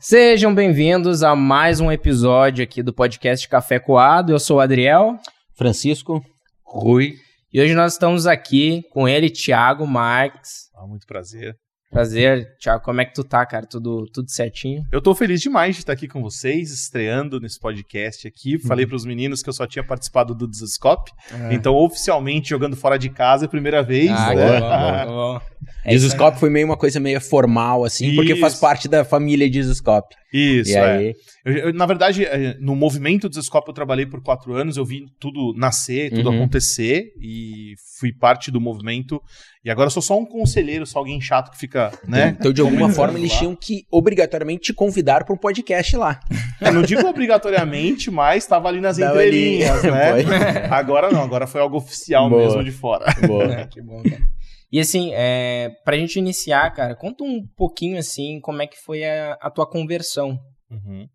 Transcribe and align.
Sejam 0.00 0.54
bem-vindos 0.54 1.22
a 1.22 1.36
mais 1.36 1.80
um 1.80 1.92
episódio 1.92 2.64
aqui 2.64 2.82
do 2.82 2.94
podcast 2.94 3.46
Café 3.46 3.78
Coado. 3.78 4.32
Eu 4.32 4.38
sou 4.38 4.56
o 4.56 4.60
Adriel. 4.60 5.18
Francisco. 5.54 6.24
Rui. 6.64 7.14
E 7.52 7.60
hoje 7.60 7.74
nós 7.74 7.92
estamos 7.92 8.26
aqui 8.26 8.82
com 8.90 9.06
ele, 9.06 9.28
Thiago 9.28 9.86
Marques. 9.86 10.70
Ah, 10.74 10.86
muito 10.86 11.06
prazer. 11.06 11.54
Prazer, 11.90 12.54
Thiago. 12.58 12.84
Como 12.84 13.00
é 13.00 13.04
que 13.04 13.14
tu 13.14 13.24
tá, 13.24 13.44
cara? 13.46 13.66
Tudo, 13.66 14.06
tudo 14.12 14.30
certinho? 14.30 14.86
Eu 14.92 15.00
tô 15.00 15.14
feliz 15.14 15.40
demais 15.40 15.74
de 15.74 15.82
estar 15.82 15.94
aqui 15.94 16.06
com 16.06 16.20
vocês, 16.20 16.70
estreando 16.70 17.40
nesse 17.40 17.58
podcast 17.58 18.28
aqui. 18.28 18.56
Uhum. 18.56 18.60
Falei 18.60 18.86
pros 18.86 19.06
meninos 19.06 19.42
que 19.42 19.48
eu 19.48 19.54
só 19.54 19.66
tinha 19.66 19.82
participado 19.82 20.34
do 20.34 20.46
Desescope. 20.46 21.10
Ah. 21.32 21.52
Então, 21.52 21.74
oficialmente, 21.74 22.50
jogando 22.50 22.76
fora 22.76 22.98
de 22.98 23.08
casa, 23.08 23.44
é 23.44 23.46
a 23.46 23.48
primeira 23.48 23.82
vez. 23.82 24.10
Ah, 24.10 24.34
né? 24.34 25.06
bom, 25.06 25.12
bom. 25.12 25.40
É 25.82 25.90
Desescope 25.90 26.38
foi 26.38 26.50
meio 26.50 26.66
uma 26.66 26.76
coisa 26.76 27.00
meio 27.00 27.20
formal, 27.20 27.84
assim, 27.84 28.08
isso. 28.08 28.16
porque 28.16 28.36
faz 28.36 28.56
parte 28.56 28.86
da 28.86 29.04
família 29.04 29.48
Desescope. 29.48 30.14
Isso, 30.32 30.72
e 30.72 30.74
é. 30.74 30.84
Aí... 30.84 31.14
Eu, 31.44 31.52
eu, 31.54 31.72
na 31.72 31.86
verdade, 31.86 32.24
é, 32.24 32.56
no 32.60 32.76
movimento 32.76 33.28
Desescope 33.28 33.68
eu 33.68 33.74
trabalhei 33.74 34.06
por 34.06 34.22
quatro 34.22 34.54
anos, 34.54 34.76
eu 34.76 34.84
vi 34.84 35.06
tudo 35.18 35.54
nascer, 35.56 36.10
tudo 36.10 36.28
uhum. 36.30 36.36
acontecer, 36.36 37.12
e 37.20 37.74
fui 37.98 38.12
parte 38.12 38.50
do 38.50 38.60
movimento. 38.60 39.20
E 39.64 39.70
agora 39.70 39.86
eu 39.86 39.90
sou 39.90 40.02
só 40.02 40.18
um 40.18 40.24
conselheiro, 40.24 40.86
só 40.86 41.00
alguém 41.00 41.20
chato 41.20 41.50
que 41.50 41.58
fica, 41.58 41.90
né? 42.06 42.36
Então, 42.38 42.52
de 42.52 42.60
alguma 42.60 42.88
forma, 42.90 43.18
eles 43.18 43.32
tinham 43.32 43.56
que 43.56 43.84
obrigatoriamente 43.90 44.62
te 44.64 44.72
convidar 44.72 45.24
para 45.24 45.34
um 45.34 45.38
podcast 45.38 45.96
lá. 45.96 46.20
Eu 46.60 46.72
não 46.72 46.82
digo 46.82 47.06
obrigatoriamente, 47.06 48.10
mas 48.10 48.44
estava 48.44 48.68
ali 48.68 48.80
nas 48.80 48.98
entrelinhas, 48.98 49.82
né? 49.84 50.68
Agora 50.70 51.10
não, 51.10 51.22
agora 51.22 51.46
foi 51.46 51.60
algo 51.60 51.76
oficial 51.76 52.28
Boa. 52.28 52.42
mesmo 52.42 52.64
de 52.64 52.72
fora. 52.72 53.12
Boa. 53.26 53.66
que 53.70 53.80
bom, 53.80 54.02
cara. 54.02 54.22
E 54.70 54.78
assim, 54.78 55.10
é, 55.14 55.70
pra 55.84 55.96
gente 55.96 56.18
iniciar, 56.18 56.70
cara, 56.72 56.94
conta 56.94 57.24
um 57.24 57.46
pouquinho 57.56 57.98
assim 57.98 58.40
como 58.40 58.60
é 58.60 58.66
que 58.66 58.78
foi 58.78 59.04
a, 59.04 59.32
a 59.40 59.50
tua 59.50 59.68
conversão. 59.68 60.38
Uhum. 60.70 61.08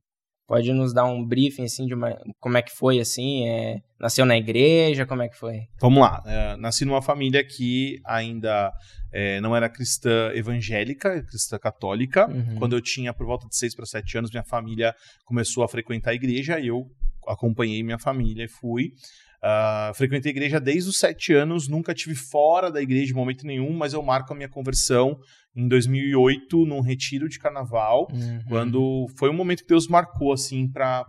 Pode 0.45 0.73
nos 0.73 0.93
dar 0.93 1.05
um 1.05 1.25
briefing 1.25 1.63
assim 1.63 1.85
de 1.85 1.93
uma, 1.93 2.17
como 2.39 2.57
é 2.57 2.61
que 2.61 2.71
foi 2.71 2.99
assim? 2.99 3.47
É, 3.47 3.79
nasceu 3.99 4.25
na 4.25 4.37
igreja? 4.37 5.05
Como 5.05 5.21
é 5.21 5.29
que 5.29 5.37
foi? 5.37 5.61
Vamos 5.79 6.01
lá. 6.01 6.21
É, 6.25 6.57
nasci 6.57 6.83
numa 6.83 7.01
família 7.01 7.43
que 7.45 7.99
ainda 8.05 8.71
é, 9.11 9.39
não 9.39 9.55
era 9.55 9.69
cristã 9.69 10.31
evangélica, 10.33 11.23
cristã 11.23 11.57
católica. 11.57 12.27
Uhum. 12.27 12.55
Quando 12.55 12.75
eu 12.75 12.81
tinha 12.81 13.13
por 13.13 13.25
volta 13.25 13.47
de 13.47 13.55
6 13.55 13.75
para 13.75 13.85
7 13.85 14.17
anos, 14.17 14.31
minha 14.31 14.43
família 14.43 14.93
começou 15.23 15.63
a 15.63 15.67
frequentar 15.67 16.11
a 16.11 16.15
igreja 16.15 16.59
e 16.59 16.67
eu 16.67 16.87
acompanhei 17.27 17.81
minha 17.81 17.99
família 17.99 18.43
e 18.43 18.49
fui. 18.49 18.91
Uh, 19.44 19.94
frequentei 19.94 20.31
a 20.31 20.36
igreja 20.36 20.58
desde 20.58 20.89
os 20.89 20.97
sete 20.97 21.33
anos, 21.33 21.67
nunca 21.67 21.94
tive 21.94 22.16
fora 22.16 22.72
da 22.72 22.81
igreja 22.81 23.11
em 23.11 23.16
momento 23.16 23.45
nenhum, 23.45 23.73
mas 23.73 23.91
eu 23.91 24.02
marco 24.02 24.31
a 24.31 24.36
minha 24.36 24.47
conversão 24.47 25.19
em 25.53 25.67
2008 25.67 26.66
num 26.66 26.80
retiro 26.80 27.27
de 27.27 27.38
carnaval, 27.38 28.08
uhum. 28.09 28.41
quando 28.47 29.08
foi 29.17 29.30
um 29.30 29.33
momento 29.33 29.64
que 29.64 29.67
Deus 29.67 29.88
marcou 29.88 30.31
assim 30.31 30.71
para 30.71 31.03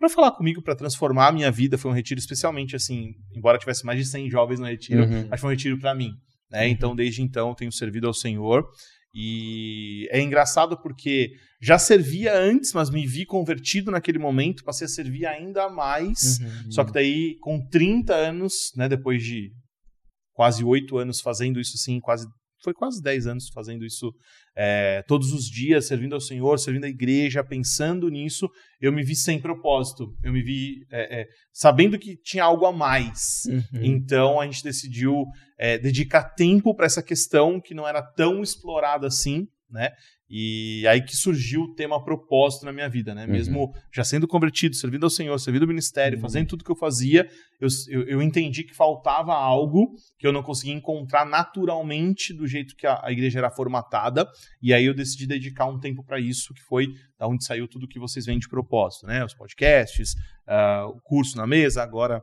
para 0.00 0.08
falar 0.08 0.30
comigo, 0.30 0.62
para 0.62 0.74
transformar 0.74 1.28
a 1.28 1.32
minha 1.32 1.50
vida. 1.50 1.76
Foi 1.76 1.90
um 1.90 1.94
retiro 1.94 2.18
especialmente 2.18 2.74
assim, 2.74 3.12
embora 3.36 3.58
tivesse 3.58 3.84
mais 3.84 3.98
de 3.98 4.06
100 4.06 4.30
jovens 4.30 4.58
no 4.60 4.66
retiro, 4.66 5.02
uhum. 5.02 5.26
mas 5.28 5.40
foi 5.40 5.50
um 5.50 5.52
retiro 5.52 5.78
para 5.78 5.94
mim. 5.94 6.12
Né? 6.50 6.64
Uhum. 6.64 6.70
Então, 6.70 6.96
desde 6.96 7.22
então, 7.22 7.50
eu 7.50 7.54
tenho 7.54 7.72
servido 7.72 8.06
ao 8.06 8.14
Senhor. 8.14 8.64
E 9.14 10.08
é 10.10 10.20
engraçado 10.20 10.80
porque 10.80 11.32
já 11.60 11.78
servia 11.78 12.38
antes, 12.38 12.72
mas 12.72 12.90
me 12.90 13.06
vi 13.06 13.26
convertido 13.26 13.90
naquele 13.90 14.18
momento, 14.18 14.64
passei 14.64 14.86
a 14.86 14.88
servir 14.88 15.26
ainda 15.26 15.68
mais. 15.68 16.38
Uhum. 16.38 16.70
Só 16.70 16.84
que 16.84 16.92
daí, 16.92 17.36
com 17.40 17.60
30 17.68 18.14
anos, 18.14 18.72
né, 18.76 18.88
depois 18.88 19.22
de 19.22 19.52
quase 20.32 20.64
oito 20.64 20.96
anos 20.96 21.20
fazendo 21.20 21.60
isso 21.60 21.74
assim, 21.74 22.00
quase 22.00 22.26
foi 22.62 22.72
quase 22.72 23.02
10 23.02 23.26
anos 23.26 23.48
fazendo 23.48 23.84
isso 23.84 24.12
é, 24.56 25.02
todos 25.06 25.32
os 25.32 25.44
dias, 25.46 25.86
servindo 25.86 26.14
ao 26.14 26.20
Senhor, 26.20 26.58
servindo 26.58 26.84
a 26.84 26.88
igreja, 26.88 27.42
pensando 27.42 28.08
nisso, 28.08 28.48
eu 28.80 28.92
me 28.92 29.02
vi 29.02 29.14
sem 29.16 29.40
propósito. 29.40 30.14
Eu 30.22 30.32
me 30.32 30.42
vi 30.42 30.86
é, 30.90 31.20
é, 31.20 31.26
sabendo 31.52 31.98
que 31.98 32.16
tinha 32.16 32.44
algo 32.44 32.66
a 32.66 32.72
mais. 32.72 33.42
Uhum. 33.46 33.84
Então 33.84 34.40
a 34.40 34.44
gente 34.44 34.62
decidiu 34.62 35.24
dedicar 35.82 36.24
tempo 36.24 36.74
para 36.74 36.86
essa 36.86 37.02
questão 37.02 37.60
que 37.60 37.74
não 37.74 37.86
era 37.86 38.00
tão 38.00 38.42
explorada 38.42 39.06
assim, 39.06 39.46
né? 39.68 39.90
E 40.30 40.86
aí 40.86 41.02
que 41.02 41.16
surgiu 41.16 41.62
o 41.62 41.74
tema 41.74 42.02
propósito 42.04 42.64
na 42.64 42.72
minha 42.72 42.88
vida, 42.88 43.12
né? 43.12 43.24
Uhum. 43.24 43.32
Mesmo 43.32 43.74
já 43.92 44.04
sendo 44.04 44.28
convertido, 44.28 44.76
servindo 44.76 45.02
ao 45.02 45.10
Senhor, 45.10 45.36
servindo 45.40 45.62
ao 45.62 45.68
ministério, 45.68 46.16
uhum. 46.16 46.22
fazendo 46.22 46.46
tudo 46.46 46.64
que 46.64 46.70
eu 46.70 46.76
fazia, 46.76 47.28
eu, 47.60 47.66
eu, 47.88 48.02
eu, 48.06 48.22
entendi 48.22 48.62
que 48.62 48.72
faltava 48.72 49.34
algo 49.34 49.92
que 50.16 50.24
eu 50.24 50.32
não 50.32 50.40
conseguia 50.40 50.72
encontrar 50.72 51.26
naturalmente 51.26 52.32
do 52.32 52.46
jeito 52.46 52.76
que 52.76 52.86
a, 52.86 53.00
a 53.02 53.10
igreja 53.10 53.40
era 53.40 53.50
formatada. 53.50 54.24
E 54.62 54.72
aí 54.72 54.84
eu 54.84 54.94
decidi 54.94 55.26
dedicar 55.26 55.66
um 55.66 55.80
tempo 55.80 56.04
para 56.04 56.20
isso, 56.20 56.54
que 56.54 56.62
foi 56.62 56.86
da 57.18 57.26
onde 57.26 57.44
saiu 57.44 57.66
tudo 57.66 57.88
que 57.88 57.98
vocês 57.98 58.24
veem 58.24 58.38
de 58.38 58.48
propósito, 58.48 59.06
né? 59.06 59.24
Os 59.24 59.34
podcasts, 59.34 60.14
uh, 60.46 60.86
o 60.90 61.00
curso 61.00 61.36
na 61.36 61.46
mesa, 61.46 61.82
agora 61.82 62.22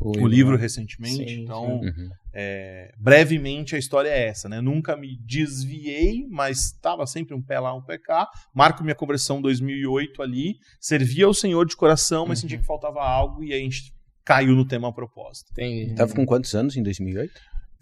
o, 0.00 0.22
o 0.22 0.26
livro 0.26 0.56
recentemente. 0.56 1.28
Sim, 1.28 1.42
então, 1.42 1.80
uhum. 1.80 2.10
é, 2.32 2.92
brevemente, 2.98 3.76
a 3.76 3.78
história 3.78 4.08
é 4.08 4.28
essa. 4.28 4.48
Né? 4.48 4.60
Nunca 4.60 4.96
me 4.96 5.18
desviei, 5.24 6.26
mas 6.30 6.66
estava 6.66 7.06
sempre 7.06 7.34
um 7.34 7.42
pé 7.42 7.60
lá, 7.60 7.74
um 7.74 7.82
pé 7.82 7.98
cá. 7.98 8.28
Marco 8.54 8.82
minha 8.82 8.94
conversão 8.94 9.42
2008 9.42 10.22
ali. 10.22 10.54
Servia 10.80 11.26
ao 11.26 11.34
Senhor 11.34 11.66
de 11.66 11.76
coração, 11.76 12.26
mas 12.26 12.38
uhum. 12.38 12.42
sentia 12.42 12.58
que 12.58 12.66
faltava 12.66 13.00
algo 13.00 13.44
e 13.44 13.52
aí 13.52 13.60
a 13.60 13.62
gente 13.62 13.92
caiu 14.24 14.54
no 14.54 14.66
tema 14.66 14.88
a 14.88 14.92
propósito. 14.92 15.50
Entendi. 15.52 15.94
Tava 15.94 16.14
com 16.14 16.24
quantos 16.24 16.54
anos 16.54 16.76
em 16.76 16.82
2008? 16.82 17.32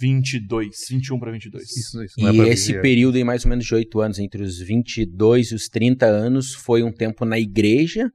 22, 0.00 0.86
21 0.90 1.18
para 1.18 1.32
22. 1.32 1.64
Isso, 1.64 2.02
isso 2.04 2.14
e 2.20 2.40
é 2.40 2.48
esse 2.48 2.80
período 2.80 3.16
em 3.18 3.24
mais 3.24 3.44
ou 3.44 3.50
menos 3.50 3.64
de 3.64 3.74
8 3.74 4.00
anos, 4.00 4.18
entre 4.18 4.42
os 4.42 4.58
22 4.60 5.50
e 5.50 5.54
os 5.54 5.68
30 5.68 6.06
anos, 6.06 6.54
foi 6.54 6.84
um 6.84 6.92
tempo 6.92 7.24
na 7.24 7.38
igreja, 7.38 8.10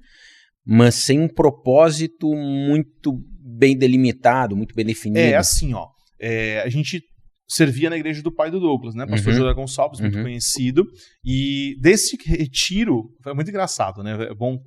mas 0.65 0.95
sem 0.95 1.19
um 1.19 1.27
propósito 1.27 2.33
muito 2.33 3.21
bem 3.43 3.77
delimitado, 3.77 4.55
muito 4.55 4.73
bem 4.73 4.85
definido. 4.85 5.19
É 5.19 5.35
assim, 5.35 5.73
ó. 5.73 5.87
É, 6.19 6.61
a 6.61 6.69
gente 6.69 7.03
servia 7.47 7.89
na 7.89 7.97
igreja 7.97 8.21
do 8.21 8.31
pai 8.31 8.49
do 8.49 8.59
Douglas, 8.59 8.95
né? 8.95 9.05
Pastor 9.05 9.33
uhum. 9.33 9.39
José 9.39 9.53
Gonçalves, 9.53 9.99
muito 9.99 10.17
uhum. 10.17 10.23
conhecido. 10.23 10.87
E 11.23 11.77
desse 11.81 12.17
retiro, 12.25 13.09
foi 13.21 13.33
muito 13.33 13.49
engraçado, 13.49 14.01
né? 14.01 14.29
É 14.29 14.33
bom, 14.33 14.57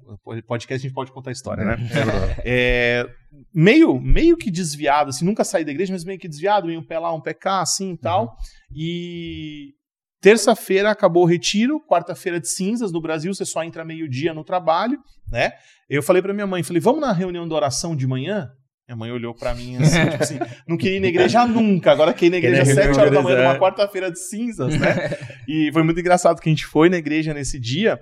podcast 0.46 0.74
a 0.74 0.88
gente 0.88 0.94
pode 0.94 1.10
contar 1.10 1.30
a 1.30 1.32
história, 1.32 1.64
né? 1.64 1.76
É, 2.44 3.04
é, 3.04 3.06
meio, 3.52 3.98
meio 4.00 4.36
que 4.36 4.50
desviado, 4.50 5.10
assim, 5.10 5.24
nunca 5.24 5.42
saí 5.42 5.64
da 5.64 5.70
igreja, 5.70 5.92
mas 5.92 6.04
meio 6.04 6.18
que 6.18 6.28
desviado, 6.28 6.66
meio 6.66 6.80
um 6.80 6.86
pé 6.86 6.98
lá, 6.98 7.12
um 7.12 7.20
pé 7.20 7.34
cá, 7.34 7.60
assim 7.60 7.92
e 7.92 7.98
tal. 7.98 8.24
Uhum. 8.24 8.76
E 8.76 9.74
terça-feira 10.20 10.90
acabou 10.90 11.24
o 11.24 11.26
retiro, 11.26 11.80
quarta-feira 11.88 12.38
de 12.38 12.48
cinzas 12.48 12.92
no 12.92 13.00
Brasil, 13.00 13.34
você 13.34 13.44
só 13.44 13.64
entra 13.64 13.84
meio-dia 13.84 14.34
no 14.34 14.44
trabalho, 14.44 14.98
né? 15.30 15.52
Eu 15.88 16.02
falei 16.02 16.20
para 16.20 16.34
minha 16.34 16.46
mãe, 16.46 16.62
falei, 16.62 16.80
vamos 16.80 17.00
na 17.00 17.12
reunião 17.12 17.48
de 17.48 17.54
oração 17.54 17.96
de 17.96 18.06
manhã? 18.06 18.50
Minha 18.88 18.96
mãe 18.96 19.10
olhou 19.10 19.34
para 19.34 19.52
mim 19.52 19.78
assim, 19.78 20.10
tipo 20.10 20.22
assim, 20.22 20.38
não 20.66 20.76
queria 20.76 20.98
ir 20.98 21.00
na 21.00 21.08
igreja 21.08 21.44
nunca, 21.44 21.90
agora 21.90 22.14
quer 22.14 22.26
ir 22.26 22.30
na 22.30 22.36
igreja 22.36 22.62
às 22.62 22.68
7 22.68 22.96
horas 23.00 23.12
da 23.12 23.20
manhã, 23.20 23.42
numa 23.42 23.58
quarta-feira 23.58 24.12
de 24.12 24.18
cinzas, 24.20 24.78
né? 24.78 25.18
E 25.48 25.72
foi 25.72 25.82
muito 25.82 25.98
engraçado 25.98 26.40
que 26.40 26.48
a 26.48 26.52
gente 26.52 26.64
foi 26.64 26.88
na 26.88 26.96
igreja 26.96 27.34
nesse 27.34 27.58
dia, 27.58 27.98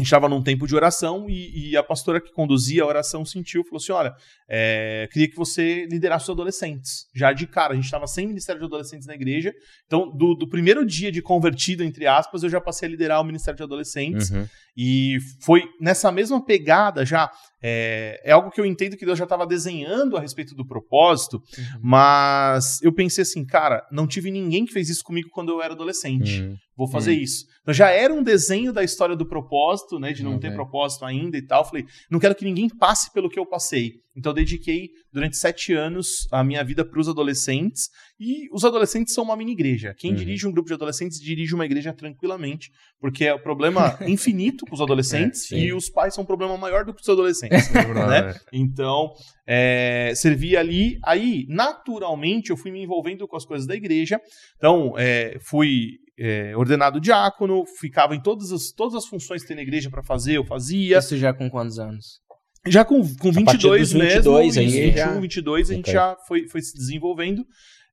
a 0.00 0.02
gente 0.02 0.06
estava 0.06 0.28
num 0.28 0.42
tempo 0.42 0.66
de 0.66 0.74
oração 0.74 1.28
e, 1.28 1.70
e, 1.70 1.76
a 1.76 1.82
pastora 1.82 2.20
que 2.20 2.32
conduzia 2.32 2.82
a 2.82 2.86
oração 2.86 3.24
sentiu, 3.24 3.62
falou 3.62 3.76
assim: 3.76 3.92
Olha, 3.92 4.14
é, 4.48 5.08
queria 5.12 5.28
que 5.28 5.36
você 5.36 5.86
liderasse 5.86 6.24
os 6.24 6.30
adolescentes. 6.30 7.06
Já 7.14 7.32
de 7.32 7.46
cara, 7.46 7.72
a 7.72 7.76
gente 7.76 7.84
estava 7.84 8.06
sem 8.06 8.26
ministério 8.26 8.58
de 8.58 8.66
adolescentes 8.66 9.06
na 9.06 9.14
igreja. 9.14 9.52
Então, 9.86 10.10
do, 10.10 10.34
do, 10.34 10.48
primeiro 10.48 10.86
dia 10.86 11.12
de 11.12 11.20
convertido, 11.20 11.84
entre 11.84 12.06
aspas, 12.06 12.42
eu 12.42 12.48
já 12.48 12.60
passei 12.60 12.88
a 12.88 12.90
liderar 12.90 13.20
o 13.20 13.24
ministério 13.24 13.56
de 13.56 13.62
adolescentes. 13.62 14.30
Uhum. 14.30 14.46
E 14.76 15.18
foi 15.40 15.64
nessa 15.80 16.10
mesma 16.10 16.42
pegada 16.42 17.04
já. 17.04 17.30
É, 17.62 18.18
é, 18.24 18.32
algo 18.32 18.50
que 18.50 18.58
eu 18.58 18.64
entendo 18.64 18.96
que 18.96 19.04
Deus 19.04 19.18
já 19.18 19.24
estava 19.24 19.46
desenhando 19.46 20.16
a 20.16 20.20
respeito 20.20 20.54
do 20.54 20.66
propósito, 20.66 21.36
uhum. 21.36 21.80
mas 21.82 22.80
eu 22.80 22.90
pensei 22.90 23.20
assim, 23.20 23.44
cara, 23.44 23.86
não 23.92 24.06
tive 24.06 24.30
ninguém 24.30 24.64
que 24.64 24.72
fez 24.72 24.88
isso 24.88 25.04
comigo 25.04 25.28
quando 25.30 25.52
eu 25.52 25.60
era 25.60 25.74
adolescente. 25.74 26.40
Uhum. 26.40 26.56
Vou 26.80 26.88
fazer 26.88 27.10
uhum. 27.10 27.18
isso. 27.18 27.44
Então 27.60 27.74
já 27.74 27.90
era 27.90 28.10
um 28.10 28.22
desenho 28.22 28.72
da 28.72 28.82
história 28.82 29.14
do 29.14 29.26
propósito, 29.26 29.98
né? 29.98 30.14
De 30.14 30.22
não 30.22 30.38
ter 30.38 30.54
propósito 30.54 31.04
ainda 31.04 31.36
e 31.36 31.42
tal. 31.42 31.62
Falei, 31.62 31.84
não 32.10 32.18
quero 32.18 32.34
que 32.34 32.42
ninguém 32.42 32.70
passe 32.70 33.12
pelo 33.12 33.28
que 33.28 33.38
eu 33.38 33.44
passei. 33.44 34.00
Então 34.16 34.30
eu 34.30 34.36
dediquei 34.36 34.88
durante 35.12 35.36
sete 35.36 35.74
anos 35.74 36.26
a 36.32 36.42
minha 36.42 36.64
vida 36.64 36.82
para 36.82 36.98
os 36.98 37.06
adolescentes. 37.06 37.90
E 38.20 38.50
os 38.52 38.66
adolescentes 38.66 39.14
são 39.14 39.24
uma 39.24 39.34
mini 39.34 39.52
igreja. 39.52 39.94
Quem 39.96 40.10
uhum. 40.10 40.16
dirige 40.18 40.46
um 40.46 40.52
grupo 40.52 40.68
de 40.68 40.74
adolescentes 40.74 41.18
dirige 41.18 41.54
uma 41.54 41.64
igreja 41.64 41.90
tranquilamente, 41.90 42.70
porque 43.00 43.24
é 43.24 43.32
o 43.32 43.38
um 43.38 43.40
problema 43.40 43.98
infinito 44.06 44.66
com 44.66 44.74
os 44.74 44.80
adolescentes 44.82 45.50
é, 45.50 45.56
e 45.56 45.72
os 45.72 45.88
pais 45.88 46.14
são 46.14 46.22
um 46.22 46.26
problema 46.26 46.54
maior 46.58 46.84
do 46.84 46.92
que 46.92 47.00
os 47.00 47.08
adolescentes. 47.08 47.70
É 47.80 48.06
né? 48.06 48.34
Então, 48.52 49.12
é, 49.46 50.12
servia 50.14 50.60
ali. 50.60 50.98
Aí, 51.02 51.46
naturalmente, 51.48 52.50
eu 52.50 52.56
fui 52.56 52.70
me 52.70 52.82
envolvendo 52.82 53.26
com 53.26 53.36
as 53.36 53.44
coisas 53.46 53.66
da 53.66 53.74
igreja. 53.74 54.20
Então, 54.56 54.94
é, 54.98 55.38
fui 55.40 55.98
é, 56.18 56.54
ordenado 56.54 57.00
diácono, 57.00 57.64
ficava 57.78 58.14
em 58.14 58.20
todas 58.20 58.52
as, 58.52 58.70
todas 58.70 58.94
as 58.94 59.06
funções 59.06 59.40
que 59.40 59.48
tem 59.48 59.56
na 59.56 59.62
igreja 59.62 59.88
para 59.88 60.02
fazer, 60.02 60.36
eu 60.36 60.44
fazia. 60.44 60.98
Isso 60.98 61.16
já 61.16 61.32
com 61.32 61.48
quantos 61.48 61.78
anos? 61.78 62.20
Já 62.66 62.84
com, 62.84 63.00
com 63.16 63.32
22 63.32 63.94
mesmo, 63.94 64.34
22, 64.34 64.58
aí 64.58 64.66
21, 64.66 64.96
já... 64.96 65.20
22, 65.20 65.70
a 65.70 65.74
gente 65.74 65.90
já 65.90 66.16
foi, 66.28 66.46
foi 66.46 66.60
se 66.60 66.76
desenvolvendo. 66.76 67.46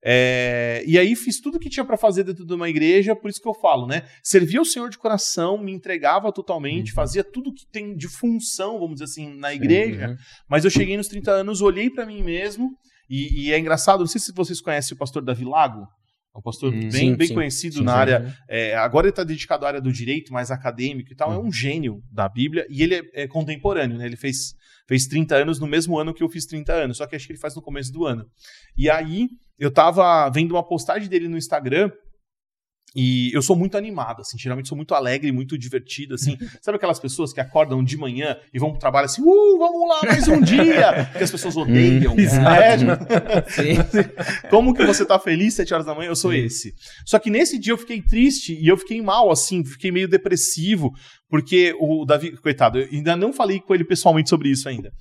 É, 0.09 0.85
e 0.87 0.97
aí 0.97 1.17
fiz 1.17 1.41
tudo 1.41 1.59
que 1.59 1.69
tinha 1.69 1.83
para 1.83 1.97
fazer 1.97 2.23
dentro 2.23 2.45
de 2.45 2.53
uma 2.53 2.69
igreja, 2.69 3.13
por 3.13 3.29
isso 3.29 3.41
que 3.41 3.47
eu 3.47 3.53
falo, 3.53 3.85
né? 3.85 4.03
Servia 4.23 4.61
o 4.61 4.65
Senhor 4.65 4.89
de 4.89 4.97
coração, 4.97 5.57
me 5.57 5.73
entregava 5.73 6.31
totalmente, 6.31 6.91
uhum. 6.91 6.95
fazia 6.95 7.25
tudo 7.25 7.53
que 7.53 7.65
tem 7.65 7.93
de 7.93 8.07
função, 8.07 8.79
vamos 8.79 8.93
dizer 8.93 9.03
assim, 9.03 9.37
na 9.37 9.53
igreja. 9.53 10.07
Uhum. 10.07 10.17
Mas 10.47 10.63
eu 10.63 10.71
cheguei 10.71 10.95
nos 10.95 11.09
30 11.09 11.29
anos, 11.29 11.61
olhei 11.61 11.89
para 11.89 12.05
mim 12.05 12.23
mesmo, 12.23 12.71
e, 13.09 13.47
e, 13.47 13.53
é 13.53 13.59
engraçado, 13.59 13.99
não 13.99 14.07
sei 14.07 14.21
se 14.21 14.31
vocês 14.33 14.61
conhecem 14.61 14.95
o 14.95 14.97
pastor 14.97 15.21
Davi 15.21 15.43
Lago. 15.43 15.85
É 16.33 16.39
um 16.39 16.41
pastor 16.41 16.73
hum, 16.73 16.79
bem, 16.79 16.91
sim, 16.91 17.15
bem 17.15 17.27
sim, 17.27 17.33
conhecido 17.33 17.75
sim, 17.75 17.83
na 17.83 17.93
área. 17.93 18.33
É, 18.47 18.75
agora 18.75 19.07
ele 19.07 19.11
está 19.11 19.25
dedicado 19.25 19.65
à 19.65 19.69
área 19.69 19.81
do 19.81 19.91
direito, 19.91 20.31
mais 20.31 20.51
acadêmico 20.51 21.11
e 21.11 21.15
tal. 21.15 21.33
É 21.33 21.37
um 21.37 21.51
gênio 21.51 22.01
da 22.09 22.29
Bíblia 22.29 22.65
e 22.69 22.81
ele 22.81 22.95
é, 22.95 23.01
é, 23.13 23.27
contemporâneo, 23.27 23.97
né? 23.97 24.05
Ele 24.05 24.15
fez, 24.15 24.55
fez 24.87 25.05
30 25.05 25.35
anos 25.35 25.59
no 25.59 25.67
mesmo 25.67 25.99
ano 25.99 26.13
que 26.13 26.23
eu 26.23 26.29
fiz 26.29 26.45
30 26.45 26.73
anos, 26.73 26.97
só 26.97 27.05
que 27.05 27.15
acho 27.15 27.27
que 27.27 27.33
ele 27.33 27.39
faz 27.39 27.55
no 27.55 27.61
começo 27.61 27.91
do 27.91 28.05
ano. 28.05 28.25
E 28.75 28.89
aí 28.89 29.29
eu 29.59 29.69
tava 29.69 30.29
vendo 30.29 30.53
uma 30.53 30.63
postagem 30.63 31.09
dele 31.09 31.27
no 31.27 31.37
Instagram 31.37 31.91
e 32.95 33.31
eu 33.33 33.41
sou 33.41 33.55
muito 33.55 33.77
animado, 33.77 34.21
assim, 34.21 34.37
geralmente 34.37 34.69
sou 34.69 34.75
muito 34.75 34.95
alegre, 34.95 35.31
muito 35.31 35.57
divertido, 35.57 36.15
assim. 36.15 36.37
Sabe 36.61 36.77
aquelas 36.77 36.99
pessoas 36.99 37.33
que 37.33 37.39
acordam 37.39 37.83
de 37.83 37.97
manhã 37.97 38.37
e 38.53 38.59
vão 38.59 38.71
pro 38.71 38.79
trabalho 38.79 39.05
assim, 39.05 39.21
uh, 39.21 39.57
vamos 39.57 39.89
lá, 39.89 40.01
mais 40.05 40.27
um 40.27 40.41
dia! 40.41 41.05
que 41.17 41.23
as 41.23 41.31
pessoas 41.31 41.57
odeiam, 41.57 42.15
né? 42.15 42.23
Como 44.49 44.73
que 44.73 44.85
você 44.85 45.05
tá 45.05 45.19
feliz 45.19 45.53
sete 45.53 45.73
horas 45.73 45.85
da 45.85 45.93
manhã? 45.93 46.09
Eu 46.09 46.15
sou 46.15 46.33
esse. 46.33 46.73
Só 47.05 47.19
que 47.19 47.29
nesse 47.29 47.59
dia 47.59 47.73
eu 47.73 47.77
fiquei 47.77 48.01
triste 48.01 48.57
e 48.59 48.67
eu 48.67 48.77
fiquei 48.77 49.01
mal, 49.01 49.29
assim, 49.29 49.63
fiquei 49.63 49.91
meio 49.91 50.07
depressivo, 50.07 50.91
porque 51.29 51.75
o 51.79 52.05
Davi, 52.05 52.31
coitado, 52.37 52.79
eu 52.79 52.87
ainda 52.91 53.15
não 53.15 53.33
falei 53.33 53.59
com 53.59 53.75
ele 53.75 53.83
pessoalmente 53.83 54.29
sobre 54.29 54.49
isso 54.49 54.67
ainda. 54.67 54.91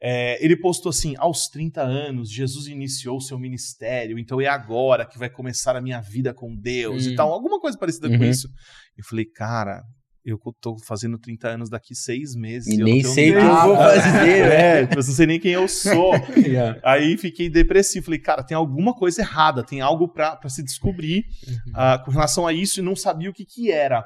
É, 0.00 0.44
ele 0.44 0.56
postou 0.56 0.90
assim: 0.90 1.14
aos 1.18 1.48
30 1.48 1.82
anos, 1.82 2.30
Jesus 2.30 2.66
iniciou 2.66 3.20
seu 3.20 3.38
ministério, 3.38 4.18
então 4.18 4.40
é 4.40 4.46
agora 4.46 5.06
que 5.06 5.18
vai 5.18 5.30
começar 5.30 5.74
a 5.76 5.80
minha 5.80 6.00
vida 6.00 6.34
com 6.34 6.54
Deus 6.54 7.06
hum. 7.06 7.10
e 7.10 7.14
tal, 7.14 7.32
alguma 7.32 7.60
coisa 7.60 7.78
parecida 7.78 8.08
uhum. 8.08 8.18
com 8.18 8.24
isso. 8.24 8.48
Eu 8.96 9.04
falei, 9.04 9.24
cara, 9.24 9.82
eu 10.26 10.38
tô 10.60 10.76
fazendo 10.84 11.16
30 11.18 11.48
anos 11.48 11.70
daqui 11.70 11.94
seis 11.94 12.34
meses. 12.34 12.66
E 12.66 12.82
nem 12.82 13.00
sei 13.04 13.30
o 13.30 13.38
que 13.38 13.44
eu 13.44 13.62
vou 13.62 13.76
fazer, 13.76 14.42
né? 14.48 14.80
É, 14.80 14.82
tipo, 14.82 14.96
não 14.96 15.02
sei 15.02 15.26
nem 15.26 15.38
quem 15.38 15.52
eu 15.52 15.68
sou. 15.68 16.14
yeah. 16.36 16.80
Aí 16.84 17.16
fiquei 17.16 17.48
depressivo. 17.48 18.06
Falei, 18.06 18.18
cara, 18.18 18.42
tem 18.42 18.56
alguma 18.56 18.92
coisa 18.92 19.20
errada, 19.20 19.62
tem 19.62 19.80
algo 19.80 20.08
para 20.08 20.48
se 20.48 20.64
descobrir 20.64 21.24
uhum. 21.46 21.72
uh, 21.72 22.04
com 22.04 22.10
relação 22.10 22.44
a 22.44 22.52
isso 22.52 22.80
e 22.80 22.82
não 22.82 22.96
sabia 22.96 23.30
o 23.30 23.32
que 23.32 23.44
que 23.44 23.70
era. 23.70 24.04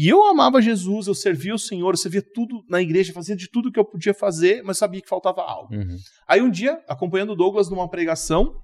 E 0.00 0.08
eu 0.08 0.24
amava 0.28 0.62
Jesus, 0.62 1.08
eu 1.08 1.14
servia 1.14 1.52
o 1.52 1.58
Senhor, 1.58 1.92
eu 1.92 1.96
servia 1.96 2.22
tudo 2.22 2.64
na 2.68 2.80
igreja, 2.80 3.12
fazia 3.12 3.34
de 3.34 3.50
tudo 3.50 3.72
que 3.72 3.80
eu 3.80 3.84
podia 3.84 4.14
fazer, 4.14 4.62
mas 4.62 4.78
sabia 4.78 5.02
que 5.02 5.08
faltava 5.08 5.42
algo. 5.42 5.74
Uhum. 5.74 5.96
Aí 6.28 6.40
um 6.40 6.48
dia, 6.48 6.80
acompanhando 6.86 7.32
o 7.32 7.34
Douglas 7.34 7.68
numa 7.68 7.90
pregação, 7.90 8.54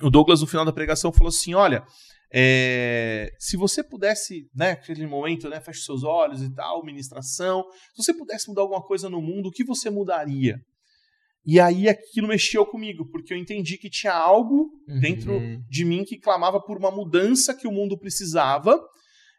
o 0.00 0.08
Douglas, 0.08 0.42
no 0.42 0.46
final 0.46 0.64
da 0.64 0.72
pregação, 0.72 1.12
falou 1.12 1.30
assim: 1.30 1.54
Olha, 1.54 1.84
é, 2.32 3.32
se 3.36 3.56
você 3.56 3.82
pudesse, 3.82 4.48
né, 4.54 4.70
aquele 4.70 5.04
momento, 5.08 5.48
né, 5.48 5.60
feche 5.60 5.80
seus 5.80 6.04
olhos 6.04 6.40
e 6.40 6.54
tal, 6.54 6.84
ministração, 6.84 7.64
se 7.92 8.04
você 8.04 8.14
pudesse 8.14 8.48
mudar 8.48 8.62
alguma 8.62 8.80
coisa 8.80 9.10
no 9.10 9.20
mundo, 9.20 9.48
o 9.48 9.50
que 9.50 9.64
você 9.64 9.90
mudaria? 9.90 10.60
E 11.44 11.58
aí 11.58 11.88
aquilo 11.88 12.28
mexeu 12.28 12.64
comigo, 12.64 13.10
porque 13.10 13.34
eu 13.34 13.38
entendi 13.38 13.76
que 13.76 13.90
tinha 13.90 14.14
algo 14.14 14.70
uhum. 14.88 15.00
dentro 15.00 15.32
de 15.68 15.84
mim 15.84 16.04
que 16.04 16.16
clamava 16.16 16.60
por 16.60 16.78
uma 16.78 16.92
mudança 16.92 17.52
que 17.52 17.66
o 17.66 17.72
mundo 17.72 17.98
precisava 17.98 18.80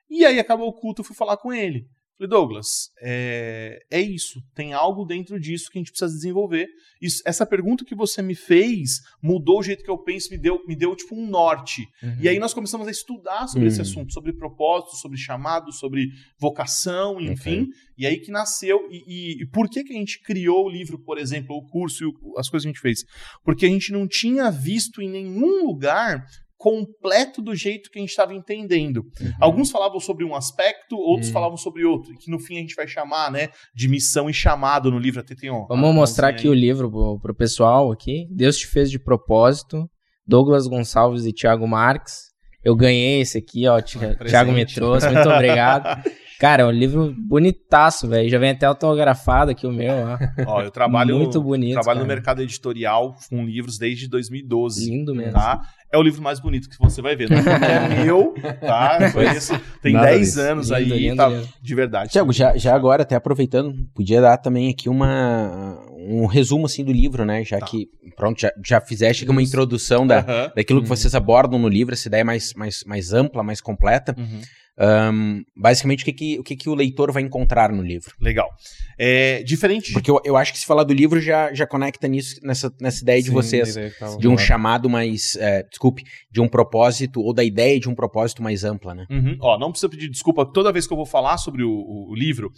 e 0.10 0.26
aí 0.26 0.40
acabou 0.40 0.68
o 0.68 0.74
culto, 0.74 1.02
eu 1.02 1.06
fui 1.06 1.16
falar 1.16 1.38
com 1.38 1.54
ele. 1.54 1.88
Falei, 2.18 2.30
Douglas, 2.30 2.92
é, 3.02 3.78
é 3.92 4.00
isso. 4.00 4.42
Tem 4.54 4.72
algo 4.72 5.04
dentro 5.04 5.38
disso 5.38 5.70
que 5.70 5.78
a 5.78 5.82
gente 5.82 5.92
precisa 5.92 6.14
desenvolver. 6.14 6.68
Isso, 7.02 7.22
essa 7.26 7.46
pergunta 7.46 7.84
que 7.84 7.94
você 7.94 8.22
me 8.22 8.34
fez 8.34 9.02
mudou 9.22 9.60
o 9.60 9.64
jeito 9.64 9.84
que 9.84 9.92
eu 9.92 9.98
penso, 9.98 10.30
me 10.32 10.38
deu, 10.38 10.64
me 10.66 10.78
deu 10.78 10.96
tipo 10.96 11.14
um 11.14 11.28
norte. 11.28 11.86
Uhum. 12.02 12.18
E 12.22 12.30
aí 12.30 12.40
nós 12.40 12.54
começamos 12.54 12.88
a 12.88 12.92
estudar 12.92 13.48
sobre 13.48 13.64
uhum. 13.64 13.68
esse 13.68 13.82
assunto, 13.82 14.14
sobre 14.14 14.32
propósito, 14.32 14.96
sobre 14.96 15.18
chamado, 15.18 15.74
sobre 15.74 16.08
vocação, 16.40 17.20
enfim. 17.20 17.64
Okay. 17.64 17.68
E 17.98 18.08
aí 18.08 18.18
que 18.18 18.32
nasceu. 18.32 18.88
E, 18.90 19.04
e, 19.06 19.42
e, 19.44 19.46
por 19.48 19.70
que, 19.70 19.84
que 19.84 19.92
a 19.94 19.98
gente 19.98 20.22
criou 20.22 20.68
o 20.68 20.70
livro, 20.70 20.98
por 20.98 21.18
exemplo, 21.18 21.54
o 21.54 21.68
curso 21.68 22.06
e 22.06 22.40
as 22.40 22.48
coisas 22.48 22.64
que 22.64 22.70
a 22.70 22.72
gente 22.72 22.82
fez? 22.82 23.04
Porque 23.44 23.66
a 23.66 23.70
gente 23.70 23.92
não 23.92 24.08
tinha 24.08 24.50
visto 24.50 25.02
em 25.02 25.10
nenhum 25.10 25.66
lugar 25.66 26.26
completo 26.58 27.42
do 27.42 27.54
jeito 27.56 27.90
que 27.90 28.00
a 28.00 28.02
gente 28.02 28.10
estava 28.10 28.34
entendendo. 28.34 29.06
Uhum. 29.20 29.32
Alguns 29.40 29.72
falavam 29.72 30.00
sobre 30.00 30.24
um 30.24 30.36
aspecto, 30.36 30.96
outros 30.96 31.28
uhum. 31.28 31.34
falavam 31.34 31.58
sobre 31.58 31.86
outro, 31.86 32.16
que 32.18 32.32
no 32.32 32.40
fim 32.40 32.58
a 32.58 32.62
gente 32.62 32.76
vai 32.76 32.88
chamar, 32.88 33.32
né, 33.32 33.50
de 33.74 33.88
missão 33.88 34.30
e 34.30 34.34
chamado 34.34 34.90
no 34.90 34.98
livro. 34.98 35.20
Até 35.20 35.36
tem 35.36 35.52
um, 35.52 35.66
Vamos 35.68 35.94
mostrar 35.94 36.30
aqui 36.30 36.48
aí. 36.48 36.50
o 36.50 36.54
livro 36.54 36.90
pro, 36.90 37.20
pro 37.20 37.36
pessoal 37.36 37.92
aqui. 37.92 38.28
Deus 38.32 38.58
te 38.58 38.68
fez 38.68 38.90
de 38.90 39.00
propósito. 39.00 39.90
Douglas 40.28 40.68
Gonçalves 40.68 41.26
e 41.26 41.34
Thiago 41.34 41.68
Marques. 41.68 42.34
Eu 42.64 42.76
ganhei 42.76 43.22
esse 43.22 43.38
aqui, 43.38 43.68
ó. 43.68 43.80
Thiago 43.80 44.52
me 44.52 44.66
trouxe. 44.66 45.08
Muito 45.08 45.30
obrigado. 45.30 46.02
Cara, 46.40 46.64
é 46.64 46.66
um 46.66 46.72
livro 46.72 47.14
bonitaço, 47.18 48.08
velho. 48.08 48.30
Já 48.30 48.38
vem 48.38 48.52
até 48.52 48.66
autografado 48.66 49.52
aqui 49.52 49.66
o 49.66 49.72
meu, 49.72 49.94
ó. 49.94 50.18
ó 50.48 50.62
eu 50.62 50.72
trabalho, 50.72 51.16
Muito 51.18 51.42
bonito, 51.42 51.74
trabalho 51.74 52.02
no 52.02 52.06
mercado 52.06 52.42
editorial 52.42 53.16
com 53.30 53.46
livros 53.46 53.78
desde 53.78 54.08
2012. 54.10 54.90
Lindo 54.90 55.16
mesmo. 55.16 55.34
Tá? 55.34 55.62
É 55.92 55.98
o 55.98 56.02
livro 56.02 56.22
mais 56.22 56.40
bonito 56.42 56.70
que 56.70 56.78
você 56.78 57.02
vai 57.02 57.16
ver. 57.16 57.30
Não 57.30 57.38
é 57.38 58.04
meu, 58.04 58.34
tá? 58.60 59.12
Conheço, 59.14 59.58
tem 59.82 59.94
Nada 59.94 60.08
10 60.08 60.20
disso. 60.20 60.42
anos 60.42 60.70
lindo, 60.70 60.94
aí, 60.94 61.00
lindo, 61.00 61.16
tá? 61.16 61.28
Lindo. 61.30 61.50
De 61.62 61.76
verdade. 61.76 62.10
Tiago, 62.12 62.34
já, 62.34 62.58
já 62.58 62.76
agora, 62.76 63.04
até 63.04 63.16
aproveitando, 63.16 63.74
podia 63.94 64.20
dar 64.20 64.38
também 64.38 64.70
aqui 64.70 64.90
uma, 64.90 65.80
um 65.92 66.26
resumo 66.26 66.66
assim 66.66 66.84
do 66.84 66.92
livro, 66.92 67.24
né? 67.24 67.46
Já 67.46 67.60
tá. 67.60 67.66
que, 67.66 67.88
pronto, 68.18 68.42
já, 68.42 68.52
já 68.66 68.82
fizeste 68.82 69.24
aqui 69.24 69.32
uma 69.32 69.42
introdução 69.42 70.06
da, 70.06 70.18
uhum. 70.18 70.52
daquilo 70.56 70.82
que 70.82 70.90
uhum. 70.90 70.96
vocês 70.96 71.16
abordam 71.16 71.58
no 71.58 71.70
livro, 71.70 71.94
essa 71.94 72.10
ideia 72.10 72.26
mais, 72.26 72.54
mais, 72.56 72.84
mais 72.86 73.14
ampla, 73.14 73.42
mais 73.42 73.62
completa. 73.62 74.14
Uhum. 74.18 74.42
Um, 74.78 75.42
basicamente, 75.56 76.02
o, 76.02 76.06
que, 76.06 76.14
que, 76.14 76.40
o 76.40 76.44
que, 76.44 76.56
que 76.56 76.70
o 76.70 76.76
leitor 76.76 77.12
vai 77.12 77.24
encontrar 77.24 77.72
no 77.72 77.82
livro. 77.82 78.14
Legal. 78.20 78.50
É, 78.98 79.42
diferente. 79.44 79.94
Porque 79.94 80.12
eu, 80.12 80.20
eu 80.26 80.36
acho 80.36 80.52
que 80.52 80.60
se 80.60 80.66
falar 80.66 80.84
do 80.84 80.94
livro 80.94 81.22
já, 81.22 81.54
já 81.54 81.66
conecta 81.66 82.08
nisso, 82.08 82.40
nessa, 82.44 82.72
nessa 82.80 83.02
ideia 83.02 83.22
Sim, 83.22 83.26
de 83.26 83.32
vocês. 83.32 83.70
Ideia 83.70 83.94
de 84.20 84.28
um 84.28 84.38
chamado 84.38 84.90
mais. 84.90 85.36
É, 85.38 85.64
desculpe, 85.64 86.04
de 86.30 86.42
um 86.42 86.48
propósito, 86.48 87.22
ou 87.22 87.34
da 87.34 87.44
ideia 87.44 87.80
de 87.80 87.90
um 87.90 87.96
propósito 87.96 88.44
mais 88.44 88.64
ampla, 88.64 88.94
né? 88.94 89.06
Uhum. 89.10 89.38
Ó, 89.40 89.58
não 89.58 89.72
precisa 89.72 89.90
pedir 89.90 90.10
desculpa 90.10 90.46
toda 90.46 90.72
vez 90.72 90.86
que 90.86 90.94
eu 90.94 90.98
vou 90.98 91.06
falar 91.06 91.38
sobre 91.38 91.64
o, 91.64 91.72
o, 91.72 92.12
o 92.12 92.16
livro. 92.16 92.52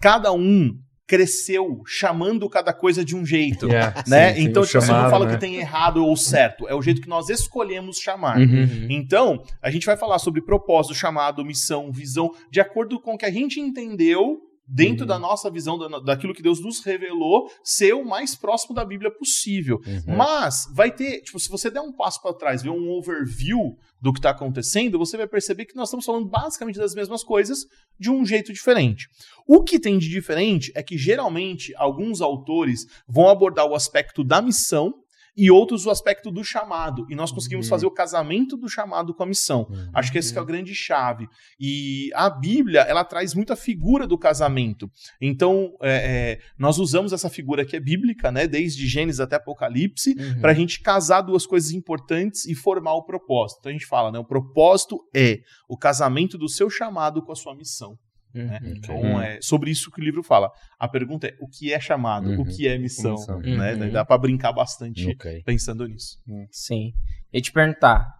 Cada 0.00 0.32
um 0.32 0.70
cresceu 1.06 1.82
chamando 1.86 2.48
cada 2.48 2.72
coisa 2.72 3.04
de 3.04 3.14
um 3.14 3.24
jeito, 3.24 3.66
yeah, 3.66 4.02
né? 4.06 4.34
Sim, 4.34 4.42
então, 4.42 4.62
tipo, 4.62 4.80
chamado, 4.80 4.86
você 4.86 5.02
não 5.02 5.10
fala 5.10 5.26
né? 5.26 5.34
que 5.34 5.40
tem 5.40 5.56
errado 5.56 6.04
ou 6.04 6.16
certo, 6.16 6.66
é 6.66 6.74
o 6.74 6.82
jeito 6.82 7.00
que 7.00 7.08
nós 7.08 7.28
escolhemos 7.28 7.98
chamar. 7.98 8.38
Uhum. 8.38 8.44
uhum. 8.44 8.86
Então, 8.90 9.42
a 9.60 9.70
gente 9.70 9.86
vai 9.86 9.96
falar 9.96 10.18
sobre 10.18 10.40
propósito, 10.40 10.94
chamado, 10.94 11.44
missão, 11.44 11.92
visão, 11.92 12.30
de 12.50 12.60
acordo 12.60 12.98
com 13.00 13.14
o 13.14 13.18
que 13.18 13.26
a 13.26 13.30
gente 13.30 13.60
entendeu 13.60 14.40
dentro 14.66 15.02
uhum. 15.02 15.08
da 15.08 15.18
nossa 15.18 15.50
visão, 15.50 15.78
da, 15.78 15.98
daquilo 16.00 16.34
que 16.34 16.42
Deus 16.42 16.60
nos 16.60 16.82
revelou, 16.82 17.50
ser 17.62 17.92
o 17.92 18.04
mais 18.04 18.34
próximo 18.34 18.74
da 18.74 18.84
Bíblia 18.84 19.10
possível. 19.10 19.80
Uhum. 19.86 20.16
Mas 20.16 20.66
vai 20.72 20.90
ter, 20.90 21.20
tipo, 21.20 21.38
se 21.38 21.50
você 21.50 21.70
der 21.70 21.80
um 21.80 21.92
passo 21.92 22.22
para 22.22 22.34
trás, 22.34 22.62
ver 22.62 22.70
um 22.70 22.90
overview 22.90 23.76
do 24.04 24.12
que 24.12 24.18
está 24.18 24.28
acontecendo, 24.28 24.98
você 24.98 25.16
vai 25.16 25.26
perceber 25.26 25.64
que 25.64 25.74
nós 25.74 25.88
estamos 25.88 26.04
falando 26.04 26.28
basicamente 26.28 26.78
das 26.78 26.94
mesmas 26.94 27.24
coisas 27.24 27.60
de 27.98 28.10
um 28.10 28.26
jeito 28.26 28.52
diferente. 28.52 29.08
O 29.48 29.64
que 29.64 29.80
tem 29.80 29.96
de 29.98 30.10
diferente 30.10 30.70
é 30.74 30.82
que 30.82 30.98
geralmente 30.98 31.72
alguns 31.74 32.20
autores 32.20 32.86
vão 33.08 33.30
abordar 33.30 33.64
o 33.64 33.74
aspecto 33.74 34.22
da 34.22 34.42
missão 34.42 34.92
e 35.36 35.50
outros 35.50 35.84
o 35.86 35.90
aspecto 35.90 36.30
do 36.30 36.44
chamado. 36.44 37.06
E 37.10 37.14
nós 37.14 37.32
conseguimos 37.32 37.66
uhum. 37.66 37.70
fazer 37.70 37.86
o 37.86 37.90
casamento 37.90 38.56
do 38.56 38.68
chamado 38.68 39.14
com 39.14 39.22
a 39.22 39.26
missão. 39.26 39.66
Uhum. 39.68 39.90
Acho 39.92 40.12
que 40.12 40.18
essa 40.18 40.38
é 40.38 40.40
a 40.40 40.44
grande 40.44 40.74
chave. 40.74 41.28
E 41.58 42.10
a 42.14 42.30
Bíblia, 42.30 42.80
ela 42.82 43.04
traz 43.04 43.34
muita 43.34 43.56
figura 43.56 44.06
do 44.06 44.16
casamento. 44.16 44.90
Então, 45.20 45.76
é, 45.82 45.92
é, 45.92 46.40
nós 46.58 46.78
usamos 46.78 47.12
essa 47.12 47.28
figura 47.28 47.64
que 47.64 47.76
é 47.76 47.80
bíblica, 47.80 48.30
né, 48.30 48.46
desde 48.46 48.86
Gênesis 48.86 49.20
até 49.20 49.36
Apocalipse, 49.36 50.14
uhum. 50.18 50.40
para 50.40 50.52
a 50.52 50.54
gente 50.54 50.80
casar 50.80 51.22
duas 51.22 51.46
coisas 51.46 51.72
importantes 51.72 52.46
e 52.46 52.54
formar 52.54 52.94
o 52.94 53.04
propósito. 53.04 53.58
Então 53.60 53.70
a 53.70 53.72
gente 53.72 53.86
fala, 53.86 54.12
né, 54.12 54.18
o 54.18 54.24
propósito 54.24 54.98
é 55.14 55.40
o 55.68 55.76
casamento 55.76 56.38
do 56.38 56.48
seu 56.48 56.70
chamado 56.70 57.22
com 57.22 57.32
a 57.32 57.36
sua 57.36 57.54
missão. 57.54 57.98
Né? 58.34 58.58
Uhum. 58.62 58.72
Então, 58.76 59.22
é 59.22 59.38
sobre 59.40 59.70
isso 59.70 59.90
que 59.90 60.00
o 60.00 60.04
livro 60.04 60.22
fala. 60.22 60.50
A 60.78 60.88
pergunta 60.88 61.28
é 61.28 61.36
o 61.40 61.48
que 61.48 61.72
é 61.72 61.78
chamado, 61.78 62.30
uhum. 62.30 62.40
o 62.40 62.44
que 62.44 62.66
é 62.66 62.76
missão. 62.76 63.14
Né? 63.38 63.74
Uhum. 63.74 63.90
Dá 63.92 64.04
para 64.04 64.18
brincar 64.18 64.52
bastante 64.52 65.08
okay. 65.10 65.42
pensando 65.44 65.86
nisso. 65.86 66.18
Hum. 66.26 66.46
Sim. 66.50 66.92
E 67.32 67.40
te 67.40 67.52
perguntar, 67.52 68.12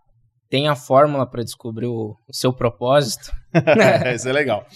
tem 0.49 0.69
a 0.69 0.77
fórmula 0.77 1.29
para 1.29 1.43
descobrir 1.43 1.87
o, 1.87 2.17
o, 2.29 2.33
seu 2.33 2.53
propósito? 2.53 3.33
Isso 4.15 4.29
é 4.29 4.33
legal. 4.33 4.67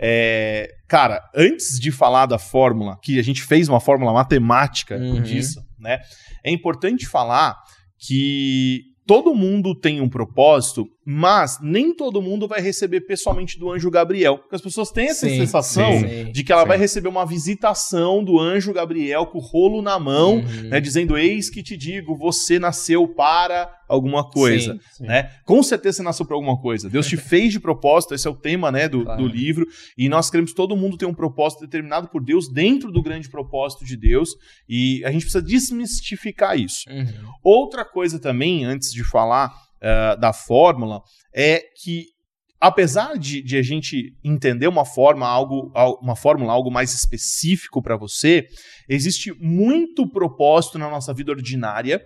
É, 0.00 0.68
cara, 0.88 1.22
antes 1.34 1.78
de 1.78 1.92
falar 1.92 2.26
da 2.26 2.38
fórmula, 2.38 2.98
que 3.00 3.18
a 3.18 3.22
gente 3.22 3.42
fez 3.42 3.68
uma 3.68 3.80
fórmula 3.80 4.12
matemática 4.12 4.96
uhum. 4.96 5.22
disso, 5.22 5.64
né? 5.78 6.00
É 6.44 6.50
importante 6.50 7.06
falar 7.06 7.56
que 7.98 8.82
todo 9.06 9.34
mundo 9.34 9.74
tem 9.74 10.00
um 10.00 10.08
propósito, 10.08 10.86
Mas 11.10 11.58
nem 11.62 11.94
todo 11.94 12.20
mundo 12.20 12.46
vai 12.46 12.60
receber 12.60 13.00
pessoalmente 13.00 13.58
do 13.58 13.72
anjo 13.72 13.90
Gabriel. 13.90 14.36
Porque 14.36 14.54
as 14.54 14.60
pessoas 14.60 14.90
têm 14.90 15.08
essa 15.08 15.26
sim, 15.26 15.38
sensação 15.38 16.00
sim, 16.00 16.30
de 16.30 16.44
que 16.44 16.52
ela 16.52 16.64
sim. 16.64 16.68
vai 16.68 16.76
receber 16.76 17.08
uma 17.08 17.24
visitação 17.24 18.22
do 18.22 18.38
anjo 18.38 18.74
Gabriel 18.74 19.24
com 19.24 19.38
o 19.38 19.40
rolo 19.40 19.80
na 19.80 19.98
mão, 19.98 20.34
uhum. 20.34 20.68
né, 20.68 20.78
dizendo: 20.82 21.16
Eis 21.16 21.48
que 21.48 21.62
te 21.62 21.78
digo, 21.78 22.14
você 22.14 22.58
nasceu 22.58 23.08
para 23.08 23.74
alguma 23.88 24.28
coisa. 24.28 24.78
Né? 25.00 25.30
Com 25.46 25.62
certeza 25.62 25.96
você 25.96 26.02
nasceu 26.02 26.26
para 26.26 26.36
alguma 26.36 26.60
coisa. 26.60 26.90
Deus 26.90 27.06
te 27.06 27.16
fez 27.16 27.54
de 27.54 27.58
propósito, 27.58 28.14
esse 28.14 28.28
é 28.28 28.30
o 28.30 28.36
tema 28.36 28.70
né, 28.70 28.86
do, 28.86 29.02
claro. 29.02 29.22
do 29.22 29.26
livro. 29.26 29.66
E 29.96 30.10
nós 30.10 30.28
queremos 30.28 30.50
que 30.50 30.56
todo 30.56 30.76
mundo 30.76 30.98
tenha 30.98 31.10
um 31.10 31.14
propósito 31.14 31.60
determinado 31.62 32.08
por 32.08 32.22
Deus 32.22 32.52
dentro 32.52 32.92
do 32.92 33.02
grande 33.02 33.30
propósito 33.30 33.82
de 33.82 33.96
Deus. 33.96 34.36
E 34.68 35.02
a 35.06 35.10
gente 35.10 35.22
precisa 35.22 35.40
desmistificar 35.40 36.60
isso. 36.60 36.84
Uhum. 36.90 37.30
Outra 37.42 37.82
coisa 37.82 38.18
também, 38.18 38.66
antes 38.66 38.92
de 38.92 39.02
falar 39.02 39.67
uh, 39.82 40.18
da 40.18 40.32
fórmula 40.32 41.02
é 41.34 41.62
que 41.82 42.06
apesar 42.60 43.16
de, 43.16 43.42
de, 43.42 43.56
a 43.56 43.62
gente 43.62 44.16
entender 44.24 44.66
uma 44.66 44.84
forma, 44.84 45.26
algo, 45.26 45.72
uma 46.02 46.16
fórmula, 46.16 46.52
algo 46.52 46.70
mais 46.70 46.92
específico 46.92 47.80
para 47.80 47.96
você, 47.96 48.46
existe 48.88 49.32
muito 49.40 50.08
propósito 50.08 50.78
na 50.78 50.90
nossa 50.90 51.14
vida 51.14 51.30
ordinária. 51.30 52.02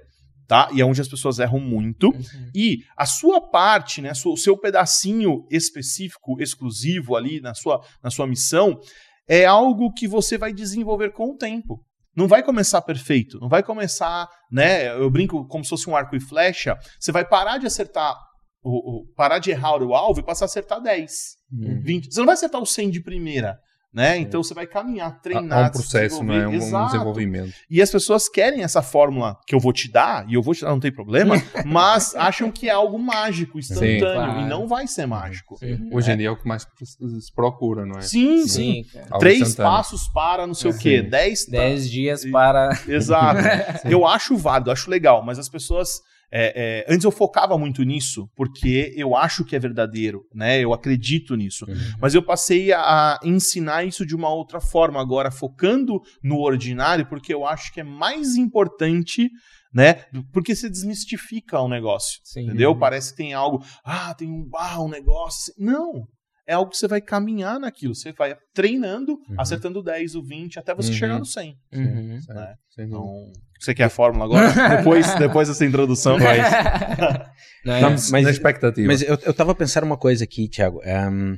Tá? 0.47 0.69
E 0.75 0.83
é 0.83 0.85
onde 0.85 1.01
as 1.01 1.09
pessoas 1.09 1.39
erram 1.39 1.61
muito. 1.61 2.09
Uhum. 2.09 2.51
E 2.55 2.81
a 2.95 3.07
sua 3.07 3.41
parte, 3.41 4.03
né, 4.03 4.13
o 4.27 4.37
seu 4.37 4.59
pedacinho 4.59 5.47
específico, 5.51 6.37
exclusivo 6.43 7.17
ali 7.17 7.41
na 7.41 7.55
sua, 7.55 7.81
na 8.03 8.11
sua 8.11 8.27
missão, 8.27 8.79
é 9.27 9.47
algo 9.47 9.91
que 9.95 10.07
você 10.07 10.37
vai 10.37 10.53
desenvolver 10.53 11.13
com 11.13 11.31
o 11.31 11.37
tempo 11.37 11.83
não 12.17 12.29
vai 12.29 12.43
começar 12.43 12.83
perfeito, 12.83 13.39
não 13.41 13.49
vai 13.49 13.63
começar, 13.63 14.29
né? 14.51 14.89
Eu 14.89 15.11
brinco 15.11 15.47
como 15.47 15.65
se 15.65 15.71
fosse 15.71 15.89
um 15.89 15.97
arco 15.97 16.15
e 16.15 16.21
flecha. 16.21 16.79
Você 16.99 17.11
vai 17.11 17.25
parar 17.25 17.59
de 17.59 17.67
acertar, 17.67 18.15
o, 18.63 19.01
o 19.01 19.07
parar 19.15 19.39
de 19.39 19.51
errar 19.51 19.83
o 19.83 19.95
alvo 19.95 20.21
e 20.21 20.25
passar 20.25 20.45
a 20.45 20.47
acertar 20.47 20.81
10, 20.81 21.13
uhum. 21.53 21.81
20. 21.83 22.13
Você 22.13 22.21
não 22.21 22.27
vai 22.27 22.35
acertar 22.35 22.61
o 22.61 22.67
100 22.67 22.91
de 22.91 23.03
primeira 23.03 23.59
né? 23.93 24.17
Então 24.17 24.43
você 24.43 24.55
vai 24.55 24.67
caminhar, 24.67 25.21
treinar, 25.21 25.67
é 25.67 25.69
um 25.69 25.71
processo, 25.71 26.23
não 26.23 26.35
é 26.35 26.49
um, 26.49 26.55
um, 26.55 26.87
desenvolvimento. 26.87 27.53
E 27.69 27.83
as 27.83 27.91
pessoas 27.91 28.29
querem 28.29 28.63
essa 28.63 28.81
fórmula 28.81 29.39
que 29.47 29.55
eu 29.55 29.61
vou 29.61 29.73
te 29.73 29.91
dar 29.91 30.27
e 30.29 30.35
eu 30.35 30.43
vou 30.43 30.55
te 30.55 30.63
dar, 30.63 30.71
não 30.71 30.81
tem 30.81 30.91
problema, 30.91 31.35
mas 31.67 32.15
acham 32.17 32.51
que 32.51 32.69
é 32.69 32.73
algo 32.73 32.99
mágico, 32.99 33.59
instantâneo 33.59 33.95
sim, 33.95 34.01
claro. 34.01 34.41
e 34.41 34.47
não 34.47 34.67
vai 34.67 34.87
ser 34.87 35.07
mágico. 35.07 35.59
Sim. 35.59 35.91
Hoje 35.93 36.11
em 36.11 36.17
dia 36.17 36.29
é 36.29 36.31
o 36.31 36.37
que 36.37 36.49
mais 36.49 36.67
se 36.85 37.33
procura, 37.35 37.85
não 37.85 37.99
é? 37.99 38.03
Sim, 38.03 38.47
sim. 38.47 38.85
sim. 38.85 39.01
Três 39.19 39.55
passos 39.55 40.09
para 40.09 40.47
não 40.47 40.55
sei 40.55 40.71
é, 40.71 40.75
o 40.75 40.79
quê, 40.79 41.03
dez, 41.03 41.47
dez 41.47 41.91
dias 41.91 42.25
para. 42.25 42.71
Exato. 42.89 43.41
eu 43.85 44.07
acho 44.07 44.37
válido, 44.37 44.71
acho 44.71 44.91
legal, 44.91 45.23
mas 45.23 45.39
as 45.39 45.49
pessoas 45.49 46.01
é, 46.33 46.85
é, 46.89 46.93
antes 46.93 47.05
eu 47.05 47.11
focava 47.11 47.59
muito 47.59 47.83
nisso, 47.83 48.27
porque 48.35 48.93
eu 48.97 49.15
acho 49.15 49.45
que 49.45 49.55
é 49.55 49.59
verdadeiro, 49.59 50.23
né? 50.35 50.59
Eu 50.59 50.73
acredito 50.73 51.37
nisso. 51.37 51.67
Uhum. 51.69 51.75
Mas 52.01 52.15
eu 52.15 52.23
passei 52.23 52.73
a, 52.73 52.81
a, 52.81 53.21
ensinar 53.23 53.85
isso 53.85 54.07
de 54.07 54.17
uma 54.17 54.33
outra 54.33 54.59
forma, 54.59 54.99
agora 54.99 55.31
focando 55.31 56.01
no 56.23 56.39
ordinário, 56.39 57.07
porque 57.07 57.35
eu 57.35 57.47
acho 57.47 57.73
que 57.73 57.81
é 57.81 57.85
mais 57.85 58.37
importante 58.37 59.31
né? 59.75 60.05
Porque 60.35 60.55
você 60.55 60.69
desmistifica 60.69 61.59
o 61.59 61.67
negócio, 61.67 62.21
Sim. 62.25 62.43
entendeu? 62.43 62.73
Uhum. 62.73 62.79
Parece 62.79 63.13
que 63.13 63.17
tem 63.17 63.33
algo, 63.33 63.65
ah, 63.83 64.13
tem 64.13 64.31
um, 64.31 64.47
ah, 64.55 64.83
um 64.83 64.89
negócio. 64.89 65.51
Não, 65.57 66.07
é 66.47 66.53
algo 66.53 66.71
que 66.71 66.77
você 66.77 66.87
vai 66.87 67.01
caminhar 67.01 67.59
naquilo. 67.59 67.95
Você 67.95 68.13
vai 68.13 68.37
treinando, 68.53 69.13
uhum. 69.13 69.37
acertando 69.39 69.83
10, 69.83 70.15
o 70.17 70.23
20, 70.23 70.59
até 70.59 70.75
você 70.75 70.91
uhum. 70.91 70.97
chegar 70.97 71.19
no 71.19 71.25
100. 71.25 71.59
Uhum. 71.73 72.19
Né? 72.29 72.55
Então, 72.79 73.33
você 73.65 73.75
quer 73.75 73.85
a 73.85 73.91
fórmula 73.91 74.25
agora? 74.25 74.53
depois, 74.77 75.15
depois 75.15 75.49
dessa 75.49 75.65
introdução. 75.65 76.19
Não, 77.65 77.75
Estamos 77.75 78.11
mas, 78.11 78.25
na 78.25 78.31
expectativa. 78.31 78.87
Mas 78.87 79.03
eu, 79.03 79.19
eu 79.23 79.35
tava 79.35 79.55
pensando 79.55 79.85
uma 79.85 79.97
coisa 79.97 80.25
aqui, 80.25 80.49
Thiago. 80.49 80.81
Um, 80.85 81.37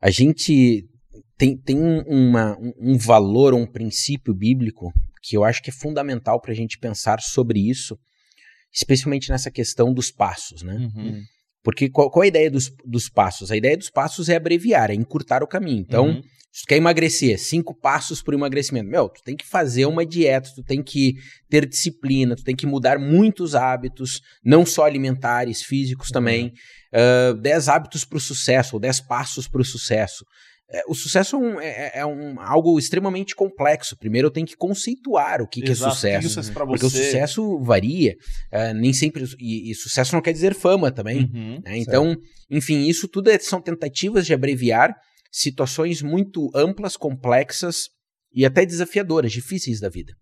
a 0.00 0.10
gente 0.10 0.86
tem, 1.36 1.56
tem 1.56 1.76
uma, 2.06 2.56
um 2.78 2.96
valor, 2.96 3.54
um 3.54 3.66
princípio 3.66 4.32
bíblico 4.32 4.92
que 5.22 5.36
eu 5.36 5.44
acho 5.44 5.62
que 5.62 5.70
é 5.70 5.72
fundamental 5.72 6.40
para 6.40 6.52
a 6.52 6.54
gente 6.54 6.78
pensar 6.78 7.20
sobre 7.20 7.60
isso, 7.60 7.96
especialmente 8.72 9.30
nessa 9.30 9.50
questão 9.50 9.92
dos 9.92 10.10
passos, 10.10 10.62
né? 10.62 10.74
Uhum. 10.74 11.22
Porque 11.62 11.88
qual, 11.88 12.10
qual, 12.10 12.24
é 12.24 12.26
a 12.26 12.28
ideia 12.28 12.50
dos, 12.50 12.70
dos 12.84 13.08
passos? 13.08 13.52
A 13.52 13.56
ideia 13.56 13.76
dos 13.76 13.88
passos 13.88 14.28
é 14.28 14.36
abreviar, 14.36 14.90
é 14.90 14.94
encurtar 14.94 15.42
o 15.42 15.46
caminho. 15.46 15.80
Então, 15.80 16.06
uhum. 16.06 16.22
Se 16.52 16.62
tu 16.62 16.68
quer 16.68 16.76
emagrecer, 16.76 17.38
cinco 17.40 17.74
passos 17.74 18.22
para 18.22 18.32
o 18.32 18.38
emagrecimento. 18.38 18.88
Meu, 18.88 19.08
tu 19.08 19.22
tem 19.22 19.34
que 19.34 19.46
fazer 19.46 19.86
uma 19.86 20.04
dieta, 20.04 20.50
tu 20.54 20.62
tem 20.62 20.82
que 20.82 21.14
ter 21.48 21.66
disciplina, 21.66 22.36
tu 22.36 22.44
tem 22.44 22.54
que 22.54 22.66
mudar 22.66 22.98
muitos 22.98 23.54
hábitos, 23.54 24.20
não 24.44 24.66
só 24.66 24.84
alimentares, 24.84 25.62
físicos 25.62 26.08
uhum. 26.08 26.12
também. 26.12 26.52
Uh, 26.92 27.34
dez 27.40 27.70
hábitos 27.70 28.04
para 28.04 28.18
o 28.18 28.20
sucesso, 28.20 28.76
ou 28.76 28.80
dez 28.80 29.00
passos 29.00 29.48
para 29.48 29.62
o 29.62 29.64
sucesso. 29.64 30.26
É, 30.74 30.82
o 30.88 30.94
sucesso 30.94 31.36
é, 31.36 31.38
um, 31.38 31.60
é, 31.60 31.68
é, 31.68 31.92
é, 32.00 32.06
um, 32.06 32.40
algo 32.40 32.78
extremamente 32.78 33.34
complexo. 33.34 33.96
Primeiro 33.96 34.28
eu 34.28 34.30
tenho 34.30 34.46
que 34.46 34.56
conceituar 34.56 35.42
o 35.42 35.46
que, 35.46 35.60
que 35.60 35.72
é 35.72 35.74
sucesso. 35.74 36.40
Que 36.40 36.50
é 36.50 36.64
porque 36.66 36.86
o 36.86 36.90
sucesso 36.90 37.58
varia. 37.60 38.14
Uh, 38.52 38.74
nem 38.74 38.92
sempre. 38.92 39.24
E, 39.38 39.70
e, 39.70 39.74
sucesso 39.74 40.14
não 40.14 40.22
quer 40.22 40.32
dizer 40.32 40.54
fama 40.54 40.90
também. 40.90 41.30
Uhum, 41.32 41.60
né? 41.62 41.76
Então, 41.76 42.16
enfim, 42.50 42.86
isso 42.88 43.06
tudo 43.06 43.30
são 43.40 43.60
tentativas 43.60 44.24
de 44.24 44.32
abreviar 44.32 44.94
situações 45.32 46.02
muito 46.02 46.50
amplas, 46.54 46.96
complexas 46.96 47.88
e 48.32 48.44
até 48.44 48.66
desafiadoras, 48.66 49.32
difíceis 49.32 49.80
da 49.80 49.88
vida. 49.88 50.12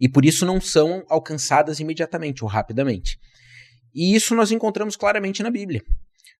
E 0.00 0.08
por 0.08 0.24
isso 0.24 0.46
não 0.46 0.60
são 0.60 1.04
alcançadas 1.08 1.78
imediatamente 1.78 2.42
ou 2.42 2.50
rapidamente. 2.50 3.18
E 3.94 4.14
isso 4.14 4.34
nós 4.34 4.50
encontramos 4.50 4.96
claramente 4.96 5.42
na 5.42 5.50
Bíblia. 5.50 5.82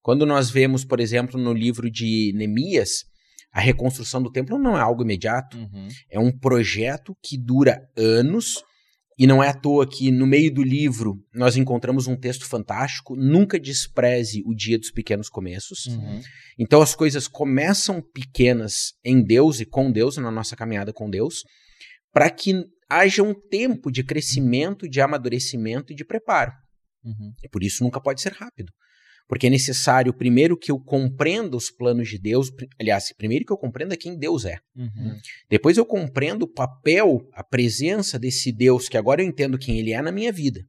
Quando 0.01 0.25
nós 0.25 0.49
vemos, 0.51 0.85
por 0.85 1.01
exemplo, 1.01 1.39
no 1.39 1.53
livro 1.53 1.91
de 1.91 2.33
Neemias, 2.35 3.05
a 3.53 3.61
reconstrução 3.61 4.23
do 4.23 4.31
templo 4.31 4.59
não 4.59 4.77
é 4.77 4.81
algo 4.81 5.03
imediato, 5.03 5.59
uhum. 5.59 5.89
é 6.11 6.19
um 6.19 6.31
projeto 6.31 7.17
que 7.23 7.37
dura 7.37 7.89
anos. 7.97 8.63
E 9.19 9.27
não 9.27 9.43
é 9.43 9.49
à 9.49 9.55
toa 9.55 9.89
que 9.89 10.13
no 10.13 10.27
meio 10.27 10.53
do 10.53 10.63
livro 10.63 11.21
nós 11.35 11.57
encontramos 11.57 12.07
um 12.07 12.15
texto 12.15 12.47
fantástico. 12.47 13.17
Nunca 13.17 13.59
despreze 13.59 14.43
o 14.47 14.55
dia 14.55 14.79
dos 14.79 14.93
pequenos 14.93 15.29
começos. 15.29 15.87
Uhum. 15.87 16.21
Então 16.57 16.81
as 16.81 16.95
coisas 16.95 17.27
começam 17.27 18.01
pequenas 18.01 18.93
em 19.05 19.21
Deus 19.21 19.59
e 19.59 19.67
com 19.67 19.91
Deus, 19.91 20.17
na 20.19 20.31
nossa 20.31 20.55
caminhada 20.55 20.93
com 20.93 21.11
Deus, 21.11 21.43
para 22.13 22.31
que 22.31 22.65
haja 22.89 23.23
um 23.23 23.35
tempo 23.35 23.91
de 23.91 24.05
crescimento, 24.05 24.89
de 24.89 25.01
amadurecimento 25.01 25.93
e 25.93 25.97
de 25.97 26.05
preparo. 26.05 26.53
Uhum. 27.05 27.33
E 27.43 27.49
por 27.49 27.65
isso 27.65 27.83
nunca 27.83 28.01
pode 28.01 28.21
ser 28.21 28.33
rápido. 28.33 28.73
Porque 29.29 29.47
é 29.47 29.51
necessário, 29.51 30.15
primeiro, 30.15 30.57
que 30.57 30.73
eu 30.73 30.81
compreenda 30.81 31.57
os 31.57 31.71
planos 31.71 32.09
de 32.09 32.19
Deus. 32.19 32.51
Aliás, 32.81 33.13
primeiro 33.13 33.45
que 33.45 33.53
eu 33.53 33.59
compreenda 33.59 33.97
quem 33.97 34.19
Deus 34.19 34.47
é. 34.47 34.57
Uhum. 34.75 35.19
Depois 35.51 35.77
eu 35.77 35.85
compreendo 35.85 36.45
o 36.45 36.53
papel, 36.53 37.29
a 37.35 37.45
presença 37.45 38.19
desse 38.19 38.51
Deus, 38.51 38.89
que 38.89 38.97
agora 38.97 39.23
eu 39.23 39.27
entendo 39.27 39.59
quem 39.59 39.79
ele 39.79 39.93
é 39.93 40.01
na 40.01 40.11
minha 40.11 40.33
vida. 40.33 40.65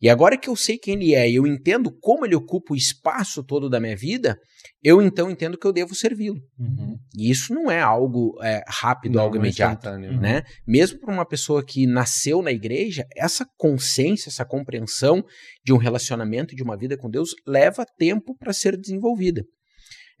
E 0.00 0.08
agora 0.08 0.36
que 0.36 0.48
eu 0.48 0.56
sei 0.56 0.78
quem 0.78 0.94
ele 0.94 1.14
é 1.14 1.28
e 1.30 1.36
eu 1.36 1.46
entendo 1.46 1.90
como 2.00 2.24
ele 2.24 2.34
ocupa 2.34 2.72
o 2.72 2.76
espaço 2.76 3.42
todo 3.42 3.68
da 3.68 3.80
minha 3.80 3.96
vida, 3.96 4.38
eu 4.82 5.00
então 5.00 5.30
entendo 5.30 5.58
que 5.58 5.66
eu 5.66 5.72
devo 5.72 5.94
servi-lo. 5.94 6.40
Uhum. 6.58 6.96
E 7.16 7.30
isso 7.30 7.54
não 7.54 7.70
é 7.70 7.80
algo 7.80 8.38
é, 8.42 8.62
rápido, 8.66 9.14
não, 9.14 9.22
algo 9.22 9.36
imediato. 9.36 9.90
Né? 9.90 10.42
Mesmo 10.66 10.98
para 11.00 11.12
uma 11.12 11.26
pessoa 11.26 11.64
que 11.64 11.86
nasceu 11.86 12.42
na 12.42 12.50
igreja, 12.50 13.06
essa 13.16 13.46
consciência, 13.56 14.28
essa 14.28 14.44
compreensão 14.44 15.24
de 15.64 15.72
um 15.72 15.76
relacionamento, 15.76 16.54
de 16.54 16.62
uma 16.62 16.76
vida 16.76 16.96
com 16.96 17.10
Deus, 17.10 17.30
leva 17.46 17.86
tempo 17.98 18.36
para 18.36 18.52
ser 18.52 18.76
desenvolvida. 18.76 19.44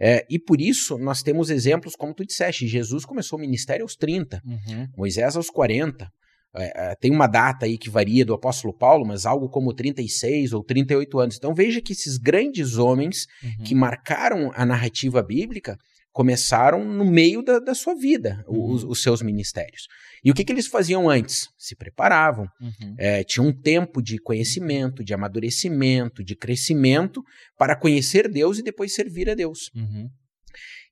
É, 0.00 0.26
e 0.28 0.38
por 0.38 0.60
isso 0.60 0.98
nós 0.98 1.22
temos 1.22 1.48
exemplos, 1.48 1.94
como 1.94 2.12
tu 2.12 2.24
disseste, 2.24 2.66
Jesus 2.66 3.04
começou 3.04 3.38
o 3.38 3.40
ministério 3.40 3.84
aos 3.84 3.94
30, 3.94 4.40
uhum. 4.44 4.88
Moisés 4.96 5.36
aos 5.36 5.48
40, 5.48 6.10
é, 6.54 6.90
é, 6.90 6.94
tem 6.96 7.10
uma 7.10 7.26
data 7.26 7.64
aí 7.64 7.78
que 7.78 7.88
varia 7.88 8.24
do 8.24 8.34
apóstolo 8.34 8.76
Paulo, 8.76 9.06
mas 9.06 9.24
algo 9.24 9.48
como 9.48 9.72
36 9.72 10.52
ou 10.52 10.62
38 10.62 11.18
anos. 11.18 11.36
Então 11.36 11.54
veja 11.54 11.80
que 11.80 11.92
esses 11.92 12.18
grandes 12.18 12.76
homens 12.76 13.26
uhum. 13.42 13.64
que 13.64 13.74
marcaram 13.74 14.50
a 14.54 14.66
narrativa 14.66 15.22
bíblica 15.22 15.78
começaram 16.12 16.84
no 16.84 17.06
meio 17.06 17.42
da, 17.42 17.58
da 17.58 17.74
sua 17.74 17.94
vida, 17.94 18.44
uhum. 18.46 18.70
os, 18.70 18.84
os, 18.84 19.02
seus 19.02 19.22
ministérios. 19.22 19.86
E 20.22 20.30
o 20.30 20.34
que, 20.34 20.44
que 20.44 20.52
eles 20.52 20.66
faziam 20.66 21.08
antes? 21.08 21.48
Se 21.58 21.74
preparavam, 21.74 22.46
uhum. 22.60 22.94
é, 22.98 23.24
tinham 23.24 23.48
um 23.48 23.52
tempo 23.52 24.02
de 24.02 24.18
conhecimento, 24.18 25.02
de 25.02 25.14
amadurecimento, 25.14 26.22
de 26.22 26.36
crescimento 26.36 27.22
para 27.56 27.74
conhecer 27.74 28.28
Deus 28.28 28.58
e 28.58 28.62
depois 28.62 28.94
servir 28.94 29.30
a 29.30 29.34
Deus. 29.34 29.70
Uhum. 29.74 30.06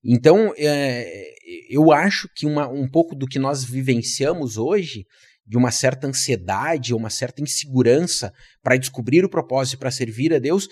Então, 0.03 0.55
é, 0.57 1.27
eu 1.69 1.93
acho 1.93 2.27
que 2.35 2.47
uma, 2.47 2.67
um 2.67 2.89
pouco 2.89 3.15
do 3.15 3.27
que 3.27 3.39
nós 3.39 3.63
vivenciamos 3.63 4.57
hoje 4.57 5.05
de 5.51 5.59
uma 5.59 5.73
certa 5.73 6.07
ansiedade, 6.07 6.95
uma 6.95 7.11
certa 7.11 7.43
insegurança 7.43 8.33
para 8.63 8.77
descobrir 8.77 9.25
o 9.25 9.29
propósito 9.29 9.81
para 9.81 9.91
servir 9.91 10.33
a 10.33 10.39
Deus, 10.39 10.69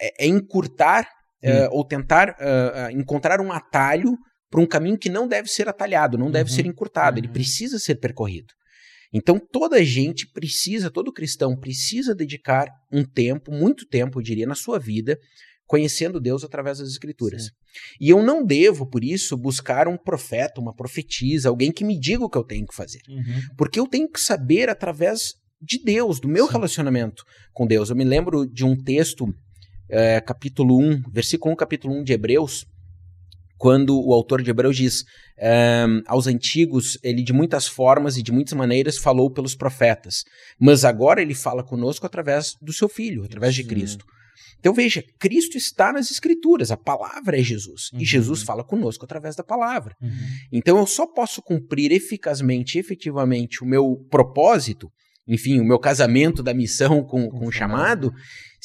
é, 0.00 0.24
é 0.24 0.26
encurtar 0.26 1.08
hum. 1.44 1.68
ou 1.70 1.86
tentar 1.86 2.30
uh, 2.30 2.90
encontrar 2.90 3.40
um 3.40 3.52
atalho 3.52 4.18
para 4.50 4.60
um 4.60 4.66
caminho 4.66 4.98
que 4.98 5.08
não 5.08 5.28
deve 5.28 5.48
ser 5.48 5.68
atalhado, 5.68 6.18
não 6.18 6.28
deve 6.28 6.50
uhum. 6.50 6.56
ser 6.56 6.66
encurtado, 6.66 7.18
uhum. 7.18 7.24
ele 7.24 7.32
precisa 7.32 7.78
ser 7.78 7.96
percorrido. 7.96 8.52
Então 9.12 9.38
toda 9.38 9.84
gente 9.84 10.28
precisa, 10.32 10.90
todo 10.90 11.12
cristão 11.12 11.56
precisa 11.56 12.12
dedicar 12.12 12.66
um 12.92 13.04
tempo, 13.04 13.52
muito 13.52 13.86
tempo, 13.86 14.18
eu 14.18 14.24
diria, 14.24 14.46
na 14.46 14.56
sua 14.56 14.78
vida, 14.78 15.16
conhecendo 15.66 16.20
Deus 16.20 16.44
através 16.44 16.78
das 16.78 16.88
Escrituras. 16.88 17.44
Sim. 17.44 17.50
E 18.00 18.10
eu 18.10 18.22
não 18.22 18.44
devo, 18.44 18.86
por 18.86 19.02
isso, 19.02 19.36
buscar 19.36 19.88
um 19.88 19.96
profeta, 19.96 20.60
uma 20.60 20.74
profetisa, 20.74 21.48
alguém 21.48 21.72
que 21.72 21.84
me 21.84 21.98
diga 21.98 22.24
o 22.24 22.30
que 22.30 22.38
eu 22.38 22.44
tenho 22.44 22.66
que 22.66 22.74
fazer. 22.74 23.00
Uhum. 23.08 23.42
Porque 23.56 23.78
eu 23.78 23.86
tenho 23.86 24.08
que 24.08 24.20
saber 24.20 24.68
através 24.68 25.34
de 25.60 25.82
Deus, 25.82 26.20
do 26.20 26.28
meu 26.28 26.46
Sim. 26.46 26.52
relacionamento 26.52 27.24
com 27.52 27.66
Deus. 27.66 27.90
Eu 27.90 27.96
me 27.96 28.04
lembro 28.04 28.46
de 28.46 28.64
um 28.64 28.76
texto, 28.76 29.26
é, 29.90 30.20
capítulo 30.20 30.78
1, 30.78 31.02
versículo 31.12 31.52
1, 31.54 31.56
capítulo 31.56 31.94
1 32.00 32.04
de 32.04 32.12
Hebreus, 32.12 32.64
quando 33.58 33.98
o 33.98 34.12
autor 34.12 34.42
de 34.42 34.50
Hebreus 34.50 34.76
diz 34.76 35.04
é, 35.38 35.86
aos 36.06 36.26
antigos, 36.26 36.98
ele 37.02 37.22
de 37.22 37.32
muitas 37.32 37.66
formas 37.66 38.16
e 38.16 38.22
de 38.22 38.30
muitas 38.30 38.52
maneiras 38.52 38.98
falou 38.98 39.30
pelos 39.30 39.54
profetas, 39.54 40.24
mas 40.60 40.84
agora 40.84 41.22
ele 41.22 41.34
fala 41.34 41.64
conosco 41.64 42.04
através 42.04 42.52
do 42.60 42.72
seu 42.72 42.88
Filho, 42.88 43.24
através 43.24 43.54
de 43.54 43.64
Cristo. 43.64 44.04
Então 44.58 44.72
veja, 44.72 45.02
Cristo 45.18 45.56
está 45.56 45.92
nas 45.92 46.10
Escrituras, 46.10 46.70
a 46.70 46.76
palavra 46.76 47.38
é 47.38 47.42
Jesus. 47.42 47.90
Uhum. 47.92 48.00
E 48.00 48.04
Jesus 48.04 48.42
fala 48.42 48.64
conosco 48.64 49.04
através 49.04 49.36
da 49.36 49.44
palavra. 49.44 49.94
Uhum. 50.00 50.10
Então 50.52 50.78
eu 50.78 50.86
só 50.86 51.06
posso 51.06 51.42
cumprir 51.42 51.92
eficazmente, 51.92 52.78
efetivamente, 52.78 53.62
o 53.62 53.66
meu 53.66 53.96
propósito, 54.10 54.90
enfim, 55.26 55.60
o 55.60 55.64
meu 55.64 55.78
casamento 55.78 56.42
da 56.42 56.54
missão 56.54 57.02
com, 57.02 57.28
com 57.28 57.46
o 57.46 57.52
chamado, 57.52 58.12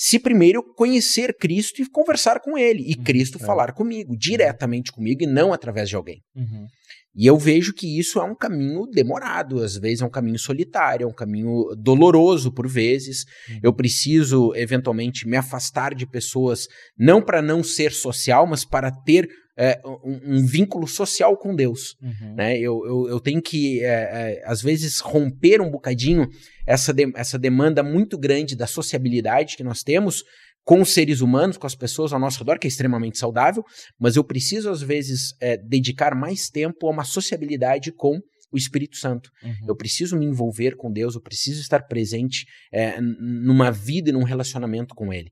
se 0.04 0.18
primeiro 0.18 0.64
conhecer 0.64 1.38
Cristo 1.38 1.80
e 1.80 1.88
conversar 1.88 2.40
com 2.40 2.58
Ele, 2.58 2.82
e 2.90 2.96
uhum. 2.98 3.04
Cristo 3.04 3.38
é. 3.40 3.46
falar 3.46 3.72
comigo, 3.72 4.18
diretamente 4.18 4.92
comigo, 4.92 5.22
e 5.22 5.28
não 5.28 5.54
através 5.54 5.90
de 5.90 5.96
alguém. 5.96 6.24
Uhum. 6.36 6.66
E 7.14 7.28
eu 7.28 7.38
vejo 7.38 7.72
que 7.72 8.00
isso 8.00 8.20
é 8.20 8.24
um 8.24 8.34
caminho 8.34 8.88
demorado, 8.88 9.62
às 9.62 9.78
vezes 9.78 10.02
é 10.02 10.06
um 10.06 10.10
caminho 10.10 10.40
solitário, 10.40 11.04
é 11.04 11.08
um 11.08 11.14
caminho 11.14 11.76
doloroso 11.78 12.52
por 12.52 12.68
vezes. 12.68 13.26
Uhum. 13.48 13.60
Eu 13.62 13.74
preciso, 13.74 14.56
eventualmente, 14.56 15.28
me 15.28 15.38
afastar 15.38 15.94
de 15.94 16.08
pessoas, 16.08 16.68
não 16.98 17.22
para 17.22 17.40
não 17.40 17.62
ser 17.62 17.92
social, 17.92 18.48
mas 18.48 18.66
para 18.66 18.90
ter 18.90 19.30
é, 19.58 19.82
um, 19.86 20.38
um, 20.38 20.46
vínculo 20.46 20.88
social 20.88 21.38
com 21.38 21.56
Deus. 21.56 21.96
Uhum. 22.02 22.36
Né? 22.36 22.58
Eu, 22.58 22.86
eu, 22.86 23.10
eu, 23.10 23.20
tenho 23.20 23.42
que, 23.42 23.82
é, 23.82 23.86
é, 23.86 24.44
às 24.46 24.62
vezes, 24.62 25.00
romper 25.00 25.62
um 25.62 25.70
bocadinho 25.70 26.28
essa, 26.66 26.94
de, 26.94 27.12
essa 27.16 27.38
demanda 27.38 27.84
muito 27.84 28.18
grande 28.18 28.56
da 28.56 28.68
sociabilidade 28.68 29.58
que 29.58 29.64
nós 29.64 29.84
temos 29.84 30.24
com 30.64 30.82
os 30.82 30.94
seres 30.94 31.22
humanos, 31.22 31.58
com 31.58 31.68
as 31.68 31.76
pessoas 31.76 32.14
ao 32.14 32.20
nosso 32.20 32.40
redor, 32.40 32.60
que 32.60 32.68
é 32.68 32.70
extremamente 32.70 33.18
saudável, 33.18 33.64
mas 34.00 34.16
eu 34.16 34.24
preciso, 34.24 34.70
às 34.70 34.82
vezes, 34.82 35.34
é, 35.42 35.58
dedicar 35.58 36.16
mais 36.16 36.50
tempo 36.50 36.88
a 36.88 36.92
uma 36.92 37.04
sociabilidade 37.04 37.92
com 37.92 38.20
o 38.52 38.58
Espírito 38.58 38.98
Santo. 38.98 39.32
Uhum. 39.44 39.68
Eu 39.70 39.76
preciso 39.76 40.18
me 40.18 40.26
envolver 40.26 40.76
com 40.76 40.92
Deus, 40.92 41.16
eu 41.16 41.22
preciso 41.22 41.62
estar 41.62 41.88
presente 41.88 42.46
é, 42.72 43.00
numa 43.02 43.72
vida 43.72 44.10
e 44.10 44.14
num 44.14 44.24
relacionamento 44.24 44.94
com 44.94 45.12
Ele. 45.12 45.32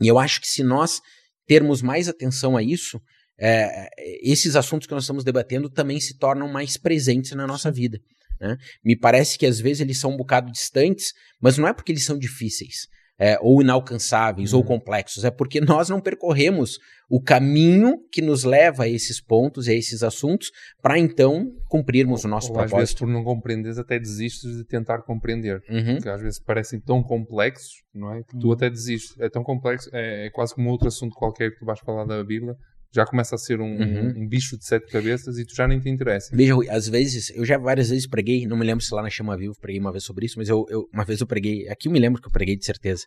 E 0.00 0.08
eu 0.08 0.18
acho 0.18 0.40
que 0.40 0.48
se 0.48 0.62
nós 0.62 1.00
termos 1.46 1.80
mais 1.80 2.08
atenção 2.08 2.56
a 2.56 2.62
isso, 2.62 3.00
é, 3.38 3.88
esses 4.22 4.56
assuntos 4.56 4.86
que 4.86 4.94
nós 4.94 5.04
estamos 5.04 5.24
debatendo 5.24 5.68
também 5.68 6.00
se 6.00 6.18
tornam 6.18 6.48
mais 6.48 6.76
presentes 6.76 7.32
na 7.32 7.46
nossa 7.46 7.70
vida. 7.70 7.98
Né? 8.40 8.56
Me 8.84 8.96
parece 8.96 9.38
que 9.38 9.46
às 9.46 9.60
vezes 9.60 9.80
eles 9.80 9.98
são 9.98 10.12
um 10.12 10.16
bocado 10.16 10.50
distantes, 10.50 11.12
mas 11.40 11.58
não 11.58 11.68
é 11.68 11.72
porque 11.72 11.92
eles 11.92 12.04
são 12.04 12.18
difíceis 12.18 12.88
é, 13.18 13.38
ou 13.40 13.62
inalcançáveis 13.62 14.52
uhum. 14.52 14.58
ou 14.58 14.64
complexos, 14.64 15.24
é 15.24 15.30
porque 15.30 15.60
nós 15.60 15.88
não 15.88 16.00
percorremos 16.00 16.78
o 17.08 17.20
caminho 17.20 17.98
que 18.10 18.22
nos 18.22 18.44
leva 18.44 18.84
a 18.84 18.88
esses 18.88 19.20
pontos 19.20 19.68
e 19.68 19.70
a 19.70 19.74
esses 19.74 20.02
assuntos 20.02 20.50
para 20.82 20.98
então 20.98 21.52
cumprirmos 21.68 22.24
o 22.24 22.28
nosso 22.28 22.48
ou, 22.48 22.54
propósito. 22.54 22.76
Às 22.76 22.80
vezes, 22.80 22.94
por 22.94 23.06
não 23.06 23.22
compreenderes, 23.22 23.78
até 23.78 23.98
desistes 23.98 24.56
de 24.56 24.64
tentar 24.64 25.02
compreender. 25.02 25.62
Uhum. 25.68 25.96
Porque 25.96 26.08
às 26.08 26.20
vezes 26.20 26.40
parecem 26.40 26.80
tão 26.80 27.02
complexos, 27.02 27.84
não 27.94 28.12
é? 28.12 28.22
Que 28.22 28.38
tu 28.38 28.48
uhum. 28.48 28.52
até 28.52 28.70
desistes. 28.70 29.18
É 29.20 29.28
tão 29.28 29.44
complexo, 29.44 29.90
é, 29.92 30.26
é 30.26 30.30
quase 30.30 30.54
como 30.54 30.70
outro 30.70 30.88
assunto 30.88 31.14
qualquer 31.14 31.50
que 31.52 31.58
tu 31.58 31.66
vais 31.66 31.78
falar 31.80 32.04
da 32.04 32.22
Bíblia 32.24 32.56
já 32.94 33.04
começa 33.04 33.34
a 33.34 33.38
ser 33.38 33.60
um, 33.60 33.76
uhum. 33.76 34.14
um, 34.16 34.28
bicho 34.28 34.56
de 34.56 34.64
sete 34.64 34.86
cabeças 34.90 35.38
e 35.38 35.44
tu 35.44 35.54
já 35.54 35.66
nem 35.66 35.80
te 35.80 35.88
interessa. 35.88 36.34
Veja, 36.34 36.54
às 36.70 36.88
vezes, 36.88 37.32
eu 37.34 37.44
já 37.44 37.58
várias 37.58 37.90
vezes 37.90 38.06
preguei, 38.06 38.46
não 38.46 38.56
me 38.56 38.64
lembro 38.64 38.84
se 38.84 38.94
lá 38.94 39.02
na 39.02 39.10
Chama 39.10 39.36
Vivo 39.36 39.54
preguei 39.60 39.80
uma 39.80 39.90
vez 39.90 40.04
sobre 40.04 40.26
isso, 40.26 40.38
mas 40.38 40.48
eu, 40.48 40.64
eu 40.68 40.88
uma 40.92 41.04
vez 41.04 41.20
eu 41.20 41.26
preguei, 41.26 41.68
aqui 41.68 41.88
eu 41.88 41.92
me 41.92 41.98
lembro 41.98 42.22
que 42.22 42.28
eu 42.28 42.32
preguei 42.32 42.56
de 42.56 42.64
certeza. 42.64 43.04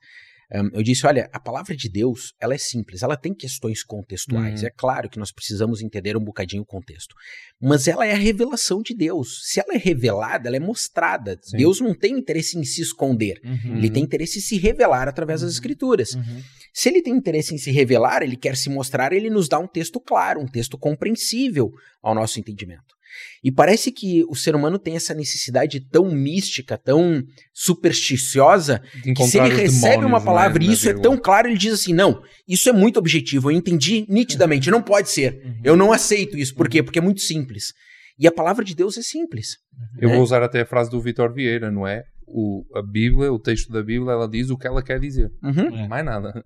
Um, 0.53 0.69
eu 0.73 0.81
disse, 0.81 1.05
olha, 1.05 1.29
a 1.33 1.39
palavra 1.39 1.75
de 1.75 1.89
Deus, 1.89 2.33
ela 2.39 2.53
é 2.53 2.57
simples, 2.57 3.03
ela 3.03 3.17
tem 3.17 3.33
questões 3.33 3.83
contextuais. 3.83 4.61
Uhum. 4.61 4.67
É 4.67 4.71
claro 4.71 5.09
que 5.09 5.19
nós 5.19 5.31
precisamos 5.31 5.81
entender 5.81 6.15
um 6.15 6.23
bocadinho 6.23 6.63
o 6.63 6.65
contexto. 6.65 7.13
Mas 7.61 7.87
ela 7.87 8.05
é 8.05 8.13
a 8.13 8.17
revelação 8.17 8.81
de 8.81 8.95
Deus. 8.95 9.41
Se 9.43 9.59
ela 9.59 9.73
é 9.73 9.77
revelada, 9.77 10.47
ela 10.47 10.55
é 10.55 10.59
mostrada. 10.59 11.37
Sim. 11.41 11.57
Deus 11.57 11.81
não 11.81 11.93
tem 11.93 12.17
interesse 12.17 12.57
em 12.57 12.63
se 12.63 12.81
esconder. 12.81 13.39
Uhum. 13.43 13.77
Ele 13.77 13.89
tem 13.89 14.03
interesse 14.03 14.39
em 14.39 14.41
se 14.41 14.57
revelar 14.57 15.07
através 15.07 15.41
das 15.41 15.49
uhum. 15.49 15.55
escrituras. 15.55 16.13
Uhum. 16.13 16.41
Se 16.73 16.89
ele 16.89 17.01
tem 17.01 17.13
interesse 17.13 17.53
em 17.53 17.57
se 17.57 17.71
revelar, 17.71 18.21
ele 18.21 18.37
quer 18.37 18.55
se 18.55 18.69
mostrar, 18.69 19.11
ele 19.11 19.29
nos 19.29 19.49
dá 19.49 19.59
um 19.59 19.67
texto 19.67 19.99
claro, 19.99 20.39
um 20.39 20.47
texto 20.47 20.77
compreensível 20.77 21.71
ao 22.01 22.13
nosso 22.13 22.39
entendimento. 22.39 22.96
E 23.43 23.51
parece 23.51 23.91
que 23.91 24.23
o 24.27 24.35
ser 24.35 24.55
humano 24.55 24.77
tem 24.79 24.95
essa 24.95 25.13
necessidade 25.13 25.79
tão 25.79 26.11
mística, 26.11 26.77
tão 26.77 27.23
supersticiosa, 27.53 28.81
que 29.15 29.23
se 29.25 29.37
ele 29.37 29.53
recebe 29.53 30.05
uma 30.05 30.21
palavra 30.21 30.59
né, 30.59 30.65
e 30.65 30.73
isso 30.73 30.89
é 30.89 30.93
tão 30.93 31.17
claro, 31.17 31.47
ele 31.47 31.57
diz 31.57 31.73
assim: 31.73 31.93
não, 31.93 32.21
isso 32.47 32.69
é 32.69 32.73
muito 32.73 32.97
objetivo, 32.97 33.51
eu 33.51 33.55
entendi 33.55 34.05
nitidamente, 34.09 34.71
não 34.71 34.81
pode 34.81 35.09
ser. 35.09 35.41
Uhum. 35.43 35.61
Eu 35.63 35.75
não 35.75 35.91
aceito 35.91 36.37
isso. 36.37 36.55
Por 36.55 36.69
quê? 36.69 36.81
Porque 36.81 36.99
é 36.99 37.01
muito 37.01 37.21
simples. 37.21 37.73
E 38.19 38.27
a 38.27 38.31
palavra 38.31 38.65
de 38.65 38.73
Deus 38.73 38.97
é 38.97 39.01
simples. 39.01 39.57
Eu 39.99 40.09
vou 40.09 40.21
usar 40.21 40.41
até 40.41 40.61
a 40.61 40.65
frase 40.65 40.89
do 40.89 40.99
Vitor 40.99 41.31
Vieira, 41.31 41.69
não 41.69 41.87
é? 41.87 42.03
O, 42.27 42.65
a 42.75 42.81
Bíblia, 42.81 43.31
o 43.31 43.39
texto 43.39 43.71
da 43.71 43.81
Bíblia, 43.81 44.11
ela 44.11 44.27
diz 44.27 44.49
o 44.49 44.57
que 44.57 44.67
ela 44.67 44.83
quer 44.83 44.99
dizer. 44.99 45.31
Uhum. 45.41 45.77
É. 45.77 45.87
Mais 45.87 46.05
nada. 46.05 46.43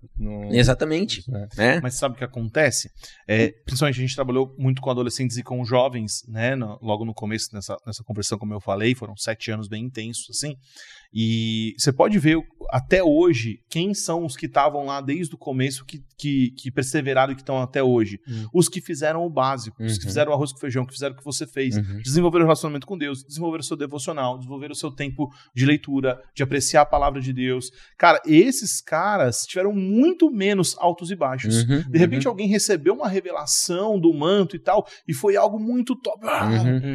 Exatamente. 0.50 1.24
É. 1.58 1.80
Mas 1.80 1.94
sabe 1.94 2.14
o 2.14 2.18
que 2.18 2.24
acontece? 2.24 2.90
É, 3.26 3.48
principalmente 3.64 3.98
a 3.98 4.00
gente 4.00 4.14
trabalhou 4.14 4.54
muito 4.56 4.80
com 4.80 4.90
adolescentes 4.90 5.36
e 5.36 5.42
com 5.42 5.64
jovens, 5.64 6.22
né? 6.28 6.54
No, 6.54 6.78
logo 6.80 7.04
no 7.04 7.12
começo, 7.12 7.48
nessa, 7.52 7.76
nessa 7.84 8.04
conversão, 8.04 8.38
como 8.38 8.54
eu 8.54 8.60
falei, 8.60 8.94
foram 8.94 9.16
sete 9.16 9.50
anos 9.50 9.66
bem 9.66 9.84
intensos, 9.84 10.30
assim. 10.30 10.56
E 11.12 11.74
você 11.78 11.92
pode 11.92 12.18
ver 12.18 12.38
até 12.70 13.02
hoje 13.02 13.60
quem 13.68 13.92
são 13.92 14.24
os 14.24 14.34
que 14.34 14.46
estavam 14.46 14.86
lá 14.86 15.00
desde 15.00 15.34
o 15.34 15.38
começo, 15.38 15.84
que, 15.84 16.02
que, 16.16 16.50
que 16.52 16.70
perseveraram 16.70 17.32
e 17.32 17.34
que 17.34 17.42
estão 17.42 17.60
até 17.60 17.82
hoje. 17.82 18.18
Uhum. 18.26 18.46
Os 18.54 18.68
que 18.68 18.80
fizeram 18.80 19.24
o 19.26 19.30
básico, 19.30 19.76
uhum. 19.80 19.86
os 19.86 19.98
que 19.98 20.04
uhum. 20.04 20.08
fizeram 20.08 20.32
o 20.32 20.34
arroz 20.34 20.52
com 20.52 20.58
feijão, 20.58 20.86
que 20.86 20.92
fizeram 20.92 21.14
o 21.14 21.18
que 21.18 21.24
você 21.24 21.46
fez, 21.46 21.76
uhum. 21.76 22.00
desenvolveram 22.02 22.44
o 22.44 22.46
relacionamento 22.46 22.86
com 22.86 22.96
Deus, 22.96 23.22
desenvolveram 23.24 23.60
o 23.60 23.64
seu 23.64 23.76
devocional, 23.76 24.38
desenvolveram 24.38 24.72
o 24.72 24.76
seu 24.76 24.90
tempo 24.90 25.30
de 25.54 25.66
leitura, 25.66 26.18
de 26.34 26.42
apreciar 26.42 26.82
a 26.82 26.86
palavra 26.86 27.20
de 27.20 27.32
Deus. 27.32 27.70
Cara, 27.98 28.20
esses 28.24 28.80
caras 28.80 29.42
tiveram 29.42 29.72
muito 29.72 30.30
menos 30.30 30.74
altos 30.78 31.10
e 31.10 31.16
baixos. 31.16 31.64
Uhum. 31.64 31.82
De 31.90 31.98
repente 31.98 32.26
alguém 32.26 32.48
recebeu 32.48 32.94
uma 32.94 33.08
revelação 33.08 34.00
do 34.00 34.12
manto 34.14 34.56
e 34.56 34.58
tal, 34.58 34.86
e 35.06 35.12
foi 35.12 35.36
algo 35.36 35.58
muito 35.58 35.94
top. 35.94 36.26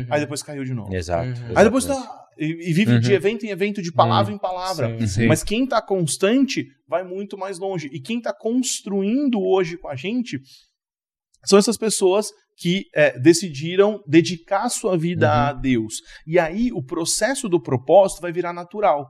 Aí 0.09 0.19
depois 0.19 0.41
caiu 0.41 0.63
de 0.63 0.73
novo. 0.73 0.93
Exato. 0.95 1.39
Aí 1.55 1.63
depois 1.63 1.85
tá 1.85 2.26
e, 2.39 2.69
e 2.69 2.73
vive 2.73 2.93
uhum. 2.93 2.99
de 2.99 3.13
evento 3.13 3.45
em 3.45 3.49
evento, 3.49 3.81
de 3.81 3.91
palavra 3.91 4.31
uhum. 4.31 4.37
em 4.37 4.39
palavra. 4.39 4.99
Sim, 4.99 5.07
sim. 5.07 5.27
Mas 5.27 5.43
quem 5.43 5.63
está 5.63 5.81
constante 5.81 6.65
vai 6.87 7.03
muito 7.03 7.37
mais 7.37 7.59
longe. 7.59 7.89
E 7.91 7.99
quem 7.99 8.17
está 8.17 8.33
construindo 8.33 9.41
hoje 9.41 9.77
com 9.77 9.87
a 9.87 9.95
gente 9.95 10.39
são 11.45 11.57
essas 11.57 11.77
pessoas 11.77 12.29
que 12.57 12.85
é, 12.93 13.17
decidiram 13.19 14.03
dedicar 14.07 14.67
sua 14.69 14.97
vida 14.97 15.27
uhum. 15.27 15.33
a 15.33 15.53
Deus. 15.53 15.95
E 16.25 16.39
aí 16.39 16.71
o 16.73 16.83
processo 16.83 17.47
do 17.47 17.61
propósito 17.61 18.21
vai 18.21 18.31
virar 18.31 18.53
natural. 18.53 19.07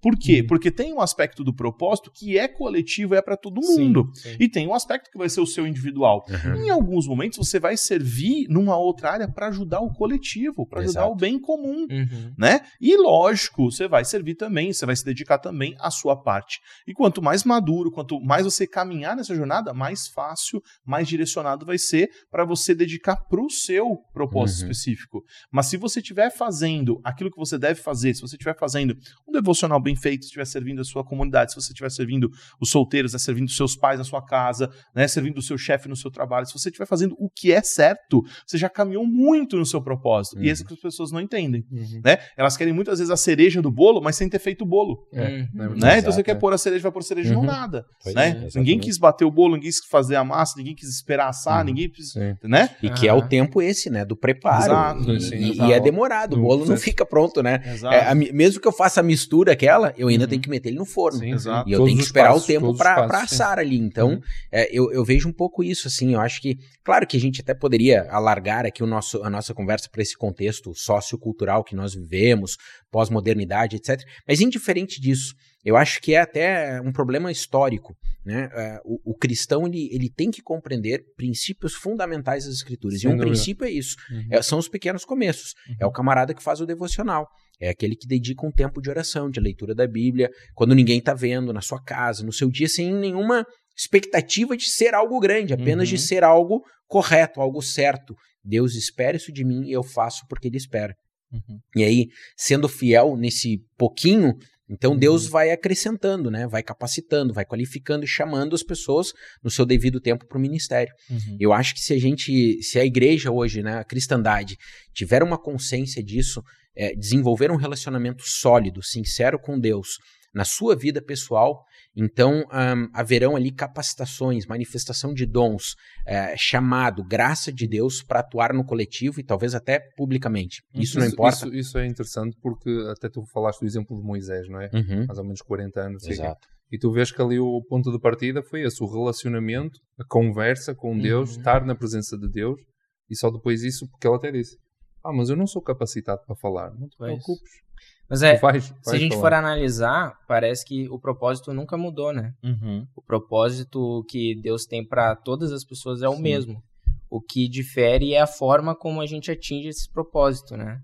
Por 0.00 0.16
quê? 0.16 0.40
Uhum. 0.40 0.46
Porque 0.46 0.70
tem 0.70 0.92
um 0.92 1.00
aspecto 1.00 1.42
do 1.42 1.54
propósito 1.54 2.10
que 2.12 2.38
é 2.38 2.46
coletivo, 2.46 3.14
é 3.14 3.22
para 3.22 3.36
todo 3.36 3.60
mundo. 3.60 4.10
Sim, 4.14 4.30
sim. 4.30 4.36
E 4.38 4.48
tem 4.48 4.66
um 4.66 4.74
aspecto 4.74 5.10
que 5.10 5.18
vai 5.18 5.28
ser 5.28 5.40
o 5.40 5.46
seu 5.46 5.66
individual. 5.66 6.24
Uhum. 6.28 6.64
Em 6.64 6.70
alguns 6.70 7.06
momentos 7.06 7.38
você 7.38 7.58
vai 7.58 7.76
servir 7.76 8.46
numa 8.48 8.76
outra 8.76 9.12
área 9.12 9.28
para 9.28 9.48
ajudar 9.48 9.80
o 9.80 9.92
coletivo, 9.92 10.66
para 10.66 10.82
ajudar 10.82 11.06
o 11.06 11.14
bem 11.14 11.38
comum, 11.38 11.86
uhum. 11.90 12.34
né? 12.36 12.60
E 12.80 12.96
lógico, 12.96 13.70
você 13.70 13.88
vai 13.88 14.04
servir 14.04 14.34
também, 14.34 14.72
você 14.72 14.84
vai 14.84 14.94
se 14.94 15.04
dedicar 15.04 15.38
também 15.38 15.74
à 15.80 15.90
sua 15.90 16.16
parte. 16.16 16.60
E 16.86 16.92
quanto 16.92 17.22
mais 17.22 17.44
maduro, 17.44 17.90
quanto 17.90 18.20
mais 18.20 18.44
você 18.44 18.66
caminhar 18.66 19.16
nessa 19.16 19.34
jornada, 19.34 19.72
mais 19.72 20.06
fácil, 20.06 20.62
mais 20.84 21.08
direcionado 21.08 21.64
vai 21.66 21.78
ser 21.78 22.10
para 22.30 22.44
você 22.44 22.74
dedicar 22.74 23.16
para 23.16 23.40
o 23.40 23.50
seu 23.50 23.96
propósito 24.12 24.64
uhum. 24.64 24.70
específico. 24.70 25.24
Mas 25.50 25.66
se 25.66 25.76
você 25.76 26.00
estiver 26.00 26.30
fazendo 26.30 27.00
aquilo 27.02 27.30
que 27.30 27.38
você 27.38 27.58
deve 27.58 27.80
fazer, 27.80 28.14
se 28.14 28.20
você 28.20 28.36
estiver 28.36 28.56
fazendo 28.56 28.96
um 29.26 29.32
devocional 29.32 29.80
bem 29.86 29.96
feito, 29.96 30.22
se 30.22 30.26
estiver 30.26 30.44
servindo 30.44 30.80
a 30.80 30.84
sua 30.84 31.04
comunidade, 31.04 31.52
se 31.52 31.60
você 31.60 31.72
estiver 31.72 31.90
servindo 31.90 32.30
os 32.60 32.70
solteiros, 32.70 33.14
é 33.14 33.18
servindo 33.18 33.48
os 33.48 33.56
seus 33.56 33.76
pais 33.76 33.98
na 33.98 34.04
sua 34.04 34.20
casa, 34.20 34.70
né, 34.94 35.06
servindo 35.06 35.38
o 35.38 35.42
seu 35.42 35.56
chefe 35.56 35.88
no 35.88 35.96
seu 35.96 36.10
trabalho, 36.10 36.46
se 36.46 36.52
você 36.52 36.68
estiver 36.68 36.86
fazendo 36.86 37.14
o 37.18 37.30
que 37.30 37.52
é 37.52 37.62
certo, 37.62 38.22
você 38.46 38.58
já 38.58 38.68
caminhou 38.68 39.06
muito 39.06 39.56
no 39.56 39.64
seu 39.64 39.80
propósito. 39.80 40.36
Uhum. 40.36 40.44
E 40.44 40.48
é 40.48 40.52
isso 40.52 40.64
que 40.64 40.74
as 40.74 40.80
pessoas 40.80 41.12
não 41.12 41.20
entendem. 41.20 41.64
Uhum. 41.70 42.00
Né? 42.04 42.18
Elas 42.36 42.56
querem 42.56 42.72
muitas 42.72 42.98
vezes 42.98 43.10
a 43.10 43.16
cereja 43.16 43.62
do 43.62 43.70
bolo, 43.70 44.00
mas 44.00 44.16
sem 44.16 44.28
ter 44.28 44.38
feito 44.38 44.62
o 44.62 44.66
bolo. 44.66 45.06
É, 45.12 45.46
uhum. 45.54 45.76
né? 45.76 45.98
Então 45.98 46.12
você 46.12 46.22
quer 46.22 46.34
pôr 46.34 46.52
a 46.52 46.58
cereja, 46.58 46.82
vai 46.82 46.92
pôr 46.92 47.00
a 47.00 47.02
cereja, 47.02 47.32
não 47.32 47.40
uhum. 47.40 47.46
nada. 47.46 47.86
Né? 48.06 48.48
É, 48.54 48.58
ninguém 48.58 48.78
quis 48.78 48.98
bater 48.98 49.24
o 49.24 49.30
bolo, 49.30 49.54
ninguém 49.54 49.70
quis 49.70 49.84
fazer 49.84 50.16
a 50.16 50.24
massa, 50.24 50.54
ninguém 50.56 50.74
quis 50.74 50.88
esperar 50.88 51.28
assar, 51.28 51.60
uhum. 51.60 51.64
ninguém 51.64 51.88
quis. 51.88 52.14
Né? 52.42 52.70
E 52.82 52.90
que 52.90 53.06
é 53.08 53.12
o 53.12 53.22
tempo 53.22 53.62
esse, 53.62 53.88
né? 53.90 54.04
Do 54.04 54.16
preparo. 54.16 54.64
Exato. 54.64 55.12
E, 55.12 55.20
sim, 55.20 55.36
e, 55.36 55.58
e 55.58 55.72
é 55.72 55.80
demorado, 55.80 56.36
o 56.36 56.42
bolo 56.42 56.66
não 56.66 56.76
fica 56.76 57.04
pronto, 57.04 57.42
né? 57.42 57.62
É, 57.90 58.08
a, 58.08 58.14
mesmo 58.14 58.60
que 58.60 58.68
eu 58.68 58.72
faça 58.72 59.00
a 59.00 59.02
mistura 59.02 59.54
aquela, 59.76 59.94
eu 59.96 60.08
ainda 60.08 60.26
tenho 60.26 60.40
que 60.40 60.48
meter 60.48 60.70
ele 60.70 60.78
no 60.78 60.84
forno. 60.84 61.18
Sim, 61.18 61.34
e 61.66 61.72
eu 61.72 61.84
tenho 61.84 61.96
que 61.96 62.02
esperar 62.02 62.28
passos, 62.28 62.44
o 62.44 62.46
tempo 62.46 62.76
para 62.76 63.04
assar 63.22 63.58
ali. 63.58 63.76
Então, 63.76 64.20
é, 64.50 64.68
eu, 64.76 64.90
eu 64.92 65.04
vejo 65.04 65.28
um 65.28 65.32
pouco 65.32 65.62
isso, 65.62 65.86
assim. 65.86 66.14
Eu 66.14 66.20
acho 66.20 66.40
que, 66.40 66.56
claro 66.84 67.06
que 67.06 67.16
a 67.16 67.20
gente 67.20 67.40
até 67.40 67.54
poderia 67.54 68.06
alargar 68.10 68.64
aqui 68.64 68.82
o 68.82 68.86
nosso, 68.86 69.22
a 69.22 69.30
nossa 69.30 69.54
conversa 69.54 69.88
para 69.90 70.02
esse 70.02 70.16
contexto 70.16 70.74
sociocultural 70.74 71.62
que 71.62 71.76
nós 71.76 71.94
vivemos, 71.94 72.56
pós-modernidade, 72.90 73.76
etc. 73.76 74.02
Mas 74.26 74.40
indiferente 74.40 75.00
disso, 75.00 75.34
eu 75.64 75.76
acho 75.76 76.00
que 76.00 76.14
é 76.14 76.20
até 76.20 76.80
um 76.80 76.92
problema 76.92 77.30
histórico. 77.30 77.96
Né? 78.24 78.46
Uh, 78.84 79.00
o, 79.04 79.12
o, 79.12 79.14
cristão 79.14 79.66
ele, 79.66 79.88
ele 79.92 80.08
tem 80.08 80.30
que 80.30 80.42
compreender 80.42 81.04
princípios 81.16 81.74
fundamentais 81.74 82.44
das 82.44 82.54
escrituras. 82.54 83.00
Sem 83.00 83.10
e 83.10 83.12
um 83.12 83.16
dúvida. 83.16 83.32
princípio 83.32 83.64
é 83.64 83.70
isso: 83.70 83.96
uhum. 84.10 84.28
é, 84.30 84.42
são 84.42 84.58
os 84.58 84.68
pequenos 84.68 85.04
começos. 85.04 85.54
Uhum. 85.68 85.76
É 85.80 85.86
o 85.86 85.92
camarada 85.92 86.34
que 86.34 86.42
faz 86.42 86.60
o 86.60 86.66
devocional. 86.66 87.28
É 87.60 87.68
aquele 87.70 87.96
que 87.96 88.06
dedica 88.06 88.46
um 88.46 88.52
tempo 88.52 88.80
de 88.80 88.90
oração, 88.90 89.30
de 89.30 89.40
leitura 89.40 89.74
da 89.74 89.86
Bíblia, 89.86 90.30
quando 90.54 90.74
ninguém 90.74 90.98
está 90.98 91.14
vendo, 91.14 91.52
na 91.52 91.60
sua 91.60 91.82
casa, 91.82 92.24
no 92.24 92.32
seu 92.32 92.50
dia, 92.50 92.68
sem 92.68 92.92
nenhuma 92.92 93.46
expectativa 93.76 94.56
de 94.56 94.66
ser 94.66 94.94
algo 94.94 95.18
grande, 95.20 95.52
apenas 95.52 95.88
uhum. 95.88 95.94
de 95.94 96.00
ser 96.00 96.24
algo 96.24 96.62
correto, 96.86 97.40
algo 97.40 97.60
certo. 97.62 98.14
Deus 98.42 98.74
espera 98.74 99.16
isso 99.16 99.32
de 99.32 99.44
mim 99.44 99.66
e 99.66 99.72
eu 99.72 99.82
faço 99.82 100.26
porque 100.28 100.48
Ele 100.48 100.56
espera. 100.56 100.94
Uhum. 101.32 101.58
E 101.74 101.84
aí, 101.84 102.06
sendo 102.36 102.68
fiel 102.68 103.16
nesse 103.16 103.58
pouquinho, 103.76 104.34
então 104.68 104.92
uhum. 104.92 104.98
Deus 104.98 105.26
vai 105.26 105.50
acrescentando, 105.50 106.30
né? 106.30 106.46
Vai 106.46 106.62
capacitando, 106.62 107.32
vai 107.32 107.44
qualificando 107.44 108.04
e 108.04 108.08
chamando 108.08 108.54
as 108.54 108.62
pessoas 108.62 109.12
no 109.42 109.50
seu 109.50 109.64
devido 109.64 110.00
tempo 110.00 110.26
para 110.26 110.38
o 110.38 110.40
ministério. 110.40 110.92
Uhum. 111.10 111.36
Eu 111.38 111.52
acho 111.52 111.74
que 111.74 111.80
se 111.80 111.92
a 111.92 111.98
gente, 111.98 112.62
se 112.62 112.78
a 112.78 112.84
igreja 112.84 113.30
hoje, 113.30 113.62
né, 113.62 113.78
a 113.78 113.84
cristandade, 113.84 114.56
tiver 114.92 115.22
uma 115.22 115.38
consciência 115.38 116.02
disso, 116.02 116.42
é, 116.76 116.94
desenvolver 116.94 117.50
um 117.50 117.56
relacionamento 117.56 118.22
sólido, 118.24 118.82
sincero 118.82 119.38
com 119.38 119.58
Deus, 119.58 119.98
na 120.36 120.44
sua 120.44 120.76
vida 120.76 121.00
pessoal, 121.00 121.64
então 121.96 122.40
um, 122.40 122.88
haverão 122.92 123.36
ali 123.36 123.50
capacitações, 123.50 124.44
manifestação 124.44 125.14
de 125.14 125.24
dons, 125.24 125.74
é, 126.06 126.36
chamado, 126.36 127.02
graça 127.02 127.50
de 127.50 127.66
Deus 127.66 128.02
para 128.02 128.20
atuar 128.20 128.52
no 128.52 128.62
coletivo 128.62 129.18
e 129.18 129.24
talvez 129.24 129.54
até 129.54 129.80
publicamente. 129.96 130.62
Isso, 130.74 130.82
isso 130.82 130.98
não 130.98 131.06
importa. 131.06 131.46
Isso, 131.46 131.54
isso, 131.54 131.78
é 131.78 131.86
interessante 131.86 132.36
porque 132.42 132.70
até 132.90 133.08
tu 133.08 133.24
falaste 133.32 133.60
do 133.60 133.66
exemplo 133.66 133.96
de 133.96 134.02
Moisés, 134.02 134.46
não 134.46 134.60
é? 134.60 134.68
Uhum. 134.74 135.06
Mais 135.06 135.18
ou 135.18 135.24
menos 135.24 135.40
40 135.40 135.80
anos. 135.80 136.06
Exato. 136.06 136.46
E 136.70 136.78
tu 136.78 136.92
vês 136.92 137.10
que 137.10 137.22
ali 137.22 137.38
o 137.38 137.62
ponto 137.62 137.90
de 137.90 137.98
partida 137.98 138.42
foi 138.42 138.62
esse, 138.62 138.82
o 138.82 138.86
relacionamento, 138.86 139.78
a 139.98 140.04
conversa 140.06 140.74
com 140.74 140.98
Deus, 140.98 141.30
uhum. 141.32 141.38
estar 141.38 141.64
na 141.64 141.74
presença 141.74 142.18
de 142.18 142.28
Deus, 142.28 142.60
e 143.08 143.16
só 143.16 143.30
depois 143.30 143.62
isso, 143.62 143.88
porque 143.88 144.06
ela 144.06 144.16
até 144.16 144.30
disse, 144.30 144.58
ah, 145.06 145.12
mas 145.12 145.28
eu 145.28 145.36
não 145.36 145.46
sou 145.46 145.62
capacitado 145.62 146.22
para 146.26 146.34
falar, 146.34 146.72
não 146.74 146.88
te 146.88 146.96
preocupes. 146.96 147.66
Mas 148.08 148.22
é, 148.22 148.38
se 148.38 148.94
a 148.94 148.98
gente 148.98 149.16
falar. 149.16 149.20
for 149.20 149.32
analisar, 149.34 150.14
parece 150.28 150.64
que 150.64 150.88
o 150.88 150.98
propósito 150.98 151.52
nunca 151.52 151.76
mudou, 151.76 152.12
né? 152.12 152.32
Uhum. 152.42 152.86
O 152.94 153.02
propósito 153.02 154.04
que 154.08 154.34
Deus 154.40 154.64
tem 154.64 154.86
para 154.86 155.16
todas 155.16 155.50
as 155.50 155.64
pessoas 155.64 156.02
é 156.02 156.08
o 156.08 156.14
Sim. 156.14 156.22
mesmo. 156.22 156.62
O 157.10 157.20
que 157.20 157.48
difere 157.48 158.14
é 158.14 158.20
a 158.20 158.26
forma 158.26 158.76
como 158.76 159.00
a 159.00 159.06
gente 159.06 159.30
atinge 159.30 159.68
esse 159.68 159.90
propósito, 159.90 160.56
né? 160.56 160.80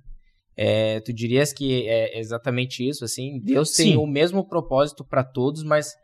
É, 0.57 1.01
tu 1.01 1.13
dirias 1.13 1.53
que 1.53 1.89
é 1.89 2.19
exatamente 2.19 2.87
isso, 2.87 3.05
assim? 3.05 3.41
Deus 3.41 3.71
Sim. 3.71 3.85
tem 3.85 3.97
o 3.97 4.07
mesmo 4.07 4.47
propósito 4.47 5.05
para 5.05 5.23
todos, 5.23 5.63
mas 5.63 5.95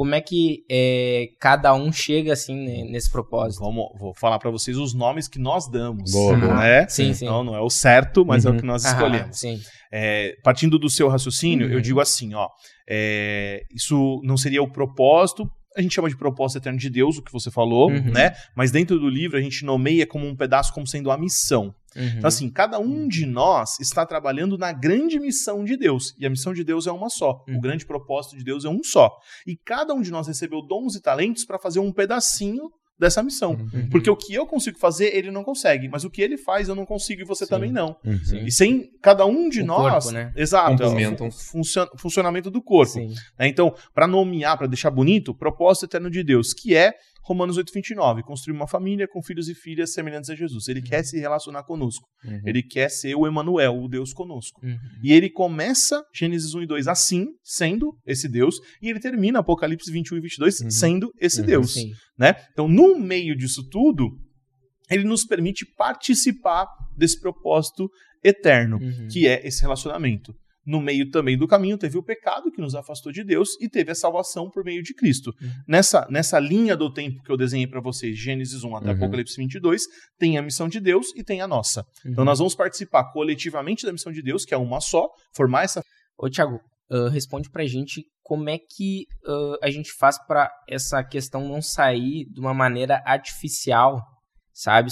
como 0.00 0.14
é 0.14 0.20
que 0.22 0.64
é, 0.70 1.28
cada 1.38 1.74
um 1.74 1.92
chega 1.92 2.32
assim 2.32 2.54
nesse 2.90 3.10
propósito? 3.10 3.60
Vamos, 3.60 3.90
vou 3.98 4.14
falar 4.14 4.38
para 4.38 4.50
vocês 4.50 4.78
os 4.78 4.94
nomes 4.94 5.28
que 5.28 5.38
nós 5.38 5.70
damos, 5.70 6.12
boa, 6.12 6.38
né? 6.38 6.88
Sim, 6.88 7.12
sim. 7.12 7.26
Então 7.26 7.44
não 7.44 7.54
é 7.54 7.60
o 7.60 7.68
certo, 7.68 8.24
mas 8.24 8.46
uhum. 8.46 8.52
é 8.52 8.56
o 8.56 8.58
que 8.58 8.64
nós 8.64 8.82
escolhemos. 8.82 9.38
sim. 9.38 9.60
É, 9.92 10.38
partindo 10.42 10.78
do 10.78 10.88
seu 10.88 11.06
raciocínio, 11.06 11.66
uhum. 11.66 11.74
eu 11.74 11.82
digo 11.82 12.00
assim, 12.00 12.32
ó, 12.32 12.48
é, 12.88 13.62
isso 13.74 14.22
não 14.24 14.38
seria 14.38 14.62
o 14.62 14.72
propósito 14.72 15.46
a 15.76 15.82
gente 15.82 15.94
chama 15.94 16.08
de 16.08 16.16
propósito 16.16 16.58
eterno 16.58 16.78
de 16.78 16.90
Deus, 16.90 17.16
o 17.16 17.22
que 17.22 17.32
você 17.32 17.48
falou, 17.48 17.90
uhum. 17.90 18.10
né? 18.10 18.32
Mas 18.56 18.72
dentro 18.72 18.98
do 18.98 19.08
livro 19.08 19.38
a 19.38 19.40
gente 19.40 19.64
nomeia 19.64 20.04
como 20.04 20.26
um 20.26 20.34
pedaço 20.34 20.72
como 20.72 20.84
sendo 20.84 21.12
a 21.12 21.16
missão. 21.16 21.72
Uhum. 21.96 22.04
Então, 22.18 22.28
assim, 22.28 22.50
cada 22.50 22.78
um 22.78 23.08
de 23.08 23.26
nós 23.26 23.78
está 23.80 24.06
trabalhando 24.06 24.56
na 24.56 24.72
grande 24.72 25.18
missão 25.18 25.64
de 25.64 25.76
Deus. 25.76 26.14
E 26.18 26.26
a 26.26 26.30
missão 26.30 26.52
de 26.52 26.64
Deus 26.64 26.86
é 26.86 26.92
uma 26.92 27.08
só. 27.08 27.44
Uhum. 27.48 27.56
O 27.56 27.60
grande 27.60 27.86
propósito 27.86 28.36
de 28.36 28.44
Deus 28.44 28.64
é 28.64 28.68
um 28.68 28.82
só. 28.82 29.10
E 29.46 29.56
cada 29.56 29.94
um 29.94 30.00
de 30.00 30.10
nós 30.10 30.26
recebeu 30.26 30.62
dons 30.62 30.94
e 30.94 31.00
talentos 31.00 31.44
para 31.44 31.58
fazer 31.58 31.80
um 31.80 31.92
pedacinho 31.92 32.70
dessa 33.00 33.22
missão. 33.22 33.52
Uhum. 33.52 33.88
Porque 33.90 34.10
o 34.10 34.16
que 34.16 34.34
eu 34.34 34.46
consigo 34.46 34.78
fazer, 34.78 35.16
ele 35.16 35.30
não 35.30 35.42
consegue. 35.42 35.88
Mas 35.88 36.04
o 36.04 36.10
que 36.10 36.20
ele 36.20 36.36
faz, 36.36 36.68
eu 36.68 36.74
não 36.74 36.84
consigo 36.84 37.22
e 37.22 37.24
você 37.24 37.46
Sim. 37.46 37.50
também 37.50 37.72
não. 37.72 37.96
Uhum. 38.04 38.44
E 38.46 38.52
sem 38.52 38.90
cada 39.00 39.24
um 39.24 39.48
de 39.48 39.62
o 39.62 39.64
nós. 39.64 40.04
Corpo, 40.04 40.10
né? 40.10 40.30
Exato. 40.36 40.82
É 40.82 41.30
funcion, 41.30 41.86
funcionamento 41.96 42.50
do 42.50 42.60
corpo. 42.60 42.98
Né? 43.38 43.48
Então, 43.48 43.74
para 43.94 44.06
nomear, 44.06 44.58
para 44.58 44.66
deixar 44.66 44.90
bonito, 44.90 45.34
propósito 45.34 45.86
eterno 45.86 46.10
de 46.10 46.22
Deus, 46.22 46.52
que 46.52 46.76
é 46.76 46.92
Romanos 47.22 47.56
8, 47.56 47.72
29. 47.72 48.22
Construir 48.22 48.54
uma 48.54 48.66
família 48.66 49.06
com 49.06 49.22
filhos 49.22 49.48
e 49.48 49.54
filhas 49.54 49.92
semelhantes 49.92 50.30
a 50.30 50.34
Jesus. 50.34 50.68
Ele 50.68 50.80
uhum. 50.80 50.86
quer 50.86 51.02
se 51.04 51.18
relacionar 51.18 51.64
conosco. 51.64 52.08
Uhum. 52.24 52.40
Ele 52.44 52.62
quer 52.62 52.88
ser 52.88 53.14
o 53.14 53.26
Emanuel, 53.26 53.82
o 53.82 53.88
Deus 53.88 54.12
conosco. 54.12 54.64
Uhum. 54.64 54.78
E 55.02 55.12
ele 55.12 55.30
começa 55.30 56.02
Gênesis 56.14 56.54
1 56.54 56.62
e 56.62 56.66
2 56.66 56.88
assim, 56.88 57.26
sendo 57.42 57.96
esse 58.06 58.28
Deus, 58.28 58.56
e 58.82 58.88
ele 58.88 59.00
termina 59.00 59.40
Apocalipse 59.40 59.90
21 59.90 60.18
e 60.18 60.20
22 60.20 60.60
uhum. 60.60 60.70
sendo 60.70 61.12
esse 61.20 61.40
uhum. 61.40 61.46
Deus. 61.46 61.74
Né? 62.18 62.34
Então, 62.52 62.68
no 62.68 62.98
meio 62.98 63.36
disso 63.36 63.68
tudo, 63.68 64.10
ele 64.90 65.04
nos 65.04 65.24
permite 65.24 65.64
participar 65.76 66.66
desse 66.96 67.20
propósito 67.20 67.88
eterno, 68.22 68.78
uhum. 68.78 69.08
que 69.10 69.26
é 69.26 69.46
esse 69.46 69.62
relacionamento. 69.62 70.34
No 70.70 70.80
meio 70.80 71.10
também 71.10 71.36
do 71.36 71.48
caminho 71.48 71.76
teve 71.76 71.98
o 71.98 72.02
pecado 72.02 72.52
que 72.52 72.60
nos 72.60 72.76
afastou 72.76 73.10
de 73.10 73.24
Deus 73.24 73.60
e 73.60 73.68
teve 73.68 73.90
a 73.90 73.94
salvação 73.94 74.48
por 74.48 74.64
meio 74.64 74.84
de 74.84 74.94
Cristo. 74.94 75.34
Uhum. 75.42 75.50
Nessa, 75.66 76.06
nessa 76.08 76.38
linha 76.38 76.76
do 76.76 76.92
tempo 76.92 77.20
que 77.24 77.32
eu 77.32 77.36
desenhei 77.36 77.66
para 77.66 77.80
vocês, 77.80 78.16
Gênesis 78.16 78.62
1 78.62 78.76
até 78.76 78.90
uhum. 78.90 78.94
Apocalipse 78.94 79.36
22, 79.36 79.82
tem 80.16 80.38
a 80.38 80.42
missão 80.42 80.68
de 80.68 80.78
Deus 80.78 81.08
e 81.16 81.24
tem 81.24 81.40
a 81.40 81.48
nossa. 81.48 81.80
Uhum. 82.04 82.12
Então 82.12 82.24
nós 82.24 82.38
vamos 82.38 82.54
participar 82.54 83.10
coletivamente 83.12 83.84
da 83.84 83.90
missão 83.90 84.12
de 84.12 84.22
Deus, 84.22 84.44
que 84.44 84.54
é 84.54 84.56
uma 84.56 84.80
só, 84.80 85.08
formar 85.34 85.64
essa. 85.64 85.82
Ô, 86.16 86.30
Tiago, 86.30 86.60
uh, 86.88 87.08
responde 87.08 87.50
pra 87.50 87.66
gente 87.66 88.04
como 88.22 88.48
é 88.48 88.58
que 88.58 89.06
uh, 89.26 89.58
a 89.60 89.70
gente 89.72 89.90
faz 89.98 90.16
para 90.24 90.48
essa 90.68 91.02
questão 91.02 91.48
não 91.48 91.60
sair 91.60 92.26
de 92.30 92.38
uma 92.38 92.54
maneira 92.54 93.02
artificial, 93.04 94.00
sabe? 94.52 94.88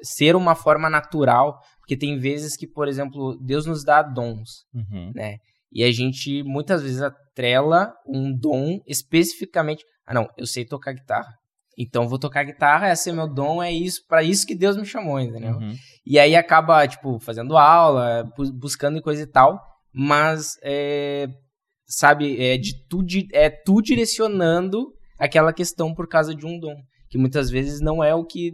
Ser 0.00 0.36
uma 0.36 0.54
forma 0.54 0.88
natural 0.88 1.58
porque 1.82 1.96
tem 1.96 2.16
vezes 2.16 2.56
que, 2.56 2.66
por 2.66 2.86
exemplo, 2.86 3.36
Deus 3.40 3.66
nos 3.66 3.84
dá 3.84 4.02
dons, 4.02 4.64
uhum. 4.72 5.10
né? 5.14 5.38
E 5.72 5.82
a 5.82 5.90
gente 5.90 6.42
muitas 6.44 6.80
vezes 6.80 7.02
atrela 7.02 7.92
um 8.06 8.32
dom 8.32 8.80
especificamente. 8.86 9.84
Ah, 10.06 10.14
não, 10.14 10.28
eu 10.38 10.46
sei 10.46 10.64
tocar 10.64 10.92
guitarra. 10.92 11.34
Então 11.76 12.06
vou 12.06 12.20
tocar 12.20 12.44
guitarra, 12.44 12.92
esse 12.92 13.10
é 13.10 13.12
meu 13.12 13.26
dom, 13.26 13.60
é 13.62 13.72
isso, 13.72 14.06
para 14.06 14.22
isso 14.22 14.46
que 14.46 14.54
Deus 14.54 14.76
me 14.76 14.84
chamou, 14.84 15.18
entendeu? 15.18 15.54
Uhum. 15.54 15.74
E 16.06 16.18
aí 16.18 16.36
acaba, 16.36 16.86
tipo, 16.86 17.18
fazendo 17.18 17.56
aula, 17.56 18.30
buscando 18.54 19.02
coisa 19.02 19.22
e 19.22 19.26
tal, 19.26 19.60
mas 19.92 20.56
é, 20.62 21.26
sabe, 21.86 22.40
é 22.40 22.56
de 22.56 22.74
tu, 22.86 23.04
é 23.32 23.50
tu 23.50 23.80
direcionando 23.80 24.92
aquela 25.18 25.52
questão 25.52 25.94
por 25.94 26.06
causa 26.06 26.34
de 26.34 26.46
um 26.46 26.60
dom, 26.60 26.76
que 27.08 27.18
muitas 27.18 27.50
vezes 27.50 27.80
não 27.80 28.04
é 28.04 28.14
o 28.14 28.24
que 28.24 28.52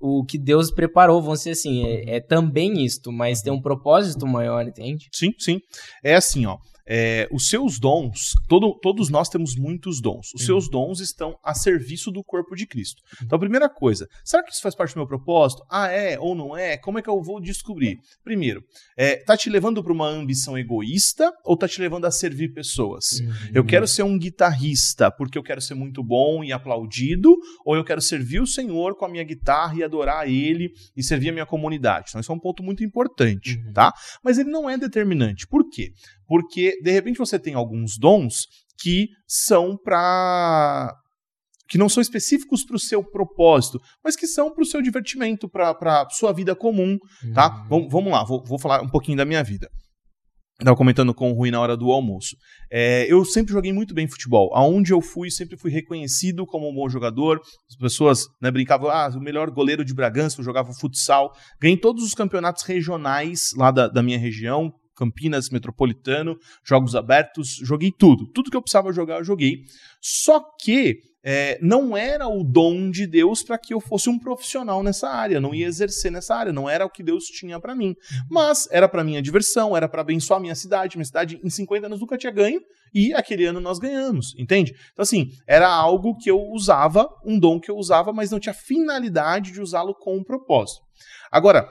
o 0.00 0.24
que 0.24 0.38
Deus 0.38 0.70
preparou, 0.70 1.20
vamos 1.22 1.40
dizer 1.40 1.52
assim, 1.52 1.84
é, 1.84 2.16
é 2.16 2.20
também 2.20 2.84
isto, 2.84 3.12
mas 3.12 3.42
tem 3.42 3.52
um 3.52 3.60
propósito 3.60 4.26
maior, 4.26 4.66
entende? 4.66 5.08
Sim, 5.12 5.32
sim. 5.38 5.60
É 6.02 6.14
assim, 6.14 6.46
ó 6.46 6.58
é, 6.86 7.28
os 7.32 7.48
seus 7.48 7.78
dons, 7.78 8.34
todo, 8.48 8.78
todos 8.80 9.08
nós 9.08 9.28
temos 9.28 9.56
muitos 9.56 10.00
dons. 10.00 10.32
Os 10.34 10.42
uhum. 10.42 10.46
seus 10.46 10.70
dons 10.70 11.00
estão 11.00 11.36
a 11.42 11.54
serviço 11.54 12.10
do 12.10 12.22
corpo 12.22 12.54
de 12.54 12.66
Cristo. 12.66 13.02
Uhum. 13.02 13.26
Então, 13.26 13.36
a 13.36 13.40
primeira 13.40 13.68
coisa, 13.68 14.08
será 14.24 14.42
que 14.42 14.52
isso 14.52 14.62
faz 14.62 14.74
parte 14.74 14.94
do 14.94 14.98
meu 14.98 15.06
propósito? 15.06 15.64
Ah, 15.70 15.88
é 15.88 16.18
ou 16.18 16.34
não 16.34 16.56
é? 16.56 16.76
Como 16.76 16.98
é 16.98 17.02
que 17.02 17.10
eu 17.10 17.20
vou 17.22 17.40
descobrir? 17.40 17.98
Primeiro, 18.22 18.62
é, 18.96 19.16
tá 19.16 19.36
te 19.36 19.50
levando 19.50 19.82
para 19.82 19.92
uma 19.92 20.08
ambição 20.08 20.56
egoísta 20.56 21.32
ou 21.44 21.56
tá 21.56 21.66
te 21.66 21.80
levando 21.80 22.04
a 22.04 22.10
servir 22.10 22.52
pessoas? 22.52 23.20
Uhum. 23.20 23.32
Eu 23.54 23.64
quero 23.64 23.86
ser 23.86 24.02
um 24.02 24.18
guitarrista 24.18 25.10
porque 25.10 25.36
eu 25.36 25.42
quero 25.42 25.60
ser 25.60 25.74
muito 25.74 26.02
bom 26.02 26.44
e 26.44 26.52
aplaudido, 26.52 27.36
ou 27.64 27.76
eu 27.76 27.84
quero 27.84 28.00
servir 28.00 28.40
o 28.40 28.46
Senhor 28.46 28.96
com 28.96 29.04
a 29.04 29.08
minha 29.08 29.24
guitarra 29.24 29.74
e 29.76 29.82
adorar 29.82 30.28
Ele 30.28 30.72
e 30.96 31.02
servir 31.02 31.30
a 31.30 31.32
minha 31.32 31.46
comunidade? 31.46 32.06
Então, 32.08 32.20
isso 32.20 32.30
é 32.30 32.34
um 32.34 32.38
ponto 32.38 32.62
muito 32.62 32.84
importante, 32.84 33.56
uhum. 33.58 33.72
tá? 33.72 33.92
Mas 34.22 34.38
ele 34.38 34.50
não 34.50 34.68
é 34.68 34.76
determinante. 34.78 35.46
Por 35.46 35.68
quê? 35.68 35.92
Porque, 36.26 36.80
de 36.82 36.90
repente, 36.90 37.18
você 37.18 37.38
tem 37.38 37.54
alguns 37.54 37.98
dons 37.98 38.46
que 38.78 39.08
são 39.26 39.76
para 39.76 40.94
que 41.68 41.78
não 41.78 41.88
são 41.88 42.00
específicos 42.00 42.64
para 42.64 42.76
o 42.76 42.78
seu 42.78 43.02
propósito, 43.02 43.80
mas 44.04 44.14
que 44.14 44.26
são 44.26 44.52
para 44.52 44.62
o 44.62 44.66
seu 44.66 44.80
divertimento, 44.80 45.48
para 45.48 45.72
a 45.72 46.08
sua 46.10 46.32
vida 46.32 46.54
comum, 46.54 46.96
tá? 47.34 47.48
Uhum. 47.48 47.68
Vamos, 47.68 47.88
vamos 47.90 48.12
lá, 48.12 48.24
vou, 48.24 48.44
vou 48.44 48.58
falar 48.58 48.82
um 48.82 48.88
pouquinho 48.88 49.16
da 49.16 49.24
minha 49.24 49.42
vida. 49.42 49.68
Estava 50.58 50.76
comentando 50.76 51.12
com 51.12 51.30
o 51.30 51.34
Rui 51.34 51.50
na 51.50 51.60
hora 51.60 51.76
do 51.76 51.92
almoço. 51.92 52.34
É, 52.72 53.06
eu 53.12 53.22
sempre 53.26 53.52
joguei 53.52 53.74
muito 53.74 53.92
bem 53.92 54.08
futebol. 54.08 54.50
Aonde 54.54 54.90
eu 54.90 55.02
fui, 55.02 55.30
sempre 55.30 55.54
fui 55.58 55.70
reconhecido 55.70 56.46
como 56.46 56.70
um 56.70 56.74
bom 56.74 56.88
jogador. 56.88 57.42
As 57.68 57.76
pessoas 57.76 58.24
né, 58.40 58.50
brincavam, 58.50 58.88
ah, 58.88 59.10
o 59.14 59.20
melhor 59.20 59.50
goleiro 59.50 59.84
de 59.84 59.92
Bragança, 59.92 60.40
eu 60.40 60.44
jogava 60.44 60.72
futsal. 60.72 61.30
Ganhei 61.60 61.76
todos 61.76 62.02
os 62.02 62.14
campeonatos 62.14 62.62
regionais 62.62 63.50
lá 63.54 63.70
da, 63.70 63.86
da 63.86 64.02
minha 64.02 64.18
região, 64.18 64.72
Campinas, 64.96 65.50
Metropolitano, 65.50 66.38
Jogos 66.64 66.96
Abertos, 66.96 67.56
joguei 67.62 67.92
tudo. 67.92 68.26
Tudo 68.32 68.50
que 68.50 68.56
eu 68.56 68.62
precisava 68.62 68.92
jogar, 68.92 69.18
eu 69.18 69.24
joguei. 69.24 69.64
Só 70.00 70.40
que 70.60 71.00
é, 71.28 71.58
não 71.60 71.96
era 71.96 72.28
o 72.28 72.44
dom 72.44 72.88
de 72.88 73.04
Deus 73.04 73.42
para 73.42 73.58
que 73.58 73.74
eu 73.74 73.80
fosse 73.80 74.08
um 74.08 74.16
profissional 74.16 74.80
nessa 74.80 75.08
área, 75.08 75.40
não 75.40 75.52
ia 75.52 75.66
exercer 75.66 76.08
nessa 76.12 76.36
área, 76.36 76.52
não 76.52 76.70
era 76.70 76.86
o 76.86 76.88
que 76.88 77.02
Deus 77.02 77.24
tinha 77.24 77.58
para 77.58 77.74
mim. 77.74 77.96
Mas 78.30 78.68
era 78.70 78.88
para 78.88 79.02
minha 79.02 79.20
diversão, 79.20 79.76
era 79.76 79.88
para 79.88 80.02
abençoar 80.02 80.40
minha 80.40 80.54
cidade. 80.54 80.96
Minha 80.96 81.04
cidade 81.04 81.40
em 81.42 81.50
50 81.50 81.86
anos 81.86 82.00
nunca 82.00 82.16
tinha 82.16 82.30
ganho 82.32 82.60
e 82.94 83.12
aquele 83.12 83.44
ano 83.44 83.60
nós 83.60 83.80
ganhamos, 83.80 84.36
entende? 84.38 84.72
Então, 84.92 85.02
assim, 85.02 85.32
era 85.48 85.68
algo 85.68 86.16
que 86.16 86.30
eu 86.30 86.40
usava, 86.40 87.08
um 87.24 87.40
dom 87.40 87.58
que 87.58 87.72
eu 87.72 87.76
usava, 87.76 88.12
mas 88.12 88.30
não 88.30 88.38
tinha 88.38 88.54
finalidade 88.54 89.50
de 89.50 89.60
usá-lo 89.60 89.96
com 89.96 90.16
um 90.16 90.22
propósito. 90.22 90.80
Agora, 91.32 91.68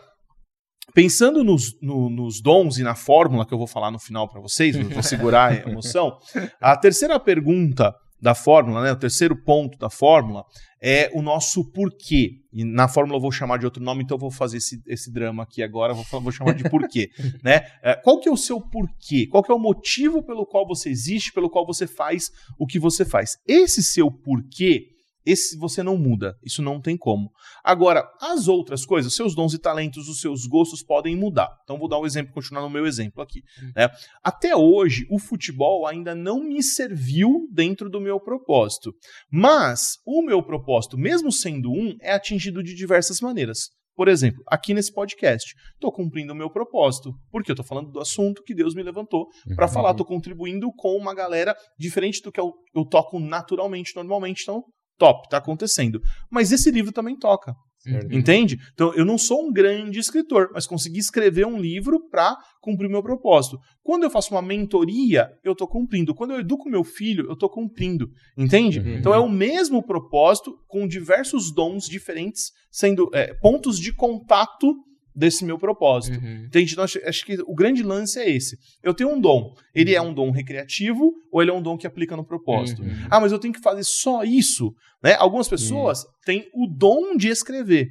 pensando 0.94 1.44
nos, 1.44 1.80
no, 1.82 2.10
nos, 2.10 2.42
dons 2.42 2.78
e 2.78 2.84
na 2.84 2.96
fórmula 2.96 3.46
que 3.46 3.54
eu 3.54 3.58
vou 3.58 3.68
falar 3.68 3.92
no 3.92 4.00
final 4.00 4.28
para 4.28 4.42
vocês, 4.42 4.76
vou 4.76 5.04
segurar 5.04 5.52
a 5.52 5.70
emoção, 5.70 6.18
a 6.62 6.76
terceira 6.78 7.20
pergunta 7.20 7.94
da 8.22 8.34
fórmula, 8.34 8.82
né, 8.82 8.92
o 8.92 8.96
terceiro 8.96 9.36
ponto 9.36 9.78
da 9.78 9.90
fórmula, 9.90 10.46
é 10.82 11.12
o 11.14 11.22
nosso 11.22 11.64
porquê. 11.72 12.42
E 12.52 12.64
na 12.64 12.88
fórmula 12.88 13.18
eu 13.18 13.22
vou 13.22 13.32
chamar 13.32 13.58
de 13.58 13.66
outro 13.66 13.84
nome, 13.84 14.04
então 14.04 14.16
eu 14.16 14.20
vou 14.20 14.32
fazer 14.32 14.58
esse, 14.58 14.82
esse 14.88 15.12
drama 15.12 15.44
aqui 15.44 15.62
agora, 15.62 15.94
vou, 15.94 16.22
vou 16.22 16.32
chamar 16.32 16.54
de 16.54 16.68
porquê. 16.70 17.10
né? 17.44 17.68
É, 17.84 17.96
qual 17.96 18.20
que 18.20 18.30
é 18.30 18.32
o 18.32 18.38
seu 18.38 18.60
porquê? 18.60 19.28
Qual 19.28 19.44
que 19.44 19.52
é 19.52 19.56
o 19.56 19.60
motivo 19.60 20.24
pelo 20.24 20.46
qual 20.46 20.66
você 20.66 20.90
existe, 20.90 21.34
pelo 21.34 21.50
qual 21.50 21.66
você 21.66 21.86
faz 21.86 22.32
o 22.58 22.66
que 22.66 22.80
você 22.80 23.06
faz? 23.06 23.38
Esse 23.48 23.84
seu 23.84 24.10
porquê 24.10 24.95
esse 25.26 25.58
você 25.58 25.82
não 25.82 25.98
muda, 25.98 26.38
isso 26.44 26.62
não 26.62 26.80
tem 26.80 26.96
como. 26.98 27.32
Agora, 27.64 28.08
as 28.22 28.48
outras 28.48 28.86
coisas, 28.86 29.16
seus 29.16 29.34
dons 29.34 29.54
e 29.54 29.60
talentos, 29.60 30.08
os 30.08 30.20
seus 30.20 30.46
gostos 30.46 30.84
podem 30.84 31.16
mudar. 31.16 31.50
Então, 31.64 31.80
vou 31.80 31.90
dar 31.90 32.00
um 32.00 32.06
exemplo, 32.06 32.34
continuar 32.34 32.62
no 32.62 32.70
meu 32.70 32.86
exemplo 32.86 33.22
aqui. 33.22 33.42
Hum. 33.62 33.72
Né? 33.76 33.90
Até 34.24 34.56
hoje, 34.56 35.08
o 35.10 35.18
futebol 35.18 35.88
ainda 35.88 36.14
não 36.14 36.44
me 36.44 36.62
serviu 36.62 37.48
dentro 37.52 37.90
do 37.90 38.00
meu 38.00 38.20
propósito. 38.20 38.94
Mas 39.32 39.98
o 40.06 40.22
meu 40.22 40.44
propósito, 40.44 40.98
mesmo 40.98 41.32
sendo 41.32 41.72
um, 41.72 41.96
é 42.02 42.14
atingido 42.14 42.62
de 42.62 42.76
diversas 42.76 43.20
maneiras. 43.20 43.70
Por 43.96 44.10
exemplo, 44.10 44.44
aqui 44.48 44.74
nesse 44.74 44.94
podcast, 44.94 45.56
estou 45.74 45.92
cumprindo 45.92 46.34
o 46.34 46.36
meu 46.36 46.50
propósito, 46.50 47.14
porque 47.32 47.50
eu 47.50 47.54
estou 47.54 47.66
falando 47.66 47.92
do 47.92 48.02
assunto 48.02 48.44
que 48.44 48.54
Deus 48.54 48.76
me 48.76 48.84
levantou 48.84 49.28
para 49.56 49.68
uhum. 49.68 49.72
falar, 49.72 49.92
estou 49.92 50.06
contribuindo 50.06 50.70
com 50.76 50.98
uma 50.98 51.16
galera 51.16 51.56
diferente 51.80 52.22
do 52.22 52.30
que 52.30 52.40
eu, 52.40 52.54
eu 52.76 52.84
toco 52.84 53.20
naturalmente, 53.20 53.96
normalmente, 53.96 54.42
então 54.42 54.66
top, 54.98 55.30
tá 55.30 55.38
acontecendo. 55.38 56.02
Mas 56.30 56.52
esse 56.52 56.72
livro 56.72 56.92
também 56.92 57.18
toca. 57.18 57.54
Certo. 57.86 58.16
Entende? 58.16 58.58
Então, 58.74 58.92
eu 58.96 59.06
não 59.06 59.16
sou 59.16 59.46
um 59.46 59.54
grande 59.54 60.00
escritor, 60.00 60.50
mas 60.52 60.66
consegui 60.66 60.98
escrever 60.98 61.46
um 61.46 61.60
livro 61.60 62.10
para 62.10 62.36
cumprir 62.60 62.88
o 62.88 62.92
meu 62.92 63.04
propósito. 63.04 63.60
Quando 63.84 64.04
eu 64.04 64.10
faço 64.10 64.34
uma 64.34 64.42
mentoria, 64.42 65.30
eu 65.44 65.52
estou 65.52 65.68
cumprindo. 65.68 66.16
Quando 66.16 66.32
eu 66.32 66.40
educo 66.40 66.68
meu 66.68 66.84
filho, 66.84 67.28
eu 67.28 67.34
estou 67.34 67.48
cumprindo. 67.48 68.10
Entende? 68.36 68.80
Uhum. 68.80 68.98
Então, 68.98 69.14
é 69.14 69.20
o 69.20 69.30
mesmo 69.30 69.84
propósito, 69.84 70.58
com 70.68 70.88
diversos 70.88 71.54
dons 71.54 71.88
diferentes, 71.88 72.52
sendo 72.72 73.08
é, 73.14 73.36
pontos 73.36 73.80
de 73.80 73.94
contato 73.94 74.76
desse 75.16 75.46
meu 75.46 75.58
propósito. 75.58 76.20
Uhum. 76.20 76.46
Entende? 76.46 76.74
Então, 76.74 76.84
acho, 76.84 77.00
acho, 77.08 77.26
que 77.26 77.42
o 77.46 77.56
grande 77.56 77.82
lance 77.82 78.20
é 78.20 78.30
esse. 78.30 78.58
Eu 78.84 78.94
tenho 78.94 79.12
um 79.12 79.20
dom. 79.20 79.54
Ele 79.74 79.96
é 79.96 80.02
um 80.02 80.14
dom 80.14 80.32
recreativo 80.32 81.14
ou 81.32 81.42
ele 81.42 81.52
é 81.52 81.54
um 81.54 81.62
dom 81.62 81.78
que 81.78 81.88
aplica 81.88 82.18
no 82.18 82.26
propósito? 82.26 82.82
Uhum. 82.82 83.08
Ah, 83.10 83.20
mas 83.20 83.32
eu 83.32 83.40
tenho 83.40 83.54
que 83.54 83.62
fazer 83.62 83.84
só 83.84 84.24
isso. 84.24 84.76
Né? 85.02 85.16
Algumas 85.16 85.48
pessoas 85.48 86.04
uhum. 86.04 86.10
têm 86.26 86.50
o 86.54 86.68
dom 86.68 87.16
de 87.16 87.30
escrever. 87.30 87.90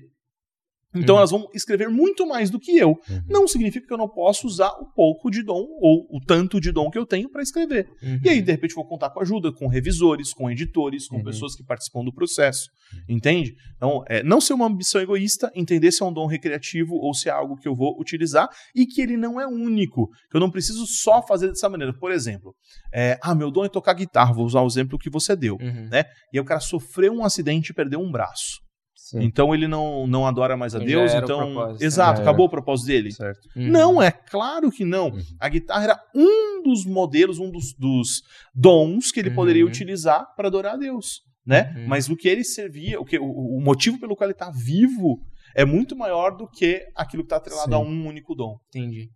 Então 0.94 1.14
uhum. 1.14 1.18
elas 1.18 1.30
vão 1.30 1.48
escrever 1.54 1.88
muito 1.88 2.26
mais 2.26 2.50
do 2.50 2.58
que 2.58 2.76
eu. 2.76 2.90
Uhum. 2.90 3.22
Não 3.28 3.48
significa 3.48 3.86
que 3.86 3.92
eu 3.92 3.98
não 3.98 4.08
posso 4.08 4.46
usar 4.46 4.70
o 4.80 4.86
pouco 4.86 5.30
de 5.30 5.42
dom 5.42 5.66
ou 5.80 6.06
o 6.10 6.20
tanto 6.20 6.60
de 6.60 6.70
dom 6.70 6.90
que 6.90 6.98
eu 6.98 7.06
tenho 7.06 7.28
para 7.28 7.42
escrever. 7.42 7.88
Uhum. 8.02 8.20
E 8.22 8.28
aí, 8.28 8.42
de 8.42 8.52
repente, 8.52 8.74
vou 8.74 8.86
contar 8.86 9.10
com 9.10 9.20
ajuda, 9.20 9.52
com 9.52 9.66
revisores, 9.66 10.32
com 10.32 10.50
editores, 10.50 11.08
com 11.08 11.16
uhum. 11.16 11.24
pessoas 11.24 11.54
que 11.54 11.64
participam 11.64 12.04
do 12.04 12.12
processo. 12.12 12.68
Entende? 13.08 13.54
Então, 13.76 14.04
é, 14.08 14.22
não 14.22 14.40
ser 14.40 14.54
uma 14.54 14.66
ambição 14.66 15.00
egoísta, 15.00 15.50
entender 15.54 15.90
se 15.90 16.02
é 16.02 16.06
um 16.06 16.12
dom 16.12 16.26
recreativo 16.26 16.94
ou 16.94 17.12
se 17.12 17.28
é 17.28 17.32
algo 17.32 17.56
que 17.56 17.66
eu 17.66 17.74
vou 17.74 17.98
utilizar 18.00 18.48
e 18.74 18.86
que 18.86 19.00
ele 19.00 19.16
não 19.16 19.40
é 19.40 19.46
único, 19.46 20.08
que 20.30 20.36
eu 20.36 20.40
não 20.40 20.50
preciso 20.50 20.86
só 20.86 21.22
fazer 21.22 21.48
dessa 21.48 21.68
maneira. 21.68 21.92
Por 21.92 22.12
exemplo, 22.12 22.54
é, 22.92 23.18
ah, 23.22 23.34
meu 23.34 23.50
dom 23.50 23.64
é 23.64 23.68
tocar 23.68 23.94
guitarra, 23.94 24.32
vou 24.32 24.46
usar 24.46 24.60
o 24.60 24.66
exemplo 24.66 24.98
que 24.98 25.10
você 25.10 25.34
deu. 25.34 25.56
Uhum. 25.60 25.88
Né? 25.90 26.04
E 26.32 26.38
aí 26.38 26.40
o 26.40 26.44
cara 26.44 26.60
sofreu 26.60 27.12
um 27.12 27.24
acidente 27.24 27.70
e 27.70 27.74
perdeu 27.74 28.00
um 28.00 28.10
braço. 28.10 28.62
Sim. 29.04 29.22
Então 29.22 29.54
ele 29.54 29.68
não, 29.68 30.06
não 30.06 30.26
adora 30.26 30.56
mais 30.56 30.74
a 30.74 30.78
Deus. 30.78 31.12
Então, 31.12 31.76
exato, 31.78 32.22
acabou 32.22 32.46
o 32.46 32.48
propósito 32.48 32.86
dele. 32.86 33.10
Uhum. 33.54 33.68
Não, 33.68 34.02
é 34.02 34.10
claro 34.10 34.70
que 34.70 34.82
não. 34.82 35.08
Uhum. 35.08 35.22
A 35.38 35.46
guitarra 35.50 35.84
era 35.84 36.00
um 36.14 36.62
dos 36.62 36.86
modelos, 36.86 37.38
um 37.38 37.50
dos, 37.50 37.74
dos 37.78 38.22
dons 38.54 39.12
que 39.12 39.20
ele 39.20 39.28
uhum. 39.28 39.34
poderia 39.34 39.66
utilizar 39.66 40.24
para 40.34 40.48
adorar 40.48 40.72
a 40.72 40.78
Deus, 40.78 41.20
né? 41.44 41.74
Uhum. 41.76 41.86
Mas 41.86 42.08
o 42.08 42.16
que 42.16 42.26
ele 42.26 42.42
servia, 42.42 42.98
o 42.98 43.04
que 43.04 43.18
o, 43.18 43.26
o 43.26 43.60
motivo 43.60 44.00
pelo 44.00 44.16
qual 44.16 44.24
ele 44.24 44.32
está 44.32 44.50
vivo 44.50 45.20
é 45.54 45.66
muito 45.66 45.94
maior 45.94 46.34
do 46.34 46.48
que 46.48 46.80
aquilo 46.96 47.24
que 47.24 47.26
está 47.26 47.36
atrelado 47.36 47.68
Sim. 47.68 47.76
a 47.76 47.78
um 47.78 48.06
único 48.06 48.34
dom. 48.34 48.56
Entendi. 48.74 49.10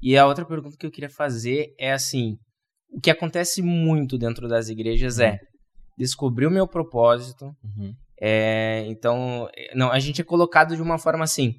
E 0.00 0.16
a 0.16 0.26
outra 0.26 0.46
pergunta 0.46 0.78
que 0.78 0.86
eu 0.86 0.90
queria 0.90 1.10
fazer 1.10 1.74
é 1.78 1.92
assim: 1.92 2.38
o 2.90 2.98
que 2.98 3.10
acontece 3.10 3.60
muito 3.60 4.16
dentro 4.16 4.48
das 4.48 4.70
igrejas 4.70 5.18
é 5.18 5.32
uhum. 5.32 5.38
descobrir 5.98 6.46
o 6.46 6.50
meu 6.50 6.66
propósito, 6.66 7.44
uhum. 7.62 7.92
É, 8.20 8.84
então, 8.88 9.48
não, 9.74 9.90
a 9.90 9.98
gente 9.98 10.20
é 10.20 10.24
colocado 10.24 10.74
de 10.74 10.82
uma 10.82 10.98
forma 10.98 11.24
assim: 11.24 11.54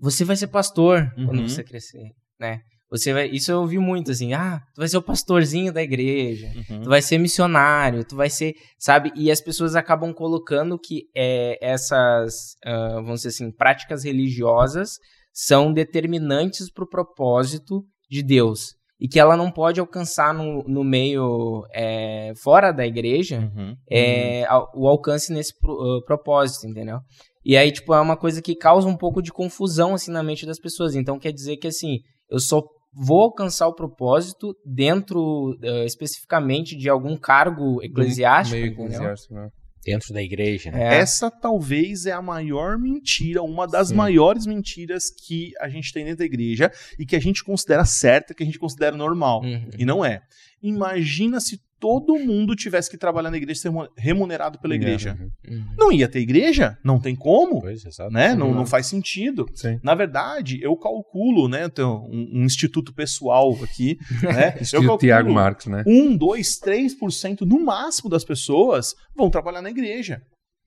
você 0.00 0.24
vai 0.24 0.36
ser 0.36 0.48
pastor 0.48 1.12
uhum. 1.16 1.26
quando 1.26 1.48
você 1.48 1.62
crescer, 1.62 2.10
né? 2.38 2.60
Você 2.90 3.10
vai, 3.14 3.26
isso 3.28 3.50
eu 3.50 3.60
ouvi 3.60 3.78
muito 3.78 4.10
assim, 4.10 4.34
ah, 4.34 4.60
tu 4.74 4.80
vai 4.80 4.88
ser 4.88 4.98
o 4.98 5.02
pastorzinho 5.02 5.72
da 5.72 5.82
igreja, 5.82 6.52
uhum. 6.54 6.82
tu 6.82 6.90
vai 6.90 7.00
ser 7.00 7.16
missionário, 7.16 8.04
tu 8.04 8.14
vai 8.14 8.28
ser, 8.28 8.52
sabe? 8.78 9.10
E 9.16 9.30
as 9.30 9.40
pessoas 9.40 9.74
acabam 9.74 10.12
colocando 10.12 10.78
que 10.78 11.04
é, 11.16 11.56
essas, 11.62 12.54
uh, 12.66 12.96
vamos 12.96 13.22
dizer 13.22 13.30
assim, 13.30 13.50
práticas 13.50 14.04
religiosas 14.04 14.98
são 15.32 15.72
determinantes 15.72 16.70
para 16.70 16.84
o 16.84 16.88
propósito 16.88 17.82
de 18.10 18.22
Deus 18.22 18.74
e 19.02 19.08
que 19.08 19.18
ela 19.18 19.36
não 19.36 19.50
pode 19.50 19.80
alcançar 19.80 20.32
no, 20.32 20.62
no 20.62 20.84
meio 20.84 21.66
é, 21.74 22.32
fora 22.40 22.70
da 22.70 22.86
igreja 22.86 23.50
uhum, 23.52 23.74
é, 23.90 24.46
uhum. 24.48 24.84
o 24.84 24.88
alcance 24.88 25.32
nesse 25.32 25.58
pro, 25.58 25.72
uh, 25.72 26.04
propósito, 26.04 26.68
entendeu? 26.68 27.00
E 27.44 27.56
aí, 27.56 27.72
tipo, 27.72 27.92
é 27.92 28.00
uma 28.00 28.16
coisa 28.16 28.40
que 28.40 28.54
causa 28.54 28.86
um 28.86 28.96
pouco 28.96 29.20
de 29.20 29.32
confusão, 29.32 29.94
assim, 29.94 30.12
na 30.12 30.22
mente 30.22 30.46
das 30.46 30.60
pessoas. 30.60 30.94
Então, 30.94 31.18
quer 31.18 31.32
dizer 31.32 31.56
que, 31.56 31.66
assim, 31.66 31.98
eu 32.30 32.38
só 32.38 32.62
vou 32.94 33.22
alcançar 33.22 33.66
o 33.66 33.74
propósito 33.74 34.54
dentro, 34.64 35.50
uh, 35.50 35.84
especificamente, 35.84 36.76
de 36.78 36.88
algum 36.88 37.16
cargo 37.16 37.82
eclesiástico, 37.82 38.56
meio 38.56 38.72
eclesiástico, 38.72 39.34
né? 39.34 39.48
Dentro 39.84 40.14
da 40.14 40.22
igreja. 40.22 40.70
Né? 40.70 40.82
É. 40.82 40.98
Essa 40.98 41.30
talvez 41.30 42.06
é 42.06 42.12
a 42.12 42.22
maior 42.22 42.78
mentira, 42.78 43.42
uma 43.42 43.66
das 43.66 43.88
Sim. 43.88 43.94
maiores 43.94 44.46
mentiras 44.46 45.10
que 45.10 45.52
a 45.60 45.68
gente 45.68 45.92
tem 45.92 46.04
dentro 46.04 46.18
da 46.18 46.24
igreja 46.24 46.70
e 46.98 47.04
que 47.04 47.16
a 47.16 47.20
gente 47.20 47.42
considera 47.42 47.84
certa, 47.84 48.34
que 48.34 48.42
a 48.42 48.46
gente 48.46 48.58
considera 48.58 48.96
normal. 48.96 49.42
Uhum. 49.42 49.70
E 49.76 49.84
não 49.84 50.04
é. 50.04 50.22
Imagina 50.62 51.40
se 51.40 51.60
todo 51.82 52.16
mundo 52.16 52.54
tivesse 52.54 52.88
que 52.88 52.96
trabalhar 52.96 53.28
na 53.28 53.36
igreja 53.36 53.62
ser 53.62 53.72
remunerado 53.98 54.56
pela 54.60 54.72
igreja. 54.72 55.18
Uhum. 55.50 55.64
Não 55.76 55.90
ia 55.90 56.08
ter 56.08 56.20
igreja? 56.20 56.78
Não 56.84 57.00
tem 57.00 57.16
como. 57.16 57.60
Pois, 57.60 57.82
né? 58.08 58.36
Não, 58.36 58.54
não 58.54 58.64
faz 58.64 58.86
sentido. 58.86 59.46
Sim. 59.52 59.80
Na 59.82 59.92
verdade, 59.92 60.60
eu 60.62 60.76
calculo, 60.76 61.48
né? 61.48 61.68
Tenho 61.68 62.06
um, 62.08 62.30
um 62.34 62.44
instituto 62.44 62.94
pessoal 62.94 63.58
aqui. 63.64 63.98
Né? 64.22 64.54
eu 64.72 64.80
calculo 64.82 64.98
Tiago 64.98 65.32
Marques, 65.32 65.66
né? 65.66 65.82
1, 65.84 66.16
2, 66.16 66.60
3% 66.60 67.40
no 67.40 67.58
máximo 67.58 68.08
das 68.08 68.24
pessoas 68.24 68.94
vão 69.16 69.28
trabalhar 69.28 69.60
na 69.60 69.70
igreja. 69.70 70.22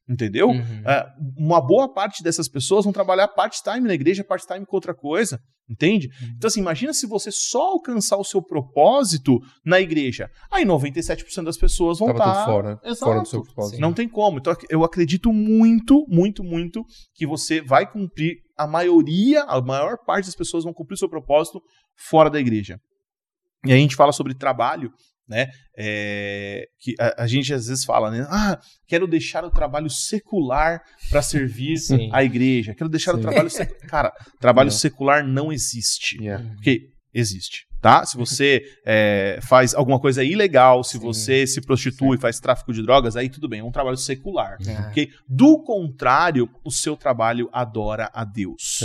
Entendeu? 0.07 0.49
Uhum. 0.49 0.59
Uh, 0.59 1.35
uma 1.35 1.59
boa 1.59 1.91
parte 1.91 2.21
dessas 2.21 2.47
pessoas 2.47 2.83
vão 2.83 2.93
trabalhar 2.93 3.27
part-time 3.27 3.87
na 3.87 3.93
igreja, 3.93 4.23
part-time 4.23 4.63
com 4.65 4.75
outra 4.75 4.93
coisa. 4.93 5.39
Entende? 5.67 6.07
Uhum. 6.21 6.33
Então, 6.37 6.47
assim, 6.47 6.59
imagina 6.59 6.93
se 6.93 7.07
você 7.07 7.31
só 7.31 7.71
alcançar 7.71 8.17
o 8.17 8.23
seu 8.23 8.39
propósito 8.39 9.39
na 9.65 9.81
igreja. 9.81 10.29
Aí 10.51 10.63
97% 10.63 11.43
das 11.43 11.57
pessoas 11.57 11.97
vão 11.97 12.11
estar 12.11 12.23
tá... 12.23 12.45
fora, 12.45 12.79
fora 12.99 13.21
do 13.21 13.27
seu 13.27 13.41
propósito. 13.41 13.81
Não 13.81 13.93
tem 13.93 14.07
como. 14.07 14.37
Então, 14.37 14.55
eu 14.69 14.83
acredito 14.83 15.33
muito, 15.33 16.05
muito, 16.07 16.43
muito 16.43 16.85
que 17.15 17.25
você 17.25 17.59
vai 17.61 17.91
cumprir 17.91 18.37
a 18.55 18.67
maioria, 18.67 19.41
a 19.43 19.59
maior 19.59 19.97
parte 20.05 20.25
das 20.25 20.35
pessoas 20.35 20.63
vão 20.63 20.73
cumprir 20.73 20.93
o 20.93 20.99
seu 20.99 21.09
propósito 21.09 21.59
fora 21.95 22.29
da 22.29 22.39
igreja. 22.39 22.79
E 23.65 23.73
a 23.73 23.75
gente 23.75 23.95
fala 23.95 24.11
sobre 24.11 24.35
trabalho, 24.35 24.91
né? 25.27 25.49
É, 25.77 26.65
que 26.79 26.95
a, 26.99 27.23
a, 27.23 27.27
gente 27.27 27.53
às 27.53 27.67
vezes 27.67 27.83
fala, 27.83 28.11
né? 28.11 28.25
Ah, 28.29 28.59
quero 28.87 29.07
deixar 29.07 29.43
o 29.43 29.51
trabalho 29.51 29.89
secular 29.89 30.81
para 31.09 31.21
servir 31.21 31.77
Sim. 31.79 32.09
a 32.11 32.23
igreja. 32.23 32.73
Quero 32.75 32.89
deixar 32.89 33.13
Sim. 33.13 33.19
o 33.19 33.21
trabalho 33.21 33.49
secular. 33.49 33.87
Cara, 33.87 34.13
trabalho 34.39 34.67
yeah. 34.69 34.79
secular 34.79 35.25
não 35.25 35.51
existe. 35.51 36.17
Yeah. 36.21 36.43
Porque 36.55 36.89
existe 37.13 37.65
tá? 37.85 38.03
Se 38.03 38.17
você 38.17 38.63
é, 38.83 39.37
faz 39.43 39.75
alguma 39.75 39.99
coisa 39.99 40.23
ilegal, 40.23 40.83
se 40.83 40.93
Sim. 40.93 40.99
você 40.99 41.45
se 41.45 41.61
prostitui, 41.61 42.17
Sim. 42.17 42.21
faz 42.21 42.39
tráfico 42.39 42.73
de 42.73 42.81
drogas, 42.81 43.15
aí 43.15 43.29
tudo 43.29 43.47
bem, 43.47 43.59
é 43.59 43.63
um 43.63 43.69
trabalho 43.69 43.95
secular. 43.95 44.57
É. 44.67 45.07
Do 45.29 45.61
contrário, 45.61 46.49
o 46.63 46.71
seu 46.71 46.97
trabalho 46.97 47.47
adora 47.53 48.09
a 48.11 48.25
Deus. 48.25 48.79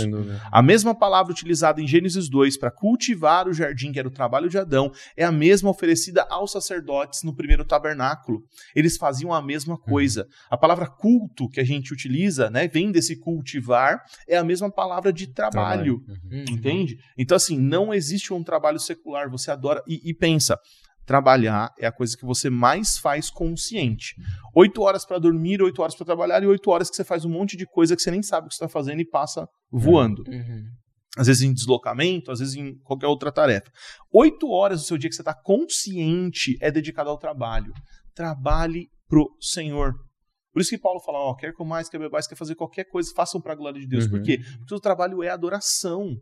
A 0.51 0.61
mesma 0.61 0.93
palavra 0.93 1.31
utilizada 1.31 1.81
em 1.81 1.87
Gênesis 1.87 2.29
2 2.29 2.59
para 2.59 2.69
cultivar 2.69 3.47
o 3.47 3.53
jardim, 3.53 3.91
que 3.91 3.97
era 3.97 4.07
o 4.07 4.11
trabalho 4.11 4.47
de 4.47 4.59
Adão, 4.59 4.91
é 5.17 5.25
a 5.25 5.31
mesma 5.31 5.71
oferecida 5.71 6.21
aos 6.29 6.51
sacerdotes 6.51 7.23
no 7.23 7.35
primeiro 7.35 7.65
tabernáculo. 7.65 8.43
Eles 8.75 8.97
faziam 8.97 9.33
a 9.33 9.41
mesma 9.41 9.73
uhum. 9.73 9.79
coisa. 9.79 10.27
A 10.47 10.55
palavra 10.55 10.85
culto 10.85 11.49
que 11.49 11.59
a 11.59 11.65
gente 11.65 11.91
utiliza, 11.91 12.51
né, 12.51 12.67
vem 12.67 12.91
desse 12.91 13.15
cultivar, 13.15 14.03
é 14.27 14.37
a 14.37 14.43
mesma 14.43 14.69
palavra 14.69 15.11
de 15.11 15.25
trabalho. 15.25 16.03
trabalho. 16.05 16.21
Uhum. 16.31 16.45
Entende? 16.51 16.99
Então, 17.17 17.35
assim, 17.35 17.57
não 17.57 17.91
existe 17.91 18.31
um 18.31 18.43
trabalho 18.43 18.77
secular 18.77 18.90
secular, 18.93 19.29
você 19.29 19.51
adora. 19.51 19.81
E, 19.87 20.09
e 20.09 20.13
pensa, 20.13 20.57
trabalhar 21.05 21.69
é 21.79 21.87
a 21.87 21.91
coisa 21.91 22.15
que 22.15 22.25
você 22.25 22.49
mais 22.49 22.97
faz 22.97 23.29
consciente. 23.29 24.15
Oito 24.55 24.81
horas 24.81 25.05
para 25.05 25.19
dormir, 25.19 25.61
oito 25.61 25.81
horas 25.81 25.95
para 25.95 26.05
trabalhar 26.05 26.43
e 26.43 26.47
oito 26.47 26.69
horas 26.69 26.89
que 26.89 26.95
você 26.95 27.03
faz 27.03 27.25
um 27.25 27.29
monte 27.29 27.57
de 27.57 27.65
coisa 27.65 27.95
que 27.95 28.01
você 28.01 28.11
nem 28.11 28.23
sabe 28.23 28.45
o 28.45 28.49
que 28.49 28.55
você 28.55 28.63
está 28.63 28.69
fazendo 28.69 29.01
e 29.01 29.05
passa 29.07 29.47
voando. 29.71 30.23
Uhum. 30.27 30.63
Às 31.17 31.27
vezes 31.27 31.43
em 31.43 31.53
deslocamento, 31.53 32.31
às 32.31 32.39
vezes 32.39 32.55
em 32.55 32.77
qualquer 32.83 33.07
outra 33.07 33.31
tarefa. 33.31 33.69
Oito 34.13 34.49
horas 34.49 34.81
do 34.81 34.85
seu 34.85 34.97
dia 34.97 35.09
que 35.09 35.15
você 35.15 35.21
está 35.21 35.33
consciente 35.33 36.57
é 36.61 36.71
dedicado 36.71 37.09
ao 37.09 37.17
trabalho. 37.17 37.73
Trabalhe 38.15 38.87
pro 39.07 39.29
Senhor. 39.41 39.93
Por 40.53 40.61
isso 40.61 40.69
que 40.69 40.77
Paulo 40.77 40.99
fala, 41.01 41.17
ó, 41.17 41.35
quer 41.35 41.53
mais, 41.65 41.89
quer 41.89 41.99
bebais, 41.99 42.27
quer 42.27 42.35
fazer 42.35 42.55
qualquer 42.55 42.85
coisa, 42.85 43.11
façam 43.15 43.41
para 43.41 43.53
a 43.53 43.55
glória 43.55 43.79
de 43.79 43.87
Deus. 43.87 44.05
Uhum. 44.05 44.11
Por 44.11 44.21
quê? 44.21 44.39
Porque 44.59 44.75
o 44.75 44.79
trabalho 44.79 45.23
é 45.23 45.29
adoração. 45.29 46.15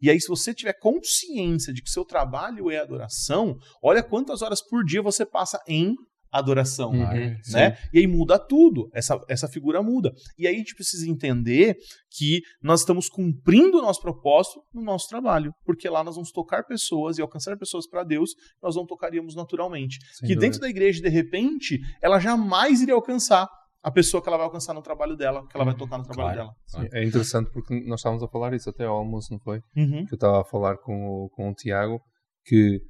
E 0.00 0.10
aí, 0.10 0.20
se 0.20 0.28
você 0.28 0.54
tiver 0.54 0.74
consciência 0.74 1.72
de 1.72 1.82
que 1.82 1.90
seu 1.90 2.04
trabalho 2.04 2.70
é 2.70 2.78
adoração, 2.78 3.58
olha 3.82 4.02
quantas 4.02 4.42
horas 4.42 4.60
por 4.62 4.84
dia 4.84 5.02
você 5.02 5.24
passa 5.24 5.60
em 5.66 5.94
adoração, 6.30 6.90
uhum, 6.90 7.36
né? 7.52 7.78
E 7.92 7.98
aí 7.98 8.06
muda 8.06 8.38
tudo, 8.38 8.90
essa, 8.92 9.18
essa 9.28 9.48
figura 9.48 9.82
muda. 9.82 10.12
E 10.38 10.46
aí 10.46 10.54
a 10.54 10.58
gente 10.58 10.74
precisa 10.74 11.08
entender 11.08 11.76
que 12.10 12.40
nós 12.62 12.80
estamos 12.80 13.08
cumprindo 13.08 13.78
o 13.78 13.82
nosso 13.82 14.00
propósito 14.00 14.60
no 14.72 14.82
nosso 14.82 15.08
trabalho, 15.08 15.52
porque 15.64 15.88
lá 15.88 16.02
nós 16.04 16.14
vamos 16.14 16.30
tocar 16.30 16.64
pessoas 16.64 17.18
e 17.18 17.22
alcançar 17.22 17.56
pessoas 17.56 17.88
para 17.88 18.04
Deus, 18.04 18.30
nós 18.62 18.76
não 18.76 18.86
tocaríamos 18.86 19.34
naturalmente. 19.34 19.98
Sem 20.14 20.28
que 20.28 20.34
dúvida. 20.34 20.40
dentro 20.40 20.60
da 20.60 20.68
igreja, 20.68 21.00
de 21.00 21.08
repente, 21.08 21.80
ela 22.02 22.18
jamais 22.18 22.82
iria 22.82 22.94
alcançar 22.94 23.48
a 23.86 23.90
pessoa 23.92 24.20
que 24.20 24.28
ela 24.28 24.36
vai 24.36 24.46
alcançar 24.46 24.74
no 24.74 24.82
trabalho 24.82 25.16
dela, 25.16 25.46
que 25.46 25.56
ela 25.56 25.64
vai 25.64 25.74
uhum. 25.74 25.78
tocar 25.78 25.98
no 25.98 26.04
trabalho 26.04 26.34
claro, 26.34 26.38
dela. 26.38 26.56
Claro. 26.72 26.88
É 26.92 27.04
interessante 27.04 27.50
porque 27.52 27.72
nós 27.86 28.00
estávamos 28.00 28.24
a 28.24 28.28
falar 28.28 28.52
isso 28.52 28.68
até 28.68 28.84
ao 28.84 28.96
almoço, 28.96 29.32
não 29.32 29.38
foi? 29.38 29.60
Uhum. 29.76 30.04
Que 30.04 30.14
eu 30.14 30.16
estava 30.16 30.40
a 30.40 30.44
falar 30.44 30.76
com 30.78 31.06
o, 31.06 31.30
com 31.30 31.50
o 31.50 31.54
Tiago 31.54 32.00
que 32.44 32.80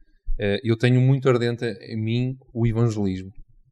eh, 0.41 0.59
eu 0.65 0.75
tenho 0.75 0.99
muito 0.99 1.29
ardente 1.29 1.67
em 1.67 2.03
mim 2.03 2.35
o 2.55 2.67
evangelismo. 2.67 3.31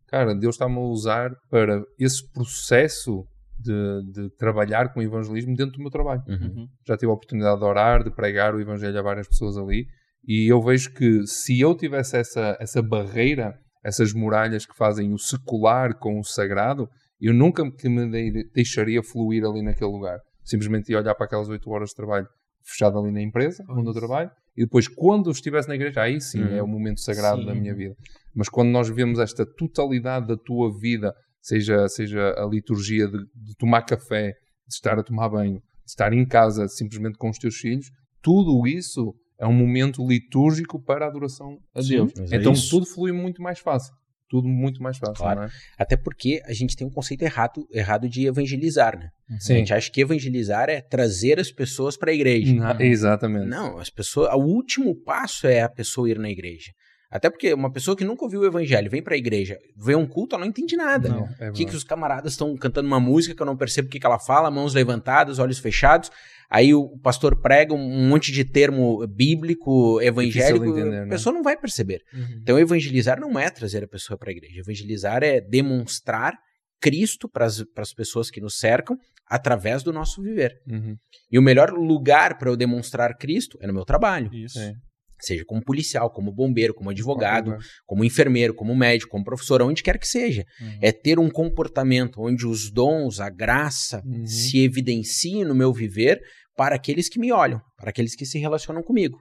Cara, 0.08 0.34
Deus 0.34 0.56
está-me 0.56 0.76
a 0.76 0.80
usar 0.80 1.30
para 1.48 1.82
esse 1.98 2.30
processo 2.30 3.24
de, 3.58 4.12
de, 4.12 4.30
trabalhar 4.36 4.92
com 4.92 5.00
o 5.00 5.02
evangelismo 5.02 5.56
dentro 5.56 5.72
do 5.72 5.80
meu 5.80 5.90
trabalho. 5.90 6.22
Uhum. 6.28 6.36
uhum. 6.36 6.66
Já 6.86 6.96
tive 6.96 7.10
a 7.10 7.14
oportunidade 7.14 7.58
de 7.58 7.64
orar, 7.64 8.04
de 8.04 8.10
pregar 8.10 8.54
o 8.54 8.60
evangelho 8.60 8.98
a 8.98 9.02
várias 9.02 9.26
pessoas 9.26 9.56
ali 9.56 9.86
e 10.26 10.50
eu 10.50 10.60
vejo 10.60 10.92
que 10.92 11.26
se 11.26 11.60
eu 11.60 11.76
tivesse 11.76 12.16
essa, 12.16 12.56
essa 12.58 12.82
barreira, 12.82 13.54
essas 13.84 14.12
muralhas 14.12 14.64
que 14.64 14.76
fazem 14.76 15.12
o 15.12 15.18
secular 15.18 15.94
com 15.98 16.18
o 16.18 16.24
sagrado, 16.24 16.88
eu 17.20 17.32
nunca 17.32 17.64
me 17.64 18.44
deixaria 18.52 19.02
fluir 19.02 19.44
ali 19.44 19.62
naquele 19.62 19.90
lugar. 19.90 20.18
Simplesmente 20.42 20.90
ia 20.90 20.98
olhar 20.98 21.14
para 21.14 21.26
aquelas 21.26 21.48
8 21.48 21.70
horas 21.70 21.90
de 21.90 21.96
trabalho 21.96 22.26
fechado 22.62 22.98
ali 22.98 23.10
na 23.10 23.22
empresa, 23.22 23.64
onde 23.68 23.88
eu 23.88 23.94
trabalho, 23.94 24.30
e 24.56 24.62
depois, 24.62 24.86
quando 24.86 25.30
estivesse 25.30 25.68
na 25.68 25.74
igreja, 25.74 26.02
aí 26.02 26.20
sim 26.20 26.40
uhum. 26.40 26.56
é 26.56 26.62
o 26.62 26.66
momento 26.66 27.00
sagrado 27.00 27.40
sim. 27.40 27.46
da 27.46 27.54
minha 27.54 27.74
vida. 27.74 27.96
Mas 28.34 28.48
quando 28.48 28.70
nós 28.70 28.88
vemos 28.88 29.18
esta 29.18 29.44
totalidade 29.44 30.28
da 30.28 30.36
tua 30.36 30.72
vida, 30.78 31.12
seja, 31.40 31.88
seja 31.88 32.34
a 32.36 32.46
liturgia 32.46 33.08
de, 33.08 33.18
de 33.34 33.56
tomar 33.56 33.82
café, 33.82 34.32
de 34.66 34.74
estar 34.74 34.98
a 34.98 35.02
tomar 35.02 35.28
banho, 35.28 35.60
de 35.84 35.90
estar 35.90 36.12
em 36.12 36.24
casa 36.26 36.68
simplesmente 36.68 37.18
com 37.18 37.28
os 37.30 37.38
teus 37.38 37.56
filhos, 37.56 37.90
tudo 38.22 38.66
isso 38.66 39.14
é 39.38 39.46
um 39.46 39.52
momento 39.52 40.06
litúrgico 40.06 40.80
para 40.80 41.04
a 41.04 41.08
adoração 41.08 41.58
a 41.74 41.80
Deus. 41.80 42.12
Sim, 42.14 42.24
é 42.30 42.36
então 42.36 42.52
é 42.52 42.68
tudo 42.70 42.86
flui 42.86 43.12
muito 43.12 43.42
mais 43.42 43.58
fácil 43.58 43.92
tudo 44.28 44.48
muito 44.48 44.82
mais 44.82 44.98
fácil. 44.98 45.16
Claro. 45.16 45.40
Né? 45.42 45.50
Até 45.78 45.96
porque 45.96 46.42
a 46.44 46.52
gente 46.52 46.76
tem 46.76 46.86
um 46.86 46.90
conceito 46.90 47.22
errado, 47.22 47.66
errado 47.72 48.08
de 48.08 48.26
evangelizar, 48.26 48.98
né? 48.98 49.10
Sim. 49.38 49.54
A 49.54 49.56
gente 49.58 49.74
acha 49.74 49.90
que 49.90 50.00
evangelizar 50.00 50.68
é 50.68 50.80
trazer 50.80 51.38
as 51.38 51.50
pessoas 51.50 51.96
para 51.96 52.10
a 52.10 52.14
igreja. 52.14 52.54
Não, 52.54 52.80
exatamente. 52.80 53.46
Não, 53.46 53.78
as 53.78 53.90
pessoas, 53.90 54.32
o 54.34 54.38
último 54.44 54.94
passo 54.94 55.46
é 55.46 55.62
a 55.62 55.68
pessoa 55.68 56.10
ir 56.10 56.18
na 56.18 56.30
igreja. 56.30 56.72
Até 57.14 57.30
porque 57.30 57.54
uma 57.54 57.70
pessoa 57.70 57.96
que 57.96 58.04
nunca 58.04 58.24
ouviu 58.24 58.40
o 58.40 58.44
evangelho 58.44 58.90
vem 58.90 59.00
para 59.00 59.14
a 59.14 59.16
igreja, 59.16 59.56
vê 59.76 59.94
um 59.94 60.04
culto, 60.04 60.34
ela 60.34 60.44
não 60.44 60.50
entende 60.50 60.76
nada. 60.76 61.08
Não, 61.10 61.28
é 61.38 61.52
que, 61.52 61.64
que 61.64 61.76
os 61.76 61.84
camaradas 61.84 62.32
estão 62.32 62.56
cantando 62.56 62.88
uma 62.88 62.98
música 62.98 63.36
que 63.36 63.40
eu 63.40 63.46
não 63.46 63.56
percebo 63.56 63.86
o 63.86 63.90
que, 63.92 64.00
que 64.00 64.06
ela 64.06 64.18
fala, 64.18 64.50
mãos 64.50 64.74
levantadas, 64.74 65.38
olhos 65.38 65.60
fechados. 65.60 66.10
Aí 66.50 66.74
o 66.74 66.98
pastor 66.98 67.40
prega 67.40 67.72
um 67.72 68.08
monte 68.08 68.32
de 68.32 68.44
termo 68.44 69.06
bíblico, 69.06 70.00
evangélico, 70.02 70.66
entender, 70.66 70.88
a 70.88 71.04
né? 71.04 71.06
pessoa 71.08 71.32
né? 71.32 71.38
não 71.38 71.44
vai 71.44 71.56
perceber. 71.56 72.02
Uhum. 72.12 72.38
Então 72.42 72.58
evangelizar 72.58 73.20
não 73.20 73.38
é 73.38 73.48
trazer 73.48 73.84
a 73.84 73.88
pessoa 73.88 74.18
para 74.18 74.30
a 74.30 74.32
igreja. 74.32 74.58
Evangelizar 74.58 75.22
é 75.22 75.40
demonstrar 75.40 76.36
Cristo 76.80 77.28
para 77.28 77.46
as 77.46 77.94
pessoas 77.94 78.28
que 78.28 78.40
nos 78.40 78.58
cercam 78.58 78.98
através 79.28 79.84
do 79.84 79.92
nosso 79.92 80.20
viver. 80.20 80.52
Uhum. 80.68 80.96
E 81.30 81.38
o 81.38 81.42
melhor 81.42 81.70
lugar 81.70 82.38
para 82.38 82.50
eu 82.50 82.56
demonstrar 82.56 83.16
Cristo 83.16 83.56
é 83.62 83.68
no 83.68 83.72
meu 83.72 83.84
trabalho. 83.84 84.34
Isso. 84.34 84.58
É 84.58 84.74
seja 85.20 85.44
como 85.44 85.62
policial, 85.62 86.10
como 86.10 86.32
bombeiro, 86.32 86.74
como 86.74 86.90
advogado, 86.90 87.56
como 87.86 88.04
enfermeiro, 88.04 88.54
como 88.54 88.74
médico, 88.74 89.10
como 89.10 89.24
professor, 89.24 89.62
onde 89.62 89.82
quer 89.82 89.98
que 89.98 90.08
seja. 90.08 90.44
Uhum. 90.60 90.78
É 90.80 90.92
ter 90.92 91.18
um 91.18 91.30
comportamento 91.30 92.20
onde 92.20 92.46
os 92.46 92.70
dons, 92.70 93.20
a 93.20 93.30
graça 93.30 94.02
uhum. 94.04 94.26
se 94.26 94.62
evidenciem 94.62 95.44
no 95.44 95.54
meu 95.54 95.72
viver 95.72 96.20
para 96.56 96.76
aqueles 96.76 97.08
que 97.08 97.18
me 97.18 97.32
olham, 97.32 97.60
para 97.76 97.90
aqueles 97.90 98.14
que 98.14 98.26
se 98.26 98.38
relacionam 98.38 98.82
comigo. 98.82 99.18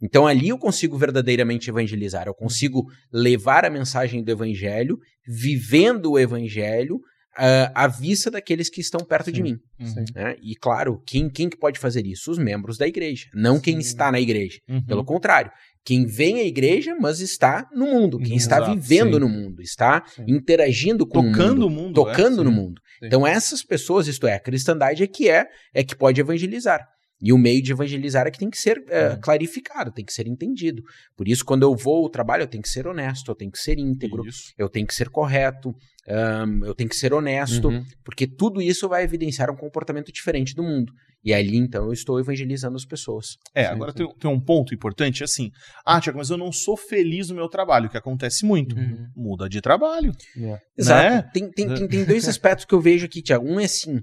Então 0.00 0.26
ali 0.26 0.48
eu 0.50 0.58
consigo 0.58 0.98
verdadeiramente 0.98 1.70
evangelizar, 1.70 2.26
eu 2.26 2.34
consigo 2.34 2.84
levar 3.10 3.64
a 3.64 3.70
mensagem 3.70 4.22
do 4.22 4.30
evangelho, 4.30 4.98
vivendo 5.26 6.12
o 6.12 6.18
evangelho 6.18 7.00
uh, 7.38 7.70
à 7.74 7.86
vista 7.86 8.30
daqueles 8.30 8.68
que 8.68 8.80
estão 8.80 9.00
perto 9.04 9.26
Sim. 9.26 9.32
de 9.32 9.42
mim. 9.42 9.58
Uhum. 9.78 10.04
Né? 10.14 10.36
E 10.42 10.54
claro, 10.54 11.02
quem, 11.06 11.28
quem 11.28 11.48
que 11.48 11.56
pode 11.56 11.78
fazer 11.78 12.06
isso? 12.06 12.30
Os 12.30 12.38
membros 12.38 12.78
da 12.78 12.86
igreja, 12.86 13.26
não 13.34 13.56
Sim. 13.56 13.62
quem 13.62 13.78
está 13.78 14.10
na 14.10 14.20
igreja. 14.20 14.58
Uhum. 14.68 14.84
Pelo 14.84 15.04
contrário, 15.04 15.50
quem 15.84 16.04
vem 16.04 16.40
à 16.40 16.44
igreja, 16.44 16.96
mas 17.00 17.20
está 17.20 17.68
no 17.72 17.86
mundo, 17.86 18.18
quem 18.18 18.36
Exato, 18.36 18.62
está 18.62 18.74
vivendo 18.74 19.14
sim. 19.14 19.20
no 19.20 19.28
mundo, 19.28 19.62
está 19.62 20.04
sim. 20.06 20.24
interagindo 20.26 21.06
com 21.06 21.30
tocando 21.30 21.66
o 21.66 21.70
mundo, 21.70 21.82
mundo 21.82 21.94
tocando 21.94 22.40
é, 22.40 22.44
no 22.44 22.50
mundo. 22.50 22.80
Sim. 22.98 23.06
Então 23.06 23.26
essas 23.26 23.62
pessoas, 23.62 24.08
isto 24.08 24.26
é, 24.26 24.34
a 24.34 24.40
cristandade 24.40 25.02
é 25.02 25.06
que 25.06 25.28
é, 25.28 25.46
é 25.72 25.84
que 25.84 25.94
pode 25.94 26.20
evangelizar. 26.20 26.84
E 27.20 27.32
o 27.32 27.38
meio 27.38 27.62
de 27.62 27.72
evangelizar 27.72 28.26
é 28.26 28.30
que 28.30 28.38
tem 28.38 28.50
que 28.50 28.58
ser 28.58 28.84
é, 28.88 29.16
clarificado, 29.16 29.90
tem 29.90 30.04
que 30.04 30.12
ser 30.12 30.26
entendido. 30.26 30.82
Por 31.16 31.26
isso, 31.26 31.44
quando 31.44 31.62
eu 31.62 31.74
vou 31.74 32.04
ao 32.04 32.10
trabalho, 32.10 32.42
eu 32.42 32.46
tenho 32.46 32.62
que 32.62 32.68
ser 32.68 32.86
honesto, 32.86 33.30
eu 33.30 33.34
tenho 33.34 33.50
que 33.50 33.58
ser 33.58 33.78
íntegro, 33.78 34.26
isso. 34.26 34.52
eu 34.58 34.68
tenho 34.68 34.86
que 34.86 34.94
ser 34.94 35.08
correto, 35.08 35.74
um, 36.08 36.64
eu 36.64 36.74
tenho 36.74 36.88
que 36.88 36.96
ser 36.96 37.12
honesto, 37.12 37.68
uhum. 37.68 37.84
porque 38.04 38.26
tudo 38.26 38.62
isso 38.62 38.88
vai 38.88 39.02
evidenciar 39.02 39.50
um 39.50 39.56
comportamento 39.56 40.12
diferente 40.12 40.54
do 40.54 40.62
mundo. 40.62 40.92
E 41.24 41.34
ali, 41.34 41.56
então, 41.56 41.86
eu 41.86 41.92
estou 41.92 42.20
evangelizando 42.20 42.76
as 42.76 42.84
pessoas. 42.84 43.36
É, 43.52 43.64
sim, 43.64 43.70
agora 43.70 43.92
tem, 43.92 44.08
tem, 44.16 44.30
um 44.30 44.38
ponto 44.38 44.72
importante, 44.72 45.24
assim, 45.24 45.50
ah, 45.84 46.00
Tiago, 46.00 46.18
mas 46.18 46.30
eu 46.30 46.36
não 46.36 46.52
sou 46.52 46.76
feliz 46.76 47.30
no 47.30 47.34
meu 47.34 47.48
trabalho, 47.48 47.90
que 47.90 47.96
acontece 47.96 48.46
muito. 48.46 48.76
Uhum. 48.76 49.08
Muda 49.16 49.48
de 49.48 49.60
trabalho. 49.60 50.12
Yeah. 50.36 50.56
Né? 50.56 50.62
Exato. 50.78 51.30
Tem, 51.32 51.50
tem, 51.50 51.74
tem, 51.74 51.88
tem 51.88 52.04
dois 52.06 52.28
aspectos 52.28 52.64
que 52.64 52.74
eu 52.74 52.80
vejo 52.80 53.06
aqui, 53.06 53.22
Tiago. 53.22 53.44
Um 53.44 53.58
é 53.58 53.64
assim, 53.64 54.00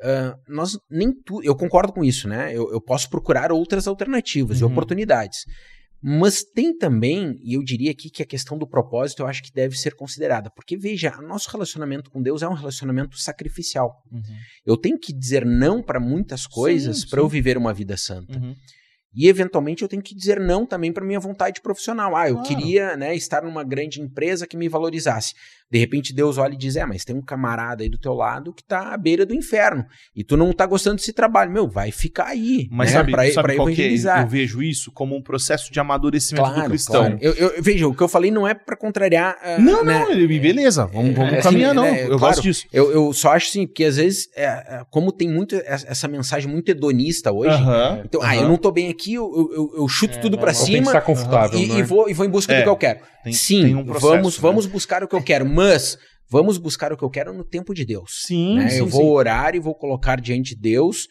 Uh, 0.00 0.38
nós 0.48 0.78
nem 0.88 1.12
tu, 1.12 1.42
eu 1.42 1.56
concordo 1.56 1.92
com 1.92 2.04
isso, 2.04 2.28
né? 2.28 2.54
Eu, 2.54 2.70
eu 2.70 2.80
posso 2.80 3.10
procurar 3.10 3.50
outras 3.50 3.88
alternativas 3.88 4.62
uhum. 4.62 4.68
e 4.68 4.70
oportunidades. 4.70 5.44
Mas 6.00 6.44
tem 6.44 6.76
também, 6.76 7.38
e 7.42 7.54
eu 7.54 7.62
diria 7.62 7.90
aqui 7.90 8.08
que 8.08 8.22
a 8.22 8.26
questão 8.26 8.56
do 8.56 8.66
propósito 8.66 9.22
eu 9.22 9.26
acho 9.26 9.42
que 9.42 9.52
deve 9.52 9.76
ser 9.76 9.94
considerada. 9.94 10.48
Porque, 10.50 10.76
veja, 10.76 11.10
nosso 11.20 11.50
relacionamento 11.50 12.10
com 12.10 12.22
Deus 12.22 12.42
é 12.42 12.48
um 12.48 12.54
relacionamento 12.54 13.18
sacrificial. 13.18 14.02
Uhum. 14.10 14.22
Eu 14.64 14.76
tenho 14.76 14.98
que 14.98 15.12
dizer 15.12 15.44
não 15.44 15.82
para 15.82 15.98
muitas 15.98 16.46
coisas 16.46 17.04
para 17.04 17.20
eu 17.20 17.28
viver 17.28 17.58
uma 17.58 17.74
vida 17.74 17.96
santa. 17.96 18.38
Uhum. 18.38 18.54
E 19.14 19.28
eventualmente 19.28 19.82
eu 19.82 19.88
tenho 19.88 20.02
que 20.02 20.14
dizer 20.14 20.38
não 20.38 20.66
também 20.66 20.92
para 20.92 21.04
minha 21.04 21.20
vontade 21.20 21.60
profissional. 21.60 22.14
Ah, 22.16 22.28
eu 22.28 22.34
claro. 22.34 22.48
queria 22.48 22.96
né, 22.96 23.14
estar 23.14 23.42
numa 23.42 23.64
grande 23.64 24.00
empresa 24.00 24.46
que 24.46 24.56
me 24.56 24.68
valorizasse. 24.68 25.34
De 25.70 25.78
repente 25.78 26.14
Deus 26.14 26.38
olha 26.38 26.54
e 26.54 26.56
diz: 26.56 26.76
É, 26.76 26.86
mas 26.86 27.04
tem 27.04 27.14
um 27.14 27.22
camarada 27.22 27.82
aí 27.82 27.90
do 27.90 27.98
teu 27.98 28.14
lado 28.14 28.54
que 28.54 28.64
tá 28.64 28.94
à 28.94 28.96
beira 28.96 29.26
do 29.26 29.34
inferno. 29.34 29.84
E 30.16 30.24
tu 30.24 30.36
não 30.36 30.50
tá 30.52 30.64
gostando 30.64 30.96
desse 30.96 31.12
trabalho. 31.12 31.52
Meu, 31.52 31.68
vai 31.68 31.92
ficar 31.92 32.28
aí. 32.28 32.66
Mas 32.70 32.90
né, 32.90 32.96
sabe, 32.96 33.12
pra, 33.12 33.30
sabe 33.30 33.48
pra 33.48 33.56
qual 33.56 33.68
evangelizar. 33.68 34.20
É? 34.20 34.22
Eu 34.22 34.28
vejo 34.28 34.62
isso 34.62 34.90
como 34.92 35.14
um 35.14 35.22
processo 35.22 35.70
de 35.70 35.78
amadurecimento 35.78 36.48
claro, 36.48 36.62
do 36.62 36.68
cristão. 36.70 37.00
Claro. 37.02 37.18
Eu, 37.20 37.32
eu, 37.34 37.62
veja, 37.62 37.86
o 37.86 37.94
que 37.94 38.02
eu 38.02 38.08
falei 38.08 38.30
não 38.30 38.48
é 38.48 38.54
para 38.54 38.76
contrariar. 38.76 39.36
Uh, 39.42 39.60
não, 39.60 39.84
né? 39.84 40.06
não, 40.08 40.16
beleza. 40.26 40.86
Vamos, 40.86 41.14
vamos 41.14 41.34
é, 41.34 41.42
caminhar, 41.42 41.76
assim, 41.76 41.76
não. 41.76 41.92
Né, 41.92 42.04
eu 42.04 42.18
claro, 42.18 42.20
gosto 42.20 42.42
disso. 42.42 42.66
Eu, 42.72 42.90
eu 42.90 43.12
só 43.12 43.32
acho 43.32 43.48
assim, 43.50 43.66
porque 43.66 43.84
às 43.84 43.96
vezes, 43.96 44.26
é, 44.34 44.44
é 44.44 44.82
como 44.90 45.12
tem 45.12 45.28
muito 45.28 45.54
essa 45.66 46.08
mensagem 46.08 46.50
muito 46.50 46.70
hedonista 46.70 47.30
hoje, 47.30 47.62
uh 47.62 47.66
-huh, 47.66 48.02
então, 48.04 48.20
uh 48.20 48.24
-huh. 48.24 48.28
ah, 48.28 48.36
eu 48.36 48.48
não 48.48 48.56
tô 48.56 48.70
bem 48.70 48.88
aqui, 48.88 48.97
eu, 49.06 49.50
eu, 49.52 49.72
eu 49.76 49.88
chuto 49.88 50.18
é, 50.18 50.20
tudo 50.20 50.38
para 50.38 50.52
cima. 50.52 50.72
Tem 50.72 50.82
que 50.82 50.88
estar 50.88 51.00
confortável. 51.00 51.58
E, 51.58 51.78
e, 51.78 51.82
vou, 51.82 52.08
e 52.08 52.14
vou 52.14 52.26
em 52.26 52.30
busca 52.30 52.54
do 52.54 52.62
que 52.62 52.68
eu 52.68 52.76
quero. 52.76 53.00
Tem, 53.24 53.32
Sim, 53.32 53.62
tem 53.62 53.74
um 53.74 53.84
processo, 53.84 54.08
vamos, 54.08 54.36
né? 54.36 54.42
vamos 54.42 54.66
buscar 54.66 55.02
o 55.02 55.08
que 55.08 55.14
eu 55.14 55.22
quero, 55.22 55.46
mas 55.46 55.98
Vamos 56.30 56.58
buscar 56.58 56.92
o 56.92 56.96
que 56.96 57.02
eu 57.02 57.10
quero 57.10 57.32
no 57.32 57.42
tempo 57.42 57.72
de 57.72 57.86
Deus. 57.86 58.22
Sim, 58.26 58.56
né? 58.56 58.68
sim 58.68 58.78
Eu 58.78 58.86
vou 58.86 59.00
sim. 59.00 59.08
orar 59.08 59.54
e 59.54 59.60
vou 59.60 59.74
colocar 59.74 60.20
diante 60.20 60.54
de 60.54 60.60
Deus. 60.60 61.08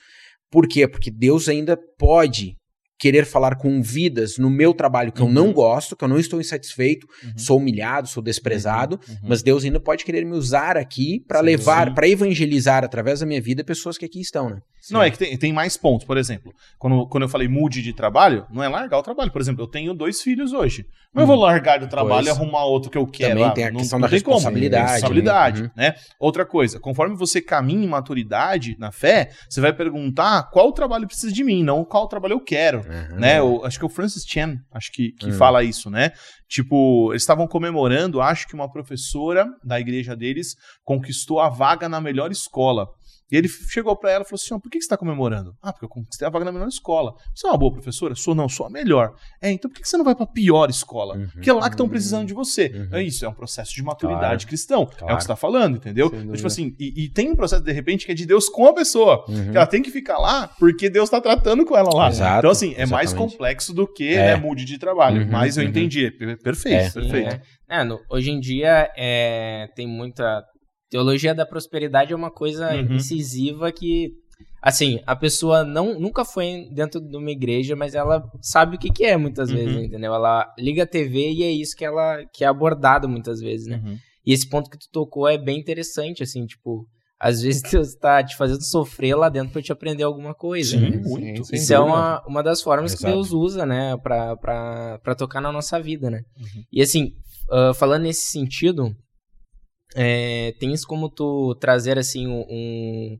Por 0.51 0.67
quê? 0.67 0.87
Porque 0.87 1.09
Deus 1.09 1.49
ainda 1.49 1.77
pode 1.97 2.55
querer 2.99 3.25
falar 3.25 3.55
com 3.55 3.81
vidas 3.81 4.37
no 4.37 4.49
meu 4.49 4.73
trabalho 4.73 5.11
que 5.11 5.21
uhum. 5.21 5.27
eu 5.27 5.33
não 5.33 5.47
uhum. 5.47 5.53
gosto, 5.53 5.95
que 5.95 6.03
eu 6.03 6.07
não 6.07 6.17
estou 6.17 6.41
insatisfeito, 6.41 7.05
uhum. 7.23 7.37
sou 7.37 7.57
humilhado, 7.57 8.07
sou 8.07 8.23
desprezado, 8.23 8.99
uhum. 9.07 9.13
uhum. 9.13 9.29
mas 9.29 9.43
Deus 9.43 9.63
ainda 9.63 9.79
pode 9.79 10.03
querer 10.03 10.25
me 10.25 10.33
usar 10.33 10.77
aqui 10.77 11.23
para 11.27 11.39
levar, 11.39 11.93
para 11.93 12.07
evangelizar 12.07 12.83
através 12.83 13.19
da 13.19 13.25
minha 13.25 13.41
vida 13.41 13.63
pessoas 13.63 13.97
que 13.97 14.05
aqui 14.05 14.19
estão, 14.19 14.49
né? 14.49 14.59
Sim. 14.87 14.93
Não, 14.93 15.03
é 15.03 15.11
que 15.11 15.17
tem, 15.17 15.37
tem, 15.37 15.51
mais 15.51 15.75
pontos. 15.75 16.07
Por 16.07 16.15
exemplo, 16.17 16.53
quando, 16.79 17.05
quando 17.07 17.23
eu 17.23 17.29
falei 17.29 17.45
mude 17.49 17.81
de 17.81 17.91
trabalho, 17.91 18.45
não 18.49 18.63
é 18.63 18.69
largar 18.69 18.97
o 18.97 19.03
trabalho. 19.03 19.29
Por 19.29 19.41
exemplo, 19.41 19.61
eu 19.61 19.67
tenho 19.67 19.93
dois 19.93 20.21
filhos 20.21 20.53
hoje. 20.53 20.85
Mas 21.13 21.23
eu 21.23 21.27
vou 21.27 21.35
largar 21.35 21.79
do 21.79 21.89
trabalho 21.89 22.25
pois. 22.25 22.27
e 22.27 22.29
arrumar 22.29 22.63
outro 22.63 22.89
que 22.89 22.97
eu 22.97 23.05
quero. 23.05 23.37
Também 23.37 23.53
tem 23.53 23.65
a 23.65 23.71
não, 23.71 23.79
questão 23.79 23.99
não 23.99 24.07
da 24.07 24.11
responsabilidade. 24.11 24.91
responsabilidade 24.93 25.63
né? 25.63 25.71
né? 25.75 25.95
Outra 26.17 26.45
coisa, 26.45 26.79
conforme 26.79 27.17
você 27.17 27.41
caminha 27.41 27.83
em 27.83 27.89
maturidade 27.89 28.77
na 28.79 28.89
fé, 28.89 29.29
você 29.49 29.59
vai 29.59 29.73
perguntar 29.73 30.43
qual 30.51 30.71
trabalho 30.71 31.05
precisa 31.05 31.33
de 31.33 31.43
mim, 31.43 31.63
não 31.63 31.83
qual 31.83 32.07
trabalho 32.07 32.35
eu 32.35 32.39
quero. 32.39 32.85
Né? 33.17 33.41
O, 33.41 33.65
acho 33.65 33.77
que 33.77 33.83
é 33.83 33.87
o 33.87 33.91
Francis 33.91 34.23
Chan, 34.25 34.57
acho 34.71 34.89
que, 34.93 35.11
que 35.11 35.27
hum. 35.27 35.33
fala 35.33 35.63
isso, 35.63 35.89
né? 35.89 36.13
Tipo, 36.47 37.11
eles 37.11 37.23
estavam 37.23 37.45
comemorando, 37.45 38.21
acho 38.21 38.47
que 38.47 38.53
uma 38.53 38.71
professora 38.71 39.45
da 39.61 39.79
igreja 39.81 40.15
deles 40.15 40.55
conquistou 40.85 41.41
a 41.41 41.49
vaga 41.49 41.89
na 41.89 41.99
melhor 41.99 42.31
escola. 42.31 42.87
E 43.31 43.35
ele 43.35 43.47
chegou 43.47 43.95
para 43.95 44.11
ela 44.11 44.23
e 44.23 44.27
falou 44.27 44.39
assim: 44.41 44.59
por 44.59 44.69
que 44.69 44.79
você 44.79 44.85
está 44.85 44.97
comemorando? 44.97 45.55
Ah, 45.61 45.73
porque 45.73 45.85
eu 45.85 45.89
conquistei 45.89 46.27
a 46.27 46.31
vaga 46.31 46.45
na 46.45 46.51
melhor 46.51 46.67
escola. 46.67 47.13
Você 47.35 47.45
é 47.45 47.49
uma 47.49 47.57
boa 47.57 47.71
professora? 47.71 48.15
Sou 48.15 48.33
não, 48.33 48.47
sou 48.47 48.65
a 48.65 48.69
melhor. 48.69 49.15
É, 49.41 49.51
então 49.51 49.69
por 49.69 49.79
que 49.79 49.87
você 49.87 49.97
não 49.97 50.05
vai 50.05 50.15
para 50.15 50.23
a 50.23 50.27
pior 50.27 50.69
escola? 50.69 51.17
Uhum, 51.17 51.27
porque 51.33 51.49
é 51.49 51.53
lá 51.53 51.63
que 51.63 51.75
estão 51.75 51.89
precisando 51.89 52.27
de 52.27 52.33
você. 52.33 52.71
Uhum. 52.73 52.97
É 52.97 53.03
isso, 53.03 53.25
é 53.25 53.29
um 53.29 53.33
processo 53.33 53.73
de 53.75 53.83
maturidade 53.83 54.45
claro, 54.45 54.47
cristão. 54.47 54.85
Claro. 54.85 55.11
É 55.11 55.13
o 55.13 55.17
que 55.17 55.23
você 55.23 55.25
está 55.25 55.35
falando, 55.35 55.77
entendeu? 55.77 56.07
Então, 56.07 56.33
tipo 56.33 56.47
assim, 56.47 56.75
e, 56.79 57.03
e, 57.03 57.09
tem 57.09 57.31
um 57.31 57.35
processo, 57.35 57.63
de 57.63 57.71
repente, 57.71 58.05
que 58.05 58.11
é 58.11 58.15
de 58.15 58.25
Deus 58.25 58.47
com 58.47 58.67
a 58.67 58.73
pessoa. 58.73 59.25
Uhum. 59.27 59.51
Que 59.51 59.57
ela 59.57 59.67
tem 59.67 59.81
que 59.81 59.91
ficar 59.91 60.17
lá 60.17 60.47
porque 60.59 60.89
Deus 60.89 61.05
está 61.05 61.19
tratando 61.19 61.65
com 61.65 61.75
ela 61.75 61.93
lá. 61.93 62.09
Exato, 62.09 62.39
então, 62.39 62.51
assim, 62.51 62.69
é 62.69 62.83
exatamente. 62.83 62.91
mais 62.91 63.13
complexo 63.13 63.73
do 63.73 63.85
que 63.87 64.13
é. 64.13 64.27
né, 64.27 64.35
mude 64.35 64.63
de 64.63 64.77
trabalho. 64.77 65.23
Uhum, 65.23 65.31
Mas 65.31 65.57
eu 65.57 65.63
uhum. 65.63 65.69
entendi. 65.69 66.09
Perfeito, 66.11 66.97
é. 66.97 67.01
perfeito. 67.01 67.29
É. 67.35 67.41
É, 67.69 67.83
no, 67.83 67.99
hoje 68.09 68.31
em 68.31 68.39
dia 68.39 68.89
é, 68.95 69.69
tem 69.75 69.87
muita 69.87 70.45
Teologia 70.89 71.35
da 71.35 71.45
prosperidade 71.45 72.13
é 72.13 72.15
uma 72.15 72.31
coisa 72.31 72.73
uhum. 72.73 72.95
incisiva 72.95 73.71
que, 73.71 74.13
assim, 74.61 75.01
a 75.05 75.15
pessoa 75.15 75.63
não, 75.63 75.99
nunca 75.99 76.23
foi 76.23 76.69
dentro 76.71 77.01
de 77.01 77.17
uma 77.17 77.31
igreja, 77.31 77.75
mas 77.75 77.93
ela 77.93 78.23
sabe 78.41 78.77
o 78.77 78.79
que, 78.79 78.89
que 78.89 79.05
é 79.05 79.17
muitas 79.17 79.49
uhum. 79.49 79.55
vezes, 79.55 79.83
entendeu? 79.83 80.13
Ela 80.13 80.53
liga 80.57 80.83
a 80.83 80.87
TV 80.87 81.31
e 81.31 81.43
é 81.43 81.51
isso 81.51 81.75
que 81.75 81.83
ela 81.83 82.23
que 82.33 82.43
é 82.43 82.47
abordado 82.47 83.09
muitas 83.09 83.39
vezes, 83.41 83.67
né? 83.67 83.81
Uhum. 83.83 83.97
E 84.25 84.33
esse 84.33 84.47
ponto 84.47 84.69
que 84.69 84.77
tu 84.77 84.87
tocou 84.91 85.27
é 85.27 85.37
bem 85.37 85.59
interessante, 85.59 86.23
assim, 86.23 86.45
tipo, 86.45 86.87
às 87.19 87.41
vezes 87.41 87.61
Deus 87.71 87.95
tá 87.95 88.23
te 88.23 88.35
fazendo 88.35 88.61
sofrer 88.61 89.15
lá 89.15 89.29
dentro 89.29 89.51
para 89.51 89.61
te 89.61 89.71
aprender 89.71 90.03
alguma 90.03 90.33
coisa. 90.33 90.77
Sim, 90.77 90.89
né? 90.89 91.01
muito. 91.03 91.45
Sim, 91.45 91.55
Isso 91.55 91.73
é 91.73 91.79
uma, 91.79 92.21
uma 92.27 92.43
das 92.43 92.61
formas 92.61 92.93
Exato. 92.93 93.05
que 93.05 93.11
Deus 93.11 93.31
usa, 93.31 93.65
né, 93.65 93.97
pra, 93.97 94.35
pra, 94.37 94.99
pra 94.99 95.15
tocar 95.15 95.41
na 95.41 95.51
nossa 95.51 95.81
vida, 95.81 96.09
né? 96.09 96.21
Uhum. 96.37 96.63
E 96.71 96.81
assim, 96.81 97.13
uh, 97.49 97.73
falando 97.73 98.03
nesse 98.03 98.23
sentido, 98.27 98.95
é, 99.99 100.53
tens 100.59 100.85
como 100.85 101.09
tu 101.09 101.55
trazer 101.55 101.97
assim 101.97 102.27
um, 102.27 102.45
um, 102.47 103.17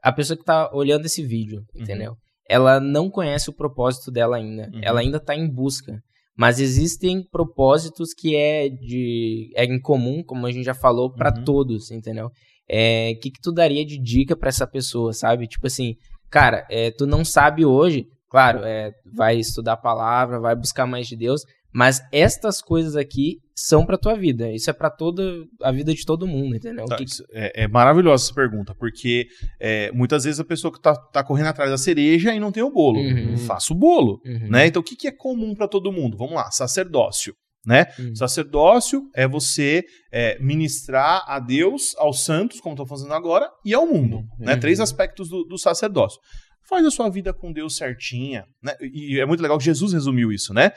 a 0.00 0.12
pessoa 0.12 0.36
que 0.36 0.44
tá 0.44 0.70
olhando 0.72 1.06
esse 1.06 1.26
vídeo, 1.26 1.64
uhum. 1.74 1.82
entendeu? 1.82 2.16
Ela 2.48 2.78
não 2.78 3.10
conhece 3.10 3.50
o 3.50 3.52
propósito 3.52 4.12
dela 4.12 4.36
ainda. 4.36 4.70
Uhum. 4.72 4.80
Ela 4.80 5.00
ainda 5.00 5.18
tá 5.18 5.34
em 5.34 5.50
busca. 5.50 6.00
Mas 6.36 6.60
existem 6.60 7.22
propósitos 7.30 8.12
que 8.12 8.36
é 8.36 8.68
de 8.68 9.50
é 9.56 9.64
incomum, 9.64 10.22
como 10.22 10.46
a 10.46 10.52
gente 10.52 10.64
já 10.64 10.74
falou, 10.74 11.12
para 11.12 11.36
uhum. 11.36 11.44
todos, 11.44 11.90
entendeu? 11.90 12.30
É, 12.68 13.14
que 13.20 13.30
que 13.30 13.40
tu 13.42 13.52
daria 13.52 13.84
de 13.84 14.00
dica 14.00 14.36
para 14.36 14.48
essa 14.48 14.66
pessoa, 14.66 15.12
sabe? 15.12 15.48
Tipo 15.48 15.66
assim, 15.66 15.94
cara, 16.30 16.64
é, 16.70 16.92
tu 16.92 17.06
não 17.06 17.24
sabe 17.24 17.64
hoje, 17.64 18.06
claro, 18.30 18.60
é, 18.64 18.92
vai 19.14 19.36
estudar 19.36 19.72
a 19.72 19.76
palavra, 19.76 20.40
vai 20.40 20.54
buscar 20.54 20.86
mais 20.86 21.06
de 21.08 21.16
Deus, 21.16 21.42
mas 21.74 22.00
estas 22.12 22.62
coisas 22.62 22.94
aqui 22.94 23.40
são 23.52 23.84
para 23.84 23.98
tua 23.98 24.14
vida. 24.14 24.48
Isso 24.52 24.70
é 24.70 24.72
para 24.72 24.88
toda 24.88 25.44
a 25.60 25.72
vida 25.72 25.92
de 25.92 26.06
todo 26.06 26.24
mundo, 26.24 26.54
entendeu? 26.54 26.84
Tá, 26.86 26.96
que... 26.96 27.04
é, 27.32 27.64
é, 27.64 27.68
maravilhosa 27.68 28.26
essa 28.26 28.34
pergunta, 28.34 28.72
porque 28.76 29.26
é, 29.58 29.90
muitas 29.90 30.22
vezes 30.22 30.38
a 30.38 30.44
pessoa 30.44 30.72
que 30.72 30.80
tá, 30.80 30.94
tá, 30.94 31.24
correndo 31.24 31.48
atrás 31.48 31.70
da 31.70 31.76
cereja 31.76 32.32
e 32.32 32.38
não 32.38 32.52
tem 32.52 32.62
o 32.62 32.70
bolo. 32.70 33.00
Uhum. 33.00 33.36
Faça 33.38 33.72
o 33.72 33.76
bolo, 33.76 34.20
uhum. 34.24 34.50
né? 34.50 34.68
Então 34.68 34.80
o 34.80 34.84
que, 34.84 34.94
que 34.94 35.08
é 35.08 35.12
comum 35.12 35.52
para 35.52 35.66
todo 35.66 35.90
mundo? 35.90 36.16
Vamos 36.16 36.34
lá, 36.34 36.48
sacerdócio. 36.52 37.34
Né? 37.66 37.86
Uhum. 37.98 38.14
Sacerdócio 38.14 39.08
é 39.14 39.26
você 39.26 39.84
é, 40.12 40.38
ministrar 40.38 41.24
a 41.26 41.40
Deus, 41.40 41.96
aos 41.96 42.22
santos, 42.22 42.60
como 42.60 42.74
estou 42.74 42.86
fazendo 42.86 43.14
agora, 43.14 43.48
e 43.64 43.72
ao 43.72 43.86
mundo. 43.86 44.22
Né? 44.38 44.52
Uhum. 44.52 44.60
Três 44.60 44.80
aspectos 44.80 45.28
do, 45.30 45.44
do 45.44 45.58
sacerdócio 45.58 46.20
faz 46.68 46.84
a 46.84 46.90
sua 46.90 47.08
vida 47.08 47.32
com 47.32 47.52
Deus 47.52 47.76
certinha, 47.76 48.46
né? 48.62 48.74
E 48.80 49.20
é 49.20 49.26
muito 49.26 49.42
legal 49.42 49.58
que 49.58 49.64
Jesus 49.64 49.92
resumiu 49.92 50.32
isso, 50.32 50.52
né? 50.52 50.72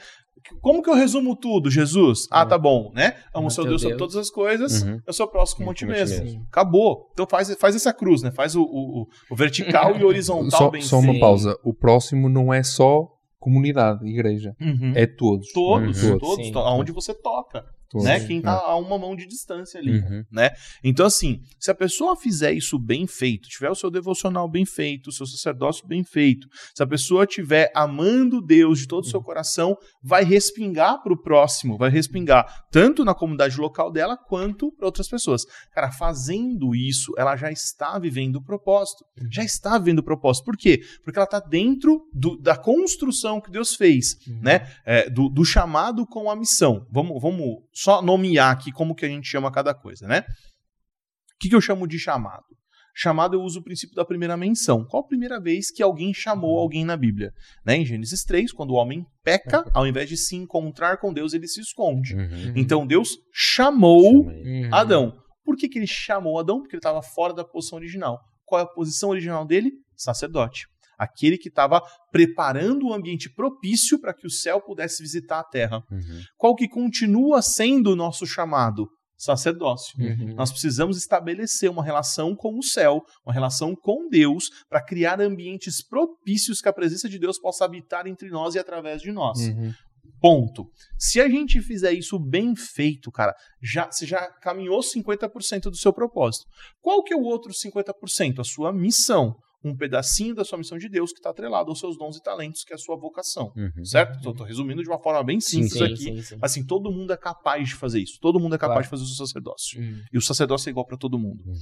Como 0.60 0.82
que 0.82 0.90
eu 0.90 0.94
resumo 0.94 1.36
tudo, 1.36 1.70
Jesus? 1.70 2.26
Ah, 2.30 2.44
tá 2.44 2.58
bom, 2.58 2.90
né? 2.94 3.14
Amo 3.34 3.48
o 3.48 3.50
seu 3.50 3.64
Deus, 3.64 3.82
sobre 3.82 3.96
todas 3.96 4.16
as 4.16 4.30
coisas, 4.30 4.82
uhum. 4.82 5.00
eu 5.06 5.12
sou 5.12 5.28
próximo 5.28 5.64
como 5.64 5.74
ti 5.74 5.86
mesmo. 5.86 6.24
mesmo. 6.24 6.46
Acabou. 6.48 7.10
Então 7.12 7.26
faz, 7.28 7.54
faz 7.54 7.74
essa 7.76 7.92
cruz, 7.92 8.22
né? 8.22 8.30
Faz 8.30 8.54
o, 8.54 8.62
o, 8.62 9.06
o 9.30 9.36
vertical 9.36 9.96
e 9.96 10.04
o 10.04 10.06
horizontal 10.08 10.50
só, 10.50 10.70
bem 10.70 10.82
Só 10.82 10.98
uma 10.98 11.18
pausa. 11.18 11.56
O 11.64 11.74
próximo 11.74 12.28
não 12.28 12.52
é 12.52 12.62
só 12.62 13.08
comunidade, 13.38 14.06
igreja. 14.06 14.54
Uhum. 14.60 14.92
É 14.94 15.06
todos. 15.06 15.52
Todos, 15.52 16.02
uhum. 16.02 16.18
todos. 16.18 16.46
Sim. 16.46 16.52
Aonde 16.54 16.92
você 16.92 17.14
toca 17.14 17.64
né? 17.94 18.20
Quem 18.26 18.40
tá 18.40 18.52
a 18.52 18.76
uma 18.76 18.98
mão 18.98 19.16
de 19.16 19.26
distância 19.26 19.80
ali, 19.80 19.98
uhum. 19.98 20.24
né? 20.30 20.50
Então, 20.84 21.06
assim, 21.06 21.40
se 21.58 21.70
a 21.70 21.74
pessoa 21.74 22.16
fizer 22.16 22.52
isso 22.52 22.78
bem 22.78 23.06
feito, 23.06 23.48
tiver 23.48 23.70
o 23.70 23.74
seu 23.74 23.90
devocional 23.90 24.48
bem 24.48 24.64
feito, 24.64 25.08
o 25.08 25.12
seu 25.12 25.26
sacerdócio 25.26 25.86
bem 25.86 26.04
feito, 26.04 26.48
se 26.74 26.82
a 26.82 26.86
pessoa 26.86 27.26
tiver 27.26 27.70
amando 27.74 28.42
Deus 28.42 28.80
de 28.80 28.86
todo 28.86 29.04
o 29.04 29.08
seu 29.08 29.22
coração, 29.22 29.76
vai 30.02 30.24
respingar 30.24 31.02
para 31.02 31.12
o 31.12 31.20
próximo, 31.20 31.78
vai 31.78 31.90
respingar 31.90 32.66
tanto 32.70 33.04
na 33.04 33.14
comunidade 33.14 33.56
local 33.58 33.90
dela 33.90 34.16
quanto 34.16 34.70
para 34.72 34.86
outras 34.86 35.08
pessoas. 35.08 35.42
Cara, 35.72 35.90
fazendo 35.90 36.74
isso, 36.74 37.12
ela 37.16 37.36
já 37.36 37.50
está 37.50 37.98
vivendo 37.98 38.36
o 38.36 38.44
propósito. 38.44 39.04
Uhum. 39.20 39.28
Já 39.30 39.42
está 39.42 39.78
vivendo 39.78 40.00
o 40.00 40.04
propósito. 40.04 40.44
Por 40.44 40.56
quê? 40.56 40.80
Porque 41.02 41.18
ela 41.18 41.24
está 41.24 41.40
dentro 41.40 42.02
do, 42.12 42.36
da 42.36 42.56
construção 42.56 43.40
que 43.40 43.50
Deus 43.50 43.74
fez, 43.74 44.16
uhum. 44.26 44.40
né? 44.42 44.68
É, 44.84 45.08
do, 45.08 45.28
do 45.28 45.44
chamado 45.44 46.06
com 46.06 46.30
a 46.30 46.36
missão. 46.36 46.86
Vamos, 46.90 47.20
vamos 47.20 47.56
só 47.78 48.02
nomear 48.02 48.50
aqui 48.50 48.72
como 48.72 48.94
que 48.94 49.04
a 49.04 49.08
gente 49.08 49.28
chama 49.28 49.52
cada 49.52 49.72
coisa, 49.72 50.08
né? 50.08 50.20
O 50.20 51.38
que, 51.38 51.48
que 51.48 51.54
eu 51.54 51.60
chamo 51.60 51.86
de 51.86 51.96
chamado? 51.96 52.44
Chamado 52.92 53.36
eu 53.36 53.42
uso 53.42 53.60
o 53.60 53.62
princípio 53.62 53.94
da 53.94 54.04
primeira 54.04 54.36
menção. 54.36 54.84
Qual 54.84 55.04
a 55.04 55.06
primeira 55.06 55.40
vez 55.40 55.70
que 55.70 55.80
alguém 55.80 56.12
chamou 56.12 56.54
uhum. 56.54 56.60
alguém 56.60 56.84
na 56.84 56.96
Bíblia? 56.96 57.32
Né? 57.64 57.76
Em 57.76 57.86
Gênesis 57.86 58.24
3, 58.24 58.50
quando 58.50 58.72
o 58.72 58.74
homem 58.74 59.06
peca, 59.22 59.64
ao 59.72 59.86
invés 59.86 60.08
de 60.08 60.16
se 60.16 60.34
encontrar 60.34 60.96
com 60.96 61.12
Deus, 61.12 61.32
ele 61.32 61.46
se 61.46 61.60
esconde. 61.60 62.16
Uhum. 62.16 62.54
Então 62.56 62.84
Deus 62.84 63.16
chamou 63.32 64.26
uhum. 64.26 64.68
Adão. 64.72 65.16
Por 65.44 65.56
que, 65.56 65.68
que 65.68 65.78
ele 65.78 65.86
chamou 65.86 66.40
Adão? 66.40 66.58
Porque 66.60 66.74
ele 66.74 66.80
estava 66.80 67.00
fora 67.00 67.32
da 67.32 67.44
posição 67.44 67.78
original. 67.78 68.18
Qual 68.44 68.60
é 68.60 68.64
a 68.64 68.66
posição 68.66 69.10
original 69.10 69.46
dele? 69.46 69.70
Sacerdote 69.94 70.66
aquele 70.98 71.38
que 71.38 71.48
estava 71.48 71.80
preparando 72.10 72.88
o 72.88 72.92
ambiente 72.92 73.32
propício 73.32 74.00
para 74.00 74.12
que 74.12 74.26
o 74.26 74.30
céu 74.30 74.60
pudesse 74.60 75.02
visitar 75.02 75.38
a 75.38 75.44
terra. 75.44 75.82
Uhum. 75.90 76.22
Qual 76.36 76.56
que 76.56 76.68
continua 76.68 77.40
sendo 77.40 77.92
o 77.92 77.96
nosso 77.96 78.26
chamado? 78.26 78.88
Sacerdócio. 79.16 79.98
Uhum. 79.98 80.34
Nós 80.34 80.50
precisamos 80.50 80.96
estabelecer 80.96 81.68
uma 81.68 81.82
relação 81.82 82.36
com 82.36 82.56
o 82.56 82.62
céu, 82.62 83.02
uma 83.26 83.32
relação 83.32 83.74
com 83.74 84.08
Deus, 84.08 84.44
para 84.68 84.84
criar 84.84 85.20
ambientes 85.20 85.84
propícios 85.84 86.60
que 86.60 86.68
a 86.68 86.72
presença 86.72 87.08
de 87.08 87.18
Deus 87.18 87.38
possa 87.38 87.64
habitar 87.64 88.06
entre 88.06 88.30
nós 88.30 88.54
e 88.54 88.60
através 88.60 89.02
de 89.02 89.10
nós. 89.10 89.38
Uhum. 89.40 89.72
Ponto. 90.20 90.70
Se 90.98 91.20
a 91.20 91.28
gente 91.28 91.60
fizer 91.60 91.92
isso 91.92 92.18
bem 92.18 92.54
feito, 92.54 93.10
cara, 93.10 93.34
já, 93.62 93.90
você 93.90 94.06
já 94.06 94.28
caminhou 94.40 94.80
50% 94.80 95.62
do 95.62 95.76
seu 95.76 95.92
propósito. 95.92 96.46
Qual 96.80 97.02
que 97.02 97.12
é 97.12 97.16
o 97.16 97.22
outro 97.22 97.52
50%? 97.52 98.40
A 98.40 98.44
sua 98.44 98.72
missão. 98.72 99.36
Um 99.64 99.76
pedacinho 99.76 100.34
da 100.34 100.44
sua 100.44 100.58
missão 100.58 100.78
de 100.78 100.88
Deus 100.88 101.12
que 101.12 101.18
está 101.18 101.30
atrelado 101.30 101.70
aos 101.70 101.80
seus 101.80 101.98
dons 101.98 102.16
e 102.16 102.22
talentos, 102.22 102.62
que 102.64 102.72
é 102.72 102.76
a 102.76 102.78
sua 102.78 102.96
vocação. 102.96 103.52
Uhum. 103.56 103.84
Certo? 103.84 104.16
Estou 104.16 104.46
resumindo 104.46 104.82
de 104.82 104.88
uma 104.88 105.00
forma 105.00 105.22
bem 105.24 105.40
simples 105.40 105.72
sim, 105.72 105.78
sim, 105.96 106.10
aqui. 106.10 106.22
Sim, 106.22 106.38
assim, 106.40 106.64
todo 106.64 106.90
mundo 106.92 107.12
é 107.12 107.16
capaz 107.16 107.68
de 107.68 107.74
fazer 107.74 108.00
isso. 108.00 108.18
Todo 108.20 108.38
mundo 108.38 108.54
é 108.54 108.58
capaz 108.58 108.86
claro. 108.88 108.98
de 108.98 109.04
fazer 109.04 109.22
o 109.22 109.26
sacerdócio. 109.26 109.80
Uhum. 109.80 110.02
E 110.12 110.18
o 110.18 110.22
sacerdócio 110.22 110.68
é 110.68 110.70
igual 110.70 110.86
para 110.86 110.96
todo 110.96 111.18
mundo. 111.18 111.42
Uhum. 111.44 111.54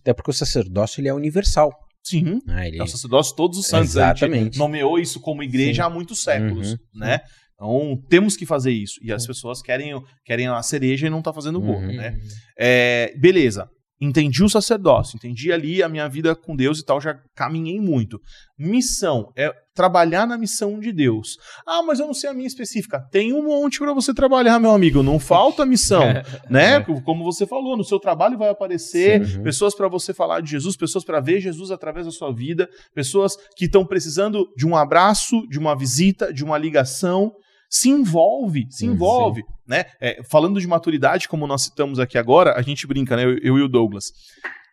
Até 0.00 0.12
porque 0.12 0.30
o 0.30 0.34
sacerdócio 0.34 1.00
ele 1.00 1.08
é 1.08 1.14
universal. 1.14 1.72
Sim. 2.02 2.40
Ah, 2.48 2.66
ele... 2.66 2.78
É 2.78 2.82
o 2.82 2.86
sacerdócio 2.86 3.36
todos 3.36 3.58
os 3.58 3.66
santos. 3.66 3.90
Exatamente. 3.90 4.58
Nomeou 4.58 4.98
isso 4.98 5.20
como 5.20 5.42
igreja 5.42 5.84
há 5.84 5.90
muitos 5.90 6.22
séculos, 6.22 6.72
uhum. 6.72 6.78
né? 6.94 7.20
Então, 7.54 8.02
temos 8.08 8.36
que 8.36 8.46
fazer 8.46 8.72
isso. 8.72 8.98
E 9.02 9.12
as 9.12 9.26
pessoas 9.26 9.60
querem, 9.60 9.92
querem 10.24 10.48
a 10.48 10.62
cereja 10.62 11.06
e 11.06 11.10
não 11.10 11.20
tá 11.20 11.32
fazendo 11.32 11.58
o 11.58 11.60
bolo, 11.60 11.86
uhum. 11.86 11.94
né? 11.94 12.18
É, 12.58 13.14
beleza 13.18 13.70
entendi 14.00 14.42
o 14.42 14.48
sacerdócio, 14.48 15.16
entendi 15.16 15.52
ali 15.52 15.82
a 15.82 15.88
minha 15.88 16.08
vida 16.08 16.34
com 16.34 16.56
Deus 16.56 16.78
e 16.78 16.84
tal, 16.84 17.00
já 17.00 17.18
caminhei 17.34 17.78
muito. 17.78 18.18
Missão 18.58 19.30
é 19.36 19.52
trabalhar 19.74 20.26
na 20.26 20.38
missão 20.38 20.78
de 20.78 20.92
Deus. 20.92 21.36
Ah, 21.66 21.82
mas 21.82 22.00
eu 22.00 22.06
não 22.06 22.14
sei 22.14 22.30
a 22.30 22.34
minha 22.34 22.46
específica. 22.46 23.00
Tem 23.10 23.32
um 23.32 23.44
monte 23.44 23.78
para 23.78 23.92
você 23.92 24.12
trabalhar, 24.12 24.58
meu 24.58 24.70
amigo. 24.72 25.02
Não 25.02 25.18
falta 25.18 25.64
missão, 25.66 26.02
né? 26.48 26.80
Como 27.04 27.24
você 27.24 27.46
falou, 27.46 27.76
no 27.76 27.84
seu 27.84 27.98
trabalho 27.98 28.38
vai 28.38 28.48
aparecer 28.48 29.24
Sim, 29.24 29.38
uhum. 29.38 29.42
pessoas 29.42 29.74
para 29.74 29.88
você 29.88 30.12
falar 30.12 30.40
de 30.40 30.50
Jesus, 30.50 30.76
pessoas 30.76 31.04
para 31.04 31.20
ver 31.20 31.40
Jesus 31.40 31.70
através 31.70 32.06
da 32.06 32.12
sua 32.12 32.32
vida, 32.32 32.68
pessoas 32.94 33.36
que 33.56 33.66
estão 33.66 33.84
precisando 33.84 34.46
de 34.56 34.66
um 34.66 34.76
abraço, 34.76 35.46
de 35.48 35.58
uma 35.58 35.76
visita, 35.76 36.32
de 36.32 36.44
uma 36.44 36.58
ligação 36.58 37.32
se 37.70 37.88
envolve, 37.88 38.66
se 38.68 38.84
envolve, 38.84 39.42
Sim. 39.42 39.48
né? 39.66 39.84
É, 40.00 40.22
falando 40.24 40.60
de 40.60 40.66
maturidade, 40.66 41.28
como 41.28 41.46
nós 41.46 41.62
citamos 41.62 42.00
aqui 42.00 42.18
agora, 42.18 42.54
a 42.58 42.62
gente 42.62 42.84
brinca, 42.84 43.14
né? 43.16 43.24
Eu, 43.24 43.38
eu 43.38 43.58
e 43.58 43.62
o 43.62 43.68
Douglas. 43.68 44.06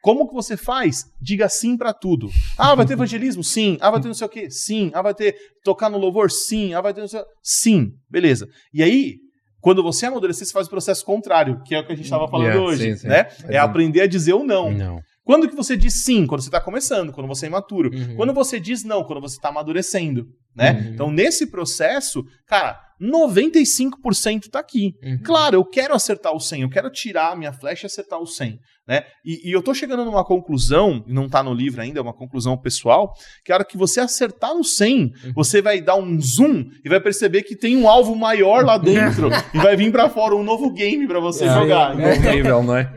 Como 0.02 0.28
que 0.28 0.34
você 0.34 0.58
faz? 0.58 1.06
Diga 1.22 1.48
sim 1.50 1.78
para 1.78 1.94
tudo. 1.94 2.30
Ah, 2.58 2.74
vai 2.74 2.86
ter 2.86 2.94
evangelismo? 2.94 3.44
Sim. 3.44 3.78
Ah, 3.82 3.92
vai 3.92 4.00
ter 4.00 4.08
não 4.08 4.16
sei 4.16 4.26
o 4.26 4.30
quê? 4.30 4.50
Sim. 4.50 4.90
Ah, 4.94 5.02
vai 5.02 5.14
ter 5.14 5.36
tocar 5.64 5.90
no 5.90 5.98
louvor? 5.98 6.32
Sim. 6.32 6.74
Ah, 6.74 6.82
vai 6.82 6.94
ter 6.94 7.02
não 7.02 7.08
sei 7.08 7.20
o... 7.20 7.26
Sim. 7.44 7.92
Beleza. 8.10 8.48
E 8.74 8.82
aí, 8.82 9.16
quando 9.60 9.84
você 9.84 10.06
amadurecer, 10.06 10.48
você 10.48 10.54
faz 10.54 10.68
o 10.68 10.70
processo 10.70 11.04
contrário, 11.04 11.62
que 11.64 11.76
é 11.76 11.80
o 11.80 11.86
que 11.86 11.92
a 11.92 11.96
gente 11.96 12.06
estava 12.06 12.28
falando 12.28 12.48
yeah, 12.48 12.66
hoje, 12.66 12.92
sim, 12.92 12.98
sim. 12.98 13.08
né? 13.08 13.28
É 13.50 13.58
aprender 13.58 14.02
a 14.02 14.08
dizer 14.08 14.34
o 14.34 14.44
não. 14.44 14.72
Não. 14.72 15.02
Quando 15.26 15.50
que 15.50 15.56
você 15.56 15.76
diz 15.76 16.06
sim? 16.06 16.26
Quando 16.26 16.42
você 16.42 16.48
está 16.48 16.62
começando, 16.62 17.12
quando 17.12 17.28
você 17.28 17.48
é 17.48 17.50
imaturo. 17.50 17.94
Uhum. 17.94 18.16
Quando 18.16 18.34
você 18.34 18.62
diz 18.62 18.86
não? 18.86 19.04
Quando 19.04 19.20
você 19.20 19.36
está 19.36 19.50
amadurecendo, 19.50 20.26
né? 20.58 20.72
Uhum. 20.72 20.94
Então, 20.94 21.12
nesse 21.12 21.46
processo, 21.46 22.26
cara, 22.48 22.80
95% 23.00 24.46
está 24.46 24.60
aqui. 24.60 24.96
Uhum. 25.04 25.20
Claro, 25.24 25.56
eu 25.56 25.64
quero 25.64 25.94
acertar 25.94 26.34
o 26.34 26.40
100, 26.40 26.64
eu 26.64 26.70
quero 26.70 26.90
tirar 26.90 27.34
a 27.34 27.36
minha 27.36 27.54
flecha 27.54 27.86
e 27.86 27.88
acertar 27.88 28.20
o 28.20 28.26
100. 28.26 28.60
Né? 28.88 29.04
E, 29.24 29.50
e 29.50 29.52
eu 29.52 29.60
estou 29.60 29.76
chegando 29.76 30.04
numa 30.04 30.26
conclusão, 30.26 31.04
e 31.06 31.14
não 31.14 31.26
está 31.26 31.44
no 31.44 31.54
livro 31.54 31.82
ainda, 31.82 32.00
é 32.00 32.02
uma 32.02 32.14
conclusão 32.14 32.58
pessoal, 32.58 33.14
que 33.46 33.52
a 33.52 33.56
hora 33.56 33.66
que 33.66 33.78
você 33.78 34.00
acertar 34.00 34.56
no 34.56 34.64
100, 34.64 35.02
uhum. 35.02 35.12
você 35.36 35.62
vai 35.62 35.80
dar 35.80 35.96
um 35.96 36.20
zoom 36.20 36.66
e 36.84 36.90
vai 36.90 37.00
perceber 37.00 37.44
que 37.44 37.56
tem 37.56 37.78
um 37.78 37.88
alvo 37.88 38.16
maior 38.16 38.66
lá 38.66 38.78
dentro 38.78 39.30
e 39.54 39.58
vai 39.58 39.76
vir 39.76 39.92
para 39.92 40.10
fora 40.10 40.36
um 40.36 40.44
novo 40.44 40.72
game 40.74 41.06
para 41.08 41.20
você 41.20 41.46
é, 41.46 41.54
jogar. 41.54 42.00
É, 42.00 42.16
é 42.16 42.36
nível, 42.36 42.64
não 42.64 42.76
é? 42.76 42.92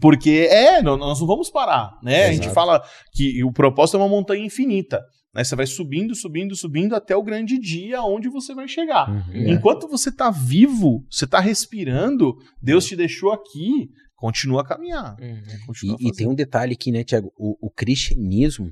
Porque 0.00 0.48
é, 0.50 0.82
nós 0.82 1.20
não 1.20 1.26
vamos 1.26 1.50
parar, 1.50 1.92
né? 2.02 2.24
Exato. 2.24 2.30
A 2.30 2.32
gente 2.34 2.54
fala 2.54 2.82
que 3.12 3.42
o 3.44 3.52
propósito 3.52 3.96
é 3.96 4.00
uma 4.00 4.08
montanha 4.08 4.44
infinita. 4.44 5.00
Né? 5.34 5.42
Você 5.42 5.56
vai 5.56 5.66
subindo, 5.66 6.14
subindo, 6.14 6.54
subindo 6.54 6.94
até 6.94 7.16
o 7.16 7.22
grande 7.22 7.58
dia 7.58 8.02
onde 8.02 8.28
você 8.28 8.54
vai 8.54 8.68
chegar. 8.68 9.08
Uhum, 9.08 9.32
é. 9.32 9.50
Enquanto 9.50 9.88
você 9.88 10.10
está 10.10 10.30
vivo, 10.30 11.04
você 11.10 11.24
está 11.24 11.40
respirando, 11.40 12.36
Deus 12.60 12.84
te 12.84 12.94
deixou 12.94 13.32
aqui, 13.32 13.88
continua 14.14 14.62
a 14.62 14.66
caminhar. 14.66 15.16
Uhum. 15.18 15.66
Continua 15.66 15.96
e, 16.00 16.08
e, 16.08 16.12
tem 16.12 16.28
um 16.28 16.34
detalhe 16.34 16.74
aqui, 16.74 16.92
né, 16.92 17.02
Tiago? 17.02 17.32
O, 17.36 17.66
o, 17.66 17.70
cristianismo, 17.70 18.70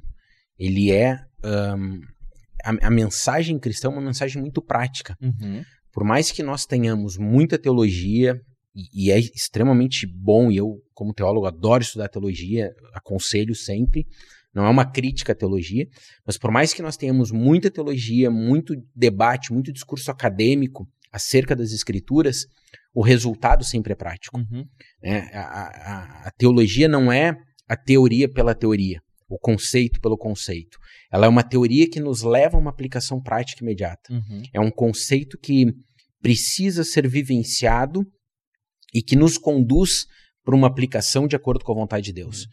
ele 0.59 0.91
é. 0.91 1.19
Um, 1.43 2.01
a, 2.63 2.89
a, 2.89 2.91
mensagem 2.91 3.59
cristã 3.59 3.89
é 3.89 3.93
uma 3.93 4.03
mensagem 4.03 4.41
muito 4.41 4.61
prática. 4.61 5.17
Uhum. 5.21 5.63
Por 5.93 6.05
mais 6.05 6.31
que 6.31 6.43
nós 6.43 6.67
tenhamos 6.67 7.17
muita 7.17 7.59
teologia, 7.59 8.39
e, 8.77 9.07
e 9.07 9.11
é 9.11 9.19
extremamente 9.19 10.07
bom, 10.07 10.51
e 10.51 10.59
eu, 10.59 10.77
como 10.93 11.15
teólogo, 11.15 11.47
adoro 11.47 11.83
estudar 11.83 12.09
teologia, 12.09 12.71
aconselho 12.95 13.55
sempre 13.55 14.07
não 14.55 14.67
é 14.67 14.69
uma 14.69 14.85
crítica 14.85 15.33
à 15.33 15.35
teologia, 15.35 15.87
mas 16.27 16.37
por 16.37 16.51
mais 16.51 16.75
que 16.75 16.83
nós 16.83 16.97
tenhamos 16.97 17.31
muita 17.31 17.71
teologia, 17.71 18.31
muito 18.31 18.75
debate, 18.95 19.53
muito 19.53 19.73
discurso 19.73 20.11
acadêmico 20.11 20.89
acerca 21.13 21.55
das 21.55 21.73
escrituras, 21.73 22.47
o 22.95 23.03
resultado 23.03 23.65
sempre 23.65 23.93
é 23.93 23.97
prático. 23.97 24.39
Uhum. 24.39 24.65
É, 25.03 25.19
a, 25.37 25.43
a, 25.43 26.29
a, 26.29 26.31
teologia 26.33 26.89
não 26.89 27.13
é 27.13 27.37
a 27.69 27.77
teoria 27.77 28.29
pela 28.29 28.55
teoria, 28.55 29.01
o 29.29 29.39
conceito 29.39 30.01
pelo 30.01 30.19
conceito. 30.19 30.79
Ela 31.13 31.27
é 31.27 31.29
uma 31.29 31.43
teoria 31.43 31.89
que 31.89 32.01
nos 32.01 32.23
leva 32.23 32.57
a 32.57 32.61
uma 32.61 32.71
aplicação 32.71 33.21
prática 33.21 33.63
imediata. 33.63 34.13
Uhum. 34.13 34.43
É 34.53 34.61
um 34.61 34.71
conceito 34.71 35.39
que 35.39 35.73
precisa 36.21 36.85
ser 36.85 37.09
vivenciado 37.09 38.05
e 38.93 39.03
que 39.03 39.17
nos 39.17 39.39
conduz 39.39 40.07
para 40.45 40.55
uma 40.55 40.67
aplicação 40.67 41.27
de 41.27 41.37
acordo 41.37 41.65
com 41.65 41.73
a 41.73 41.77
vontade 41.77 42.07
de 42.07 42.13
Deus. 42.13 42.43
Uhum. 42.43 42.51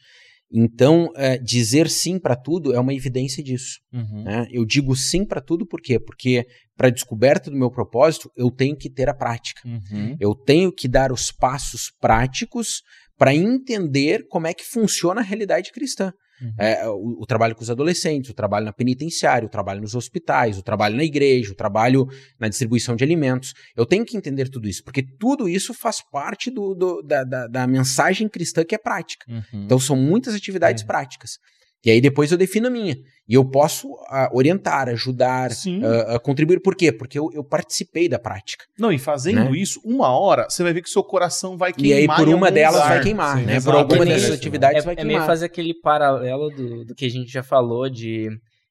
Então, 0.52 1.12
é, 1.16 1.38
dizer 1.38 1.90
sim 1.90 2.18
para 2.18 2.36
tudo 2.36 2.74
é 2.74 2.80
uma 2.80 2.94
evidência 2.94 3.44
disso. 3.44 3.80
Uhum. 3.92 4.24
Né? 4.24 4.48
Eu 4.50 4.66
digo 4.66 4.96
sim 4.96 5.26
para 5.26 5.42
tudo 5.42 5.66
por 5.66 5.82
quê? 5.82 6.00
Porque 6.00 6.46
para 6.76 6.88
a 6.88 6.92
descoberta 6.92 7.52
do 7.52 7.58
meu 7.58 7.70
propósito, 7.70 8.32
eu 8.36 8.50
tenho 8.50 8.76
que 8.76 8.90
ter 8.90 9.10
a 9.10 9.14
prática. 9.14 9.62
Uhum. 9.66 10.16
Eu 10.20 10.34
tenho 10.34 10.72
que 10.72 10.88
dar 10.88 11.12
os 11.12 11.32
passos 11.32 11.92
práticos 12.00 12.82
para 13.18 13.34
entender 13.34 14.26
como 14.30 14.48
é 14.48 14.54
que 14.54 14.64
funciona 14.64 15.22
a 15.22 15.24
realidade 15.24 15.72
cristã. 15.72 16.14
Uhum. 16.42 16.54
É, 16.58 16.88
o, 16.88 17.22
o, 17.22 17.26
trabalho 17.26 17.56
com 17.56 17.62
os 17.62 17.70
adolescentes, 17.70 18.30
o 18.30 18.34
trabalho 18.34 18.66
na 18.66 18.74
penitenciária, 18.74 19.46
o 19.46 19.50
trabalho 19.50 19.82
nos 19.82 19.96
hospitais, 19.96 20.58
o 20.58 20.62
trabalho 20.62 20.96
na 20.96 21.04
igreja, 21.04 21.52
o 21.52 21.56
trabalho 21.56 22.08
na 22.40 22.48
distribuição 22.48 22.96
de 22.96 23.04
alimentos. 23.04 23.54
Eu 23.76 23.86
tenho 23.86 24.06
que 24.06 24.16
entender 24.16 24.50
tudo 24.50 24.68
isso, 24.68 24.84
porque 24.84 25.02
tudo 25.02 25.50
isso 25.50 25.74
faz 25.74 26.02
parte 26.02 26.52
do, 26.52 26.76
do 26.76 27.02
da, 27.02 27.24
da, 27.24 27.48
da, 27.48 27.68
mensagem 27.68 28.30
cristã 28.30 28.64
que 28.64 28.76
é 28.76 28.78
prática. 28.78 29.26
Uhum. 29.28 29.64
Então 29.66 29.80
são 29.80 29.96
muitas 29.96 30.36
atividades 30.36 30.84
é. 30.84 30.86
práticas. 30.86 31.40
E 31.86 31.92
aí 31.92 32.02
depois 32.02 32.32
eu 32.32 32.38
defino 32.38 32.68
a 32.68 32.70
minha. 32.70 32.98
E 33.28 33.34
eu 33.34 33.44
posso 33.44 33.90
uh, 33.90 34.30
orientar, 34.32 34.88
ajudar, 34.88 35.52
uh, 35.52 36.16
uh, 36.16 36.20
contribuir. 36.22 36.62
Por 36.62 36.76
quê? 36.76 36.92
Porque 36.92 37.20
eu, 37.20 37.30
eu, 37.34 37.44
participei 37.44 38.08
da 38.08 38.18
prática. 38.18 38.66
Não, 38.80 38.92
e 38.92 38.98
fazendo 38.98 39.52
né? 39.52 39.58
isso, 39.58 39.82
uma 39.84 40.18
hora, 40.18 40.48
você 40.50 40.64
vai 40.64 40.72
ver 40.72 40.82
que 40.82 40.90
seu 40.90 41.04
coração 41.04 41.58
vai 41.58 41.74
queimar. 41.74 41.98
E 41.98 42.02
aí 42.02 42.08
por 42.08 42.30
uma 42.30 42.50
delas 42.50 42.82
vai 42.82 43.02
queimar, 43.02 43.38
Sim, 43.38 43.46
né? 43.46 43.60
Por 43.60 43.76
alguma 43.76 44.06
dessas 44.06 44.32
atividades 44.32 44.82
é, 44.82 44.86
vai 44.86 44.94
é 44.94 44.96
queimar. 44.96 45.14
É 45.14 45.18
meio 45.18 45.28
fazer 45.28 45.46
aquele 45.46 45.74
paralelo 45.74 46.50
do, 46.50 46.86
do 46.86 46.96
que 46.96 47.06
a 47.06 47.10
gente 47.10 47.32
já 47.32 47.44
falou 47.44 47.90
de... 47.90 48.30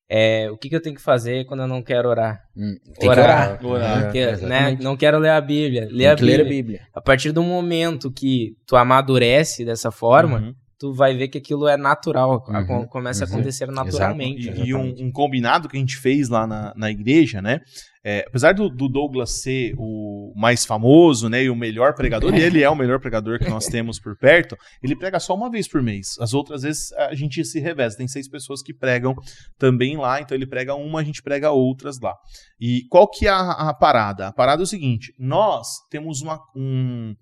É, 0.08 0.48
o 0.52 0.56
que, 0.56 0.68
que, 0.68 0.76
eu 0.76 0.80
tenho 0.80 0.94
que 0.94 1.02
fazer 1.02 1.44
quando 1.46 1.64
eu 1.64 1.66
não 1.66 1.82
quero 1.82 2.08
orar? 2.08 2.38
Hum, 2.56 2.76
tem 2.96 3.08
orar. 3.10 3.58
que 3.58 3.66
orar. 3.66 3.82
orar. 3.82 4.02
Porque, 4.04 4.18
é, 4.20 4.36
né, 4.36 4.78
não 4.80 4.96
quero 4.96 5.18
ler 5.18 5.30
a 5.30 5.40
Bíblia. 5.40 5.88
Ler 5.90 6.06
a 6.06 6.14
Bíblia. 6.14 6.36
ler 6.36 6.42
a 6.42 6.48
Bíblia. 6.48 6.80
A 6.94 7.00
partir 7.00 7.32
do 7.32 7.42
momento 7.42 8.10
que 8.12 8.52
tu 8.68 8.76
amadurece 8.76 9.64
dessa 9.64 9.90
forma, 9.90 10.38
uhum 10.38 10.54
tu 10.78 10.92
vai 10.92 11.16
ver 11.16 11.28
que 11.28 11.38
aquilo 11.38 11.66
é 11.66 11.76
natural, 11.76 12.44
uhum, 12.48 12.86
começa 12.86 13.24
uhum. 13.24 13.30
a 13.30 13.34
acontecer 13.34 13.66
naturalmente. 13.68 14.50
E, 14.50 14.68
e 14.68 14.74
um, 14.74 14.94
um, 14.98 15.10
combinado 15.10 15.68
que 15.68 15.76
a 15.76 15.80
gente 15.80 15.96
fez 15.96 16.28
lá 16.28 16.46
na, 16.46 16.72
na 16.76 16.90
igreja, 16.90 17.40
né? 17.40 17.60
É, 18.04 18.24
apesar 18.24 18.52
do, 18.52 18.68
do, 18.68 18.88
Douglas 18.88 19.42
ser 19.42 19.74
o 19.76 20.32
mais 20.36 20.64
famoso, 20.64 21.28
né, 21.28 21.42
e 21.42 21.50
o 21.50 21.56
melhor 21.56 21.92
pregador, 21.92 22.32
e 22.36 22.40
ele 22.40 22.62
é 22.62 22.70
o 22.70 22.76
melhor 22.76 23.00
pregador 23.00 23.36
que 23.40 23.50
nós 23.50 23.66
temos 23.66 23.98
por 23.98 24.16
perto, 24.16 24.56
ele 24.80 24.94
prega 24.94 25.18
só 25.18 25.34
uma 25.34 25.50
vez 25.50 25.66
por 25.66 25.82
mês. 25.82 26.14
As 26.20 26.32
outras 26.32 26.62
vezes 26.62 26.92
a 26.92 27.12
gente 27.16 27.44
se 27.44 27.58
reveza. 27.58 27.96
Tem 27.96 28.06
seis 28.06 28.28
pessoas 28.28 28.62
que 28.62 28.72
pregam 28.72 29.16
também 29.58 29.96
lá, 29.96 30.20
então 30.20 30.36
ele 30.36 30.46
prega 30.46 30.74
uma, 30.76 31.00
a 31.00 31.04
gente 31.04 31.20
prega 31.20 31.50
outras 31.50 31.98
lá. 31.98 32.14
E 32.60 32.82
qual 32.88 33.10
que 33.10 33.26
é 33.26 33.30
a, 33.30 33.70
a 33.70 33.74
parada? 33.74 34.28
A 34.28 34.32
parada 34.32 34.62
é 34.62 34.64
o 34.64 34.66
seguinte: 34.66 35.12
nós 35.18 35.66
temos 35.90 36.22
uma, 36.22 36.38
um, 36.54 37.12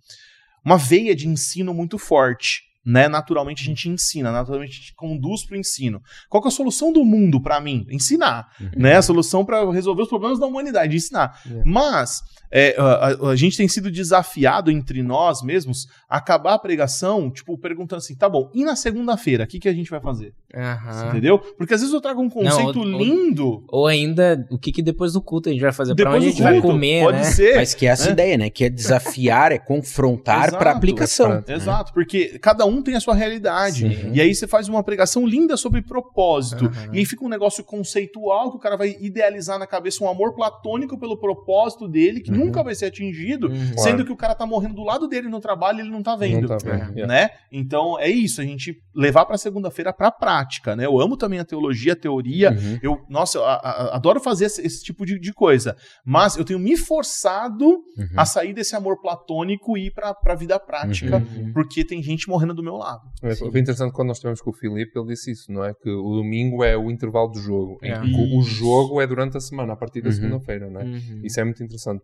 uma 0.62 0.76
veia 0.76 1.14
de 1.14 1.26
ensino 1.26 1.72
muito 1.72 1.96
forte 1.96 2.73
né? 2.84 3.08
Naturalmente 3.08 3.62
a 3.62 3.64
gente 3.64 3.88
ensina, 3.88 4.30
naturalmente 4.30 4.70
a 4.70 4.80
gente 4.80 4.94
conduz 4.94 5.44
para 5.44 5.56
o 5.56 5.58
ensino. 5.58 6.02
Qual 6.28 6.44
é 6.44 6.48
a 6.48 6.50
solução 6.50 6.92
do 6.92 7.04
mundo 7.04 7.40
para 7.40 7.60
mim? 7.60 7.86
Ensinar, 7.90 8.48
uhum. 8.60 8.70
né? 8.76 8.96
A 8.96 9.02
solução 9.02 9.44
para 9.44 9.70
resolver 9.72 10.02
os 10.02 10.08
problemas 10.08 10.38
da 10.38 10.46
humanidade, 10.46 10.96
ensinar. 10.96 11.40
Yeah. 11.46 11.68
É. 11.68 11.72
Mas 11.72 12.22
é, 12.56 12.76
a, 12.78 13.30
a, 13.30 13.36
gente 13.36 13.56
tem 13.56 13.66
sido 13.66 13.90
desafiado 13.90 14.70
entre 14.70 15.02
nós 15.02 15.42
mesmos 15.42 15.88
a 16.08 16.18
acabar 16.18 16.54
a 16.54 16.58
pregação, 16.58 17.28
tipo, 17.28 17.58
perguntando 17.58 17.98
assim, 17.98 18.14
tá 18.14 18.28
bom, 18.28 18.48
e 18.54 18.64
na 18.64 18.76
segunda-feira, 18.76 19.42
o 19.42 19.46
que, 19.46 19.58
que 19.58 19.68
a 19.68 19.72
gente 19.72 19.90
vai 19.90 20.00
fazer? 20.00 20.32
Uhum. 20.54 21.08
Entendeu? 21.08 21.38
Porque 21.38 21.74
às 21.74 21.80
vezes 21.80 21.92
eu 21.92 22.00
trago 22.00 22.22
um 22.22 22.30
conceito 22.30 22.84
Não, 22.84 22.92
ou, 22.92 23.02
lindo. 23.02 23.64
Ou, 23.68 23.86
ainda, 23.88 24.46
o 24.52 24.56
que, 24.56 24.70
que 24.70 24.82
depois 24.82 25.14
do 25.14 25.20
culto 25.20 25.48
a 25.48 25.52
gente 25.52 25.62
vai 25.62 25.72
fazer? 25.72 25.94
Depois 25.94 26.12
pra 26.12 26.16
onde 26.16 26.26
a 26.26 26.30
gente 26.30 26.42
culto, 26.42 26.52
vai 26.52 26.60
comer, 26.60 27.02
pode 27.02 27.18
né? 27.18 27.24
Ser, 27.24 27.56
Mas 27.56 27.74
que 27.74 27.86
é 27.88 27.90
essa 27.90 28.10
é. 28.10 28.12
ideia, 28.12 28.38
né? 28.38 28.50
Que 28.50 28.64
é 28.66 28.70
desafiar, 28.70 29.50
é 29.50 29.58
confrontar 29.58 30.56
para 30.56 30.70
aplicação. 30.70 31.42
Exato, 31.48 31.92
porque 31.92 32.38
cada 32.38 32.64
um 32.64 32.73
um 32.74 32.82
tem 32.82 32.94
a 32.94 33.00
sua 33.00 33.14
realidade. 33.14 33.88
Sim. 33.88 34.12
E 34.12 34.20
aí 34.20 34.34
você 34.34 34.46
faz 34.46 34.68
uma 34.68 34.82
pregação 34.82 35.26
linda 35.26 35.56
sobre 35.56 35.82
propósito. 35.82 36.66
Uhum. 36.66 36.94
E 36.94 36.98
aí 36.98 37.06
fica 37.06 37.24
um 37.24 37.28
negócio 37.28 37.64
conceitual 37.64 38.50
que 38.50 38.56
o 38.56 38.60
cara 38.60 38.76
vai 38.76 38.96
idealizar 39.00 39.58
na 39.58 39.66
cabeça 39.66 40.02
um 40.02 40.08
amor 40.08 40.34
platônico 40.34 40.98
pelo 40.98 41.16
propósito 41.16 41.88
dele, 41.88 42.20
que 42.20 42.30
uhum. 42.30 42.46
nunca 42.46 42.62
vai 42.62 42.74
ser 42.74 42.86
atingido, 42.86 43.48
uhum. 43.48 43.78
sendo 43.78 44.04
que 44.04 44.12
o 44.12 44.16
cara 44.16 44.34
tá 44.34 44.46
morrendo 44.46 44.74
do 44.74 44.82
lado 44.82 45.08
dele 45.08 45.28
no 45.28 45.40
trabalho 45.40 45.78
e 45.78 45.80
ele 45.82 45.90
não 45.90 46.02
tá 46.02 46.16
vendo. 46.16 46.48
Não 46.48 46.56
tá 46.56 46.64
vendo. 46.64 46.98
É. 46.98 47.06
Né? 47.06 47.30
Então 47.50 47.98
é 47.98 48.08
isso, 48.08 48.40
a 48.40 48.44
gente 48.44 48.76
levar 48.94 49.24
para 49.24 49.36
segunda-feira 49.38 49.92
para 49.92 50.10
prática, 50.10 50.76
né? 50.76 50.86
Eu 50.86 51.00
amo 51.00 51.16
também 51.16 51.38
a 51.38 51.44
teologia, 51.44 51.92
a 51.92 51.96
teoria. 51.96 52.50
Uhum. 52.52 52.78
Eu, 52.82 53.04
nossa, 53.08 53.38
eu 53.38 53.44
a, 53.44 53.54
a, 53.54 53.96
adoro 53.96 54.20
fazer 54.20 54.46
esse, 54.46 54.64
esse 54.64 54.82
tipo 54.82 55.04
de, 55.04 55.18
de, 55.18 55.32
coisa, 55.32 55.76
mas 56.04 56.36
eu 56.36 56.44
tenho 56.44 56.58
me 56.58 56.76
forçado 56.76 57.66
uhum. 57.66 58.08
a 58.16 58.24
sair 58.24 58.52
desse 58.52 58.76
amor 58.76 59.00
platônico 59.00 59.76
e 59.76 59.86
ir 59.86 59.90
para 59.90 60.16
a 60.24 60.34
vida 60.34 60.58
prática, 60.58 61.16
uhum. 61.16 61.52
porque 61.52 61.84
tem 61.84 62.02
gente 62.02 62.28
morrendo 62.28 62.54
do 62.54 62.62
meu 62.64 62.76
lado. 62.76 63.02
É, 63.22 63.34
foi 63.34 63.60
interessante 63.60 63.92
quando 63.92 64.08
nós 64.08 64.16
estivemos 64.16 64.40
com 64.40 64.50
o 64.50 64.52
Filipe, 64.52 64.98
ele 64.98 65.08
disse 65.08 65.30
isso, 65.30 65.52
não 65.52 65.64
é? 65.64 65.74
Que 65.74 65.90
o 65.90 66.16
domingo 66.16 66.64
é 66.64 66.76
o 66.76 66.90
intervalo 66.90 67.28
do 67.28 67.38
jogo. 67.38 67.78
É. 67.82 68.00
O, 68.00 68.38
o, 68.38 68.42
jogo 68.42 69.00
é 69.00 69.06
durante 69.06 69.36
a 69.36 69.40
semana, 69.40 69.74
a 69.74 69.76
partir 69.76 70.00
da 70.00 70.08
uhum. 70.08 70.14
segunda-feira, 70.14 70.70
não 70.70 70.80
é? 70.80 70.84
Uhum. 70.84 71.20
Isso 71.22 71.38
é 71.40 71.44
muito 71.44 71.62
interessante. 71.62 72.02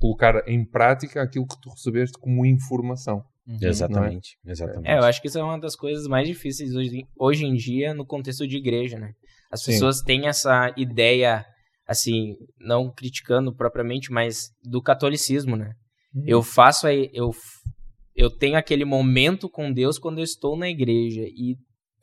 Colocar 0.00 0.42
em 0.48 0.64
prática 0.64 1.22
aquilo 1.22 1.46
que 1.46 1.60
tu 1.60 1.70
recebeste 1.70 2.18
como 2.18 2.46
informação. 2.46 3.22
Uhum, 3.46 3.58
exatamente, 3.62 4.36
é? 4.44 4.50
exatamente. 4.50 4.88
É, 4.88 4.98
eu 4.98 5.04
acho 5.04 5.20
que 5.22 5.28
isso 5.28 5.38
é 5.38 5.42
uma 5.42 5.58
das 5.58 5.76
coisas 5.76 6.08
mais 6.08 6.26
difíceis 6.26 6.74
hoje, 6.74 7.06
hoje 7.16 7.44
em 7.44 7.54
dia 7.54 7.94
no 7.94 8.04
contexto 8.04 8.46
de 8.46 8.56
igreja, 8.56 8.98
né? 8.98 9.12
As 9.50 9.62
Sim. 9.62 9.72
pessoas 9.72 10.00
têm 10.02 10.26
essa 10.26 10.74
ideia, 10.76 11.44
assim, 11.86 12.34
não 12.58 12.90
criticando 12.90 13.54
propriamente, 13.54 14.10
mas 14.10 14.50
do 14.64 14.82
catolicismo, 14.82 15.56
né? 15.56 15.70
Uhum. 16.12 16.24
Eu 16.26 16.42
faço 16.42 16.86
aí, 16.86 17.08
eu, 17.12 17.30
eu 18.16 18.30
tenho 18.30 18.56
aquele 18.56 18.84
momento 18.84 19.48
com 19.48 19.72
Deus 19.72 19.98
quando 19.98 20.18
eu 20.18 20.24
estou 20.24 20.56
na 20.56 20.68
igreja 20.68 21.22
e 21.22 21.56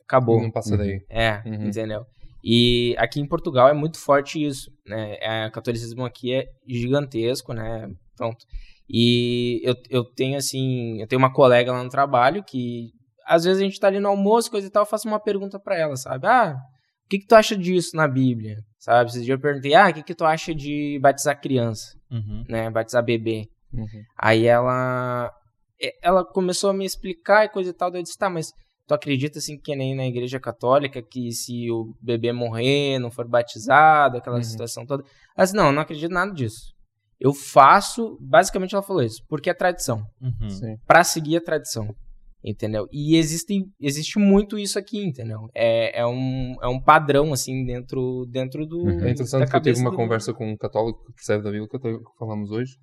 acabou. 0.04 0.40
Não 0.40 0.50
passa 0.50 0.76
daí. 0.76 1.00
É, 1.10 1.42
uhum. 1.44 1.66
entendeu? 1.66 2.04
E 2.42 2.94
aqui 2.98 3.20
em 3.20 3.26
Portugal 3.26 3.68
é 3.68 3.72
muito 3.72 3.98
forte 3.98 4.42
isso, 4.42 4.70
né? 4.86 5.16
É, 5.20 5.46
o 5.46 5.50
catolicismo 5.50 6.04
aqui 6.04 6.32
é 6.32 6.46
gigantesco, 6.68 7.52
né? 7.52 7.88
Pronto. 8.16 8.44
E 8.88 9.60
eu, 9.64 9.74
eu 9.88 10.04
tenho, 10.04 10.36
assim, 10.36 11.00
eu 11.00 11.06
tenho 11.06 11.18
uma 11.18 11.32
colega 11.32 11.72
lá 11.72 11.82
no 11.82 11.88
trabalho 11.88 12.44
que, 12.44 12.90
às 13.26 13.44
vezes 13.44 13.62
a 13.62 13.64
gente 13.64 13.80
tá 13.80 13.86
ali 13.88 13.98
no 13.98 14.08
almoço, 14.08 14.50
coisa 14.50 14.66
e 14.66 14.70
tal, 14.70 14.82
eu 14.82 14.88
faço 14.88 15.08
uma 15.08 15.18
pergunta 15.18 15.58
para 15.58 15.78
ela, 15.78 15.96
sabe? 15.96 16.26
Ah, 16.26 16.54
o 17.06 17.08
que 17.08 17.18
que 17.18 17.26
tu 17.26 17.34
acha 17.34 17.56
disso 17.56 17.96
na 17.96 18.06
Bíblia? 18.06 18.58
Sabe? 18.78 19.08
Esses 19.08 19.24
dias 19.24 19.36
eu 19.36 19.40
perguntei, 19.40 19.74
ah, 19.74 19.88
o 19.88 19.94
que 19.94 20.02
que 20.02 20.14
tu 20.14 20.24
acha 20.24 20.54
de 20.54 20.98
batizar 21.00 21.40
criança? 21.40 21.96
Uhum. 22.10 22.44
Né? 22.46 22.70
Batizar 22.70 23.02
bebê. 23.02 23.48
Uhum. 23.72 24.02
Aí 24.18 24.46
ela, 24.46 25.32
ela 26.02 26.24
começou 26.24 26.70
a 26.70 26.74
me 26.74 26.84
explicar 26.84 27.44
e 27.44 27.48
coisa 27.48 27.70
e 27.70 27.74
tal, 27.74 27.90
daí 27.90 28.00
eu 28.00 28.04
disse, 28.04 28.18
tá, 28.18 28.30
mas 28.30 28.52
tu 28.86 28.94
acredita 28.94 29.38
assim 29.38 29.58
que 29.58 29.74
nem 29.74 29.94
na 29.94 30.06
igreja 30.06 30.38
católica 30.38 31.02
que 31.02 31.30
se 31.32 31.70
o 31.70 31.94
bebê 32.00 32.32
morrer, 32.32 32.98
não 32.98 33.10
for 33.10 33.26
batizado, 33.26 34.18
aquela 34.18 34.36
uhum. 34.36 34.42
situação 34.42 34.86
toda. 34.86 35.04
Ela 35.36 35.44
disse, 35.44 35.56
não, 35.56 35.66
eu 35.66 35.72
não 35.72 35.82
acredito 35.82 36.12
nada 36.12 36.32
disso. 36.32 36.72
Eu 37.18 37.32
faço, 37.32 38.18
basicamente 38.20 38.74
ela 38.74 38.82
falou 38.82 39.02
isso, 39.02 39.22
porque 39.28 39.48
é 39.48 39.54
tradição. 39.54 40.02
Uhum. 40.20 40.76
Para 40.86 41.04
seguir 41.04 41.36
a 41.36 41.40
tradição. 41.40 41.94
Entendeu? 42.46 42.86
E 42.92 43.16
existe, 43.16 43.64
existe 43.80 44.18
muito 44.18 44.58
isso 44.58 44.78
aqui, 44.78 45.02
entendeu? 45.02 45.48
É, 45.54 46.00
é, 46.00 46.06
um, 46.06 46.54
é 46.62 46.68
um 46.68 46.78
padrão, 46.78 47.32
assim, 47.32 47.64
dentro, 47.64 48.26
dentro 48.30 48.66
do. 48.66 48.80
Uhum. 48.80 49.06
É 49.06 49.12
interessante 49.12 49.50
que 49.50 49.56
eu 49.56 49.62
tive 49.62 49.80
uma 49.80 49.90
do... 49.90 49.96
conversa 49.96 50.34
com 50.34 50.52
um 50.52 50.56
católico 50.56 51.02
que 51.06 51.14
percebe 51.14 51.42
da 51.42 51.50
Bíblia, 51.50 51.66
que, 51.70 51.78
que 51.78 52.18
falamos 52.18 52.50
hoje, 52.50 52.76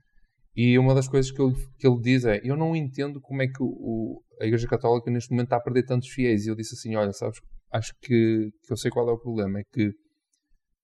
e 0.56 0.78
uma 0.78 0.94
das 0.94 1.08
coisas 1.08 1.32
que 1.32 1.42
ele, 1.42 1.56
que 1.78 1.88
ele 1.88 2.00
diz 2.02 2.26
é: 2.26 2.42
Eu 2.44 2.58
não 2.58 2.76
entendo 2.76 3.22
como 3.22 3.42
é 3.42 3.48
que 3.48 3.62
o, 3.62 4.22
a 4.40 4.46
Igreja 4.46 4.68
Católica 4.68 5.10
neste 5.10 5.32
momento 5.32 5.46
está 5.46 5.58
a 5.58 5.62
perder 5.62 5.84
tantos 5.84 6.10
fiéis. 6.10 6.46
E 6.46 6.50
eu 6.50 6.56
disse 6.56 6.76
assim: 6.76 6.96
Olha, 6.96 7.14
sabes, 7.14 7.40
acho 7.72 7.94
que, 8.02 8.52
que 8.64 8.74
eu 8.74 8.78
sei 8.78 8.92
qual 8.92 9.10
é 9.10 9.14
o 9.14 9.20
problema. 9.20 9.60
É 9.60 9.64
que 9.72 9.92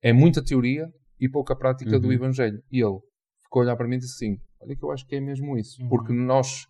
é 0.01 0.13
muita 0.13 0.43
teoria 0.43 0.87
e 1.19 1.27
pouca 1.27 1.55
prática 1.55 1.95
uhum. 1.95 1.99
do 1.99 2.13
Evangelho. 2.13 2.61
E 2.71 2.79
ele, 2.79 2.99
ficou 3.43 3.61
a 3.61 3.65
olhar 3.65 3.75
para 3.75 3.87
mim 3.87 3.95
e 3.97 3.99
disse 3.99 4.23
assim: 4.23 4.37
Olha, 4.61 4.75
que 4.75 4.83
eu 4.83 4.91
acho 4.91 5.05
que 5.05 5.15
é 5.15 5.19
mesmo 5.19 5.57
isso. 5.57 5.81
Uhum. 5.81 5.89
Porque 5.89 6.13
nós 6.13 6.65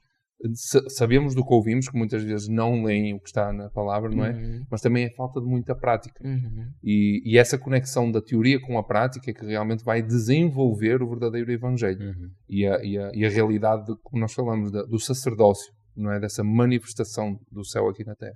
sabemos 0.88 1.34
do 1.34 1.44
que 1.44 1.54
ouvimos, 1.54 1.90
que 1.90 1.98
muitas 1.98 2.24
vezes 2.24 2.48
não 2.48 2.84
leem 2.84 3.14
o 3.14 3.20
que 3.20 3.28
está 3.28 3.52
na 3.52 3.70
palavra, 3.70 4.10
não 4.10 4.24
é? 4.24 4.32
Uhum. 4.32 4.66
Mas 4.70 4.82
também 4.82 5.06
é 5.06 5.10
falta 5.10 5.40
de 5.40 5.48
muita 5.48 5.76
prática. 5.76 6.24
Uhum. 6.24 6.72
E, 6.84 7.22
e, 7.26 7.38
essa 7.38 7.58
conexão 7.58 8.12
da 8.12 8.22
teoria 8.22 8.60
com 8.62 8.78
a 8.78 8.84
prática 8.84 9.32
é 9.32 9.34
que 9.34 9.46
realmente 9.46 9.84
vai 9.84 10.02
desenvolver 10.02 11.02
o 11.02 11.10
verdadeiro 11.10 11.52
Evangelho. 11.52 12.00
Uhum. 12.00 12.30
E, 12.48 12.68
a, 12.68 12.84
e, 12.84 12.98
a, 12.98 13.12
e, 13.14 13.26
a, 13.26 13.30
realidade, 13.30 13.86
de, 13.86 13.96
como 14.04 14.22
nós 14.22 14.34
falamos, 14.34 14.72
da, 14.72 14.84
do 14.84 15.00
sacerdócio, 15.00 15.74
não 15.96 16.12
é? 16.12 16.20
Dessa 16.20 16.44
manifestação 16.44 17.40
do 17.52 17.66
céu 17.66 17.90
aqui 17.90 18.04
na 18.04 18.16
terra. 18.16 18.36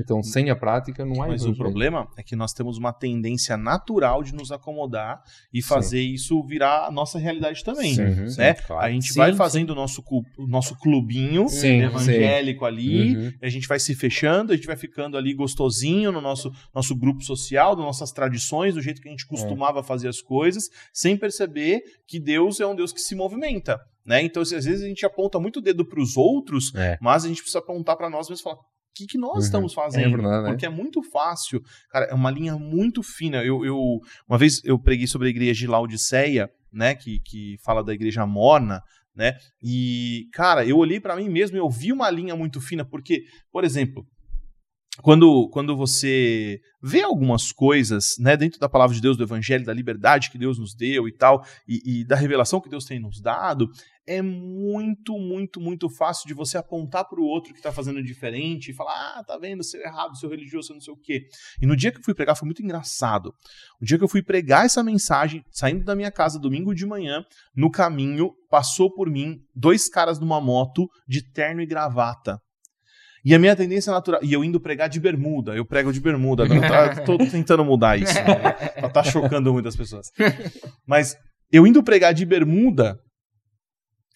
Então, 0.00 0.22
sem 0.22 0.50
a 0.50 0.56
prática, 0.56 1.04
não 1.04 1.22
há 1.22 1.28
Mas 1.28 1.44
o 1.44 1.54
problema 1.54 2.08
é 2.16 2.22
que 2.22 2.34
nós 2.34 2.52
temos 2.52 2.78
uma 2.78 2.92
tendência 2.92 3.56
natural 3.56 4.22
de 4.22 4.34
nos 4.34 4.50
acomodar 4.50 5.22
e 5.52 5.62
fazer 5.62 6.00
sim. 6.00 6.14
isso 6.14 6.42
virar 6.42 6.86
a 6.86 6.90
nossa 6.90 7.18
realidade 7.18 7.62
também. 7.64 7.94
Sim, 7.94 8.02
né? 8.02 8.28
Sim, 8.28 8.62
claro. 8.66 8.86
A 8.86 8.90
gente 8.90 9.12
vai 9.14 9.32
fazendo 9.34 9.70
o 9.70 9.74
nosso, 9.74 10.02
o 10.38 10.46
nosso 10.46 10.76
clubinho 10.78 11.46
evangélico 11.62 12.64
ali, 12.64 13.16
uhum. 13.16 13.32
a 13.42 13.48
gente 13.48 13.68
vai 13.68 13.78
se 13.78 13.94
fechando, 13.94 14.52
a 14.52 14.56
gente 14.56 14.66
vai 14.66 14.76
ficando 14.76 15.16
ali 15.16 15.34
gostosinho 15.34 16.10
no 16.10 16.20
nosso, 16.20 16.52
nosso 16.74 16.96
grupo 16.96 17.22
social, 17.22 17.76
das 17.76 17.84
nossas 17.84 18.12
tradições, 18.12 18.74
do 18.74 18.82
jeito 18.82 19.00
que 19.00 19.08
a 19.08 19.10
gente 19.10 19.26
costumava 19.26 19.80
é. 19.80 19.82
fazer 19.82 20.08
as 20.08 20.20
coisas, 20.20 20.68
sem 20.92 21.16
perceber 21.16 21.82
que 22.06 22.18
Deus 22.18 22.60
é 22.60 22.66
um 22.66 22.74
Deus 22.74 22.92
que 22.92 23.00
se 23.00 23.14
movimenta. 23.14 23.78
Né? 24.04 24.22
Então, 24.22 24.42
às 24.42 24.50
vezes 24.50 24.82
a 24.82 24.86
gente 24.86 25.04
aponta 25.04 25.38
muito 25.38 25.58
o 25.58 25.62
dedo 25.62 25.84
para 25.84 26.00
os 26.00 26.16
outros, 26.16 26.74
é. 26.74 26.98
mas 27.00 27.24
a 27.24 27.28
gente 27.28 27.42
precisa 27.42 27.58
apontar 27.58 27.96
para 27.96 28.08
nós 28.08 28.28
mesmos 28.28 28.40
e 28.40 28.42
falar: 28.42 28.58
que, 28.94 29.06
que 29.06 29.18
nós 29.18 29.34
uhum. 29.34 29.40
estamos 29.40 29.74
fazendo? 29.74 30.06
É 30.06 30.16
verdade, 30.16 30.48
Porque 30.48 30.66
é. 30.66 30.68
é 30.68 30.72
muito 30.72 31.02
fácil. 31.02 31.62
Cara, 31.90 32.06
é 32.06 32.14
uma 32.14 32.30
linha 32.30 32.56
muito 32.56 33.02
fina. 33.02 33.44
Eu, 33.44 33.64
eu, 33.64 34.00
uma 34.28 34.38
vez 34.38 34.60
eu 34.64 34.78
preguei 34.78 35.06
sobre 35.06 35.28
a 35.28 35.30
igreja 35.30 35.60
de 35.60 35.66
Laodiceia, 35.66 36.50
né? 36.72 36.94
Que, 36.94 37.20
que 37.20 37.56
fala 37.62 37.82
da 37.82 37.92
igreja 37.92 38.26
morna, 38.26 38.82
né? 39.14 39.36
E, 39.62 40.28
cara, 40.32 40.64
eu 40.64 40.78
olhei 40.78 41.00
para 41.00 41.16
mim 41.16 41.28
mesmo 41.28 41.56
e 41.56 41.60
eu 41.60 41.68
vi 41.68 41.92
uma 41.92 42.10
linha 42.10 42.34
muito 42.36 42.60
fina, 42.60 42.84
porque, 42.84 43.24
por 43.50 43.64
exemplo, 43.64 44.06
quando, 45.02 45.48
quando 45.50 45.76
você 45.76 46.60
vê 46.82 47.02
algumas 47.02 47.52
coisas 47.52 48.16
né, 48.18 48.36
dentro 48.36 48.58
da 48.58 48.68
palavra 48.68 48.94
de 48.94 49.00
Deus, 49.00 49.16
do 49.16 49.22
evangelho, 49.22 49.64
da 49.64 49.72
liberdade 49.72 50.30
que 50.30 50.38
Deus 50.38 50.58
nos 50.58 50.74
deu 50.74 51.06
e 51.06 51.12
tal, 51.12 51.44
e, 51.66 52.00
e 52.00 52.04
da 52.04 52.16
revelação 52.16 52.60
que 52.60 52.68
Deus 52.68 52.84
tem 52.84 52.98
nos 52.98 53.20
dado, 53.20 53.70
é 54.06 54.20
muito, 54.20 55.16
muito, 55.16 55.60
muito 55.60 55.88
fácil 55.88 56.26
de 56.26 56.34
você 56.34 56.58
apontar 56.58 57.08
para 57.08 57.20
o 57.20 57.24
outro 57.24 57.52
que 57.52 57.60
está 57.60 57.70
fazendo 57.70 58.02
diferente 58.02 58.70
e 58.70 58.74
falar: 58.74 59.18
ah, 59.18 59.24
tá 59.24 59.38
vendo, 59.38 59.62
seu 59.62 59.80
errado, 59.80 60.18
seu 60.18 60.28
religioso, 60.28 60.66
seu 60.66 60.74
não 60.74 60.80
sei 60.80 60.92
o 60.92 60.96
quê. 60.96 61.28
E 61.62 61.66
no 61.66 61.76
dia 61.76 61.92
que 61.92 61.98
eu 61.98 62.02
fui 62.02 62.14
pregar 62.14 62.36
foi 62.36 62.46
muito 62.46 62.62
engraçado. 62.62 63.32
O 63.80 63.84
dia 63.84 63.96
que 63.96 64.02
eu 64.02 64.08
fui 64.08 64.22
pregar 64.22 64.66
essa 64.66 64.82
mensagem, 64.82 65.44
saindo 65.52 65.84
da 65.84 65.94
minha 65.94 66.10
casa 66.10 66.40
domingo 66.40 66.74
de 66.74 66.84
manhã, 66.84 67.24
no 67.54 67.70
caminho, 67.70 68.32
passou 68.50 68.92
por 68.92 69.08
mim 69.08 69.38
dois 69.54 69.88
caras 69.88 70.18
numa 70.18 70.40
moto 70.40 70.88
de 71.06 71.22
terno 71.22 71.60
e 71.60 71.66
gravata. 71.66 72.40
E 73.24 73.34
a 73.34 73.38
minha 73.38 73.54
tendência 73.54 73.92
natural. 73.92 74.20
E 74.22 74.32
eu 74.32 74.42
indo 74.44 74.60
pregar 74.60 74.88
de 74.88 74.98
bermuda. 74.98 75.54
Eu 75.54 75.64
prego 75.64 75.92
de 75.92 76.00
bermuda. 76.00 76.44
Eu 76.44 76.60
tá, 76.60 77.02
tô 77.02 77.18
tentando 77.18 77.64
mudar 77.64 77.98
isso. 77.98 78.14
Né? 78.14 78.88
Tá 78.92 79.02
chocando 79.02 79.52
muitas 79.52 79.76
pessoas. 79.76 80.08
Mas 80.86 81.16
eu 81.52 81.66
indo 81.66 81.82
pregar 81.82 82.14
de 82.14 82.24
bermuda. 82.24 82.98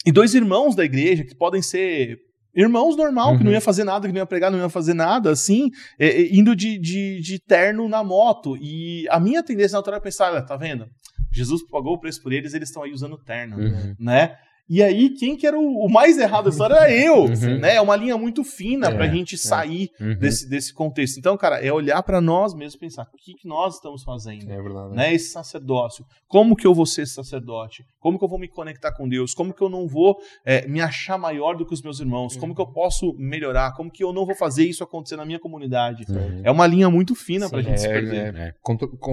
E 0.07 0.13
dois 0.13 0.35
irmãos 0.35 0.75
da 0.75 0.85
igreja, 0.85 1.25
que 1.25 1.35
podem 1.35 1.63
ser 1.63 2.19
irmãos 2.55 2.97
normal, 2.97 3.33
uhum. 3.33 3.39
que 3.39 3.45
não 3.45 3.51
uhum. 3.51 3.55
ia 3.55 3.61
fazer 3.61 3.85
nada, 3.85 4.07
que 4.07 4.13
não 4.13 4.21
ia 4.21 4.27
pregar, 4.27 4.51
não 4.51 4.59
ia 4.59 4.69
fazer 4.69 4.95
nada, 4.95 5.31
assim, 5.31 5.71
é, 5.99 6.07
é, 6.09 6.35
indo 6.35 6.55
de, 6.55 6.79
de, 6.79 7.21
de, 7.21 7.39
terno 7.41 7.89
na 7.89 8.05
moto. 8.05 8.57
E 8.57 9.07
a 9.11 9.19
minha 9.19 9.43
tendência 9.43 9.77
natural 9.77 9.99
é 9.99 10.03
pensar, 10.03 10.41
tá 10.43 10.57
vendo? 10.57 10.87
Jesus 11.33 11.67
pagou 11.69 11.95
o 11.95 11.99
preço 11.99 12.23
por 12.23 12.33
eles, 12.33 12.55
eles 12.55 12.69
estão 12.69 12.85
aí 12.85 12.93
usando 12.93 13.19
terno, 13.19 13.57
uhum. 13.57 13.95
né? 13.99 14.37
E 14.69 14.83
aí, 14.83 15.11
quem 15.11 15.37
que 15.37 15.47
era 15.47 15.59
o, 15.59 15.85
o 15.85 15.91
mais 15.91 16.17
errado 16.17 16.45
da 16.45 16.51
história 16.51 16.75
era 16.75 16.93
eu, 16.93 17.25
uhum. 17.29 17.59
né? 17.59 17.75
É 17.75 17.81
uma 17.81 17.97
linha 17.97 18.17
muito 18.17 18.43
fina 18.43 18.89
é, 18.89 18.95
pra 18.95 19.07
gente 19.07 19.35
é. 19.35 19.39
sair 19.39 19.91
é. 20.01 20.05
uhum. 20.05 20.15
desse, 20.19 20.49
desse 20.49 20.73
contexto. 20.73 21.19
Então, 21.19 21.37
cara, 21.37 21.59
é 21.59 21.73
olhar 21.73 22.03
para 22.03 22.21
nós 22.21 22.55
mesmos 22.55 22.75
e 22.75 22.79
pensar, 22.79 23.09
o 23.13 23.17
que, 23.17 23.35
que 23.35 23.47
nós 23.47 23.75
estamos 23.75 24.03
fazendo? 24.03 24.51
É 24.51 24.63
verdade. 24.63 24.95
Né? 24.95 25.15
Esse 25.15 25.31
sacerdócio. 25.31 26.05
Como 26.27 26.57
que 26.57 26.67
eu 26.67 26.75
vou 26.75 26.87
ser 26.87 27.07
sacerdote? 27.07 27.85
Como 28.01 28.19
que 28.19 28.25
eu 28.25 28.29
vou 28.29 28.39
me 28.39 28.49
conectar 28.49 28.93
com 28.93 29.09
Deus? 29.09 29.35
Como 29.35 29.53
que 29.53 29.63
eu 29.63 29.69
não 29.69 29.87
vou 29.87 30.17
é, 30.45 30.67
me 30.67 30.81
achar 30.81 31.19
maior 31.19 31.57
do 31.57 31.67
que 31.67 31.75
os 31.75 31.83
meus 31.83 32.01
irmãos? 32.01 32.35
Uhum. 32.35 32.41
Como 32.41 32.55
que 32.55 32.61
eu 32.61 32.67
posso 32.67 33.15
melhorar? 33.19 33.73
Como 33.75 33.91
que 33.91 34.03
eu 34.03 34.13
não 34.13 34.25
vou 34.25 34.35
fazer 34.35 34.65
isso 34.65 34.83
acontecer 34.83 35.17
na 35.17 35.27
minha 35.27 35.39
comunidade? 35.39 36.05
É 36.43 36.51
uma 36.51 36.67
linha 36.67 36.89
muito 36.89 37.15
fina 37.15 37.47
Sim, 37.47 37.53
pra 37.53 37.63
gente 37.63 37.81
se 37.81 37.87
é, 37.87 37.93
perder. 37.93 38.35
É, 38.35 38.55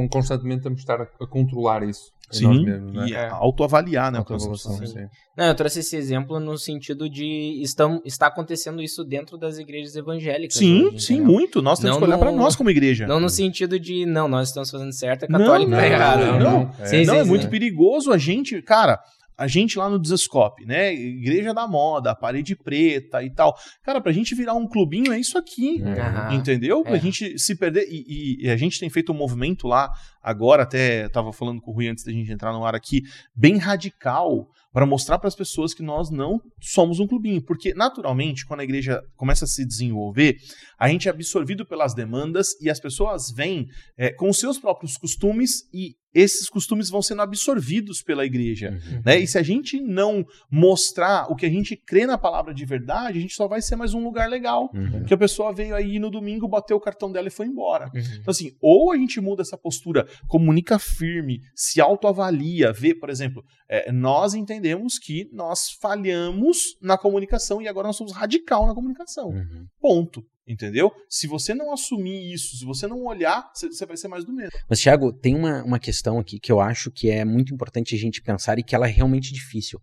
constantemente 0.10 0.64
temos 0.64 0.84
que 0.84 0.84
estar 0.84 1.02
a 1.02 1.28
controlar 1.28 1.84
isso. 1.84 2.12
Sim, 2.32 2.66
mesmos, 2.66 2.94
né? 2.94 3.08
e 3.10 3.14
é. 3.14 3.28
autoavaliar, 3.30 4.12
né? 4.12 4.20
Autoavaliação, 4.20 4.86
sim. 4.86 5.08
Não, 5.38 5.46
eu 5.46 5.56
trouxe 5.56 5.80
esse 5.80 5.96
exemplo 5.96 6.40
no 6.40 6.58
sentido 6.58 7.10
de 7.10 7.62
estão, 7.62 8.02
está 8.06 8.28
acontecendo 8.28 8.82
isso 8.82 9.04
dentro 9.04 9.38
das 9.38 9.58
igrejas 9.58 9.96
evangélicas. 9.96 10.58
Sim, 10.58 10.86
hoje, 10.86 11.00
sim, 11.00 11.14
entendeu? 11.16 11.34
muito. 11.34 11.62
Nós 11.62 11.80
temos 11.80 11.96
não 11.96 12.02
que 12.02 12.08
olhar 12.08 12.18
para 12.18 12.32
nós 12.32 12.56
como 12.56 12.70
igreja. 12.70 13.08
Não 13.08 13.20
no 13.20 13.30
sentido 13.30 13.80
de, 13.80 14.06
não, 14.06 14.28
nós 14.28 14.50
estamos 14.50 14.70
fazendo 14.70 14.94
certo, 14.94 15.24
é 15.24 15.28
católico 15.28 15.72
não, 15.72 15.78
tá 15.78 15.88
errado. 15.88 16.20
Não, 16.20 16.40
não, 16.40 16.52
não. 16.52 16.76
É, 16.80 16.86
sim, 16.86 17.06
não, 17.06 17.16
sim, 17.16 17.20
é 17.20 17.24
muito 17.24 17.50
perigoso 17.50 18.12
a 18.12 18.18
gente, 18.18 18.62
cara, 18.62 19.00
a 19.42 19.48
gente 19.48 19.80
lá 19.80 19.90
no 19.90 19.98
Desescope, 19.98 20.66
né? 20.66 20.94
Igreja 20.94 21.52
da 21.52 21.68
moda, 21.68 22.14
parede 22.14 22.56
preta 22.56 23.24
e 23.24 23.30
tal. 23.32 23.58
Cara, 23.84 24.00
pra 24.00 24.12
gente 24.12 24.36
virar 24.36 24.54
um 24.54 24.68
clubinho 24.68 25.12
é 25.12 25.20
isso 25.20 25.36
aqui. 25.36 25.82
Uhum. 25.82 26.36
Entendeu? 26.36 26.84
Pra 26.84 26.98
é. 26.98 27.00
gente 27.00 27.40
se 27.40 27.56
perder. 27.56 27.88
E, 27.90 28.06
e, 28.08 28.46
e, 28.46 28.50
a 28.52 28.56
gente 28.56 28.80
tem 28.80 28.88
feito 28.88 29.12
um 29.12 29.16
movimento 29.16 29.68
lá, 29.68 29.90
agora, 30.22 30.64
até 30.64 31.10
tava 31.10 31.32
falando 31.34 31.62
com 31.62 31.72
o 31.72 31.74
Rui 31.74 31.88
antes 31.88 32.04
da 32.04 32.12
gente 32.12 32.32
entrar 32.32 32.54
no 32.54 32.66
ar 32.66 32.76
aqui, 32.76 33.02
bem 33.36 33.58
radical 33.58 34.48
para 34.72 34.86
mostrar 34.86 35.20
para 35.20 35.28
as 35.28 35.36
pessoas 35.36 35.74
que 35.74 35.84
nós 35.84 36.10
não 36.10 36.42
somos 36.60 37.00
um 37.00 37.08
clubinho, 37.08 37.42
porque 37.42 37.74
naturalmente, 37.74 38.46
quando 38.46 38.62
a 38.62 38.64
igreja 38.64 39.04
começa 39.16 39.46
a 39.46 39.48
se 39.48 39.66
desenvolver, 39.66 40.38
a 40.80 40.88
gente 40.88 41.08
é 41.08 41.12
absorvido 41.12 41.66
pelas 41.66 41.94
demandas 41.94 42.60
e 42.62 42.70
as 42.70 42.80
pessoas 42.80 43.32
vêm 43.32 43.68
é, 43.98 44.12
com 44.12 44.30
os 44.30 44.40
seus 44.40 44.58
próprios 44.58 44.98
costumes 44.98 45.64
e 45.74 45.96
esses 46.14 46.50
costumes 46.50 46.90
vão 46.90 47.02
sendo 47.02 47.22
absorvidos 47.22 48.02
pela 48.02 48.26
igreja. 48.26 48.72
Uhum. 48.72 49.02
Né? 49.06 49.20
E 49.20 49.28
se 49.28 49.38
a 49.38 49.44
gente 49.44 49.80
não 49.80 50.26
mostrar 50.50 51.32
o 51.32 51.36
que 51.36 51.46
a 51.46 51.50
gente 51.50 51.76
crê 51.76 52.06
na 52.06 52.18
palavra 52.18 52.54
de 52.54 52.66
verdade, 52.66 53.18
a 53.18 53.22
gente 53.22 53.34
só 53.34 53.48
vai 53.48 53.62
ser 53.62 53.76
mais 53.76 53.94
um 53.94 54.04
lugar 54.04 54.30
legal. 54.30 54.70
Uhum. 54.74 55.06
Que 55.06 55.14
a 55.14 55.18
pessoa 55.18 55.54
veio 55.54 55.74
aí 55.74 56.00
no 56.00 56.10
domingo, 56.10 56.48
bateu 56.48 56.76
o 56.76 56.82
cartão 56.82 57.12
dela 57.12 57.28
e 57.28 57.32
foi 57.32 57.48
embora. 57.48 57.90
Uhum. 57.94 58.02
Então, 58.02 58.32
assim, 58.32 58.52
ou 58.60 58.92
a 58.92 58.98
gente 58.98 59.22
muda 59.22 59.42
essa 59.42 59.58
postura, 59.58 60.06
comunica 60.28 60.78
firme, 60.80 61.39
se 61.55 61.82
autoavalia, 61.82 62.72
vê, 62.72 62.93
por 62.93 63.09
exemplo, 63.09 63.43
é, 63.70 63.91
nós 63.91 64.34
entendemos 64.34 64.99
que 64.99 65.30
nós 65.32 65.72
falhamos 65.82 66.76
na 66.82 66.97
comunicação 66.97 67.62
e 67.62 67.68
agora 67.68 67.88
nós 67.88 67.95
somos 67.95 68.14
radical 68.14 68.68
na 68.68 68.74
comunicação. 68.74 69.30
Uhum. 69.30 69.66
Ponto. 69.80 70.24
Entendeu? 70.47 70.91
Se 71.07 71.28
você 71.28 71.53
não 71.53 71.72
assumir 71.72 72.34
isso, 72.34 72.57
se 72.57 72.66
você 72.66 72.88
não 72.88 73.05
olhar, 73.05 73.49
você 73.53 73.86
vai 73.86 73.95
ser 73.95 74.07
mais 74.07 74.26
do 74.26 74.34
mesmo. 74.34 74.51
Mas, 74.68 74.82
Thiago, 74.82 75.14
tem 75.14 75.36
uma, 75.36 75.64
uma 75.64 75.80
questão 75.80 76.20
aqui 76.20 76.39
que 76.39 76.51
eu 76.51 76.59
acho 76.59 76.91
que 76.91 77.09
é 77.09 77.24
muito 77.24 77.53
importante 77.53 77.95
a 77.95 77.97
gente 77.97 78.22
pensar 78.22 78.57
e 78.59 78.64
que 78.64 78.76
ela 78.76 78.88
é 78.88 78.91
realmente 78.91 79.32
difícil, 79.32 79.80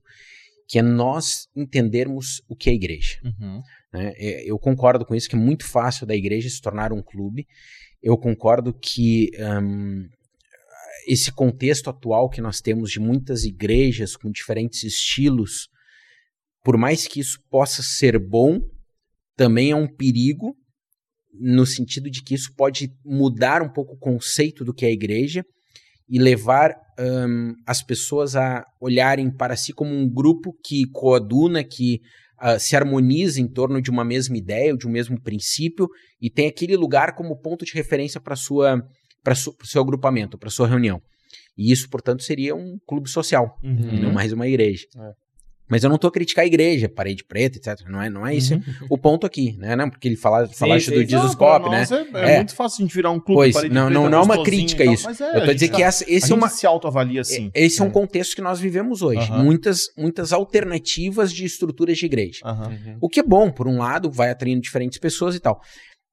que 0.66 0.78
é 0.78 0.82
nós 0.82 1.46
entendermos 1.56 2.42
o 2.48 2.56
que 2.56 2.68
é 2.68 2.74
igreja. 2.74 3.18
Uhum. 3.24 3.62
Né? 3.92 4.12
É, 4.16 4.50
eu 4.50 4.58
concordo 4.58 5.06
com 5.06 5.14
isso, 5.14 5.28
que 5.28 5.36
é 5.36 5.38
muito 5.38 5.64
fácil 5.64 6.06
da 6.06 6.14
igreja 6.14 6.50
se 6.50 6.60
tornar 6.60 6.92
um 6.92 7.02
clube. 7.02 7.46
Eu 8.02 8.18
concordo 8.18 8.74
que 8.74 9.30
um, 9.38 10.06
esse 11.08 11.32
contexto 11.32 11.88
atual 11.88 12.28
que 12.28 12.42
nós 12.42 12.60
temos 12.60 12.90
de 12.90 13.00
muitas 13.00 13.44
igrejas 13.44 14.14
com 14.14 14.30
diferentes 14.30 14.84
estilos, 14.84 15.68
por 16.62 16.76
mais 16.76 17.06
que 17.08 17.18
isso 17.18 17.38
possa 17.48 17.82
ser 17.82 18.18
bom, 18.18 18.60
também 19.34 19.70
é 19.70 19.76
um 19.76 19.88
perigo 19.88 20.54
no 21.32 21.64
sentido 21.64 22.10
de 22.10 22.22
que 22.22 22.34
isso 22.34 22.52
pode 22.54 22.92
mudar 23.02 23.62
um 23.62 23.72
pouco 23.72 23.94
o 23.94 23.98
conceito 23.98 24.64
do 24.64 24.74
que 24.74 24.84
é 24.84 24.88
a 24.88 24.92
igreja 24.92 25.42
e 26.06 26.18
levar 26.18 26.74
um, 26.98 27.54
as 27.66 27.82
pessoas 27.82 28.36
a 28.36 28.64
olharem 28.78 29.30
para 29.30 29.56
si 29.56 29.72
como 29.72 29.94
um 29.94 30.08
grupo 30.08 30.52
que 30.62 30.84
coaduna, 30.92 31.64
que 31.64 32.00
uh, 32.42 32.58
se 32.58 32.76
harmoniza 32.76 33.40
em 33.40 33.48
torno 33.48 33.80
de 33.80 33.90
uma 33.90 34.04
mesma 34.04 34.36
ideia, 34.36 34.72
ou 34.72 34.78
de 34.78 34.86
um 34.86 34.90
mesmo 34.90 35.20
princípio, 35.22 35.88
e 36.20 36.28
tem 36.28 36.48
aquele 36.48 36.76
lugar 36.76 37.14
como 37.14 37.40
ponto 37.40 37.64
de 37.64 37.72
referência 37.72 38.20
para 38.20 38.36
sua 38.36 38.82
para 39.28 39.64
o 39.64 39.66
seu 39.66 39.82
agrupamento, 39.82 40.38
para 40.38 40.50
sua 40.50 40.66
reunião. 40.66 41.02
E 41.56 41.72
isso, 41.72 41.88
portanto, 41.90 42.22
seria 42.22 42.54
um 42.54 42.78
clube 42.86 43.10
social, 43.10 43.58
uhum. 43.62 43.90
e 43.92 44.00
não 44.00 44.12
mais 44.12 44.32
uma 44.32 44.46
igreja. 44.46 44.86
É. 44.96 45.28
Mas 45.70 45.84
eu 45.84 45.88
não 45.88 45.96
estou 45.96 46.08
a 46.08 46.10
criticar 46.10 46.44
a 46.44 46.46
igreja, 46.46 46.88
parede 46.88 47.22
preta, 47.22 47.58
etc. 47.58 47.86
Não 47.86 48.00
é, 48.00 48.08
não 48.08 48.26
é 48.26 48.34
isso 48.34 48.54
uhum. 48.54 48.62
o 48.88 48.96
ponto 48.96 49.26
aqui, 49.26 49.54
né? 49.58 49.76
Não, 49.76 49.90
porque 49.90 50.08
ele 50.08 50.16
fala, 50.16 50.48
falaste 50.48 50.90
do 50.90 51.04
Jesuscope, 51.04 51.68
né? 51.68 51.84
É, 52.14 52.32
é, 52.32 52.36
muito 52.36 52.54
fácil 52.54 52.82
a 52.82 52.86
gente 52.86 52.94
virar 52.94 53.10
um 53.10 53.20
clube 53.20 53.40
pois, 53.40 53.52
parede 53.52 53.74
não, 53.74 53.86
preta. 53.86 54.00
Não, 54.00 54.08
não 54.08 54.18
é 54.18 54.22
uma 54.22 54.42
crítica 54.42 54.82
isso. 54.82 55.06
É, 55.06 55.34
eu 55.34 55.38
estou 55.40 55.54
dizendo 55.54 55.76
que 55.76 55.82
essa, 55.82 56.04
esse 56.08 56.32
é 56.32 56.34
uma 56.34 56.48
se 56.48 56.66
autoavalia 56.66 57.20
assim. 57.20 57.50
Esse 57.52 57.82
é. 57.82 57.84
um 57.84 57.90
contexto 57.90 58.34
que 58.34 58.40
nós 58.40 58.58
vivemos 58.58 59.02
hoje. 59.02 59.30
Uhum. 59.30 59.44
Muitas, 59.44 59.90
muitas 59.94 60.32
alternativas 60.32 61.30
de 61.30 61.44
estruturas 61.44 61.98
de 61.98 62.06
igreja. 62.06 62.40
Uhum. 62.46 62.96
O 63.02 63.08
que 63.08 63.20
é 63.20 63.22
bom, 63.22 63.50
por 63.50 63.68
um 63.68 63.76
lado, 63.76 64.10
vai 64.10 64.30
atraindo 64.30 64.62
diferentes 64.62 64.98
pessoas 64.98 65.34
e 65.34 65.40
tal. 65.40 65.60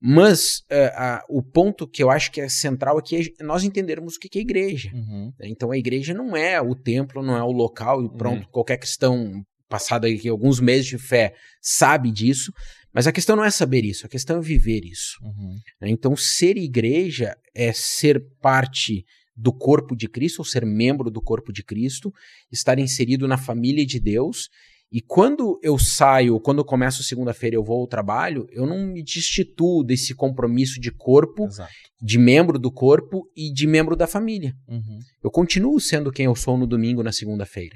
Mas 0.02 0.60
uh, 0.72 1.34
uh, 1.34 1.40
o 1.40 1.42
ponto 1.42 1.88
que 1.88 2.04
eu 2.04 2.12
acho 2.12 2.32
que 2.32 2.42
é 2.42 2.50
central 2.50 2.98
aqui 2.98 3.34
é 3.40 3.44
nós 3.44 3.64
entendermos 3.64 4.16
o 4.16 4.20
que 4.20 4.38
é 4.38 4.42
igreja. 4.42 4.92
Uhum. 4.94 5.34
Então 5.42 5.72
a 5.72 5.78
igreja 5.78 6.14
não 6.14 6.36
é 6.36 6.62
o 6.62 6.76
templo, 6.76 7.24
não 7.24 7.36
é 7.36 7.44
o 7.44 7.52
local 7.52 8.04
e 8.04 8.10
pronto, 8.10 8.44
uhum. 8.44 8.52
qualquer 8.52 8.78
questão 8.78 9.44
passado 9.68 10.06
aqui 10.06 10.30
alguns 10.30 10.60
meses 10.60 10.86
de 10.86 10.98
fé 10.98 11.34
sabe 11.62 12.12
disso, 12.12 12.52
mas 12.94 13.08
a 13.08 13.12
questão 13.12 13.36
não 13.36 13.44
é 13.44 13.52
saber 13.52 13.84
isso, 13.84 14.06
a 14.06 14.10
questão 14.10 14.38
é 14.38 14.42
viver 14.42 14.86
isso. 14.86 15.18
Uhum. 15.22 15.58
Então, 15.82 16.16
ser 16.16 16.56
igreja 16.56 17.36
é 17.54 17.74
ser 17.74 18.24
parte 18.42 19.04
do 19.36 19.52
corpo 19.52 19.96
de 19.98 20.08
Cristo, 20.08 20.40
ou 20.40 20.46
ser 20.46 20.66
membro 20.66 21.12
do 21.12 21.22
corpo 21.22 21.52
de 21.52 21.62
Cristo, 21.62 22.10
estar 22.50 22.80
inserido 22.80 23.28
na 23.28 23.38
família 23.38 23.86
de 23.86 24.00
Deus. 24.00 24.48
E 24.92 25.02
quando 25.02 25.60
eu 25.62 25.78
saio, 25.78 26.40
quando 26.40 26.60
eu 26.60 26.66
começo 26.66 27.04
segunda-feira 27.04 27.56
eu 27.56 27.64
vou 27.64 27.82
ao 27.82 27.88
trabalho, 27.88 28.48
eu 28.52 28.66
não 28.66 28.88
me 28.88 29.04
destituo 29.04 29.84
desse 29.84 30.14
compromisso 30.14 30.80
de 30.80 30.92
corpo, 30.92 31.46
Exato. 31.46 31.72
de 32.02 32.18
membro 32.18 32.58
do 32.58 32.72
corpo 32.72 33.30
e 33.36 33.52
de 33.52 33.68
membro 33.68 33.96
da 33.96 34.08
família. 34.08 34.54
Uhum. 34.68 35.00
Eu 35.24 35.32
continuo 35.32 35.80
sendo 35.80 36.12
quem 36.12 36.26
eu 36.26 36.36
sou 36.36 36.58
no 36.58 36.68
domingo, 36.68 37.04
na 37.04 37.12
segunda-feira. 37.12 37.76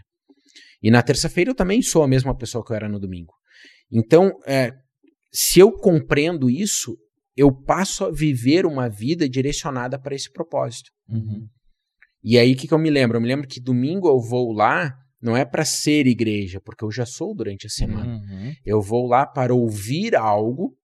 E 0.81 0.89
na 0.89 1.01
terça-feira 1.01 1.51
eu 1.51 1.55
também 1.55 1.81
sou 1.81 2.03
a 2.03 2.07
mesma 2.07 2.35
pessoa 2.35 2.63
que 2.63 2.71
eu 2.71 2.75
era 2.75 2.87
no 2.87 2.99
domingo. 2.99 3.33
Então, 3.91 4.31
é, 4.45 4.71
se 5.31 5.59
eu 5.59 5.71
compreendo 5.71 6.49
isso, 6.49 6.95
eu 7.35 7.51
passo 7.51 8.05
a 8.05 8.11
viver 8.11 8.65
uma 8.65 8.87
vida 8.87 9.27
direcionada 9.27 9.99
para 9.99 10.15
esse 10.15 10.31
propósito. 10.31 10.89
Uhum. 11.07 11.47
E 12.23 12.37
aí, 12.37 12.53
o 12.53 12.55
que, 12.55 12.67
que 12.67 12.73
eu 12.73 12.79
me 12.79 12.89
lembro? 12.89 13.17
Eu 13.17 13.21
me 13.21 13.27
lembro 13.27 13.47
que 13.47 13.61
domingo 13.61 14.07
eu 14.07 14.19
vou 14.19 14.51
lá, 14.51 14.93
não 15.21 15.35
é 15.35 15.43
para 15.45 15.65
ser 15.65 16.07
igreja, 16.07 16.61
porque 16.63 16.83
eu 16.83 16.91
já 16.91 17.05
sou 17.05 17.35
durante 17.35 17.67
a 17.67 17.69
semana. 17.69 18.15
Uhum. 18.15 18.53
Eu 18.65 18.81
vou 18.81 19.07
lá 19.07 19.25
para 19.25 19.53
ouvir 19.53 20.15
algo 20.15 20.75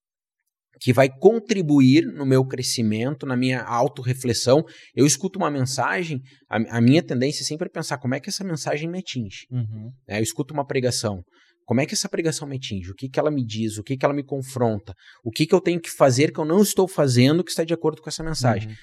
que 0.80 0.92
vai 0.92 1.10
contribuir 1.10 2.06
no 2.06 2.26
meu 2.26 2.46
crescimento, 2.46 3.26
na 3.26 3.38
minha 3.38 3.62
autorreflexão. 3.64 4.64
Eu 4.94 5.06
escuto 5.06 5.40
uma 5.40 5.50
mensagem, 5.50 6.22
a, 6.50 6.78
a, 6.78 6.82
minha 6.82 7.02
tendência 7.02 7.44
é 7.44 7.46
sempre 7.46 7.70
pensar 7.70 7.98
como 7.98 8.14
é 8.14 8.20
que 8.20 8.30
essa 8.30 8.44
mensagem 8.44 8.90
me 8.90 9.00
atinge. 9.00 9.46
Uhum. 9.50 9.92
É, 10.08 10.20
eu 10.20 10.24
escuto 10.24 10.54
uma 10.54 10.66
pregação, 10.66 11.24
como 11.66 11.82
é 11.82 11.86
que 11.86 11.94
essa 11.94 12.10
pregação 12.10 12.48
me 12.48 12.58
atinge? 12.58 12.92
O 12.92 12.96
que, 12.96 13.10
que 13.10 13.20
ela 13.20 13.32
me 13.32 13.44
diz? 13.44 13.78
O 13.78 13.84
que, 13.84 13.98
que 13.98 14.06
ela 14.06 14.14
me 14.14 14.24
confronta? 14.24 14.94
O 15.24 15.32
que, 15.32 15.48
que 15.48 15.56
eu 15.56 15.62
tenho 15.62 15.80
que 15.80 15.90
fazer 15.90 16.32
que 16.32 16.40
eu 16.40 16.46
não 16.46 16.62
estou 16.62 16.88
fazendo 16.88 17.44
que 17.44 17.50
está 17.50 17.64
de 17.64 17.74
acordo 17.74 18.02
com 18.02 18.10
essa 18.10 18.24
mensagem? 18.24 18.70
Uhum 18.70 18.76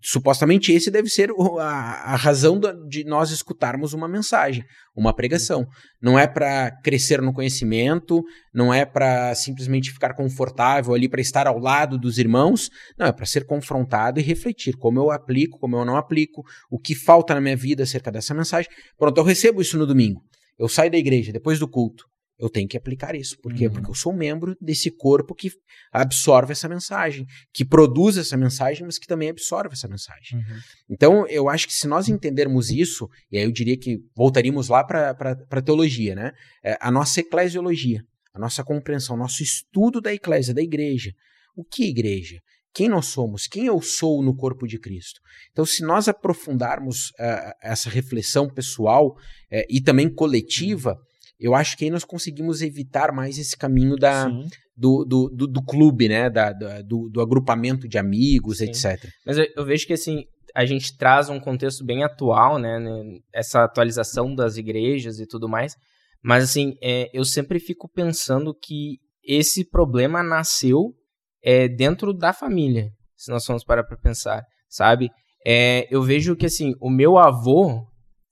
supostamente 0.00 0.72
esse 0.72 0.90
deve 0.90 1.08
ser 1.08 1.30
a, 1.58 2.12
a 2.12 2.16
razão 2.16 2.58
de 2.88 3.04
nós 3.04 3.30
escutarmos 3.30 3.92
uma 3.92 4.08
mensagem, 4.08 4.64
uma 4.96 5.14
pregação. 5.14 5.66
Não 6.00 6.18
é 6.18 6.26
para 6.26 6.70
crescer 6.82 7.20
no 7.20 7.32
conhecimento, 7.32 8.22
não 8.52 8.72
é 8.72 8.84
para 8.84 9.34
simplesmente 9.34 9.90
ficar 9.90 10.14
confortável 10.14 10.94
ali 10.94 11.08
para 11.08 11.20
estar 11.20 11.46
ao 11.46 11.58
lado 11.58 11.98
dos 11.98 12.18
irmãos, 12.18 12.70
não, 12.98 13.06
é 13.06 13.12
para 13.12 13.26
ser 13.26 13.44
confrontado 13.44 14.18
e 14.18 14.22
refletir 14.22 14.76
como 14.76 14.98
eu 14.98 15.10
aplico, 15.10 15.58
como 15.58 15.76
eu 15.76 15.84
não 15.84 15.96
aplico, 15.96 16.42
o 16.70 16.78
que 16.78 16.94
falta 16.94 17.34
na 17.34 17.40
minha 17.40 17.56
vida 17.56 17.82
acerca 17.82 18.10
dessa 18.10 18.34
mensagem. 18.34 18.70
Pronto, 18.98 19.18
eu 19.18 19.24
recebo 19.24 19.60
isso 19.60 19.76
no 19.76 19.86
domingo. 19.86 20.22
Eu 20.58 20.68
saio 20.68 20.90
da 20.90 20.98
igreja 20.98 21.32
depois 21.32 21.58
do 21.58 21.68
culto 21.68 22.09
eu 22.40 22.48
tenho 22.48 22.66
que 22.66 22.76
aplicar 22.76 23.14
isso. 23.14 23.38
Por 23.38 23.54
quê? 23.54 23.66
Uhum. 23.66 23.72
Porque 23.74 23.90
eu 23.90 23.94
sou 23.94 24.12
membro 24.12 24.56
desse 24.60 24.90
corpo 24.90 25.34
que 25.34 25.52
absorve 25.92 26.52
essa 26.52 26.68
mensagem, 26.68 27.26
que 27.52 27.64
produz 27.64 28.16
essa 28.16 28.36
mensagem, 28.36 28.84
mas 28.84 28.98
que 28.98 29.06
também 29.06 29.28
absorve 29.28 29.74
essa 29.74 29.86
mensagem. 29.86 30.38
Uhum. 30.38 30.58
Então, 30.88 31.26
eu 31.26 31.48
acho 31.48 31.66
que 31.66 31.74
se 31.74 31.86
nós 31.86 32.08
entendermos 32.08 32.70
isso, 32.70 33.08
e 33.30 33.38
aí 33.38 33.44
eu 33.44 33.52
diria 33.52 33.76
que 33.76 33.98
voltaríamos 34.16 34.68
lá 34.68 34.82
para 34.82 35.16
a 35.50 35.62
teologia, 35.62 36.14
né? 36.14 36.32
É, 36.64 36.78
a 36.80 36.90
nossa 36.90 37.20
eclesiologia, 37.20 38.02
a 38.32 38.38
nossa 38.38 38.64
compreensão, 38.64 39.16
nosso 39.16 39.42
estudo 39.42 40.00
da 40.00 40.12
eclésia, 40.12 40.54
da 40.54 40.62
igreja. 40.62 41.12
O 41.54 41.64
que 41.64 41.84
é 41.84 41.88
igreja? 41.88 42.40
Quem 42.72 42.88
nós 42.88 43.06
somos? 43.06 43.46
Quem 43.46 43.66
eu 43.66 43.82
sou 43.82 44.22
no 44.22 44.34
corpo 44.34 44.66
de 44.66 44.78
Cristo? 44.78 45.20
Então, 45.50 45.66
se 45.66 45.82
nós 45.82 46.08
aprofundarmos 46.08 47.10
uh, 47.10 47.52
essa 47.60 47.90
reflexão 47.90 48.48
pessoal 48.48 49.08
uh, 49.08 49.64
e 49.68 49.80
também 49.80 50.08
coletiva, 50.08 50.96
eu 51.40 51.54
acho 51.54 51.76
que 51.76 51.84
aí 51.84 51.90
nós 51.90 52.04
conseguimos 52.04 52.60
evitar 52.60 53.12
mais 53.12 53.38
esse 53.38 53.56
caminho 53.56 53.96
da, 53.96 54.28
do, 54.76 55.04
do, 55.04 55.28
do, 55.30 55.46
do, 55.46 55.62
clube, 55.62 56.08
né? 56.08 56.28
Da, 56.28 56.52
do, 56.82 57.08
do, 57.08 57.20
agrupamento 57.20 57.88
de 57.88 57.96
amigos, 57.96 58.58
Sim. 58.58 58.66
etc. 58.66 59.08
Mas 59.24 59.38
eu, 59.38 59.46
eu, 59.56 59.64
vejo 59.64 59.86
que 59.86 59.94
assim, 59.94 60.24
a 60.54 60.66
gente 60.66 60.96
traz 60.96 61.30
um 61.30 61.40
contexto 61.40 61.84
bem 61.84 62.04
atual, 62.04 62.58
né, 62.58 62.78
né? 62.78 63.18
Essa 63.34 63.64
atualização 63.64 64.34
das 64.34 64.58
igrejas 64.58 65.18
e 65.18 65.26
tudo 65.26 65.48
mais. 65.48 65.74
Mas 66.22 66.44
assim, 66.44 66.74
é, 66.82 67.08
eu 67.12 67.24
sempre 67.24 67.58
fico 67.58 67.88
pensando 67.88 68.54
que 68.54 68.98
esse 69.24 69.68
problema 69.68 70.22
nasceu 70.22 70.94
é, 71.42 71.68
dentro 71.68 72.12
da 72.12 72.32
família, 72.32 72.90
se 73.16 73.30
nós 73.30 73.44
formos 73.44 73.64
parar 73.64 73.84
para 73.84 73.96
pensar, 73.96 74.42
sabe? 74.68 75.10
É, 75.46 75.86
eu 75.90 76.02
vejo 76.02 76.36
que 76.36 76.46
assim, 76.46 76.74
o 76.80 76.90
meu 76.90 77.16
avô, 77.16 77.86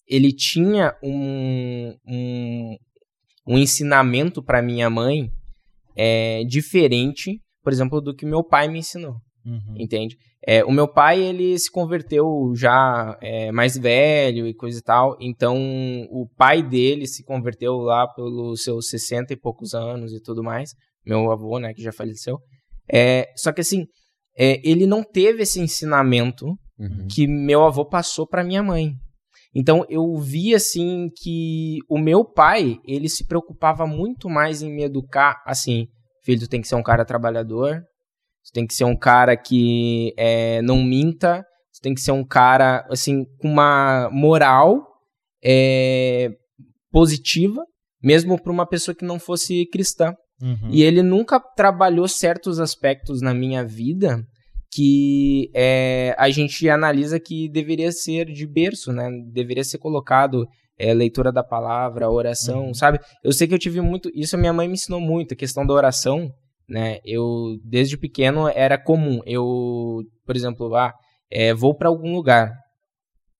ele 0.07 0.33
tinha 0.33 0.95
um, 1.03 1.95
um, 2.07 2.77
um 3.49 3.59
ensinamento 3.59 4.43
para 4.43 4.63
minha 4.63 4.91
mãe 4.91 5.31
é 5.97 6.45
diferente, 6.45 7.41
por 7.63 7.73
exemplo, 7.73 8.01
do 8.01 8.15
que 8.15 8.27
meu 8.27 8.45
pai 8.45 8.69
me 8.69 8.79
ensinou. 8.79 9.17
uhum. 9.45 9.75
entende? 9.77 10.17
É, 10.47 10.65
o 10.65 10.71
meu 10.71 10.87
pai, 10.87 11.21
ele 11.21 11.59
se 11.59 11.71
converteu 11.71 12.25
já 12.55 13.19
é, 13.21 13.51
mais 13.51 13.77
velho 13.77 14.47
e 14.47 14.55
coisa 14.55 14.79
e 14.79 14.83
tal, 14.83 15.17
então 15.21 15.57
o 16.11 16.29
pai 16.37 16.63
dele 16.63 17.07
se 17.07 17.25
converteu 17.25 17.79
lá 17.79 18.07
pelos 18.07 18.63
seus 18.63 18.89
60 18.89 19.33
e 19.33 19.37
poucos 19.37 19.75
anos 19.75 20.13
e 20.13 20.21
tudo 20.23 20.43
mais, 20.43 20.75
meu 21.05 21.31
avô, 21.31 21.59
né, 21.59 21.75
que 21.75 21.83
já 21.83 21.93
faleceu. 21.93 22.39
É, 22.91 23.27
só 23.37 23.53
que 23.53 23.61
assim, 23.61 23.87
é, 24.39 24.61
ele 24.63 24.87
não 24.87 25.03
teve 25.03 25.43
esse 25.43 25.61
ensinamento 25.61 26.47
uhum. 26.79 27.07
que 27.11 27.27
meu 27.27 27.65
avô 27.65 27.85
passou 27.85 28.27
para 28.27 28.45
minha 28.45 28.63
mãe. 28.63 28.93
Então 29.55 29.85
eu 29.89 30.17
vi 30.17 30.55
assim 30.55 31.11
que 31.17 31.79
o 31.89 31.99
meu 31.99 32.25
pai, 32.25 32.79
ele 32.87 33.09
se 33.09 33.27
preocupava 33.27 33.87
muito 33.87 34.29
mais 34.29 34.63
em 34.63 34.71
me 34.71 34.85
educar 34.85 35.43
assim, 35.47 35.87
filho, 36.23 36.41
tu 36.41 36.49
tem 36.49 36.61
que 36.61 36.69
ser 36.69 36.75
um 36.75 36.83
cara 36.83 37.05
trabalhador, 37.05 37.83
tu 38.45 38.53
tem 38.53 38.67
que 38.67 38.75
ser 38.75 38.85
um 38.85 38.97
cara 38.97 39.37
que 39.37 40.13
é, 40.17 40.61
não 40.63 40.83
minta, 40.83 41.43
tu 41.75 41.81
tem 41.83 41.95
que 41.95 42.01
ser 42.01 42.13
um 42.13 42.25
cara 42.25 42.87
assim 42.91 43.25
com 43.41 43.49
uma 43.49 44.11
moral 44.13 44.87
é, 45.43 46.31
positiva, 46.91 47.65
mesmo 48.03 48.41
para 48.41 48.53
uma 48.53 48.67
pessoa 48.67 48.95
que 48.95 49.05
não 49.05 49.19
fosse 49.19 49.67
cristã. 49.67 50.15
Uhum. 50.41 50.71
E 50.71 50.83
ele 50.83 51.03
nunca 51.03 51.41
trabalhou 51.41 52.07
certos 52.07 52.61
aspectos 52.61 53.21
na 53.21 53.35
minha 53.35 53.65
vida 53.65 54.25
que 54.71 55.51
é, 55.55 56.14
a 56.19 56.29
gente 56.31 56.69
analisa 56.69 57.19
que 57.19 57.49
deveria 57.49 57.91
ser 57.91 58.27
de 58.27 58.47
berço, 58.47 58.93
né? 58.93 59.11
Deveria 59.33 59.64
ser 59.64 59.79
colocado 59.79 60.47
é, 60.79 60.93
leitura 60.95 61.33
da 61.33 61.43
palavra, 61.43 62.11
oração, 62.11 62.66
uhum. 62.66 62.75
sabe? 62.75 63.01
Eu 63.23 63.33
sei 63.33 63.49
que 63.49 63.55
eu 63.55 63.59
tive 63.59 63.81
muito. 63.81 64.11
Isso 64.14 64.37
a 64.37 64.39
minha 64.39 64.53
mãe 64.53 64.69
me 64.69 64.75
ensinou 64.75 65.01
muito, 65.01 65.35
a 65.35 65.37
questão 65.37 65.66
da 65.66 65.75
oração, 65.75 66.31
né? 66.69 66.99
Eu, 67.05 67.59
desde 67.64 67.97
pequeno, 67.97 68.49
era 68.49 68.79
comum. 68.79 69.21
Eu, 69.27 70.03
por 70.25 70.37
exemplo, 70.37 70.75
ah, 70.77 70.93
é, 71.31 71.53
vou 71.55 71.75
para 71.75 71.89
algum 71.89 72.14
lugar. 72.14 72.53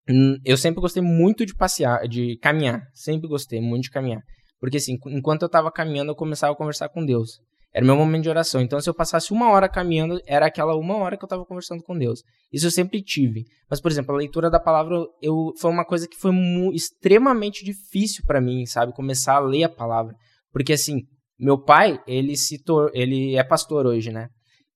Hum, 0.09 0.37
eu 0.45 0.57
sempre 0.57 0.81
gostei 0.81 1.03
muito 1.03 1.45
de 1.45 1.55
passear, 1.55 2.09
de 2.09 2.39
caminhar. 2.39 2.83
Sempre 2.95 3.29
gostei 3.29 3.61
muito 3.61 3.85
de 3.85 3.91
caminhar. 3.91 4.23
Porque 4.59 4.79
assim, 4.79 4.99
enquanto 5.07 5.43
eu 5.43 5.47
estava 5.47 5.71
caminhando, 5.71 6.11
eu 6.11 6.17
começava 6.17 6.53
a 6.53 6.57
conversar 6.57 6.89
com 6.89 7.05
Deus. 7.05 7.39
Era 7.73 7.85
meu 7.85 7.97
momento 7.97 8.23
de 8.23 8.31
oração. 8.31 8.61
Então, 8.61 8.81
se 8.81 8.89
eu 8.89 8.95
passasse 8.95 9.33
uma 9.33 9.51
hora 9.51 9.69
caminhando, 9.69 10.21
era 10.27 10.47
aquela 10.47 10.75
uma 10.75 10.97
hora 10.97 11.17
que 11.17 11.23
eu 11.23 11.27
estava 11.27 11.45
conversando 11.45 11.83
com 11.83 11.97
Deus. 11.97 12.23
Isso 12.53 12.67
eu 12.67 12.71
sempre 12.71 13.03
tive. 13.03 13.45
Mas, 13.71 13.81
por 13.81 13.91
exemplo, 13.91 14.15
a 14.15 14.19
leitura 14.19 14.51
da 14.51 14.59
palavra 14.59 14.97
eu, 15.23 15.53
foi 15.61 15.71
uma 15.71 15.85
coisa 15.85 16.09
que 16.09 16.17
foi 16.17 16.33
extremamente 16.73 17.65
difícil 17.65 18.25
para 18.27 18.41
mim, 18.41 18.65
sabe? 18.67 18.95
Começar 18.95 19.35
a 19.35 19.41
ler 19.41 19.65
a 19.65 19.69
palavra. 19.69 20.15
Porque, 20.51 20.73
assim, 20.73 21.03
meu 21.39 21.59
pai, 21.59 22.01
ele 22.07 22.37
se 22.37 22.63
tor 22.63 22.91
ele 22.95 23.37
é 23.37 23.45
pastor 23.45 23.87
hoje, 23.87 24.11
né? 24.11 24.29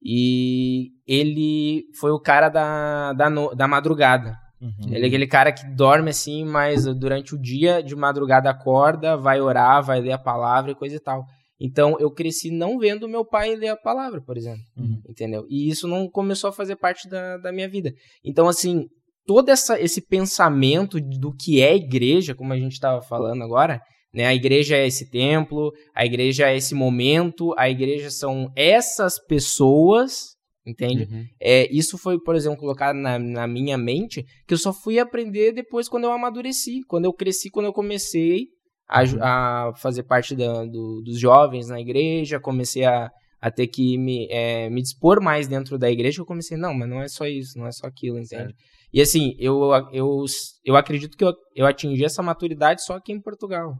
E 0.03 0.91
ele 1.07 1.85
foi 1.99 2.11
o 2.11 2.21
cara 2.21 2.49
da, 2.49 3.13
da, 3.13 3.31
no 3.31 3.55
da 3.55 3.67
madrugada. 3.67 4.37
Uhum. 4.61 4.95
Ele 4.95 5.05
é 5.05 5.09
aquele 5.09 5.27
cara 5.27 5.53
que 5.53 5.65
dorme 5.75 6.11
assim, 6.11 6.45
mas 6.45 6.85
durante 6.97 7.35
o 7.35 7.41
dia, 7.41 7.83
de 7.83 7.97
madrugada, 7.97 8.51
acorda, 8.51 9.17
vai 9.17 9.41
orar, 9.41 9.83
vai 9.83 10.01
ler 10.01 10.13
a 10.13 10.19
palavra 10.19 10.71
e 10.71 10.75
coisa 10.75 10.97
e 10.97 11.01
tal. 11.01 11.25
Então 11.63 11.97
eu 12.01 12.11
cresci 12.11 12.51
não 12.51 12.77
vendo 12.77 13.09
meu 13.09 13.25
pai 13.25 13.55
ler 13.55 13.69
a 13.69 13.77
palavra, 13.77 14.21
por 14.21 14.37
exemplo. 14.37 14.63
Uhum. 14.77 15.01
Entendeu? 15.09 15.47
E 15.49 15.69
isso 15.69 15.87
não 15.87 16.09
começou 16.09 16.51
a 16.51 16.53
fazer 16.53 16.75
parte 16.75 17.09
da, 17.09 17.37
da 17.37 17.53
minha 17.53 17.69
vida. 17.69 17.93
Então, 18.25 18.49
assim, 18.49 18.89
todo 19.25 19.49
essa, 19.49 19.81
esse 19.81 20.01
pensamento 20.01 20.99
do 21.01 21.33
que 21.33 21.63
é 21.63 21.77
igreja, 21.77 22.35
como 22.35 22.53
a 22.53 22.59
gente 22.59 22.73
estava 22.73 23.01
falando 23.01 23.45
agora, 23.45 23.81
né? 24.13 24.27
A 24.27 24.35
igreja 24.35 24.77
é 24.77 24.87
esse 24.87 25.09
templo, 25.09 25.73
a 25.95 26.05
igreja 26.05 26.51
é 26.51 26.57
esse 26.57 26.75
momento, 26.75 27.55
a 27.57 27.71
igreja 27.71 28.11
são 28.11 28.51
essas 28.57 29.25
pessoas 29.25 30.33
entende? 30.65 31.09
Uhum. 31.11 31.25
É, 31.41 31.69
isso 31.75 31.99
foi, 31.99 32.21
por 32.21 32.37
exemplo, 32.37 32.57
colocado 32.57 32.95
na, 32.97 33.19
na, 33.19 33.49
minha 33.49 33.77
mente, 33.77 34.25
que 34.47 34.55
eu 34.55 34.59
só 34.59 34.73
fui 34.73 34.97
aprender 35.01 35.53
depois 35.53 35.89
quando 35.89 36.05
eu 36.05 36.13
amadureci, 36.13 36.83
quando 36.87 37.05
eu 37.05 37.13
cresci, 37.13 37.51
quando 37.51 37.67
eu 37.67 37.73
comecei 37.73 38.47
a, 38.89 39.03
uhum. 39.03 39.19
a 39.23 39.73
fazer 39.77 40.03
parte 40.05 40.35
da, 40.35 40.65
do, 40.65 41.03
dos 41.03 41.19
jovens 41.19 41.69
na 41.69 41.81
igreja, 41.81 42.41
comecei 42.41 42.85
a, 42.85 43.11
a 43.41 43.51
ter 43.51 43.67
que 43.67 43.99
me, 43.99 44.29
é, 44.31 44.69
me 44.71 44.83
dispor 44.83 45.23
mais 45.23 45.49
dentro 45.49 45.79
da 45.79 45.91
igreja, 45.91 46.21
eu 46.21 46.27
comecei, 46.27 46.57
não, 46.57 46.75
mas 46.75 46.89
não 46.89 47.03
é 47.03 47.09
só 47.09 47.27
isso, 47.27 47.59
não 47.59 47.67
é 47.67 47.73
só 47.73 47.87
aquilo, 47.87 48.19
entende? 48.19 48.55
E 48.93 49.01
assim, 49.01 49.35
eu, 49.39 49.71
eu, 49.93 50.25
eu 50.65 50.77
acredito 50.77 51.17
que 51.17 51.25
eu, 51.25 51.33
eu 51.57 51.67
atingi 51.67 52.05
essa 52.05 52.23
maturidade 52.23 52.85
só 52.85 52.95
aqui 52.95 53.13
em 53.13 53.21
Portugal, 53.21 53.75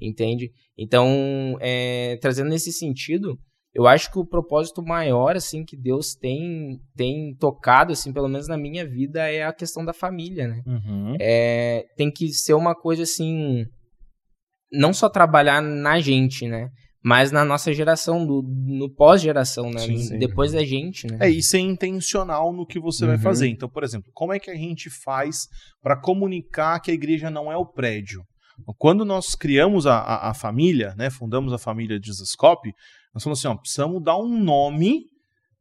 entende? 0.00 0.50
Então, 0.76 1.56
é, 1.60 2.18
trazendo 2.20 2.50
nesse 2.50 2.72
sentido, 2.72 3.38
eu 3.74 3.86
acho 3.86 4.10
que 4.10 4.18
o 4.18 4.26
propósito 4.26 4.82
maior 4.82 5.36
assim 5.36 5.64
que 5.64 5.76
Deus 5.76 6.14
tem 6.14 6.80
tem 6.96 7.34
tocado 7.38 7.92
assim 7.92 8.12
pelo 8.12 8.28
menos 8.28 8.48
na 8.48 8.56
minha 8.56 8.84
vida 8.84 9.30
é 9.30 9.44
a 9.44 9.52
questão 9.52 9.84
da 9.84 9.92
família 9.92 10.48
né 10.48 10.62
uhum. 10.66 11.14
é, 11.20 11.84
tem 11.94 12.10
que 12.10 12.28
ser 12.32 12.54
uma 12.54 12.74
coisa 12.74 13.02
assim 13.02 13.66
não 14.72 14.92
só 14.92 15.08
trabalhar 15.08 15.60
na 15.62 16.00
gente 16.00 16.46
né? 16.46 16.68
Mas 17.02 17.30
na 17.30 17.44
nossa 17.44 17.72
geração 17.72 18.26
do, 18.26 18.42
no 18.42 18.92
pós 18.92 19.20
geração 19.22 19.70
né? 19.70 19.80
Sim, 19.80 19.98
sim. 19.98 20.18
depois 20.18 20.52
da 20.52 20.64
gente 20.64 21.06
né? 21.06 21.18
É 21.20 21.30
e 21.30 21.42
ser 21.42 21.60
intencional 21.60 22.52
no 22.52 22.66
que 22.66 22.78
você 22.78 23.04
uhum. 23.04 23.10
vai 23.10 23.18
fazer. 23.18 23.48
Então 23.48 23.68
por 23.68 23.84
exemplo 23.84 24.10
como 24.12 24.32
é 24.32 24.38
que 24.38 24.50
a 24.50 24.56
gente 24.56 24.90
faz 24.90 25.46
para 25.82 25.96
comunicar 25.96 26.80
que 26.80 26.90
a 26.90 26.94
igreja 26.94 27.30
não 27.30 27.50
é 27.50 27.56
o 27.56 27.66
prédio? 27.66 28.22
Quando 28.76 29.04
nós 29.04 29.34
criamos 29.34 29.86
a, 29.86 29.98
a, 29.98 30.30
a 30.30 30.34
família, 30.34 30.94
né, 30.96 31.10
fundamos 31.10 31.52
a 31.52 31.58
família 31.58 31.98
de 31.98 32.12
Zascope, 32.12 32.72
nós 33.14 33.22
falamos 33.22 33.38
assim, 33.38 33.48
ó, 33.48 33.56
precisamos 33.56 34.02
dar 34.02 34.16
um 34.18 34.42
nome 34.42 35.04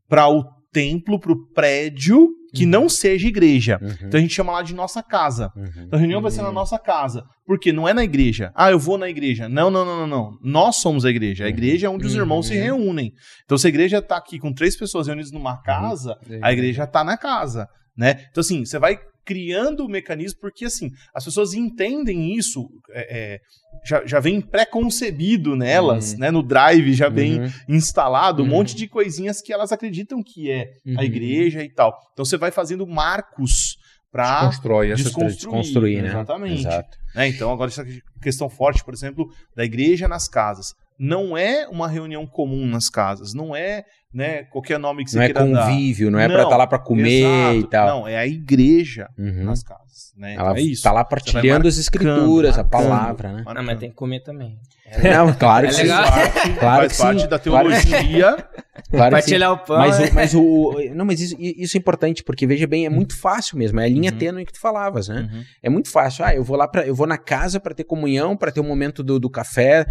para 0.07 0.27
o 0.29 0.43
templo, 0.71 1.19
para 1.19 1.31
o 1.31 1.47
prédio 1.53 2.29
que 2.57 2.63
uhum. 2.63 2.71
não 2.71 2.89
seja 2.89 3.27
igreja. 3.27 3.79
Uhum. 3.79 4.07
Então 4.07 4.17
a 4.17 4.21
gente 4.21 4.33
chama 4.33 4.51
lá 4.51 4.63
de 4.63 4.73
nossa 4.73 5.03
casa. 5.03 5.51
Uhum. 5.55 5.83
Então 5.85 5.97
a 5.97 5.99
reunião 5.99 6.21
vai 6.21 6.31
ser 6.31 6.41
na 6.41 6.47
uhum. 6.47 6.53
nossa 6.55 6.79
casa. 6.79 7.23
Porque 7.45 7.71
não 7.71 7.87
é 7.87 7.93
na 7.93 8.03
igreja. 8.03 8.51
Ah, 8.55 8.71
eu 8.71 8.79
vou 8.79 8.97
na 8.97 9.07
igreja. 9.07 9.47
Não, 9.47 9.69
não, 9.69 9.85
não, 9.85 9.99
não, 9.99 10.07
não. 10.07 10.39
Nós 10.41 10.77
somos 10.77 11.05
a 11.05 11.09
igreja. 11.09 11.45
A 11.45 11.49
igreja 11.49 11.85
é 11.85 11.89
onde 11.89 12.05
os 12.07 12.15
uhum. 12.15 12.21
irmãos 12.21 12.47
se 12.47 12.55
reúnem. 12.55 13.13
Então 13.45 13.57
se 13.57 13.67
a 13.67 13.69
igreja 13.69 13.99
está 13.99 14.17
aqui 14.17 14.39
com 14.39 14.51
três 14.51 14.75
pessoas 14.75 15.05
reunidas 15.05 15.31
numa 15.31 15.53
uhum. 15.53 15.63
casa, 15.63 16.17
a 16.41 16.51
igreja 16.51 16.83
está 16.83 17.03
na 17.03 17.15
casa. 17.15 17.67
Né? 17.97 18.27
Então 18.29 18.41
assim, 18.41 18.65
você 18.65 18.77
vai 18.77 18.99
criando 19.27 19.85
o 19.85 19.89
mecanismo, 19.89 20.39
porque 20.39 20.63
assim, 20.63 20.89
as 21.13 21.25
pessoas 21.25 21.53
entendem 21.53 22.33
isso, 22.33 22.69
é, 22.91 23.17
é, 23.17 23.39
já, 23.85 24.05
já 24.05 24.19
vem 24.21 24.39
pré-concebido 24.39 25.53
nelas, 25.53 26.13
uhum. 26.13 26.19
né? 26.19 26.31
No 26.31 26.41
drive 26.41 26.93
já 26.93 27.09
vem 27.09 27.41
uhum. 27.41 27.51
instalado 27.67 28.41
um 28.41 28.45
uhum. 28.45 28.51
monte 28.53 28.73
de 28.73 28.87
coisinhas 28.87 29.41
que 29.41 29.51
elas 29.51 29.73
acreditam 29.73 30.23
que 30.23 30.49
é 30.49 30.71
a 30.95 30.99
uhum. 30.99 31.03
igreja 31.03 31.61
e 31.61 31.69
tal. 31.69 31.93
Então 32.13 32.23
você 32.23 32.37
vai 32.37 32.51
fazendo 32.51 32.87
marcos 32.87 33.77
para 34.09 34.47
desconstrói 34.47 34.95
desconstruir, 34.95 36.01
né? 36.01 36.09
Exatamente. 36.09 36.61
Exato. 36.61 36.97
É, 37.13 37.27
então 37.27 37.51
agora 37.51 37.69
essa 37.69 37.85
questão 38.21 38.49
forte, 38.49 38.83
por 38.83 38.93
exemplo, 38.93 39.27
da 39.53 39.65
igreja 39.65 40.07
nas 40.07 40.29
casas 40.29 40.73
não 40.99 41.37
é 41.37 41.67
uma 41.67 41.87
reunião 41.87 42.25
comum 42.25 42.65
nas 42.65 42.89
casas, 42.89 43.33
não 43.33 43.55
é 43.55 43.83
né, 44.17 44.45
qualquer 44.45 44.79
nome 44.79 45.03
que 45.03 45.11
você 45.11 45.17
não 45.17 45.23
é 45.23 45.27
queira 45.27 45.45
Não 45.45 45.59
é 45.59 45.63
convívio, 45.63 46.09
não 46.09 46.19
é 46.19 46.27
para 46.27 46.37
estar 46.37 46.49
tá 46.49 46.57
lá 46.57 46.65
para 46.65 46.79
comer 46.79 47.21
exato, 47.21 47.55
e 47.59 47.69
tal. 47.69 47.87
Não, 47.87 48.07
é 48.07 48.17
a 48.17 48.25
igreja 48.25 49.11
uhum. 49.15 49.43
nas 49.43 49.61
casas. 49.61 50.11
Né? 50.17 50.33
Ela 50.33 50.57
é 50.57 50.61
isso. 50.61 50.81
tá 50.81 50.91
lá 50.91 51.05
partilhando 51.05 51.67
as 51.67 51.77
escrituras, 51.77 52.57
marcando, 52.57 52.65
a 52.65 52.69
palavra, 52.69 53.33
né? 53.33 53.43
Não, 53.45 53.63
mas 53.63 53.79
tem 53.79 53.91
que 53.91 53.95
comer 53.95 54.21
também. 54.21 54.57
Não, 55.03 55.33
claro 55.33 55.67
que 55.67 55.75
é 55.75 55.83
legal. 55.83 56.03
Faz 56.03 56.33
parte, 56.33 56.53
claro 56.53 56.79
faz 56.79 56.91
que 56.93 56.97
parte 56.97 57.21
sim. 57.21 57.27
da 57.27 57.39
teologia. 57.39 58.47
Claro 58.89 59.11
Partilhar 59.11 59.51
o 59.51 59.57
pão. 59.57 59.77
Mas, 59.77 59.99
o, 59.99 60.13
mas, 60.13 60.33
o, 60.33 60.95
não, 60.95 61.05
mas 61.05 61.19
isso, 61.19 61.35
isso, 61.39 61.75
é 61.75 61.79
importante, 61.79 62.23
porque 62.23 62.47
veja 62.47 62.65
bem, 62.65 62.85
é 62.85 62.89
muito 62.89 63.19
fácil 63.19 63.57
mesmo. 63.57 63.79
É 63.81 63.83
a 63.83 63.89
linha 63.89 64.11
uhum. 64.11 64.17
tênue 64.17 64.45
que 64.45 64.53
tu 64.53 64.61
falavas, 64.61 65.09
né? 65.09 65.29
Uhum. 65.29 65.43
É 65.61 65.69
muito 65.69 65.91
fácil. 65.91 66.23
Ah, 66.23 66.33
eu 66.33 66.43
vou 66.43 66.55
lá 66.55 66.67
para 66.67 66.87
eu 66.87 66.95
vou 66.95 67.05
na 67.05 67.17
casa 67.17 67.59
para 67.59 67.75
ter 67.75 67.83
comunhão, 67.83 68.37
para 68.37 68.49
ter 68.49 68.61
o 68.61 68.63
um 68.63 68.67
momento 68.67 69.03
do, 69.03 69.19
do 69.19 69.29
café, 69.29 69.85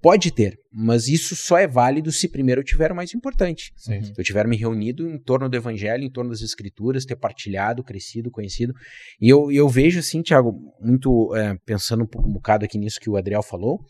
Pode 0.00 0.30
ter, 0.30 0.58
mas 0.72 1.08
isso 1.08 1.34
só 1.34 1.58
é 1.58 1.66
válido 1.66 2.12
se 2.12 2.28
primeiro 2.28 2.60
eu 2.60 2.64
tiver 2.64 2.92
o 2.92 2.96
mais 2.96 3.14
importante. 3.14 3.72
Sim. 3.76 4.02
Se 4.02 4.12
eu 4.16 4.24
tiver 4.24 4.46
me 4.46 4.56
reunido 4.56 5.08
em 5.08 5.18
torno 5.18 5.48
do 5.48 5.56
evangelho, 5.56 6.04
em 6.04 6.10
torno 6.10 6.30
das 6.30 6.40
escrituras, 6.40 7.04
ter 7.04 7.16
partilhado, 7.16 7.82
crescido, 7.82 8.30
conhecido. 8.30 8.72
E 9.20 9.28
eu, 9.28 9.50
eu 9.50 9.68
vejo 9.68 9.98
assim, 9.98 10.22
Tiago, 10.22 10.56
muito 10.80 11.34
é, 11.34 11.56
pensando 11.66 12.04
um, 12.04 12.20
um 12.20 12.32
bocado 12.32 12.64
aqui 12.64 12.78
nisso 12.78 13.00
que 13.00 13.10
o 13.10 13.16
Adriel 13.16 13.42
falou, 13.42 13.80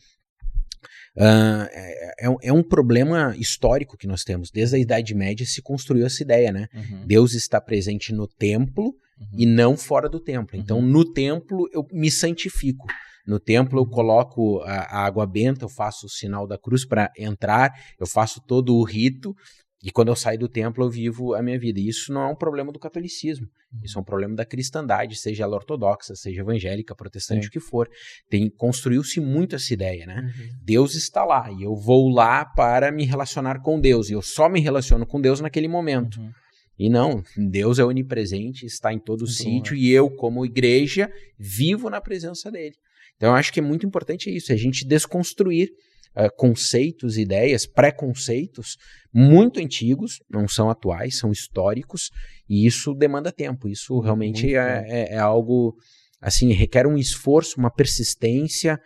Uh, 1.15 1.69
é, 1.71 2.27
é, 2.45 2.53
um 2.53 2.63
problema 2.63 3.35
histórico 3.37 3.99
que 3.99 4.07
nós 4.07 4.25
temos. 4.25 4.51
Desde 4.51 4.77
a 4.77 4.79
Idade 4.79 5.15
Média 5.15 5.45
se 5.45 5.61
construiu 5.61 6.07
essa 6.07 6.23
ideia, 6.23 6.51
né? 6.51 6.69
Uhum. 6.75 7.07
Deus 7.07 7.35
está 7.35 7.61
presente 7.61 8.15
no 8.15 8.27
templo 8.27 8.87
uhum. 8.87 9.27
e 9.37 9.45
não 9.45 9.77
fora 9.77 10.09
do 10.09 10.19
templo. 10.19 10.59
Então, 10.59 10.79
uhum. 10.79 10.87
no 10.87 11.13
templo 11.13 11.69
eu 11.73 11.87
me 11.93 12.11
santifico. 12.11 12.87
No 13.27 13.39
templo 13.39 13.81
eu 13.81 13.87
coloco 13.87 14.61
a, 14.63 14.99
a 14.99 15.05
água 15.05 15.27
benta, 15.27 15.65
eu 15.65 15.69
faço 15.69 16.07
o 16.07 16.11
sinal 16.11 16.47
da 16.47 16.59
cruz 16.59 16.87
para 16.87 17.11
entrar, 17.19 17.73
eu 17.99 18.07
faço 18.07 18.41
todo 18.47 18.75
o 18.75 18.85
rito, 18.85 19.35
e 19.83 19.91
quando 19.91 20.09
eu 20.09 20.17
saio 20.17 20.39
do 20.39 20.49
templo, 20.49 20.85
eu 20.85 20.91
vivo 20.91 21.35
a 21.35 21.43
minha 21.43 21.59
vida. 21.59 21.81
E 21.81 21.89
isso 21.89 22.13
não 22.13 22.23
é 22.23 22.27
um 22.29 22.37
problema 22.37 22.71
do 22.71 22.79
catolicismo. 22.79 23.49
Isso 23.83 23.99
é 23.99 24.01
um 24.01 24.05
problema 24.05 24.37
da 24.37 24.45
cristandade, 24.45 25.17
seja 25.17 25.43
ela 25.43 25.57
ortodoxa, 25.57 26.15
seja 26.15 26.41
evangélica, 26.41 26.95
protestante, 26.95 27.43
Sim. 27.43 27.49
o 27.49 27.51
que 27.51 27.59
for. 27.59 27.89
Tem 28.31 28.49
construiu-se 28.49 29.19
muito 29.19 29.57
essa 29.57 29.75
ideia, 29.75 30.07
né? 30.07 30.21
Uhum. 30.21 30.49
Deus 30.63 30.95
está 30.95 31.25
lá 31.25 31.51
e 31.51 31.65
eu 31.65 31.75
vou 31.75 32.09
lá 32.09 32.45
para 32.45 32.93
me 32.93 33.05
relacionar 33.05 33.61
com 33.61 33.81
Deus. 33.81 34.09
E 34.09 34.13
eu 34.13 34.23
só 34.23 34.49
me 34.49 34.61
relaciono 34.61 35.05
com 35.05 35.21
Deus 35.21 35.41
naquele 35.41 35.67
momento. 35.67 36.21
Uhum. 36.21 36.31
E 36.79 36.89
não, 36.89 37.23
Deus 37.37 37.81
é 37.81 37.85
onipresente, 37.85 38.65
está 38.65 38.93
em 38.93 38.99
todo 38.99 39.23
o 39.23 39.29
sítio, 39.29 39.77
e 39.77 39.91
eu, 39.91 40.11
como 40.11 40.45
igreja, 40.45 41.11
vivo 41.39 41.91
na 41.91 42.01
presença 42.01 42.51
dele. 42.51 42.75
Então, 43.17 43.31
eu 43.31 43.35
acho 43.35 43.53
que 43.53 43.61
é 43.61 43.63
muito 43.63 43.87
importante 43.87 44.35
isso, 44.35 44.53
a 44.53 44.57
gente 44.57 44.87
desconstruir 44.87 45.71
uh, 46.17 46.29
conceitos, 46.37 47.17
ideias, 47.17 47.67
preconceitos 47.67 48.77
muito 49.13 49.61
antigos, 49.61 50.19
não 50.31 50.49
são 50.49 50.71
atuais, 50.71 51.19
são 51.19 51.31
históricos, 51.31 52.11
e 52.49 52.67
isso 52.67 52.95
demanda 52.95 53.31
tempo. 53.31 53.69
Isso 53.69 53.99
realmente 54.01 54.55
é, 54.55 54.85
é, 54.87 55.15
é, 55.15 55.19
algo 55.19 55.75
assim, 56.21 56.53
requer 56.53 56.87
um 56.87 56.97
esforço, 56.97 57.59
uma 57.59 57.71
persistência, 57.71 58.79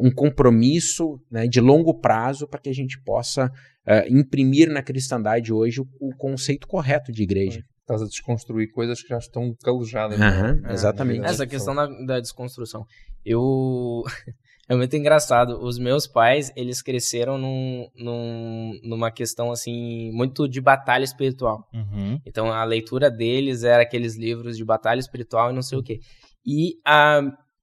um 0.00 0.10
compromisso 0.10 1.20
né, 1.30 1.46
de 1.46 1.60
longo 1.60 1.98
prazo 1.98 2.46
para 2.46 2.60
que 2.60 2.68
a 2.68 2.74
gente 2.74 3.00
possa 3.02 3.46
uh, 3.46 4.08
imprimir 4.08 4.70
na 4.70 4.82
cristandade 4.82 5.52
hoje 5.52 5.80
o, 5.80 5.86
o, 6.00 6.14
conceito 6.16 6.66
correto 6.66 7.10
de 7.10 7.22
igreja. 7.22 7.64
Estás 7.90 8.02
a 8.02 8.06
desconstruir 8.06 8.70
coisas 8.70 9.02
que 9.02 9.08
já 9.08 9.18
estão 9.18 9.52
calejadas. 9.62 10.18
Uhum, 10.18 10.60
né? 10.60 10.72
exatamente. 10.72 11.24
Essa 11.24 11.46
questão 11.46 11.74
da, 11.74 11.86
da 11.86 12.20
desconstrução. 12.20 12.86
Eu 13.24 14.04
É 14.70 14.76
muito 14.76 14.94
engraçado. 14.96 15.60
Os 15.60 15.80
meus 15.80 16.06
pais, 16.06 16.52
eles 16.54 16.80
cresceram 16.80 17.36
num, 17.36 17.88
num, 17.96 18.78
numa 18.84 19.10
questão, 19.10 19.50
assim, 19.50 20.12
muito 20.12 20.48
de 20.48 20.60
batalha 20.60 21.02
espiritual. 21.02 21.66
Uhum. 21.74 22.20
Então, 22.24 22.52
a 22.52 22.62
leitura 22.62 23.10
deles 23.10 23.64
era 23.64 23.82
aqueles 23.82 24.16
livros 24.16 24.56
de 24.56 24.64
batalha 24.64 25.00
espiritual 25.00 25.50
e 25.50 25.54
não 25.54 25.60
sei 25.60 25.76
o 25.76 25.82
quê. 25.82 25.98
E, 26.46 26.74
a, 26.86 27.20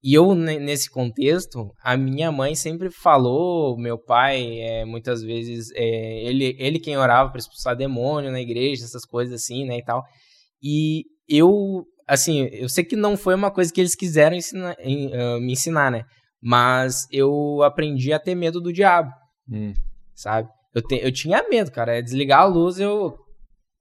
e 0.07 0.13
eu, 0.13 0.33
nesse 0.33 0.89
contexto, 0.89 1.69
a 1.83 1.97
minha 1.97 2.31
mãe 2.31 2.55
sempre 2.55 2.89
falou, 2.89 3.77
meu 3.77 3.97
pai, 3.97 4.57
é, 4.61 4.85
muitas 4.85 5.21
vezes, 5.21 5.69
é, 5.75 6.23
ele, 6.23 6.55
ele 6.57 6.79
quem 6.79 6.95
orava 6.95 7.29
para 7.29 7.39
expulsar 7.39 7.75
demônio 7.75 8.31
na 8.31 8.39
igreja, 8.39 8.85
essas 8.85 9.03
coisas 9.03 9.33
assim, 9.33 9.65
né, 9.65 9.79
e 9.79 9.83
tal. 9.83 10.05
E 10.63 11.03
eu, 11.27 11.83
assim, 12.07 12.47
eu 12.53 12.69
sei 12.69 12.85
que 12.85 12.95
não 12.95 13.17
foi 13.17 13.35
uma 13.35 13.51
coisa 13.51 13.69
que 13.73 13.81
eles 13.81 13.95
quiseram 13.95 14.37
ensinar, 14.37 14.77
uh, 14.79 15.41
me 15.41 15.51
ensinar, 15.51 15.91
né? 15.91 16.05
Mas 16.41 17.05
eu 17.11 17.61
aprendi 17.61 18.13
a 18.13 18.19
ter 18.19 18.33
medo 18.33 18.61
do 18.61 18.71
diabo. 18.71 19.11
Hum. 19.51 19.73
Sabe? 20.15 20.47
Eu, 20.73 20.81
te, 20.83 20.95
eu 21.03 21.11
tinha 21.11 21.43
medo, 21.49 21.69
cara. 21.69 21.97
É 21.97 22.01
desligar 22.01 22.43
a 22.43 22.45
luz, 22.45 22.79
eu. 22.79 23.13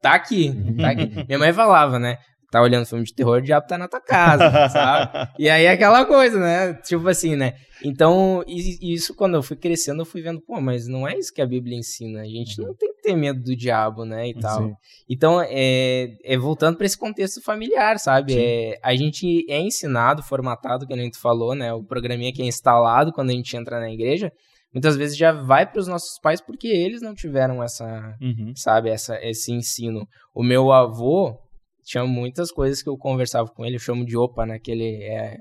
Tá 0.03 0.15
aqui, 0.15 0.53
tá 0.77 0.91
aqui. 0.91 1.07
Minha 1.29 1.39
mãe 1.39 1.53
falava, 1.53 2.01
né? 2.01 2.19
Tá 2.57 2.63
olhando 2.63 2.87
filme 2.87 3.05
de 3.05 3.13
terror, 3.13 3.37
o 3.37 3.43
diabo 3.43 3.67
tá 3.67 3.77
na 3.77 3.87
tua 3.87 4.01
casa, 4.01 4.49
sabe? 4.71 5.31
E 5.39 5.47
aí 5.47 5.67
é 5.67 5.73
aquela 5.73 6.07
coisa, 6.07 6.41
né? 6.41 6.73
Tipo 6.73 7.07
assim, 7.07 7.37
né? 7.37 7.53
Então, 7.85 8.43
isso 8.47 9.15
quando 9.15 9.35
eu 9.35 9.43
fui 9.43 9.59
crescendo, 9.59 10.01
eu 10.01 10.07
fui 10.07 10.23
vendo, 10.23 10.41
pô, 10.41 10.59
mas 10.59 10.89
não 10.89 11.07
é 11.07 11.19
isso 11.19 11.35
que 11.35 11.43
a 11.43 11.47
Bíblia 11.47 11.77
ensina. 11.77 12.23
A 12.23 12.25
gente 12.25 12.59
não 12.59 12.73
tem 12.73 12.95
que 12.95 13.03
ter 13.03 13.15
medo 13.15 13.43
do 13.43 13.55
diabo, 13.55 14.07
né? 14.07 14.31
E 14.31 14.35
tal. 14.41 14.69
Sim. 14.69 14.75
Então, 15.07 15.39
é, 15.47 16.17
é 16.25 16.39
voltando 16.39 16.79
para 16.79 16.87
esse 16.87 16.97
contexto 16.97 17.43
familiar, 17.43 17.99
sabe? 17.99 18.39
É, 18.39 18.81
a 18.83 18.97
gente 18.97 19.45
é 19.51 19.61
ensinado, 19.61 20.23
formatado, 20.23 20.87
que 20.87 20.95
a 20.95 20.97
gente 20.97 21.19
falou, 21.19 21.55
né? 21.55 21.75
O 21.75 21.85
programinha 21.85 22.33
que 22.33 22.41
é 22.41 22.47
instalado 22.47 23.13
quando 23.13 23.29
a 23.29 23.35
gente 23.35 23.55
entra 23.55 23.79
na 23.79 23.93
igreja, 23.93 24.33
muitas 24.73 24.97
vezes 24.97 25.15
já 25.15 25.33
vai 25.33 25.71
para 25.71 25.79
os 25.79 25.87
nossos 25.87 26.19
pais 26.19 26.41
porque 26.41 26.69
eles 26.69 27.03
não 27.03 27.15
tiveram 27.15 27.63
essa, 27.63 28.17
uhum. 28.19 28.55
sabe, 28.57 28.89
essa, 28.89 29.23
esse 29.23 29.53
ensino. 29.53 30.09
O 30.35 30.43
meu 30.43 30.73
avô, 30.73 31.39
tinha 31.87 32.05
muitas 32.05 32.51
coisas 32.51 32.83
que 32.83 32.89
eu 32.89 32.97
conversava 32.97 33.49
com 33.49 33.65
ele, 33.65 33.77
eu 33.77 33.81
chamo 33.81 34.05
de 34.05 34.17
opa, 34.17 34.45
né? 34.45 34.59
Que 34.59 34.73
ele 34.73 35.05
é. 35.05 35.39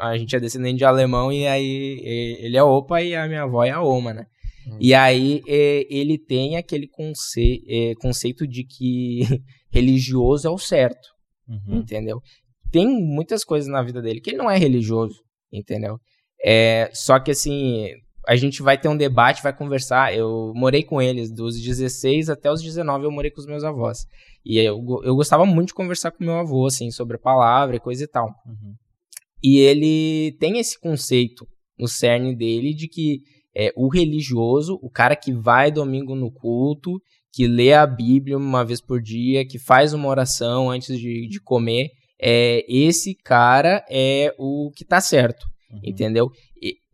A 0.00 0.18
gente 0.18 0.34
é 0.34 0.40
descendente 0.40 0.78
de 0.78 0.84
alemão 0.84 1.32
e 1.32 1.46
aí 1.46 2.00
ele 2.40 2.56
é 2.56 2.62
opa 2.62 3.00
e 3.00 3.14
a 3.14 3.28
minha 3.28 3.44
avó 3.44 3.62
é 3.62 3.70
a 3.70 3.80
oma, 3.80 4.12
né? 4.12 4.26
Uhum. 4.66 4.78
E 4.80 4.92
aí 4.92 5.40
ele 5.46 6.18
tem 6.18 6.56
aquele 6.56 6.88
conce, 6.88 7.62
conceito 8.00 8.44
de 8.44 8.64
que 8.64 9.20
religioso 9.70 10.48
é 10.48 10.50
o 10.50 10.58
certo, 10.58 11.08
uhum. 11.48 11.78
entendeu? 11.78 12.20
Tem 12.72 12.88
muitas 12.88 13.44
coisas 13.44 13.70
na 13.70 13.80
vida 13.80 14.02
dele 14.02 14.20
que 14.20 14.30
ele 14.30 14.38
não 14.38 14.50
é 14.50 14.58
religioso, 14.58 15.22
entendeu? 15.52 15.96
É, 16.44 16.90
só 16.92 17.20
que 17.20 17.30
assim, 17.30 17.92
a 18.26 18.36
gente 18.36 18.62
vai 18.62 18.78
ter 18.78 18.88
um 18.88 18.96
debate, 18.96 19.42
vai 19.42 19.56
conversar. 19.56 20.14
Eu 20.14 20.52
morei 20.54 20.82
com 20.82 21.00
eles 21.00 21.30
dos 21.30 21.60
16 21.60 22.30
até 22.30 22.50
os 22.50 22.62
19, 22.62 23.04
eu 23.04 23.10
morei 23.10 23.30
com 23.30 23.40
os 23.40 23.46
meus 23.46 23.64
avós. 23.64 24.06
E 24.44 24.58
eu, 24.58 24.78
eu 25.02 25.14
gostava 25.14 25.46
muito 25.46 25.68
de 25.68 25.74
conversar 25.74 26.10
com 26.10 26.24
meu 26.24 26.38
avô, 26.38 26.66
assim, 26.66 26.90
sobre 26.90 27.16
a 27.16 27.20
palavra 27.20 27.76
e 27.76 27.80
coisa 27.80 28.04
e 28.04 28.06
tal. 28.06 28.26
Uhum. 28.46 28.74
E 29.42 29.58
ele 29.58 30.36
tem 30.38 30.58
esse 30.58 30.78
conceito 30.78 31.46
no 31.78 31.88
cerne 31.88 32.34
dele 32.34 32.74
de 32.74 32.88
que 32.88 33.20
é, 33.56 33.72
o 33.76 33.88
religioso, 33.88 34.78
o 34.82 34.90
cara 34.90 35.14
que 35.14 35.32
vai 35.32 35.70
domingo 35.70 36.14
no 36.14 36.30
culto, 36.30 37.00
que 37.32 37.46
lê 37.46 37.72
a 37.72 37.86
Bíblia 37.86 38.36
uma 38.36 38.64
vez 38.64 38.80
por 38.80 39.00
dia, 39.00 39.46
que 39.46 39.58
faz 39.58 39.92
uma 39.92 40.08
oração 40.08 40.70
antes 40.70 40.98
de, 40.98 41.28
de 41.28 41.40
comer, 41.40 41.90
é, 42.20 42.64
esse 42.68 43.14
cara 43.14 43.84
é 43.90 44.34
o 44.38 44.70
que 44.74 44.84
tá 44.84 45.00
certo, 45.00 45.46
uhum. 45.70 45.80
entendeu? 45.84 46.30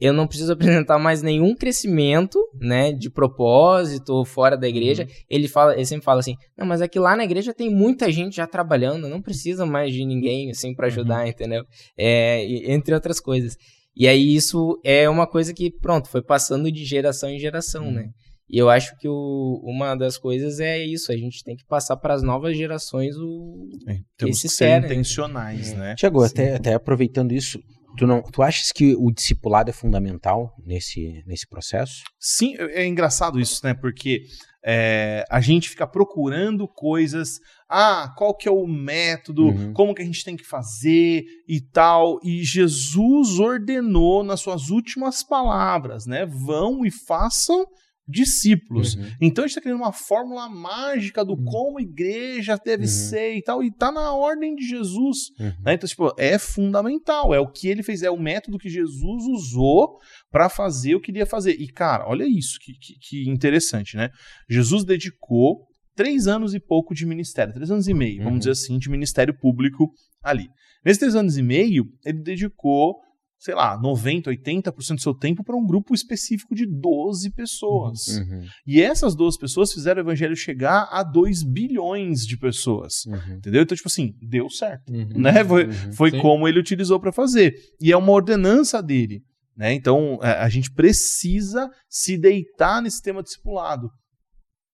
Eu 0.00 0.12
não 0.12 0.26
preciso 0.26 0.52
apresentar 0.52 0.98
mais 0.98 1.22
nenhum 1.22 1.54
crescimento, 1.54 2.38
né, 2.60 2.92
de 2.92 3.10
propósito 3.10 4.24
fora 4.24 4.56
da 4.56 4.68
igreja. 4.68 5.04
Uhum. 5.04 5.08
Ele 5.28 5.48
fala, 5.48 5.74
ele 5.74 5.86
sempre 5.86 6.04
fala 6.04 6.20
assim: 6.20 6.34
"Não, 6.56 6.66
mas 6.66 6.80
é 6.80 6.88
que 6.88 6.98
lá 6.98 7.16
na 7.16 7.24
igreja 7.24 7.54
tem 7.54 7.70
muita 7.70 8.10
gente 8.10 8.36
já 8.36 8.46
trabalhando, 8.46 9.08
não 9.08 9.22
precisa 9.22 9.64
mais 9.66 9.92
de 9.92 10.04
ninguém 10.04 10.50
assim 10.50 10.74
para 10.74 10.86
ajudar, 10.86 11.22
uhum. 11.22 11.28
entendeu? 11.28 11.64
É, 11.96 12.44
entre 12.72 12.94
outras 12.94 13.20
coisas. 13.20 13.56
E 13.96 14.08
aí 14.08 14.34
isso 14.34 14.80
é 14.84 15.08
uma 15.08 15.26
coisa 15.26 15.52
que, 15.52 15.70
pronto, 15.70 16.08
foi 16.08 16.22
passando 16.22 16.70
de 16.70 16.84
geração 16.84 17.28
em 17.28 17.38
geração, 17.38 17.86
uhum. 17.86 17.92
né? 17.92 18.10
E 18.48 18.58
eu 18.58 18.68
acho 18.68 18.96
que 18.98 19.06
o, 19.06 19.60
uma 19.62 19.94
das 19.94 20.18
coisas 20.18 20.58
é 20.58 20.84
isso, 20.84 21.12
a 21.12 21.16
gente 21.16 21.44
tem 21.44 21.54
que 21.54 21.64
passar 21.64 21.96
para 21.96 22.14
as 22.14 22.22
novas 22.22 22.56
gerações 22.56 23.14
o 23.16 23.68
é, 23.86 23.98
temos 24.16 24.38
esse 24.38 24.48
que 24.48 24.54
ser 24.54 24.84
intencionais, 24.84 25.72
é. 25.72 25.76
né? 25.76 25.94
Tiago, 25.94 26.24
até, 26.24 26.56
até 26.56 26.74
aproveitando 26.74 27.30
isso, 27.30 27.60
Tu, 27.96 28.06
não, 28.06 28.22
tu 28.22 28.42
achas 28.42 28.72
que 28.72 28.94
o 28.94 29.10
discipulado 29.10 29.70
é 29.70 29.72
fundamental 29.72 30.54
nesse, 30.64 31.22
nesse 31.26 31.46
processo? 31.46 32.02
Sim, 32.18 32.54
é, 32.58 32.82
é 32.82 32.86
engraçado 32.86 33.38
isso, 33.40 33.60
né? 33.64 33.74
Porque 33.74 34.22
é, 34.64 35.24
a 35.30 35.40
gente 35.40 35.68
fica 35.68 35.86
procurando 35.86 36.68
coisas. 36.68 37.40
Ah, 37.68 38.12
qual 38.16 38.34
que 38.34 38.48
é 38.48 38.52
o 38.52 38.66
método? 38.66 39.46
Uhum. 39.46 39.72
Como 39.72 39.94
que 39.94 40.02
a 40.02 40.04
gente 40.04 40.24
tem 40.24 40.36
que 40.36 40.44
fazer 40.44 41.24
e 41.48 41.60
tal? 41.60 42.18
E 42.22 42.44
Jesus 42.44 43.38
ordenou 43.38 44.22
nas 44.22 44.40
suas 44.40 44.70
últimas 44.70 45.22
palavras, 45.22 46.06
né? 46.06 46.26
Vão 46.26 46.84
e 46.84 46.90
façam 46.90 47.66
discípulos. 48.10 48.94
Uhum. 48.94 49.10
Então 49.20 49.44
a 49.44 49.46
gente 49.46 49.52
está 49.52 49.60
criando 49.60 49.80
uma 49.80 49.92
fórmula 49.92 50.48
mágica 50.48 51.24
do 51.24 51.34
uhum. 51.34 51.44
como 51.44 51.78
a 51.78 51.82
igreja 51.82 52.58
deve 52.62 52.84
uhum. 52.84 52.88
ser 52.88 53.36
e 53.36 53.42
tal, 53.42 53.62
e 53.62 53.68
está 53.68 53.92
na 53.92 54.12
ordem 54.12 54.54
de 54.54 54.66
Jesus. 54.66 55.30
Uhum. 55.38 55.52
Né? 55.64 55.74
Então, 55.74 55.88
tipo, 55.88 56.12
é 56.18 56.38
fundamental, 56.38 57.32
é 57.32 57.40
o 57.40 57.46
que 57.46 57.68
ele 57.68 57.82
fez, 57.82 58.02
é 58.02 58.10
o 58.10 58.18
método 58.18 58.58
que 58.58 58.68
Jesus 58.68 59.24
usou 59.26 59.98
para 60.30 60.48
fazer 60.48 60.94
o 60.94 61.00
que 61.00 61.10
ele 61.10 61.18
ia 61.18 61.26
fazer. 61.26 61.52
E, 61.52 61.68
cara, 61.68 62.08
olha 62.08 62.24
isso, 62.24 62.58
que, 62.60 62.72
que, 62.74 62.94
que, 62.98 63.30
interessante, 63.30 63.96
né? 63.96 64.10
Jesus 64.48 64.84
dedicou 64.84 65.66
três 65.94 66.26
anos 66.26 66.54
e 66.54 66.60
pouco 66.60 66.94
de 66.94 67.06
ministério, 67.06 67.52
três 67.52 67.70
anos 67.70 67.86
e 67.86 67.94
meio, 67.94 68.18
vamos 68.18 68.32
uhum. 68.32 68.38
dizer 68.38 68.50
assim, 68.52 68.78
de 68.78 68.90
ministério 68.90 69.34
público 69.38 69.90
ali. 70.22 70.48
Nesses 70.84 70.98
três 70.98 71.14
anos 71.14 71.36
e 71.36 71.42
meio, 71.42 71.84
ele 72.04 72.22
dedicou 72.22 72.96
sei 73.40 73.54
lá, 73.54 73.80
90, 73.80 74.30
80% 74.30 74.96
do 74.96 75.00
seu 75.00 75.14
tempo 75.14 75.42
para 75.42 75.56
um 75.56 75.66
grupo 75.66 75.94
específico 75.94 76.54
de 76.54 76.66
12 76.66 77.30
pessoas. 77.30 78.06
Uhum. 78.08 78.44
E 78.66 78.82
essas 78.82 79.14
12 79.14 79.38
pessoas 79.38 79.72
fizeram 79.72 80.02
o 80.02 80.04
evangelho 80.04 80.36
chegar 80.36 80.86
a 80.92 81.02
2 81.02 81.42
bilhões 81.42 82.26
de 82.26 82.36
pessoas. 82.36 83.06
Uhum. 83.06 83.36
Entendeu? 83.36 83.62
Então, 83.62 83.74
tipo 83.74 83.88
assim, 83.88 84.14
deu 84.20 84.50
certo. 84.50 84.92
Uhum. 84.92 85.08
Né? 85.16 85.42
Foi, 85.42 85.64
uhum. 85.64 85.92
foi 85.94 86.20
como 86.20 86.46
ele 86.46 86.60
utilizou 86.60 87.00
para 87.00 87.12
fazer. 87.12 87.54
E 87.80 87.90
é 87.90 87.96
uma 87.96 88.12
ordenança 88.12 88.82
dele. 88.82 89.24
Né? 89.56 89.72
Então, 89.72 90.18
é, 90.22 90.32
a 90.32 90.48
gente 90.50 90.70
precisa 90.70 91.70
se 91.88 92.18
deitar 92.18 92.82
nesse 92.82 93.00
tema 93.00 93.22
discipulado 93.22 93.90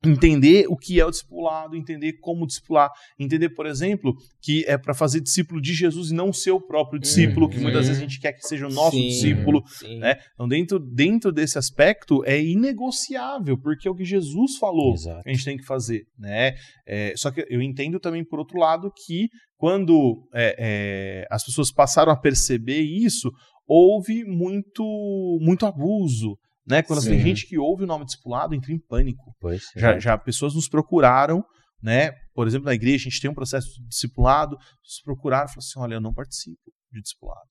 entender 0.08 0.66
o 0.68 0.76
que 0.76 1.00
é 1.00 1.04
o 1.04 1.10
discipulado, 1.10 1.76
entender 1.76 2.14
como 2.20 2.46
discipular, 2.46 2.90
entender, 3.18 3.50
por 3.50 3.66
exemplo, 3.66 4.14
que 4.40 4.64
é 4.66 4.76
para 4.76 4.94
fazer 4.94 5.20
discípulo 5.20 5.60
de 5.60 5.72
Jesus 5.72 6.10
e 6.10 6.14
não 6.14 6.32
ser 6.32 6.50
o 6.50 6.60
próprio 6.60 7.00
discípulo, 7.00 7.48
que 7.48 7.58
muitas 7.58 7.86
vezes 7.86 8.00
a 8.00 8.04
gente 8.04 8.20
quer 8.20 8.32
que 8.32 8.46
seja 8.46 8.66
o 8.66 8.70
nosso 8.70 8.96
sim, 8.96 9.08
discípulo, 9.08 9.62
sim. 9.66 9.98
né? 9.98 10.16
Então, 10.34 10.48
dentro, 10.48 10.78
dentro 10.78 11.32
desse 11.32 11.58
aspecto 11.58 12.24
é 12.24 12.42
inegociável, 12.42 13.58
porque 13.58 13.88
é 13.88 13.90
o 13.90 13.94
que 13.94 14.04
Jesus 14.04 14.56
falou 14.58 14.94
Exato. 14.94 15.22
que 15.22 15.30
a 15.30 15.32
gente 15.32 15.44
tem 15.44 15.56
que 15.56 15.64
fazer, 15.64 16.04
né? 16.18 16.54
É, 16.86 17.12
só 17.16 17.30
que 17.30 17.46
eu 17.48 17.60
entendo 17.60 17.98
também, 17.98 18.24
por 18.24 18.38
outro 18.38 18.58
lado, 18.58 18.90
que 19.04 19.28
quando 19.56 20.28
é, 20.34 20.56
é, 20.58 21.26
as 21.30 21.44
pessoas 21.44 21.72
passaram 21.72 22.12
a 22.12 22.16
perceber 22.16 22.80
isso, 22.80 23.30
houve 23.66 24.24
muito, 24.24 25.38
muito 25.40 25.66
abuso, 25.66 26.38
né? 26.66 26.82
Quando 26.82 27.00
Sim. 27.02 27.10
tem 27.10 27.20
gente 27.20 27.46
que 27.46 27.58
ouve 27.58 27.84
o 27.84 27.86
nome 27.86 28.04
discipulado, 28.04 28.54
entra 28.54 28.72
em 28.72 28.78
pânico. 28.78 29.34
Pois, 29.40 29.62
já, 29.76 29.98
já 29.98 30.18
pessoas 30.18 30.54
nos 30.54 30.68
procuraram, 30.68 31.44
né? 31.82 32.12
Por 32.34 32.46
exemplo, 32.46 32.66
na 32.66 32.74
igreja 32.74 33.06
a 33.06 33.10
gente 33.10 33.20
tem 33.20 33.30
um 33.30 33.34
processo 33.34 33.68
de 33.68 33.88
discipulado, 33.88 34.56
nos 34.56 35.00
procuraram 35.04 35.46
e 35.46 35.48
falaram 35.48 35.58
assim: 35.58 35.78
olha, 35.78 35.94
eu 35.94 36.00
não 36.00 36.12
participo 36.12 36.72
de 36.90 37.00
discipulado. 37.00 37.48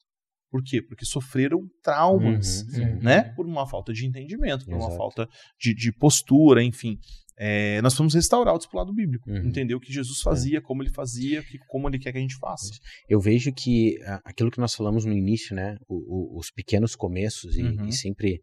Por 0.51 0.63
quê? 0.63 0.81
Porque 0.81 1.05
sofreram 1.05 1.59
traumas, 1.83 2.61
uhum, 2.61 2.99
né? 3.01 3.33
Por 3.35 3.45
uma 3.45 3.67
falta 3.67 3.91
de 3.91 4.05
entendimento, 4.05 4.65
por 4.65 4.75
Exato. 4.75 4.89
uma 4.89 4.97
falta 4.97 5.27
de, 5.59 5.73
de, 5.73 5.91
postura, 5.91 6.63
enfim. 6.63 6.97
é, 7.37 7.81
nós 7.81 7.93
vamos 7.93 8.13
restaurar 8.13 8.53
o 8.53 8.57
discipulado 8.57 8.93
bíblico, 8.93 9.29
uhum. 9.29 9.47
entender 9.47 9.75
o 9.75 9.81
que 9.81 9.91
Jesus 9.91 10.21
fazia, 10.21 10.59
é. 10.59 10.61
como 10.61 10.81
ele 10.81 10.91
fazia, 10.91 11.43
que, 11.43 11.57
como 11.67 11.89
ele 11.89 11.99
quer 11.99 12.13
que 12.13 12.19
a 12.19 12.21
gente 12.21 12.37
faça. 12.37 12.69
Eu 13.09 13.19
vejo 13.19 13.51
que 13.51 13.97
aquilo 14.23 14.49
que 14.49 14.59
nós 14.59 14.73
falamos 14.73 15.03
no 15.03 15.11
início, 15.11 15.53
né, 15.53 15.77
o, 15.89 15.95
o, 15.95 16.39
os 16.39 16.49
pequenos 16.51 16.95
começos, 16.95 17.57
e, 17.57 17.63
uhum. 17.63 17.87
e 17.87 17.91
sempre 17.91 18.35
é, 18.35 18.39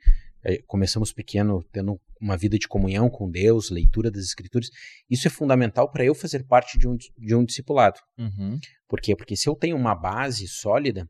começamos 0.66 1.12
pequeno, 1.12 1.64
tendo 1.72 2.00
uma 2.20 2.36
vida 2.36 2.58
de 2.58 2.68
comunhão 2.68 3.10
com 3.10 3.30
Deus, 3.30 3.70
leitura 3.70 4.10
das 4.10 4.24
Escrituras, 4.24 4.70
isso 5.10 5.26
é 5.26 5.30
fundamental 5.30 5.90
para 5.90 6.04
eu 6.04 6.14
fazer 6.14 6.44
parte 6.44 6.78
de 6.78 6.86
um, 6.88 6.96
de 6.96 7.34
um 7.34 7.44
discipulado. 7.44 7.98
Uhum. 8.18 8.58
Por 8.88 9.00
quê? 9.00 9.16
Porque 9.16 9.36
se 9.36 9.48
eu 9.48 9.56
tenho 9.56 9.76
uma 9.76 9.94
base 9.94 10.46
sólida, 10.46 11.08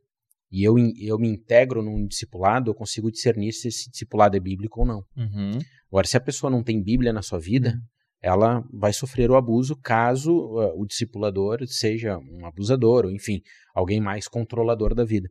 e 0.51 0.62
eu, 0.62 0.76
eu 1.01 1.18
me 1.18 1.28
integro 1.28 1.83
num 1.83 2.07
discipulado, 2.07 2.70
eu 2.70 2.74
consigo 2.74 3.11
discernir 3.11 3.53
se 3.53 3.68
esse 3.68 3.91
discipulado 3.91 4.37
é 4.37 4.41
bíblico 4.41 4.80
ou 4.80 4.87
não. 4.87 5.05
Uhum. 5.16 5.59
Agora, 5.91 6.07
se 6.07 6.16
a 6.16 6.20
pessoa 6.20 6.51
não 6.51 6.62
tem 6.62 6.83
Bíblia 6.83 7.12
na 7.12 7.22
sua 7.22 7.39
vida, 7.39 7.70
uhum. 7.70 7.80
ela 8.20 8.64
vai 8.70 8.93
sofrer 8.93 9.30
o 9.30 9.37
abuso 9.37 9.74
caso 9.74 10.30
uh, 10.30 10.78
o 10.78 10.87
discipulador 10.87 11.66
seja 11.66 12.18
um 12.18 12.45
abusador, 12.45 13.07
ou 13.07 13.11
enfim, 13.11 13.41
alguém 13.74 13.99
mais 13.99 14.28
controlador 14.28 14.95
da 14.95 15.05
vida. 15.05 15.28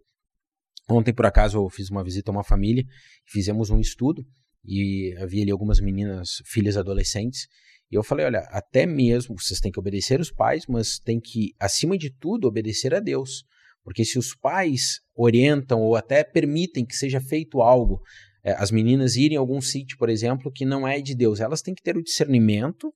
Ontem, 0.92 1.14
por 1.14 1.26
acaso, 1.26 1.58
eu 1.58 1.70
fiz 1.70 1.90
uma 1.90 2.04
visita 2.04 2.32
a 2.32 2.34
uma 2.34 2.44
família, 2.44 2.84
fizemos 3.26 3.70
um 3.70 3.80
estudo, 3.80 4.26
e 4.64 5.16
havia 5.20 5.44
ali 5.44 5.52
algumas 5.52 5.80
meninas, 5.80 6.42
filhas 6.46 6.78
adolescentes, 6.78 7.48
e 7.92 7.96
eu 7.96 8.04
falei, 8.04 8.26
olha, 8.26 8.40
até 8.52 8.86
mesmo 8.86 9.36
vocês 9.38 9.60
têm 9.60 9.72
que 9.72 9.80
obedecer 9.80 10.20
os 10.20 10.32
pais, 10.32 10.66
mas 10.68 10.98
tem 11.00 11.20
que, 11.20 11.54
acima 11.60 11.98
de 11.98 12.10
tudo, 12.10 12.48
obedecer 12.48 12.94
a 12.94 13.00
Deus. 13.00 13.44
Porque 13.84 14.06
se 14.06 14.18
os 14.18 14.34
pais 14.34 15.00
orientam 15.14 15.82
ou 15.82 15.96
até 15.96 16.24
permitem 16.24 16.86
que 16.86 16.96
seja 16.96 17.20
feito 17.20 17.62
algo, 17.62 18.00
é, 18.44 18.54
as 18.54 18.72
meninas 18.72 19.16
irem 19.18 19.36
a 19.36 19.40
algum 19.42 19.60
sítio, 19.60 19.98
por 19.98 20.10
exemplo, 20.10 20.52
que 20.52 20.64
não 20.64 20.88
é 20.88 21.02
de 21.02 21.14
Deus, 21.14 21.42
elas 21.42 21.62
têm 21.62 21.74
que 21.74 21.84
ter 21.84 21.98
o 21.98 22.04
discernimento 22.04 22.94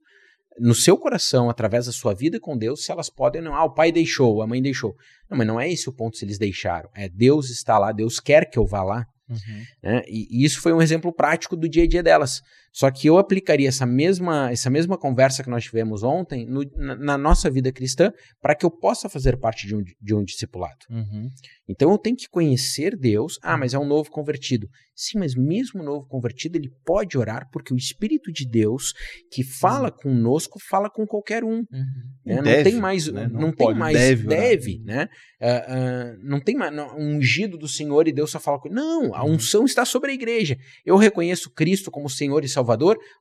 no 0.59 0.73
seu 0.73 0.97
coração, 0.97 1.49
através 1.49 1.85
da 1.85 1.91
sua 1.91 2.13
vida 2.13 2.39
com 2.39 2.57
Deus, 2.57 2.85
se 2.85 2.91
elas 2.91 3.09
podem 3.09 3.41
não. 3.41 3.53
Ah, 3.53 3.65
o 3.65 3.73
pai 3.73 3.91
deixou, 3.91 4.41
a 4.41 4.47
mãe 4.47 4.61
deixou. 4.61 4.95
Não, 5.29 5.37
mas 5.37 5.47
não 5.47 5.59
é 5.59 5.71
esse 5.71 5.89
o 5.89 5.93
ponto 5.93 6.17
se 6.17 6.25
eles 6.25 6.37
deixaram. 6.37 6.89
É 6.95 7.09
Deus 7.09 7.49
está 7.49 7.77
lá, 7.77 7.91
Deus 7.91 8.19
quer 8.19 8.49
que 8.49 8.57
eu 8.57 8.65
vá 8.65 8.83
lá. 8.83 9.07
Uhum. 9.29 9.63
Né? 9.81 10.03
E, 10.07 10.27
e, 10.29 10.45
isso 10.45 10.61
foi 10.61 10.71
um 10.71 10.81
exemplo 10.81 11.11
prático 11.11 11.55
do 11.55 11.67
dia 11.67 11.83
a 11.83 11.87
dia 11.87 12.03
delas. 12.03 12.41
Só 12.75 12.91
que 12.91 13.07
eu 13.07 13.17
aplicaria 13.17 13.69
essa 13.69 13.85
mesma, 13.85 14.51
essa 14.51 14.69
mesma 14.69 14.97
conversa 14.97 15.41
que 15.41 15.49
nós 15.49 15.63
tivemos 15.63 16.03
ontem 16.03 16.45
no, 16.45 16.61
na, 16.75 16.95
na, 16.97 17.17
nossa 17.17 17.49
vida 17.49 17.71
cristã 17.71 18.11
para 18.41 18.53
que 18.53 18.65
eu 18.65 18.69
possa 18.69 19.07
fazer 19.07 19.37
parte 19.37 19.65
de 19.65 19.73
um, 19.73 19.81
de 19.81 20.13
um 20.13 20.21
discipulado. 20.25 20.85
Uhum. 20.89 21.29
Então 21.69 21.89
eu 21.89 21.97
tenho 21.97 22.17
que 22.17 22.27
conhecer 22.27 22.97
Deus. 22.97 23.39
Ah, 23.41 23.57
mas 23.57 23.73
é 23.73 23.79
um 23.79 23.87
novo 23.87 24.11
convertido. 24.11 24.67
Sim, 24.93 25.19
mas 25.19 25.35
mesmo 25.35 25.83
novo 25.83 26.05
convertido, 26.07 26.57
ele 26.57 26.69
pode 26.85 27.17
orar 27.17 27.49
porque 27.51 27.73
o 27.73 27.77
Espírito 27.77 28.31
de 28.31 28.47
Deus 28.47 28.93
que 29.31 29.43
fala 29.43 29.89
uhum. 29.89 29.97
conosco 30.01 30.59
fala 30.69 30.89
com 30.89 31.05
qualquer 31.05 31.43
um. 31.43 31.57
Uhum. 31.57 31.85
Né? 32.25 32.41
Deve, 32.41 32.57
não 32.57 32.63
tem 32.63 32.75
mais, 32.75 33.07
né? 33.07 33.27
não, 33.31 33.41
não 33.41 33.51
tem 33.53 33.73
mais 33.73 33.97
deve, 33.97 34.27
deve 34.27 34.79
né? 34.83 35.07
Uh, 35.41 35.45
uh, 35.45 36.19
não 36.23 36.39
tem 36.39 36.55
mais 36.55 36.73
um 36.73 37.17
ungido 37.17 37.57
do 37.57 37.67
Senhor 37.67 38.07
e 38.07 38.13
Deus 38.13 38.31
só 38.31 38.39
fala 38.39 38.59
com 38.59 38.69
Não, 38.69 39.13
a 39.13 39.23
uhum. 39.23 39.33
unção 39.33 39.65
está 39.65 39.83
sobre 39.83 40.11
a 40.11 40.13
igreja. 40.13 40.57
Eu 40.85 40.95
reconheço 40.95 41.51
Cristo 41.51 41.91
como 41.91 42.09
Senhor 42.09 42.43
e 42.45 42.47
Salvador, 42.47 42.64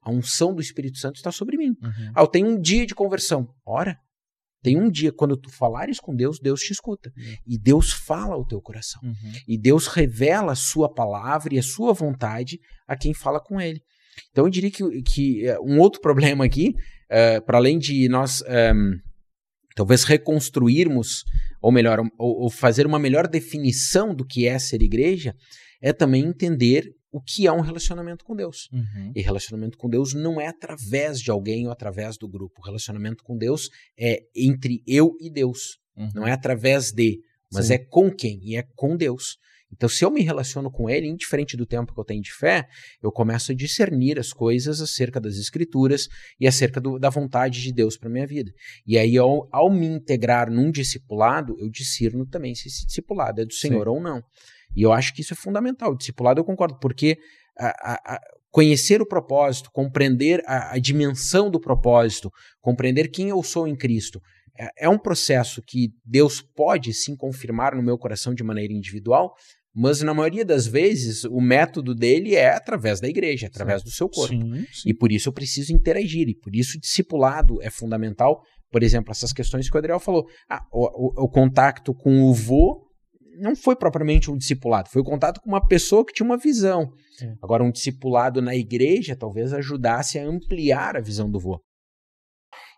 a 0.03 0.11
unção 0.11 0.55
do 0.55 0.61
Espírito 0.61 0.99
Santo 0.99 1.17
está 1.17 1.31
sobre 1.31 1.57
mim. 1.57 1.77
Uhum. 1.83 2.13
Ah, 2.15 2.23
eu 2.23 2.27
tenho 2.27 2.49
um 2.49 2.61
dia 2.61 2.87
de 2.87 2.95
conversão. 2.95 3.49
Ora, 3.65 3.99
tem 4.65 4.79
um 4.79 4.91
dia, 4.91 5.13
quando 5.13 5.37
tu 5.37 5.51
falares 5.51 6.01
com 6.01 6.17
Deus, 6.17 6.39
Deus 6.41 6.61
te 6.61 6.73
escuta. 6.73 7.13
Uhum. 7.15 7.37
E 7.47 7.59
Deus 7.59 7.93
fala 7.93 8.35
ao 8.35 8.47
teu 8.47 8.63
coração. 8.63 8.99
Uhum. 9.05 9.33
E 9.47 9.59
Deus 9.59 9.87
revela 9.87 10.53
a 10.53 10.57
sua 10.57 10.93
palavra 10.93 11.55
e 11.55 11.59
a 11.59 11.63
sua 11.63 11.93
vontade 11.93 12.59
a 12.89 12.97
quem 12.97 13.13
fala 13.13 13.39
com 13.39 13.61
ele. 13.61 13.83
Então 14.31 14.45
eu 14.45 14.51
diria 14.51 14.71
que, 14.71 15.03
que 15.03 15.51
uh, 15.51 15.63
um 15.63 15.79
outro 15.79 16.01
problema 16.03 16.47
aqui, 16.47 16.75
uh, 17.11 17.45
para 17.45 17.59
além 17.59 17.79
de 17.79 18.09
nós 18.09 18.41
um, 18.41 18.47
ehm, 18.47 18.93
talvez 19.77 20.05
reconstruirmos, 20.05 21.25
ou 21.61 21.71
melhor, 21.71 21.99
ou, 22.19 22.45
ou 22.45 22.51
fazer 22.51 22.87
uma 22.87 22.99
melhor 22.99 23.29
definição 23.29 24.15
do 24.15 24.25
que 24.25 24.47
é 24.47 24.59
ser 24.59 24.83
igreja, 24.83 25.35
é 25.83 25.93
também 25.93 26.25
entender 26.25 26.91
o 27.15 27.21
que 27.21 27.47
é 27.47 27.53
um 27.53 27.61
relacionamento 27.61 28.25
com 28.25 28.35
Deus. 28.35 28.69
Uhum. 28.73 29.13
E 29.15 29.23
relacionamento 29.23 29.79
com 29.79 29.89
Deus 29.89 30.15
não 30.15 30.41
é 30.41 30.49
através 30.49 31.21
de 31.21 31.31
alguém 31.31 31.65
ou 31.65 31.73
através 31.73 32.19
do 32.19 32.27
grupo. 32.27 32.61
O 32.61 32.65
relacionamento 32.65 33.23
com 33.23 33.39
Deus 33.39 33.71
é 33.97 34.25
entre 34.35 34.83
eu 34.85 35.17
e 35.21 35.31
Deus. 35.31 35.79
Uhum. 35.97 36.11
Não 36.13 36.27
é 36.27 36.33
através 36.33 36.91
de, 36.91 37.21
mas 37.53 37.67
Sim. 37.67 37.75
é 37.75 37.79
com 37.79 38.11
quem? 38.11 38.41
E 38.43 38.57
é 38.57 38.65
com 38.75 38.97
Deus. 38.97 39.39
Então, 39.73 39.89
se 39.89 40.05
eu 40.05 40.11
me 40.11 40.23
relaciono 40.23 40.73
com 40.73 40.91
Ele, 40.91 41.07
indiferente 41.07 41.57
do 41.57 41.65
tempo 41.65 41.95
que 41.95 42.01
eu 42.01 42.05
tenho 42.05 42.21
de 42.21 42.33
fé, 42.33 42.67
eu 43.01 43.13
começo 43.13 43.53
a 43.53 43.55
discernir 43.55 44.19
as 44.19 44.33
coisas 44.33 44.81
acerca 44.81 45.21
das 45.21 45.37
Escrituras 45.37 46.09
e 46.41 46.49
acerca 46.49 46.81
do, 46.81 46.99
da 46.99 47.11
vontade 47.11 47.63
de 47.63 47.73
Deus 47.73 47.97
para 47.97 48.11
minha 48.11 48.27
vida. 48.27 48.53
E 48.85 48.99
aí, 48.99 49.17
ao, 49.17 49.49
ao, 49.53 49.71
me 49.71 49.87
integrar 49.87 50.51
num 50.51 50.71
discipulado, 50.73 51.55
eu 51.61 51.71
discerno 51.71 52.27
também 52.27 52.57
se 52.57 52.67
esse 52.67 52.85
discipulado 52.85 53.41
é 53.41 53.45
do 53.45 53.55
Senhor 53.55 53.85
Sim. 53.85 53.91
ou 53.91 54.01
não. 54.01 54.21
E 54.75 54.83
eu 54.83 54.93
acho 54.93 55.15
que 55.15 55.21
isso 55.21 55.33
é 55.33 55.37
fundamental. 55.37 55.93
O 55.93 55.97
discipulado 55.97 56.41
eu 56.41 56.45
concordo, 56.45 56.79
porque 56.81 57.17
a, 57.59 57.93
a, 57.93 58.15
a 58.15 58.21
conhecer 58.51 59.03
o 59.03 59.07
propósito, 59.07 59.69
compreender 59.73 60.41
a, 60.47 60.79
dimensão 60.79 61.51
do 61.51 61.61
propósito, 61.61 62.31
compreender 62.61 63.09
quem 63.09 63.29
eu 63.29 63.43
sou 63.43 63.67
em 63.67 63.75
Cristo, 63.75 64.21
é, 64.57 64.85
é 64.85 64.89
um 64.89 64.97
processo 64.97 65.61
que 65.61 65.93
Deus 66.05 66.41
pode 66.41 66.95
sim 66.95 67.17
confirmar 67.17 67.75
no 67.75 67.83
meu 67.83 67.99
coração 67.99 68.33
de 68.33 68.45
maneira 68.45 68.73
individual, 68.73 69.35
mas 69.75 70.01
na 70.03 70.15
maioria 70.15 70.45
das 70.45 70.69
vezes 70.69 71.25
o 71.25 71.41
método 71.41 71.97
dele 71.97 72.37
é 72.37 72.55
através 72.55 73.01
da 73.01 73.09
igreja, 73.09 73.49
através 73.49 73.83
do 73.83 73.91
seu 73.91 74.09
corpo. 74.09 74.33
Sim, 74.33 74.67
sim. 74.73 74.89
E 74.89 74.95
por 74.95 75.11
isso 75.11 75.29
eu 75.29 75.33
preciso 75.33 75.73
interagir, 75.73 76.29
e 76.29 76.35
por 76.37 76.55
isso 76.55 76.79
o 76.79 76.81
discipulado 76.81 77.61
é 77.61 77.71
fundamental. 77.71 78.41
Por 78.71 78.85
exemplo, 78.85 79.11
essas 79.11 79.33
questões 79.33 79.69
que 79.69 79.77
o 79.77 79.79
Adriel 79.79 79.99
falou. 79.99 80.27
Ah, 80.49 80.65
o, 80.73 81.23
o, 81.23 81.25
o 81.25 81.29
contato 81.29 81.93
com 81.93 82.23
o 82.23 82.33
vô 82.33 82.84
não 83.39 83.55
foi 83.55 83.77
propriamente 83.77 84.31
um 84.31 84.37
discipulado, 84.37 84.89
foi 84.89 85.03
o 85.03 85.05
contato 85.05 85.41
com 85.41 85.49
uma 85.49 85.67
pessoa 85.67 86.05
que 86.05 86.13
tinha 86.13 86.27
uma 86.27 86.37
visão. 86.37 86.93
Sim. 87.19 87.35
Agora, 87.43 87.65
um 87.65 87.71
discipulado 87.71 88.43
na 88.43 88.55
igreja 88.55 89.17
talvez 89.17 89.53
ajudasse 89.53 90.19
a 90.19 90.27
ampliar 90.27 90.97
a 90.97 91.01
visão 91.01 91.31
do 91.31 91.39
vô. 91.39 91.61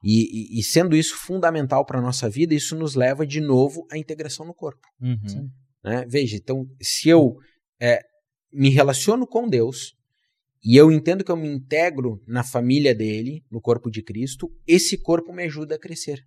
E, 0.03 0.57
e, 0.57 0.61
e 0.61 0.63
sendo 0.63 0.97
isso 0.97 1.17
fundamental 1.17 1.85
para 1.85 1.99
a 1.99 2.03
nossa 2.03 2.29
vida, 2.29 2.55
isso 2.55 2.77
nos 2.77 2.95
leva 2.95 3.27
de 3.27 3.41
novo 3.41 3.87
à 3.91 3.99
integração 3.99 4.47
no 4.47 4.55
corpo. 4.55 4.87
Uhum. 5.01 5.51
Né? 5.85 6.05
Veja, 6.09 6.37
então, 6.37 6.65
se 6.81 7.09
eu 7.09 7.37
é, 7.81 8.01
me 8.53 8.69
relaciono 8.69 9.27
com 9.27 9.49
Deus 9.49 9.95
e 10.65 10.77
eu 10.77 10.91
entendo 10.91 11.25
que 11.25 11.31
eu 11.31 11.37
me 11.37 11.49
integro 11.49 12.21
na 12.27 12.43
família 12.43 12.95
dele, 12.95 13.43
no 13.51 13.61
corpo 13.61 13.91
de 13.91 14.03
Cristo, 14.03 14.49
esse 14.67 14.99
corpo 14.99 15.33
me 15.33 15.45
ajuda 15.45 15.77
a 15.77 15.79
crescer. 15.79 16.21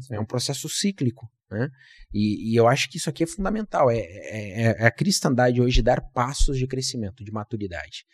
Sim. 0.00 0.14
É 0.14 0.20
um 0.20 0.24
processo 0.24 0.68
cíclico. 0.68 1.30
Né? 1.50 1.68
E, 2.12 2.52
e, 2.52 2.56
eu 2.56 2.66
acho 2.66 2.88
que 2.90 2.96
isso 2.96 3.08
aqui 3.08 3.22
é 3.22 3.26
fundamental. 3.26 3.90
É, 3.90 3.98
é, 3.98 4.62
é, 4.62 4.86
a 4.86 4.90
cristandade 4.90 5.60
hoje 5.60 5.82
dar 5.82 6.00
passos 6.00 6.58
de 6.58 6.66
crescimento, 6.66 7.24
de 7.24 7.30
maturidade. 7.30 8.04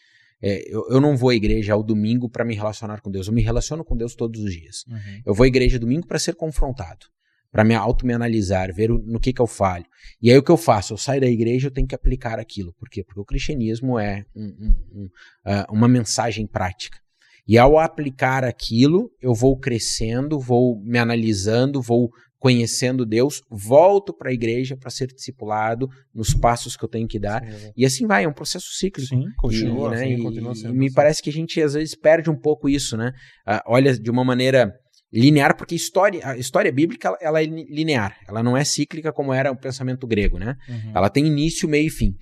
É, 0.43 0.63
eu, 0.69 0.85
eu, 0.91 1.01
não 1.01 1.17
vou 1.17 1.31
à 1.31 1.35
igreja 1.35 1.73
ao 1.73 1.83
domingo 1.83 2.29
para 2.29 2.45
me 2.45 2.55
relacionar 2.55 3.01
com 3.01 3.11
Deus. 3.11 3.29
Eu 3.29 3.33
me 3.33 3.43
relaciono 3.43 3.85
com 3.85 3.97
Deus 3.97 4.15
todos 4.15 4.43
os 4.43 4.53
dias. 4.53 4.85
Uhum. 4.89 5.23
Eu 5.27 5.35
vou 5.35 5.45
à 5.45 5.47
igreja 5.47 5.79
domingo 5.79 6.07
para 6.07 6.19
ser 6.19 6.35
confrontado, 6.35 7.07
para 7.51 7.63
me 7.63 7.75
auto-me 7.75 8.13
analisar, 8.13 8.73
ver 8.73 8.91
o, 8.91 8.99
no 8.99 9.21
que, 9.21 9.33
que 9.33 9.41
eu 9.41 9.47
falho. 9.47 9.87
E 10.21 10.31
aí 10.31 10.37
o 10.37 10.43
que 10.43 10.51
eu 10.51 10.57
faço? 10.57 10.93
Eu 10.93 10.99
saio 10.99 11.21
da 11.21 11.29
igreja 11.29 11.69
eu 11.69 11.71
tenho 11.71 11.87
que 11.87 11.95
aplicar 11.95 12.41
aquilo. 12.41 12.75
Por 12.75 12.89
quê? 12.91 13.05
Porque 13.05 13.21
o 13.21 13.25
cristianismo 13.25 13.99
é 13.99 14.27
um, 14.35 14.45
um, 14.45 14.75
um, 14.93 15.05
uh, 15.05 15.73
uma 15.73 15.87
mensagem 15.87 16.45
prática. 16.47 16.99
E 17.47 17.59
ao 17.59 17.79
aplicar 17.79 18.45
aquilo, 18.45 19.11
eu 19.21 19.35
vou 19.35 19.59
crescendo, 19.59 20.39
vou 20.39 20.81
me 20.85 20.99
analisando, 20.99 21.83
vou 21.83 22.11
conhecendo 22.43 23.07
Deus, 23.07 23.41
volto 23.49 24.13
para 24.13 24.31
a 24.31 24.33
igreja 24.33 24.77
para 24.77 24.91
ser 24.91 25.07
discipulado 25.07 25.89
nos 26.13 26.35
passos 26.35 26.77
que 26.77 26.85
eu 26.85 26.89
tenho 26.89 27.07
que 27.07 27.19
dar. 27.19 27.41
Sim, 27.41 27.67
é. 27.67 27.73
E 27.77 27.87
assim 27.87 28.05
vai, 28.05 28.25
é 28.25 28.29
um 28.29 28.33
processo 28.33 28.67
cíclico. 28.73 29.09
Sim, 29.09 29.27
continua, 29.37 29.89
e, 29.89 29.91
né, 29.93 29.99
sim, 29.99 30.15
e, 30.15 30.23
continua 30.23 30.55
sendo. 30.57 30.75
E 30.75 30.77
me 30.77 30.87
assim. 30.87 30.95
parece 30.95 31.23
que 31.23 31.31
a 31.31 31.33
gente 31.33 31.63
às 31.63 31.75
vezes 31.75 31.95
perde 31.95 32.29
um 32.29 32.37
pouco 32.37 32.69
isso, 32.69 32.97
né? 32.97 33.13
Uh, 33.47 33.61
olha 33.67 33.97
de 33.97 34.11
uma 34.11 34.25
maneira 34.25 34.73
linear, 35.13 35.57
porque 35.57 35.77
história, 35.77 36.21
a 36.27 36.37
história 36.37 36.73
bíblica 36.73 37.17
ela 37.21 37.41
é 37.41 37.45
linear, 37.45 38.17
ela 38.27 38.43
não 38.43 38.57
é 38.57 38.65
cíclica 38.65 39.13
como 39.13 39.33
era 39.33 39.53
o 39.53 39.57
pensamento 39.57 40.05
grego, 40.05 40.37
né? 40.37 40.57
Uhum. 40.69 40.93
Ela 40.97 41.09
tem 41.09 41.25
início, 41.25 41.69
meio 41.69 41.87
e 41.87 41.91
fim. 41.91 42.15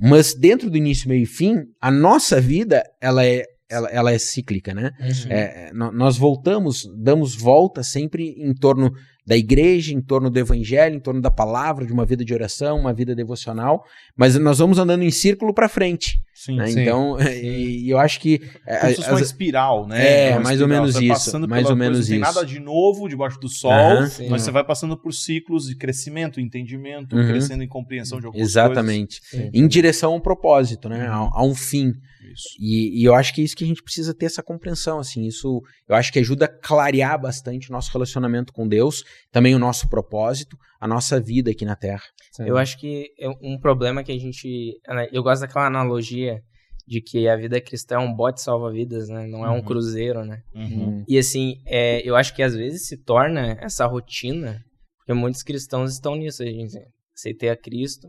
Mas 0.00 0.34
dentro 0.34 0.70
do 0.70 0.76
início, 0.76 1.08
meio 1.08 1.22
e 1.22 1.26
fim, 1.26 1.56
a 1.80 1.90
nossa 1.90 2.40
vida 2.40 2.84
ela 3.02 3.26
é 3.26 3.42
ela, 3.68 3.88
ela 3.88 4.12
é 4.12 4.18
cíclica, 4.18 4.74
né? 4.74 4.92
Uhum. 5.00 5.30
É, 5.30 5.70
nós 5.72 6.16
voltamos, 6.16 6.90
damos 6.96 7.34
volta 7.34 7.82
sempre 7.82 8.34
em 8.38 8.54
torno 8.54 8.92
da 9.28 9.36
igreja, 9.36 9.92
em 9.92 10.00
torno 10.00 10.30
do 10.30 10.38
evangelho, 10.38 10.96
em 10.96 11.00
torno 11.00 11.20
da 11.20 11.30
palavra, 11.30 11.84
de 11.84 11.92
uma 11.92 12.06
vida 12.06 12.24
de 12.24 12.32
oração, 12.32 12.80
uma 12.80 12.94
vida 12.94 13.14
devocional, 13.14 13.84
mas 14.16 14.34
nós 14.36 14.58
vamos 14.58 14.78
andando 14.78 15.02
em 15.02 15.10
círculo 15.10 15.52
para 15.52 15.68
frente. 15.68 16.18
Sim, 16.32 16.56
né? 16.56 16.68
sim, 16.68 16.80
Então, 16.80 17.18
sim. 17.20 17.28
E, 17.28 17.90
eu 17.90 17.98
acho 17.98 18.20
que. 18.20 18.40
É, 18.66 18.78
Como 18.78 18.94
se 18.94 19.10
uma 19.10 19.20
espiral, 19.20 19.86
né? 19.86 20.28
É, 20.28 20.30
uma 20.30 20.44
mais 20.44 20.58
espiral. 20.58 20.62
ou 20.62 20.68
menos 20.68 20.94
isso. 21.02 21.38
Mais 21.46 21.68
ou 21.68 21.76
menos 21.76 21.98
coisa, 21.98 22.14
isso. 22.14 22.20
Não 22.20 22.26
tem 22.26 22.34
nada 22.34 22.46
de 22.46 22.58
novo 22.58 23.06
debaixo 23.06 23.38
do 23.38 23.50
sol, 23.50 24.00
mas 24.30 24.40
você 24.42 24.50
vai 24.50 24.64
passando 24.64 24.96
por 24.96 25.12
ciclos 25.12 25.66
de 25.66 25.76
crescimento, 25.76 26.40
entendimento, 26.40 27.14
uhum. 27.14 27.28
crescendo 27.28 27.62
em 27.62 27.68
compreensão 27.68 28.20
de 28.20 28.24
algumas 28.24 28.48
Exatamente. 28.48 29.20
coisas. 29.20 29.34
Exatamente. 29.34 29.58
Em 29.58 29.68
direção 29.68 30.14
a 30.14 30.16
um 30.16 30.20
propósito, 30.20 30.88
né? 30.88 31.06
A, 31.06 31.28
a 31.34 31.44
um 31.44 31.54
fim. 31.54 31.92
Isso. 32.32 32.56
E, 32.58 33.00
e, 33.00 33.04
eu 33.04 33.14
acho 33.14 33.34
que 33.34 33.40
é 33.40 33.44
isso 33.44 33.56
que 33.56 33.64
a 33.64 33.66
gente 33.66 33.82
precisa 33.82 34.14
ter 34.14 34.26
essa 34.26 34.42
compreensão, 34.42 34.98
assim, 34.98 35.26
isso 35.26 35.62
eu 35.88 35.94
acho 35.94 36.12
que 36.12 36.18
ajuda 36.18 36.44
a 36.44 36.48
clarear 36.48 37.20
bastante 37.20 37.70
o 37.70 37.72
nosso 37.72 37.90
relacionamento 37.92 38.52
com 38.52 38.68
Deus, 38.68 39.04
também 39.30 39.54
o 39.54 39.58
nosso 39.58 39.88
propósito, 39.88 40.56
a 40.80 40.86
nossa 40.86 41.20
vida 41.20 41.50
aqui 41.50 41.64
na 41.64 41.76
Terra. 41.76 42.02
Sim. 42.32 42.44
Eu 42.46 42.56
acho 42.56 42.78
que 42.78 43.12
é 43.18 43.28
um 43.42 43.58
problema 43.58 44.02
que 44.02 44.12
a 44.12 44.18
gente, 44.18 44.80
eu 45.12 45.22
gosto 45.22 45.42
daquela 45.42 45.66
analogia 45.66 46.40
de 46.86 47.02
que 47.02 47.28
a 47.28 47.36
vida 47.36 47.60
cristã 47.60 47.96
é 47.96 47.98
um 47.98 48.14
bote 48.14 48.40
salva-vidas, 48.40 49.08
né? 49.08 49.26
Não 49.26 49.44
é 49.44 49.50
um 49.50 49.56
uhum. 49.56 49.62
cruzeiro, 49.62 50.24
né? 50.24 50.40
Uhum. 50.54 51.04
E 51.06 51.18
assim, 51.18 51.56
é, 51.66 52.00
eu 52.08 52.16
acho 52.16 52.34
que 52.34 52.42
às 52.42 52.54
vezes 52.54 52.86
se 52.86 52.96
torna 52.96 53.58
essa 53.60 53.84
rotina, 53.86 54.64
porque 54.98 55.12
muitos 55.12 55.42
cristãos 55.42 55.92
estão 55.92 56.16
nisso, 56.16 56.42
a 56.42 56.46
gente 56.46 56.78
aceitei 57.14 57.50
a 57.50 57.56
Cristo, 57.56 58.08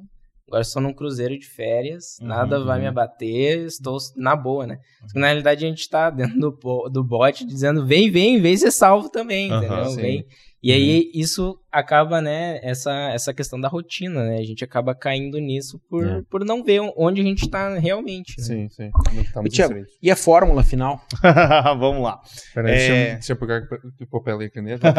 Agora 0.49 0.63
estou 0.63 0.81
num 0.81 0.93
cruzeiro 0.93 1.37
de 1.37 1.45
férias, 1.45 2.17
uhum, 2.19 2.27
nada 2.27 2.63
vai 2.63 2.79
me 2.79 2.85
uhum. 2.85 2.89
abater, 2.89 3.65
estou 3.65 3.97
na 4.17 4.35
boa, 4.35 4.65
né? 4.65 4.79
Uhum. 5.13 5.21
Na 5.21 5.27
realidade, 5.27 5.63
a 5.63 5.69
gente 5.69 5.81
está 5.81 6.09
dentro 6.09 6.39
do, 6.39 6.89
do 6.89 7.03
bote 7.03 7.45
dizendo: 7.45 7.85
vem, 7.85 8.09
vem, 8.09 8.41
vem 8.41 8.57
ser 8.57 8.71
salvo 8.71 9.09
também, 9.09 9.51
uhum, 9.51 9.57
entendeu? 9.57 9.85
Sim. 9.91 10.23
E 10.61 10.73
aí 10.73 11.03
uhum. 11.05 11.11
isso 11.13 11.59
acaba, 11.71 12.21
né, 12.21 12.59
essa, 12.61 12.91
essa 13.13 13.33
questão 13.33 13.59
da 13.59 13.69
rotina, 13.69 14.25
né? 14.25 14.39
A 14.39 14.43
gente 14.43 14.63
acaba 14.63 14.93
caindo 14.93 15.39
nisso 15.39 15.79
por, 15.89 16.05
é. 16.05 16.21
por 16.29 16.43
não 16.43 16.63
ver 16.63 16.81
onde 16.97 17.21
a 17.21 17.23
gente 17.23 17.45
está 17.45 17.77
realmente. 17.79 18.35
Né? 18.39 18.43
Sim, 18.43 18.69
sim. 18.69 18.91
Tá 19.33 19.41
e, 19.45 19.49
Thiago, 19.49 19.85
e 20.01 20.11
a 20.11 20.17
fórmula 20.17 20.61
final? 20.61 21.01
Vamos 21.79 22.03
lá. 22.03 22.19
Peraí, 22.53 22.73
é... 22.73 22.77
deixa, 22.77 23.13
deixa 23.13 23.33
eu 23.33 23.37
pegar 23.37 23.61
o 24.01 24.07
papel 24.07 24.41
e 24.41 24.45
a 24.45 24.49
caneta. 24.49 24.93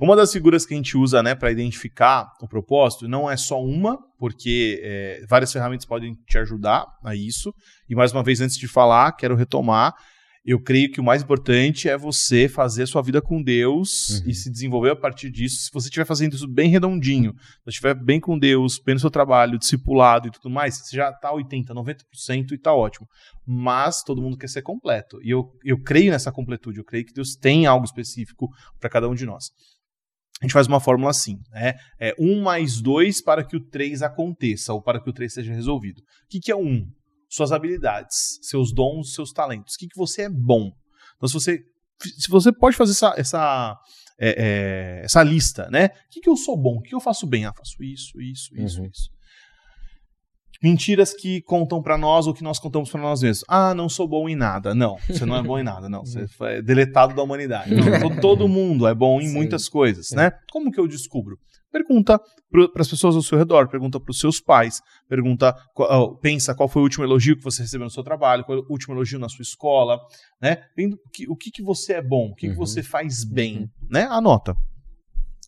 Uma 0.00 0.14
das 0.14 0.32
figuras 0.32 0.64
que 0.64 0.74
a 0.74 0.76
gente 0.76 0.96
usa 0.96 1.22
né, 1.22 1.34
para 1.34 1.50
identificar 1.50 2.32
o 2.40 2.48
propósito 2.48 3.08
não 3.08 3.30
é 3.30 3.36
só 3.36 3.62
uma, 3.62 3.98
porque 4.18 4.80
é, 4.82 5.24
várias 5.28 5.52
ferramentas 5.52 5.84
podem 5.84 6.14
te 6.26 6.38
ajudar 6.38 6.86
a 7.04 7.14
isso. 7.14 7.52
E 7.88 7.94
mais 7.94 8.12
uma 8.12 8.22
vez, 8.22 8.40
antes 8.40 8.56
de 8.56 8.68
falar, 8.68 9.12
quero 9.12 9.34
retomar 9.34 9.94
eu 10.44 10.60
creio 10.60 10.90
que 10.90 11.00
o 11.00 11.04
mais 11.04 11.22
importante 11.22 11.88
é 11.88 11.96
você 11.96 12.48
fazer 12.48 12.84
a 12.84 12.86
sua 12.86 13.02
vida 13.02 13.20
com 13.20 13.42
Deus 13.42 14.10
uhum. 14.10 14.30
e 14.30 14.34
se 14.34 14.50
desenvolver 14.50 14.90
a 14.90 14.96
partir 14.96 15.30
disso. 15.30 15.62
Se 15.62 15.70
você 15.72 15.88
estiver 15.88 16.04
fazendo 16.04 16.34
isso 16.34 16.48
bem 16.48 16.70
redondinho, 16.70 17.34
se 17.64 17.70
estiver 17.70 17.94
bem 17.94 18.20
com 18.20 18.38
Deus, 18.38 18.80
bem 18.84 18.94
no 18.94 19.00
seu 19.00 19.10
trabalho, 19.10 19.58
discipulado 19.58 20.28
e 20.28 20.30
tudo 20.30 20.50
mais, 20.50 20.78
você 20.78 20.96
já 20.96 21.10
está 21.10 21.32
80%, 21.32 21.66
90% 21.66 22.50
e 22.50 22.54
está 22.54 22.72
ótimo. 22.72 23.06
Mas 23.46 24.02
todo 24.02 24.22
mundo 24.22 24.38
quer 24.38 24.48
ser 24.48 24.62
completo. 24.62 25.18
E 25.22 25.30
eu, 25.30 25.52
eu 25.64 25.82
creio 25.82 26.10
nessa 26.10 26.32
completude, 26.32 26.78
eu 26.78 26.84
creio 26.84 27.04
que 27.04 27.12
Deus 27.12 27.34
tem 27.36 27.66
algo 27.66 27.84
específico 27.84 28.48
para 28.80 28.88
cada 28.90 29.08
um 29.08 29.14
de 29.14 29.26
nós. 29.26 29.50
A 30.40 30.44
gente 30.44 30.52
faz 30.52 30.68
uma 30.68 30.78
fórmula 30.78 31.10
assim, 31.10 31.40
né? 31.50 31.74
É 31.98 32.14
1 32.18 32.40
mais 32.40 32.80
2 32.80 33.22
para 33.22 33.44
que 33.44 33.56
o 33.56 33.60
3 33.60 34.02
aconteça, 34.02 34.72
ou 34.72 34.80
para 34.80 35.02
que 35.02 35.10
o 35.10 35.12
3 35.12 35.32
seja 35.32 35.52
resolvido. 35.52 35.98
O 35.98 36.28
que, 36.28 36.38
que 36.38 36.52
é 36.52 36.56
1? 36.56 36.86
Suas 37.28 37.52
habilidades, 37.52 38.38
seus 38.42 38.72
dons, 38.72 39.14
seus 39.14 39.32
talentos. 39.32 39.74
O 39.74 39.78
que, 39.78 39.88
que 39.88 39.96
você 39.96 40.22
é 40.22 40.28
bom. 40.28 40.70
Então, 41.16 41.28
se 41.28 41.34
você, 41.34 41.60
se 42.00 42.28
você 42.28 42.52
pode 42.52 42.76
fazer 42.76 42.92
essa, 42.92 43.14
essa, 43.16 43.78
é, 44.18 44.34
é, 45.00 45.04
essa 45.04 45.22
lista, 45.22 45.68
né? 45.70 45.86
O 45.86 45.90
que, 46.10 46.20
que 46.20 46.28
eu 46.28 46.36
sou 46.36 46.56
bom? 46.56 46.76
O 46.76 46.82
que 46.82 46.94
eu 46.94 47.00
faço 47.00 47.26
bem? 47.26 47.44
Ah, 47.44 47.52
faço 47.52 47.82
isso, 47.82 48.20
isso, 48.20 48.54
isso, 48.56 48.80
uhum. 48.80 48.86
isso. 48.86 49.10
Mentiras 50.60 51.14
que 51.14 51.40
contam 51.42 51.80
para 51.80 51.96
nós 51.96 52.26
ou 52.26 52.34
que 52.34 52.42
nós 52.42 52.58
contamos 52.58 52.90
para 52.90 53.00
nós 53.00 53.22
mesmos. 53.22 53.44
Ah, 53.46 53.72
não 53.74 53.88
sou 53.88 54.08
bom 54.08 54.28
em 54.28 54.34
nada. 54.34 54.74
Não, 54.74 54.96
você 55.08 55.24
não 55.24 55.36
é 55.36 55.42
bom 55.42 55.56
em 55.56 55.62
nada. 55.62 55.88
Não, 55.88 56.04
você 56.04 56.26
é 56.42 56.60
deletado 56.60 57.14
da 57.14 57.22
humanidade. 57.22 57.72
Não, 57.72 57.84
todo 58.20 58.48
mundo 58.48 58.88
é 58.88 58.94
bom 58.94 59.20
em 59.20 59.28
Sim. 59.28 59.34
muitas 59.34 59.68
coisas, 59.68 60.08
Sim. 60.08 60.16
né? 60.16 60.32
Como 60.50 60.72
que 60.72 60.80
eu 60.80 60.88
descubro? 60.88 61.38
Pergunta 61.70 62.18
para 62.50 62.80
as 62.80 62.88
pessoas 62.88 63.14
ao 63.14 63.22
seu 63.22 63.36
redor, 63.36 63.68
pergunta 63.68 64.00
para 64.00 64.10
os 64.10 64.18
seus 64.18 64.40
pais, 64.40 64.80
pergunta, 65.08 65.54
pensa 66.22 66.54
qual 66.54 66.68
foi 66.68 66.80
o 66.80 66.84
último 66.84 67.04
elogio 67.04 67.36
que 67.36 67.44
você 67.44 67.62
recebeu 67.62 67.84
no 67.84 67.90
seu 67.90 68.02
trabalho, 68.02 68.44
qual 68.44 68.58
foi 68.58 68.66
o 68.66 68.72
último 68.72 68.94
elogio 68.94 69.18
na 69.18 69.28
sua 69.28 69.42
escola, 69.42 70.00
né? 70.40 70.62
O 71.28 71.36
que, 71.36 71.50
que 71.50 71.62
você 71.62 71.94
é 71.94 72.02
bom, 72.02 72.30
o 72.30 72.34
que, 72.34 72.46
uhum. 72.46 72.52
que 72.52 72.58
você 72.58 72.82
faz 72.82 73.22
bem, 73.24 73.58
uhum. 73.58 73.68
né? 73.90 74.04
Anota. 74.04 74.56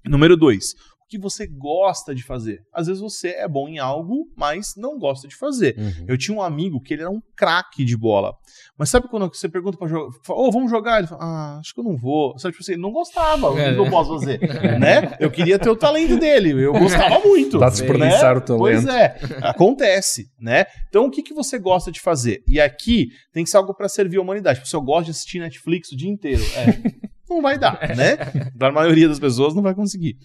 Número 0.05 0.37
dois, 0.37 0.75
que 1.11 1.19
você 1.19 1.45
gosta 1.45 2.15
de 2.15 2.23
fazer. 2.23 2.61
Às 2.73 2.87
vezes 2.87 3.03
você 3.03 3.31
é 3.31 3.49
bom 3.49 3.69
em 3.69 3.81
algo, 3.81 4.31
mas 4.37 4.75
não 4.77 4.97
gosta 4.97 5.27
de 5.27 5.35
fazer. 5.35 5.75
Uhum. 5.77 6.05
Eu 6.07 6.17
tinha 6.17 6.37
um 6.37 6.41
amigo 6.41 6.81
que 6.81 6.95
ele 6.95 7.03
era 7.03 7.11
um 7.11 7.21
craque 7.37 7.85
de 7.85 7.97
bola. 7.97 8.33
Mas 8.79 8.91
sabe 8.91 9.09
quando 9.09 9.29
você 9.29 9.49
pergunta 9.49 9.77
para 9.77 9.89
jogar, 9.89 10.07
ô, 10.07 10.47
oh, 10.47 10.53
vamos 10.53 10.71
jogar? 10.71 10.99
Ele 10.99 11.09
fala, 11.09 11.23
ah, 11.23 11.59
acho 11.59 11.75
que 11.75 11.81
eu 11.81 11.85
não 11.85 11.97
vou. 11.97 12.39
Sabe, 12.39 12.53
tipo 12.53 12.63
assim, 12.63 12.81
não 12.81 12.93
gostava, 12.93 13.51
o 13.51 13.57
que 13.57 13.61
eu 13.61 13.91
posso 13.91 14.21
fazer? 14.21 14.39
né? 14.79 15.17
Eu 15.19 15.31
queria 15.33 15.59
ter 15.59 15.69
o 15.69 15.77
talento 15.77 16.17
dele, 16.17 16.51
eu 16.51 16.73
gostava 16.73 17.19
muito. 17.27 17.59
Dá 17.59 17.69
desperdiçar 17.69 18.35
né? 18.35 18.39
o 18.39 18.41
talento. 18.41 18.59
Pois 18.59 18.87
é, 18.87 19.19
acontece, 19.43 20.31
né? 20.39 20.65
Então, 20.89 21.07
o 21.07 21.11
que, 21.11 21.23
que 21.23 21.35
você 21.35 21.59
gosta 21.59 21.91
de 21.91 22.01
fazer? 22.01 22.43
E 22.47 22.61
aqui 22.61 23.09
tem 23.33 23.43
que 23.43 23.51
ser 23.51 23.57
algo 23.57 23.75
para 23.75 23.89
servir 23.89 24.19
a 24.19 24.23
humanidade. 24.23 24.61
Tipo, 24.61 24.69
se 24.69 24.77
eu 24.77 24.83
gosto 24.83 25.07
de 25.07 25.11
assistir 25.11 25.41
Netflix 25.41 25.91
o 25.91 25.97
dia 25.97 26.09
inteiro, 26.09 26.43
é 26.55 27.11
não 27.31 27.41
vai 27.41 27.59
dar, 27.59 27.79
né? 27.97 28.17
Para 28.59 28.69
a 28.69 28.73
maioria 28.73 29.09
das 29.09 29.19
pessoas 29.19 29.55
não 29.55 29.63
vai 29.63 29.75
conseguir. 29.75 30.17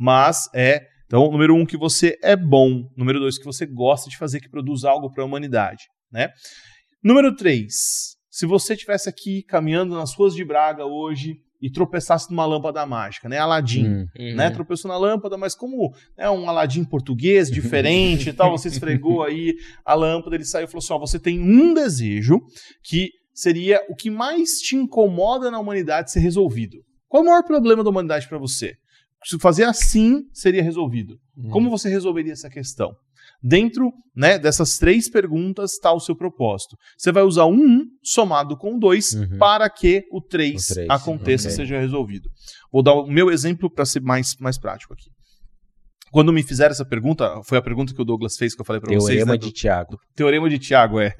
Mas 0.00 0.48
é. 0.54 0.80
Então, 1.06 1.30
número 1.30 1.54
um, 1.54 1.66
que 1.66 1.76
você 1.76 2.16
é 2.22 2.34
bom. 2.34 2.88
Número 2.96 3.20
dois, 3.20 3.36
que 3.36 3.44
você 3.44 3.66
gosta 3.66 4.08
de 4.08 4.16
fazer, 4.16 4.40
que 4.40 4.48
produz 4.48 4.84
algo 4.84 5.10
para 5.10 5.22
a 5.22 5.26
humanidade, 5.26 5.84
né? 6.10 6.30
Número 7.04 7.34
três, 7.36 8.16
se 8.30 8.46
você 8.46 8.72
estivesse 8.72 9.08
aqui 9.08 9.42
caminhando 9.42 9.94
nas 9.94 10.14
ruas 10.14 10.34
de 10.34 10.42
Braga 10.42 10.86
hoje 10.86 11.34
e 11.60 11.70
tropeçasse 11.70 12.30
numa 12.30 12.46
lâmpada 12.46 12.84
mágica, 12.86 13.28
né? 13.28 13.38
Aladim, 13.38 13.86
hum, 13.86 14.06
né? 14.34 14.48
Uhum. 14.48 14.54
Tropeçou 14.54 14.90
na 14.90 14.96
lâmpada, 14.96 15.36
mas 15.36 15.54
como 15.54 15.94
é 16.18 16.28
um 16.30 16.48
Aladim 16.48 16.82
português, 16.82 17.50
diferente 17.50 18.30
e 18.30 18.32
tal, 18.32 18.50
você 18.50 18.68
esfregou 18.68 19.22
aí 19.22 19.54
a 19.84 19.94
lâmpada, 19.94 20.34
ele 20.34 20.44
saiu 20.44 20.64
e 20.64 20.66
falou 20.66 20.78
assim: 20.78 20.92
ó, 20.92 20.98
você 20.98 21.18
tem 21.20 21.38
um 21.38 21.74
desejo 21.74 22.40
que 22.82 23.10
seria 23.34 23.80
o 23.88 23.94
que 23.94 24.10
mais 24.10 24.60
te 24.60 24.76
incomoda 24.76 25.50
na 25.50 25.58
humanidade 25.58 26.10
ser 26.10 26.20
resolvido. 26.20 26.78
Qual 27.08 27.22
o 27.22 27.26
maior 27.26 27.42
problema 27.42 27.84
da 27.84 27.90
humanidade 27.90 28.28
para 28.28 28.38
você? 28.38 28.74
Se 29.24 29.38
fazer 29.38 29.64
assim, 29.64 30.24
seria 30.32 30.62
resolvido. 30.62 31.18
Uhum. 31.36 31.50
Como 31.50 31.70
você 31.70 31.88
resolveria 31.88 32.32
essa 32.32 32.50
questão? 32.50 32.92
Dentro 33.42 33.92
né, 34.14 34.38
dessas 34.38 34.78
três 34.78 35.08
perguntas 35.08 35.72
está 35.72 35.92
o 35.92 36.00
seu 36.00 36.14
propósito. 36.14 36.76
Você 36.96 37.10
vai 37.10 37.22
usar 37.22 37.46
um 37.46 37.54
1 37.54 37.86
somado 38.02 38.56
com 38.56 38.78
dois 38.78 39.12
uhum. 39.12 39.38
para 39.38 39.68
que 39.68 40.04
o 40.10 40.20
3, 40.20 40.70
o 40.70 40.74
3 40.74 40.90
aconteça, 40.90 41.48
okay. 41.48 41.56
seja 41.56 41.78
resolvido. 41.78 42.28
Vou 42.72 42.82
dar 42.82 42.94
o 42.94 43.06
meu 43.06 43.30
exemplo 43.30 43.70
para 43.70 43.84
ser 43.84 44.00
mais, 44.00 44.36
mais 44.38 44.58
prático 44.58 44.92
aqui. 44.92 45.10
Quando 46.12 46.30
me 46.30 46.42
fizeram 46.42 46.72
essa 46.72 46.84
pergunta, 46.84 47.40
foi 47.42 47.56
a 47.56 47.62
pergunta 47.62 47.94
que 47.94 48.02
o 48.02 48.04
Douglas 48.04 48.36
fez 48.36 48.54
que 48.54 48.60
eu 48.60 48.66
falei 48.66 48.82
para 48.82 48.90
vocês. 48.90 49.16
Teorema 49.16 49.32
né, 49.32 49.38
de 49.38 49.50
Tiago. 49.50 49.98
Teorema 50.14 50.50
de 50.50 50.58
Tiago, 50.58 51.00
é. 51.00 51.14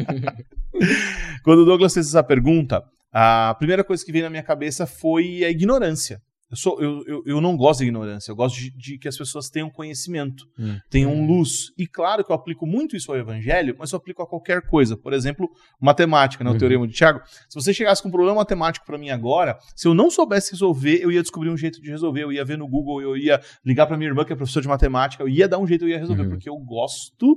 Quando 1.42 1.60
o 1.60 1.64
Douglas 1.64 1.94
fez 1.94 2.08
essa 2.08 2.22
pergunta, 2.22 2.82
a 3.10 3.56
primeira 3.58 3.82
coisa 3.82 4.04
que 4.04 4.12
veio 4.12 4.24
na 4.24 4.30
minha 4.30 4.42
cabeça 4.42 4.86
foi 4.86 5.42
a 5.42 5.48
ignorância. 5.48 6.20
Eu, 6.48 6.56
sou, 6.56 6.80
eu, 6.80 7.02
eu, 7.06 7.22
eu, 7.26 7.40
não 7.40 7.56
gosto 7.56 7.80
de 7.80 7.86
ignorância, 7.86 8.30
eu 8.30 8.36
gosto 8.36 8.56
de, 8.56 8.70
de 8.70 8.98
que 8.98 9.08
as 9.08 9.16
pessoas 9.16 9.50
tenham 9.50 9.68
conhecimento, 9.68 10.46
hum. 10.56 10.78
tenham 10.88 11.12
hum. 11.12 11.26
luz. 11.26 11.72
E 11.76 11.88
claro 11.88 12.24
que 12.24 12.30
eu 12.30 12.36
aplico 12.36 12.64
muito 12.64 12.94
isso 12.94 13.10
ao 13.10 13.18
evangelho, 13.18 13.74
mas 13.76 13.90
eu 13.90 13.96
aplico 13.96 14.22
a 14.22 14.26
qualquer 14.26 14.62
coisa. 14.62 14.96
Por 14.96 15.12
exemplo, 15.12 15.50
matemática, 15.80 16.44
né, 16.44 16.50
o 16.50 16.52
uhum. 16.52 16.58
teorema 16.58 16.86
de 16.86 16.94
Tiago. 16.94 17.20
Se 17.48 17.60
você 17.60 17.74
chegasse 17.74 18.00
com 18.00 18.08
um 18.08 18.12
problema 18.12 18.36
matemático 18.36 18.86
para 18.86 18.96
mim 18.96 19.10
agora, 19.10 19.58
se 19.74 19.88
eu 19.88 19.94
não 19.94 20.08
soubesse 20.08 20.52
resolver, 20.52 21.00
eu 21.02 21.10
ia 21.10 21.20
descobrir 21.20 21.50
um 21.50 21.56
jeito 21.56 21.82
de 21.82 21.90
resolver. 21.90 22.22
Eu 22.22 22.32
ia 22.32 22.44
ver 22.44 22.56
no 22.56 22.68
Google, 22.68 23.02
eu 23.02 23.16
ia 23.16 23.40
ligar 23.64 23.86
para 23.86 23.96
minha 23.96 24.08
irmã, 24.08 24.24
que 24.24 24.32
é 24.32 24.36
professora 24.36 24.62
de 24.62 24.68
matemática, 24.68 25.24
eu 25.24 25.28
ia 25.28 25.48
dar 25.48 25.58
um 25.58 25.66
jeito, 25.66 25.84
eu 25.84 25.88
ia 25.88 25.98
resolver, 25.98 26.22
uhum. 26.22 26.30
porque 26.30 26.48
eu 26.48 26.56
gosto 26.58 27.36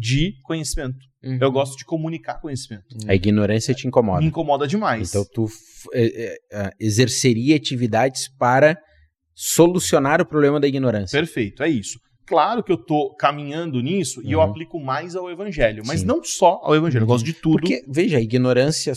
de 0.00 0.34
conhecimento. 0.42 0.98
Uhum. 1.22 1.38
Eu 1.40 1.52
gosto 1.52 1.76
de 1.76 1.84
comunicar 1.84 2.40
conhecimento. 2.40 2.86
A 3.06 3.14
ignorância 3.14 3.74
te 3.74 3.86
incomoda. 3.86 4.20
Me 4.20 4.26
incomoda 4.26 4.66
demais. 4.66 5.10
Então 5.10 5.24
tu 5.34 5.46
é, 5.92 6.38
é, 6.50 6.70
exerceria 6.80 7.56
atividades 7.56 8.28
para 8.38 8.78
solucionar 9.34 10.20
o 10.22 10.26
problema 10.26 10.58
da 10.58 10.66
ignorância. 10.66 11.18
Perfeito, 11.18 11.62
é 11.62 11.68
isso. 11.68 11.98
Claro 12.30 12.62
que 12.62 12.70
eu 12.70 12.76
estou 12.76 13.12
caminhando 13.16 13.80
nisso 13.80 14.20
uhum. 14.20 14.26
e 14.28 14.30
eu 14.30 14.38
uhum. 14.38 14.44
aplico 14.44 14.78
mais 14.78 15.16
ao 15.16 15.28
evangelho, 15.28 15.82
mas 15.84 16.00
Sim. 16.00 16.06
não 16.06 16.22
só 16.22 16.60
ao 16.62 16.76
evangelho, 16.76 17.02
eu 17.02 17.06
gosto 17.08 17.24
de 17.24 17.32
tudo. 17.32 17.58
Porque, 17.58 17.84
veja, 17.88 18.18
a 18.18 18.20
ignorância 18.20 18.92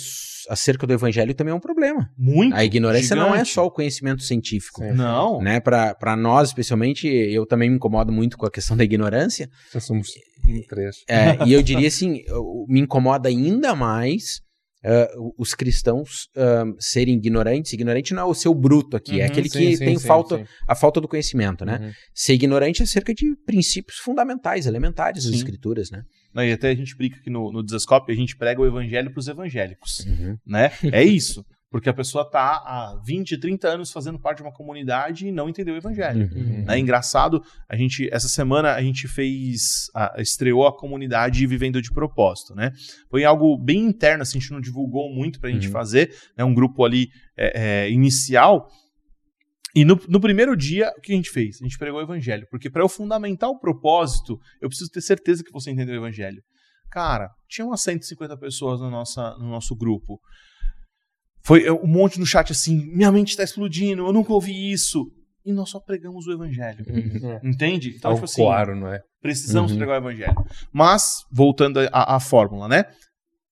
acerca 0.47 0.85
do 0.85 0.93
evangelho 0.93 1.33
também 1.33 1.51
é 1.51 1.55
um 1.55 1.59
problema. 1.59 2.07
Muito. 2.15 2.55
A 2.55 2.63
ignorância 2.63 3.15
gigante. 3.15 3.27
não 3.27 3.35
é 3.35 3.43
só 3.43 3.65
o 3.65 3.71
conhecimento 3.71 4.21
científico. 4.21 4.83
Sim. 4.83 4.91
Não. 4.91 5.41
Né? 5.41 5.59
Para 5.59 6.15
nós, 6.15 6.49
especialmente, 6.49 7.07
eu 7.07 7.43
também 7.47 7.71
me 7.71 7.77
incomodo 7.77 8.11
muito 8.11 8.37
com 8.37 8.45
a 8.45 8.51
questão 8.51 8.77
da 8.77 8.83
ignorância. 8.83 9.49
Já 9.73 9.79
somos 9.79 10.09
três. 10.69 10.97
É, 11.09 11.43
e 11.43 11.53
eu 11.53 11.63
diria 11.63 11.87
assim, 11.87 12.21
me 12.67 12.81
incomoda 12.81 13.29
ainda 13.29 13.73
mais 13.73 14.43
uh, 14.83 15.33
os 15.37 15.53
cristãos 15.53 16.27
uh, 16.35 16.75
serem 16.79 17.15
ignorantes. 17.15 17.73
Ignorante 17.73 18.13
não 18.13 18.23
é 18.23 18.25
o 18.25 18.33
seu 18.33 18.53
bruto 18.53 18.97
aqui, 18.97 19.13
é 19.13 19.15
uhum, 19.15 19.21
é 19.21 19.25
aquele 19.25 19.49
sim, 19.49 19.59
que 19.59 19.77
sim, 19.77 19.85
tem 19.85 19.97
sim, 19.97 20.07
falta, 20.07 20.45
a 20.67 20.75
falta 20.75 20.99
do 20.99 21.07
conhecimento, 21.07 21.65
né? 21.65 21.79
Uhum. 21.81 21.91
Ser 22.13 22.33
ignorante 22.33 22.81
é 22.81 22.83
acerca 22.83 23.13
de 23.13 23.35
princípios 23.45 23.97
fundamentais, 23.97 24.65
elementares 24.65 25.25
das 25.25 25.33
escrituras, 25.33 25.89
né? 25.89 26.03
e 26.35 26.51
até 26.51 26.69
a 26.69 26.75
gente 26.75 26.95
brinca 26.95 27.17
aqui 27.17 27.29
no, 27.29 27.51
no 27.51 27.63
Desascope, 27.63 28.11
a 28.11 28.15
gente 28.15 28.35
prega 28.35 28.59
o 28.59 28.65
evangelho 28.65 29.11
para 29.11 29.19
os 29.19 29.27
evangélicos, 29.27 29.99
uhum. 29.99 30.37
né? 30.45 30.71
É 30.91 31.03
isso. 31.03 31.45
Porque 31.73 31.89
a 31.89 31.93
pessoa 31.93 32.21
está 32.21 32.57
há 32.57 33.01
20, 33.03 33.35
30 33.35 33.67
anos 33.67 33.91
fazendo 33.91 34.19
parte 34.19 34.37
de 34.37 34.43
uma 34.43 34.53
comunidade 34.53 35.25
e 35.25 35.31
não 35.31 35.49
entendeu 35.49 35.73
o 35.73 35.77
evangelho. 35.77 36.29
Uhum. 36.31 36.65
É 36.69 36.77
engraçado, 36.77 37.43
a 37.67 37.75
gente, 37.75 38.07
essa 38.13 38.27
semana 38.27 38.75
a 38.75 38.81
gente 38.83 39.07
fez, 39.07 39.89
a, 39.95 40.21
estreou 40.21 40.67
a 40.67 40.77
comunidade 40.77 41.47
Vivendo 41.47 41.81
de 41.81 41.91
Propósito, 41.91 42.53
né? 42.53 42.71
Foi 43.09 43.25
algo 43.25 43.57
bem 43.57 43.79
interno, 43.79 44.21
assim, 44.21 44.37
a 44.37 44.41
gente 44.41 44.51
não 44.51 44.61
divulgou 44.61 45.11
muito 45.11 45.39
para 45.39 45.49
a 45.49 45.51
gente 45.51 45.65
uhum. 45.65 45.73
fazer, 45.73 46.15
né? 46.37 46.43
um 46.43 46.53
grupo 46.53 46.85
ali 46.85 47.07
é, 47.35 47.85
é, 47.85 47.89
inicial. 47.89 48.67
E 49.75 49.83
no, 49.83 49.99
no, 50.07 50.21
primeiro 50.21 50.55
dia, 50.55 50.93
o 50.95 51.01
que 51.01 51.11
a 51.11 51.15
gente 51.15 51.31
fez? 51.31 51.57
A 51.59 51.65
gente 51.65 51.79
pregou 51.79 51.99
o 51.99 52.03
evangelho. 52.03 52.45
Porque 52.51 52.69
para 52.69 52.83
eu 52.83 52.87
fundamentar 52.87 53.49
o 53.49 53.57
propósito, 53.57 54.37
eu 54.61 54.69
preciso 54.69 54.91
ter 54.91 55.01
certeza 55.01 55.43
que 55.43 55.51
você 55.51 55.71
entendeu 55.71 55.95
o 55.95 56.05
evangelho. 56.05 56.43
Cara, 56.91 57.31
tinha 57.49 57.65
umas 57.65 57.81
150 57.81 58.37
pessoas 58.37 58.79
no, 58.79 58.91
nossa, 58.91 59.35
no 59.39 59.49
nosso 59.49 59.75
grupo. 59.75 60.19
Foi 61.45 61.69
um 61.69 61.87
monte 61.87 62.19
no 62.19 62.25
chat 62.25 62.51
assim: 62.51 62.85
minha 62.93 63.11
mente 63.11 63.29
está 63.29 63.43
explodindo, 63.43 64.05
eu 64.05 64.13
nunca 64.13 64.33
ouvi 64.33 64.71
isso. 64.71 65.11
E 65.45 65.51
nós 65.51 65.69
só 65.69 65.79
pregamos 65.79 66.25
o 66.25 66.31
evangelho. 66.31 66.85
Uhum. 66.87 67.31
É. 67.31 67.41
Entende? 67.43 67.93
Então, 67.97 68.13
tipo 68.13 68.25
assim, 68.25 68.41
claro, 68.41 68.75
não 68.75 68.87
é? 68.87 69.01
Precisamos 69.21 69.71
uhum. 69.71 69.77
pregar 69.77 70.01
o 70.01 70.05
evangelho. 70.05 70.33
Mas, 70.71 71.17
voltando 71.29 71.79
à 71.91 72.17
fórmula, 72.19 72.69
né? 72.69 72.85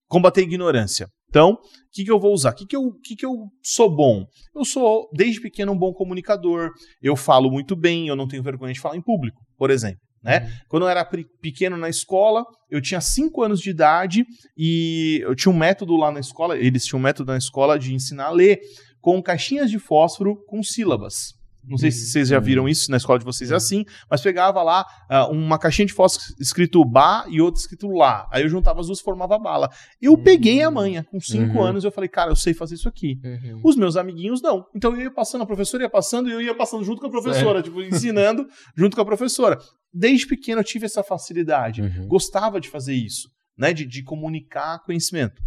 Combater 0.07 0.39
a 0.39 0.43
ignorância. 0.43 1.07
Então, 1.29 1.51
o 1.51 1.57
que, 1.91 2.03
que 2.03 2.11
eu 2.11 2.19
vou 2.19 2.33
usar? 2.33 2.51
O 2.51 2.55
que, 2.55 2.65
que, 2.65 2.75
eu, 2.75 2.91
que, 3.03 3.15
que 3.15 3.25
eu 3.25 3.47
sou 3.63 3.93
bom? 3.93 4.25
Eu 4.53 4.65
sou, 4.65 5.09
desde 5.13 5.41
pequeno, 5.41 5.71
um 5.71 5.77
bom 5.77 5.93
comunicador. 5.93 6.71
Eu 7.01 7.15
falo 7.15 7.49
muito 7.49 7.75
bem, 7.75 8.07
eu 8.07 8.15
não 8.15 8.27
tenho 8.27 8.43
vergonha 8.43 8.73
de 8.73 8.79
falar 8.79 8.97
em 8.97 9.01
público, 9.01 9.41
por 9.57 9.69
exemplo. 9.69 9.99
Né? 10.23 10.39
Uhum. 10.39 10.49
Quando 10.69 10.83
eu 10.83 10.89
era 10.89 11.03
pequeno 11.03 11.77
na 11.77 11.89
escola, 11.89 12.45
eu 12.69 12.79
tinha 12.81 13.01
5 13.01 13.43
anos 13.43 13.59
de 13.59 13.69
idade 13.69 14.25
e 14.55 15.19
eu 15.23 15.35
tinha 15.35 15.51
um 15.51 15.57
método 15.57 15.97
lá 15.97 16.11
na 16.11 16.19
escola, 16.19 16.57
eles 16.57 16.85
tinham 16.85 16.99
um 16.99 17.03
método 17.03 17.31
na 17.31 17.37
escola 17.37 17.79
de 17.79 17.93
ensinar 17.93 18.25
a 18.25 18.31
ler 18.31 18.61
com 19.01 19.21
caixinhas 19.21 19.69
de 19.69 19.79
fósforo 19.79 20.35
com 20.45 20.61
sílabas. 20.61 21.33
Não 21.63 21.77
sei 21.77 21.91
se 21.91 22.07
vocês 22.07 22.29
já 22.29 22.37
uhum. 22.37 22.43
viram 22.43 22.69
isso 22.69 22.89
na 22.89 22.97
escola 22.97 23.19
de 23.19 23.25
vocês 23.25 23.51
é 23.51 23.55
assim, 23.55 23.85
mas 24.09 24.21
pegava 24.21 24.61
lá 24.63 24.85
uh, 25.09 25.31
uma 25.31 25.59
caixinha 25.59 25.85
de 25.85 25.93
fósforo 25.93 26.35
escrito 26.39 26.83
Ba 26.83 27.25
e 27.29 27.39
outra 27.41 27.61
escrito 27.61 27.89
Lá. 27.91 28.27
Aí 28.31 28.43
eu 28.43 28.49
juntava 28.49 28.79
as 28.79 28.87
duas 28.87 28.99
formava 28.99 29.37
bala. 29.37 29.69
Eu 30.01 30.13
uhum. 30.13 30.23
peguei 30.23 30.61
a 30.61 30.71
manha, 30.71 31.03
com 31.03 31.19
5 31.19 31.53
uhum. 31.53 31.63
anos, 31.63 31.83
eu 31.83 31.91
falei, 31.91 32.09
cara, 32.09 32.31
eu 32.31 32.35
sei 32.35 32.53
fazer 32.53 32.75
isso 32.75 32.87
aqui. 32.87 33.19
Uhum. 33.23 33.61
Os 33.63 33.75
meus 33.75 33.95
amiguinhos 33.95 34.41
não. 34.41 34.65
Então 34.75 34.93
eu 34.95 35.01
ia 35.01 35.11
passando, 35.11 35.43
a 35.43 35.45
professora 35.45 35.83
ia 35.83 35.89
passando 35.89 36.29
e 36.29 36.31
eu 36.31 36.41
ia 36.41 36.55
passando 36.55 36.83
junto 36.83 36.99
com 36.99 37.07
a 37.07 37.11
professora, 37.11 37.59
é. 37.59 37.61
tipo, 37.61 37.81
ensinando 37.81 38.47
junto 38.75 38.95
com 38.95 39.01
a 39.01 39.05
professora 39.05 39.57
desde 39.93 40.27
pequeno 40.27 40.61
eu 40.61 40.65
tive 40.65 40.85
essa 40.85 41.03
facilidade. 41.03 41.81
Uhum. 41.81 42.07
Gostava 42.07 42.59
de 42.59 42.69
fazer 42.69 42.93
isso, 42.93 43.29
né? 43.57 43.73
De, 43.73 43.85
de 43.85 44.03
comunicar 44.03 44.79
conhecimento. 44.83 45.41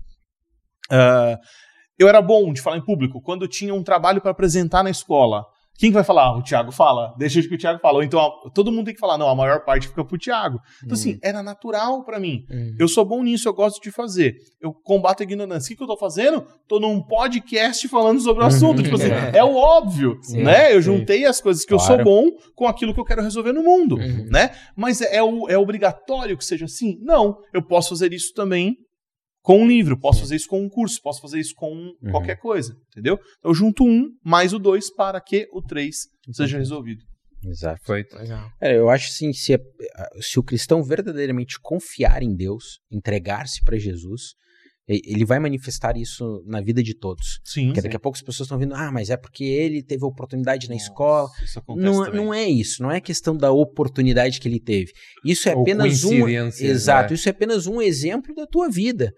Uh, 0.91 1.39
eu 1.99 2.09
era 2.09 2.21
bom 2.21 2.53
de 2.53 2.61
falar 2.61 2.77
em 2.77 2.85
público. 2.85 3.23
Quando 3.23 3.43
eu 3.43 3.49
tinha 3.49 3.75
um 3.75 3.83
trabalho 3.83 4.21
para 4.21 4.33
apresentar 4.33 4.83
na 4.83 4.91
escola, 4.91 5.45
quem 5.77 5.91
vai 5.91 6.05
falar? 6.05 6.37
O 6.37 6.43
Thiago 6.43 6.71
fala. 6.71 7.15
Deixa 7.19 7.43
que 7.43 7.55
o 7.55 7.59
Thiago 7.59 7.81
fala. 7.81 7.97
Ou 7.97 8.05
então 8.05 8.33
todo 8.55 8.71
mundo 8.71 8.87
tem 8.87 8.95
que 8.95 9.01
falar. 9.01 9.19
Não, 9.19 9.29
a 9.29 9.35
maior 9.35 9.65
parte 9.65 9.89
fica 9.89 10.05
pro 10.05 10.17
Thiago. 10.17 10.61
Então, 10.85 10.95
assim, 10.95 11.11
uhum. 11.11 11.15
assim, 11.17 11.29
era 11.29 11.43
natural 11.43 12.05
para 12.05 12.21
mim. 12.21 12.45
Uhum. 12.49 12.77
Eu 12.79 12.87
sou 12.87 13.05
bom 13.05 13.23
nisso, 13.23 13.49
eu 13.49 13.53
gosto 13.53 13.83
de 13.83 13.91
fazer. 13.91 14.37
Eu 14.61 14.73
combato 14.73 15.23
a 15.23 15.25
ignorância. 15.25 15.67
O 15.67 15.69
que, 15.69 15.77
que 15.77 15.83
eu 15.83 15.89
tô 15.89 15.97
fazendo? 15.97 16.47
Tô 16.69 16.79
num 16.79 17.03
podcast 17.03 17.89
falando 17.89 18.21
sobre 18.21 18.45
o 18.45 18.47
assunto. 18.47 18.83
tipo 18.83 18.95
assim, 18.95 19.11
é, 19.11 19.39
é 19.39 19.45
o 19.45 19.57
óbvio, 19.57 20.19
sim, 20.23 20.43
né? 20.43 20.73
Eu 20.73 20.81
sim. 20.81 20.93
juntei 20.93 21.25
as 21.25 21.41
coisas 21.41 21.65
que 21.65 21.75
claro. 21.75 21.83
eu 21.83 21.97
sou 21.97 22.05
bom 22.05 22.31
com 22.55 22.69
aquilo 22.69 22.95
que 22.95 23.01
eu 23.01 23.05
quero 23.05 23.23
resolver 23.23 23.53
no 23.53 23.65
mundo, 23.65 23.97
né? 24.31 24.51
Mas 24.77 25.01
é, 25.01 25.17
é, 25.17 25.19
é 25.19 25.59
obrigatório 25.59 26.39
que 26.39 26.45
seja 26.45 26.67
assim? 26.67 26.99
Não. 27.03 27.39
Eu 27.53 27.63
posso 27.63 27.91
fazer 27.91 28.13
isso 28.13 28.33
também 28.33 28.77
com 29.45 29.59
um 29.59 29.69
livro, 29.69 30.01
posso 30.01 30.21
fazer 30.21 30.37
isso 30.37 30.49
com 30.49 30.63
um 30.65 30.71
curso, 30.71 31.03
posso 31.03 31.21
fazer 31.21 31.39
isso 31.39 31.55
com 31.55 31.71
uhum. 31.71 32.11
qualquer 32.11 32.37
coisa, 32.37 32.75
entendeu? 32.89 33.21
Então 33.39 33.51
eu 33.51 33.55
junto 33.55 33.85
um 33.85 34.09
mais 34.25 34.55
o 34.55 34.59
dois 34.59 34.91
para 34.91 35.21
que 35.21 35.47
o 35.53 35.61
três 35.61 36.09
seja 36.33 36.57
resolvido. 36.57 37.05
Exato. 37.45 37.79
Feito. 37.85 38.17
É, 38.59 38.75
eu 38.79 38.89
acho 38.89 39.11
assim, 39.11 39.35
se, 39.35 39.55
se 40.19 40.39
o 40.39 40.43
cristão 40.43 40.83
verdadeiramente 40.83 41.61
confiar 41.61 42.23
em 42.23 42.35
Deus, 42.35 42.81
entregar-se 42.91 43.63
para 43.63 43.79
Jesus, 43.79 44.33
ele 44.89 45.27
vai 45.27 45.39
manifestar 45.39 45.95
isso 45.95 46.43
na 46.47 46.63
vida 46.63 46.83
de 46.83 46.95
todos. 46.95 47.39
Sim. 47.45 47.67
Porque 47.67 47.83
sim. 47.83 47.87
daqui 47.87 47.97
a 47.97 48.01
pouco 48.01 48.17
as 48.17 48.23
pessoas 48.23 48.47
estão 48.47 48.59
vindo, 48.59 48.75
ah, 48.75 48.91
mas 48.91 49.11
é 49.11 49.17
porque 49.19 49.45
ele 49.45 49.83
teve 49.83 50.07
oportunidade 50.07 50.71
na 50.71 50.75
Nossa, 50.75 50.87
escola. 50.87 51.29
Isso 51.45 51.59
acontece 51.59 51.85
não, 51.85 52.05
também. 52.07 52.25
não 52.25 52.33
é 52.33 52.49
isso, 52.49 52.83
não 52.83 52.91
é 52.91 52.99
questão 52.99 53.37
da 53.37 53.53
oportunidade 53.53 54.41
que 54.41 54.49
ele 54.49 54.59
teve. 54.59 54.91
Isso 55.23 55.51
é 55.51 55.53
apenas 55.53 56.03
um. 56.03 56.27
Exato, 56.27 57.11
né? 57.11 57.15
isso 57.15 57.29
é 57.29 57.31
apenas 57.31 57.67
um 57.67 57.83
exemplo 57.83 58.35
da 58.35 58.47
tua 58.47 58.71
vida 58.71 59.13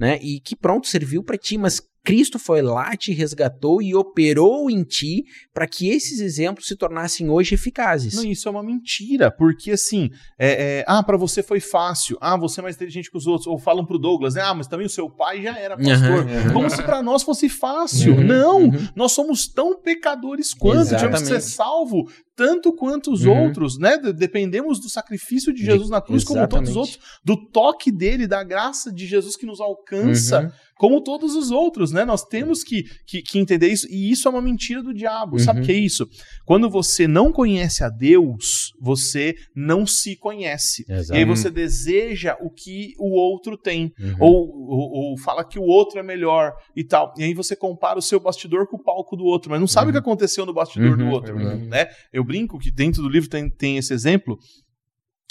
né? 0.00 0.18
E 0.22 0.40
que 0.40 0.56
pronto, 0.56 0.88
serviu 0.88 1.22
para 1.22 1.36
ti, 1.36 1.58
mas 1.58 1.82
Cristo 2.02 2.38
foi 2.38 2.62
lá, 2.62 2.96
te 2.96 3.12
resgatou 3.12 3.82
e 3.82 3.94
operou 3.94 4.70
em 4.70 4.82
ti 4.82 5.24
para 5.52 5.66
que 5.66 5.90
esses 5.90 6.18
exemplos 6.20 6.66
se 6.66 6.74
tornassem 6.74 7.28
hoje 7.28 7.54
eficazes. 7.54 8.14
Não, 8.14 8.24
isso 8.24 8.48
é 8.48 8.50
uma 8.50 8.62
mentira, 8.62 9.30
porque 9.30 9.72
assim, 9.72 10.08
é, 10.38 10.78
é, 10.78 10.84
ah, 10.88 11.02
para 11.02 11.18
você 11.18 11.42
foi 11.42 11.60
fácil, 11.60 12.16
ah, 12.20 12.38
você 12.38 12.60
é 12.60 12.62
mais 12.62 12.76
inteligente 12.76 13.10
que 13.10 13.18
os 13.18 13.26
outros, 13.26 13.46
ou 13.46 13.58
falam 13.58 13.84
pro 13.84 13.98
Douglas, 13.98 14.34
né? 14.34 14.40
ah, 14.42 14.54
mas 14.54 14.66
também 14.66 14.86
o 14.86 14.90
seu 14.90 15.10
pai 15.10 15.42
já 15.42 15.58
era 15.58 15.76
pastor, 15.76 16.24
uhum, 16.24 16.52
como 16.54 16.70
se 16.70 16.82
para 16.82 17.02
nós 17.02 17.22
fosse 17.22 17.50
fácil. 17.50 18.14
Uhum, 18.14 18.24
não, 18.24 18.62
uhum. 18.62 18.88
nós 18.96 19.12
somos 19.12 19.46
tão 19.46 19.78
pecadores 19.78 20.54
quanto, 20.54 20.80
Exatamente. 20.80 21.00
tínhamos 21.00 21.20
que 21.20 21.28
ser 21.28 21.40
salvo 21.42 22.08
tanto 22.40 22.72
quanto 22.72 23.12
os 23.12 23.26
uhum. 23.26 23.48
outros, 23.48 23.78
né? 23.78 23.98
Dependemos 23.98 24.80
do 24.80 24.88
sacrifício 24.88 25.52
de 25.52 25.62
Jesus 25.62 25.90
na 25.90 26.00
cruz, 26.00 26.22
Exatamente. 26.22 26.48
como 26.48 26.64
todos 26.64 26.70
os 26.70 26.76
outros, 26.76 26.98
do 27.22 27.36
toque 27.36 27.92
dele, 27.92 28.26
da 28.26 28.42
graça 28.42 28.90
de 28.90 29.06
Jesus 29.06 29.36
que 29.36 29.44
nos 29.44 29.60
alcança, 29.60 30.40
uhum. 30.40 30.50
como 30.78 31.02
todos 31.02 31.34
os 31.36 31.50
outros, 31.50 31.92
né? 31.92 32.02
Nós 32.02 32.24
temos 32.24 32.64
que, 32.64 32.84
que, 33.06 33.20
que, 33.20 33.38
entender 33.38 33.68
isso, 33.68 33.86
e 33.90 34.10
isso 34.10 34.26
é 34.26 34.30
uma 34.30 34.40
mentira 34.40 34.82
do 34.82 34.94
diabo. 34.94 35.34
Uhum. 35.34 35.38
Sabe 35.38 35.60
o 35.60 35.62
que 35.62 35.70
é 35.70 35.74
isso? 35.74 36.08
Quando 36.46 36.70
você 36.70 37.06
não 37.06 37.30
conhece 37.30 37.84
a 37.84 37.90
Deus, 37.90 38.72
você 38.80 39.34
não 39.54 39.86
se 39.86 40.16
conhece. 40.16 40.86
Exato. 40.88 41.12
E 41.14 41.18
aí 41.18 41.26
você 41.26 41.50
deseja 41.50 42.38
o 42.40 42.48
que 42.48 42.94
o 42.98 43.10
outro 43.10 43.58
tem, 43.58 43.92
uhum. 44.00 44.16
ou, 44.18 44.48
ou, 44.66 44.90
ou, 44.92 45.18
fala 45.18 45.44
que 45.44 45.58
o 45.58 45.64
outro 45.64 45.98
é 45.98 46.02
melhor 46.02 46.54
e 46.74 46.82
tal. 46.82 47.12
E 47.18 47.24
aí 47.24 47.34
você 47.34 47.54
compara 47.54 47.98
o 47.98 48.02
seu 48.02 48.18
bastidor 48.18 48.66
com 48.66 48.78
o 48.78 48.82
palco 48.82 49.14
do 49.14 49.24
outro, 49.24 49.50
mas 49.50 49.60
não 49.60 49.68
sabe 49.68 49.90
o 49.90 49.92
que 49.92 49.98
uhum. 49.98 50.04
aconteceu 50.04 50.46
no 50.46 50.54
bastidor 50.54 50.96
do 50.96 51.04
uhum. 51.04 51.10
outro, 51.10 51.38
né? 51.38 51.86
Eu 52.10 52.24
brinco 52.30 52.60
que 52.60 52.70
dentro 52.70 53.02
do 53.02 53.08
livro 53.08 53.28
tem, 53.28 53.50
tem 53.50 53.76
esse 53.76 53.92
exemplo, 53.92 54.38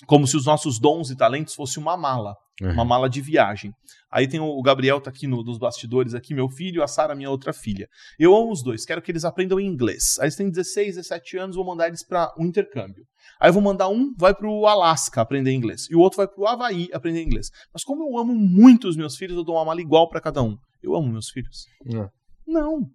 como 0.06 0.28
se 0.28 0.36
os 0.36 0.46
nossos 0.46 0.78
dons 0.78 1.10
e 1.10 1.16
talentos 1.16 1.56
fossem 1.56 1.82
uma 1.82 1.96
mala, 1.96 2.36
uhum. 2.62 2.74
uma 2.74 2.84
mala 2.84 3.10
de 3.10 3.22
viagem. 3.22 3.72
Aí 4.12 4.28
tem 4.28 4.40
o, 4.40 4.62
Gabriel 4.62 5.00
tá 5.00 5.10
aqui 5.10 5.26
no, 5.26 5.42
nos 5.42 5.58
bastidores 5.58 6.14
aqui, 6.14 6.34
meu 6.34 6.50
filho, 6.50 6.84
a 6.84 6.88
Sara, 6.88 7.16
minha 7.16 7.30
outra 7.30 7.54
filha. 7.54 7.88
Eu 8.20 8.36
amo 8.36 8.52
os 8.52 8.62
dois, 8.62 8.86
quero 8.86 9.02
que 9.02 9.12
eles 9.12 9.24
aprendam 9.24 9.62
inglês. 9.62 10.18
Aí 10.20 10.26
eles 10.26 10.36
têm 10.36 10.50
16, 10.50 10.96
17 10.96 11.38
anos, 11.38 11.56
vou 11.56 11.66
mandar 11.66 11.88
eles 11.88 12.06
para 12.06 12.34
um 12.38 12.46
intercâmbio. 12.46 13.06
Aí 13.40 13.48
eu 13.48 13.54
vou 13.54 13.62
mandar 13.62 13.88
um, 13.88 14.14
vai 14.18 14.36
para 14.36 14.50
o 14.50 14.68
Alasca 14.68 15.22
aprender 15.22 15.54
inglês, 15.54 15.88
e 15.90 15.96
o 15.96 16.00
outro 16.00 16.18
vai 16.18 16.28
para 16.28 16.42
o 16.42 16.48
Havaí 16.48 16.90
aprender 16.92 17.24
inglês. 17.24 17.50
Mas 17.74 17.86
como 17.86 18.04
eu 18.04 18.18
amo 18.18 18.36
muito 18.36 18.90
os 18.90 18.98
meus 18.98 19.16
filhos, 19.16 19.38
eu 19.38 19.44
dou 19.46 19.56
uma 19.56 19.64
mala 19.64 19.80
igual 19.80 20.10
para 20.10 20.20
cada 20.20 20.44
um. 20.44 20.58
Eu 20.84 20.96
amo 20.96 21.08
meus 21.08 21.30
filhos. 21.30 21.66
Uhum. 21.86 22.10
Não. 22.46 22.90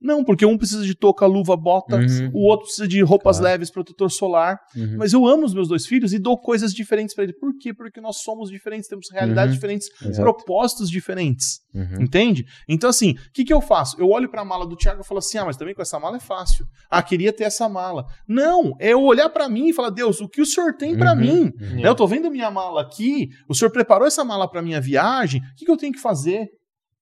Não, 0.00 0.24
porque 0.24 0.46
um 0.46 0.56
precisa 0.56 0.84
de 0.84 0.94
touca, 0.94 1.26
luva, 1.26 1.56
bota, 1.56 1.96
uhum. 1.96 2.30
o 2.32 2.46
outro 2.46 2.66
precisa 2.66 2.88
de 2.88 3.02
roupas 3.02 3.38
claro. 3.38 3.52
leves, 3.52 3.70
protetor 3.70 4.10
solar. 4.10 4.58
Uhum. 4.74 4.96
Mas 4.96 5.12
eu 5.12 5.26
amo 5.26 5.44
os 5.44 5.52
meus 5.52 5.68
dois 5.68 5.86
filhos 5.86 6.14
e 6.14 6.18
dou 6.18 6.38
coisas 6.38 6.72
diferentes 6.72 7.14
para 7.14 7.24
ele. 7.24 7.34
Por 7.34 7.56
quê? 7.58 7.74
Porque 7.74 8.00
nós 8.00 8.22
somos 8.22 8.50
diferentes, 8.50 8.88
temos 8.88 9.10
realidades 9.12 9.52
uhum. 9.52 9.56
diferentes, 9.56 9.88
Exato. 10.02 10.22
propósitos 10.22 10.88
diferentes. 10.88 11.60
Uhum. 11.74 12.02
Entende? 12.02 12.46
Então, 12.68 12.88
assim, 12.88 13.12
o 13.12 13.32
que, 13.32 13.44
que 13.44 13.52
eu 13.52 13.60
faço? 13.60 14.00
Eu 14.00 14.08
olho 14.08 14.28
para 14.28 14.40
a 14.40 14.44
mala 14.44 14.66
do 14.66 14.74
Thiago 14.74 15.02
e 15.02 15.06
falo 15.06 15.18
assim: 15.18 15.38
ah, 15.38 15.44
mas 15.44 15.56
também 15.56 15.74
com 15.74 15.82
essa 15.82 16.00
mala 16.00 16.16
é 16.16 16.20
fácil. 16.20 16.66
Ah, 16.90 17.02
queria 17.02 17.32
ter 17.32 17.44
essa 17.44 17.68
mala. 17.68 18.06
Não, 18.26 18.74
é 18.80 18.92
eu 18.92 19.02
olhar 19.02 19.28
para 19.28 19.48
mim 19.48 19.68
e 19.68 19.72
falar: 19.72 19.90
Deus, 19.90 20.20
o 20.20 20.28
que 20.28 20.40
o 20.40 20.46
senhor 20.46 20.74
tem 20.76 20.96
para 20.96 21.12
uhum. 21.12 21.20
mim? 21.20 21.52
Né, 21.56 21.82
eu 21.84 21.94
tô 21.94 22.06
vendo 22.06 22.30
minha 22.30 22.50
mala 22.50 22.80
aqui, 22.80 23.28
o 23.48 23.54
senhor 23.54 23.70
preparou 23.70 24.06
essa 24.06 24.24
mala 24.24 24.48
para 24.48 24.62
minha 24.62 24.80
viagem, 24.80 25.40
o 25.40 25.54
que, 25.56 25.64
que 25.64 25.70
eu 25.70 25.76
tenho 25.76 25.92
que 25.92 26.00
fazer? 26.00 26.48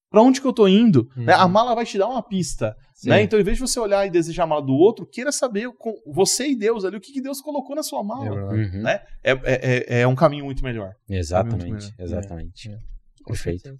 Para 0.09 0.21
onde 0.21 0.41
que 0.41 0.47
eu 0.47 0.53
tô 0.53 0.67
indo? 0.67 1.09
Né? 1.15 1.33
A 1.33 1.47
mala 1.47 1.75
vai 1.75 1.85
te 1.85 1.97
dar 1.97 2.07
uma 2.07 2.23
pista. 2.23 2.75
Né? 3.03 3.21
Então, 3.21 3.39
em 3.39 3.43
vez 3.43 3.57
de 3.57 3.61
você 3.61 3.79
olhar 3.79 4.05
e 4.05 4.09
desejar 4.09 4.43
a 4.43 4.47
mala 4.47 4.61
do 4.61 4.73
outro, 4.73 5.05
queira 5.05 5.31
saber 5.31 5.69
com 5.77 5.93
você 6.05 6.49
e 6.49 6.55
Deus 6.55 6.83
ali 6.83 6.97
o 6.97 6.99
que, 6.99 7.13
que 7.13 7.21
Deus 7.21 7.39
colocou 7.41 7.75
na 7.75 7.83
sua 7.83 8.03
mala. 8.03 8.25
É, 8.25 8.31
uhum. 8.31 8.81
né? 8.81 9.01
é, 9.23 9.31
é, 9.31 9.39
é, 9.43 10.01
é 10.01 10.07
um 10.07 10.15
caminho 10.15 10.45
muito 10.45 10.63
melhor. 10.63 10.93
Exatamente, 11.07 11.67
muito 11.67 11.83
melhor. 11.83 11.93
exatamente. 11.99 12.69
É, 12.69 12.73
é. 12.73 12.79
Perfeito. 13.25 13.79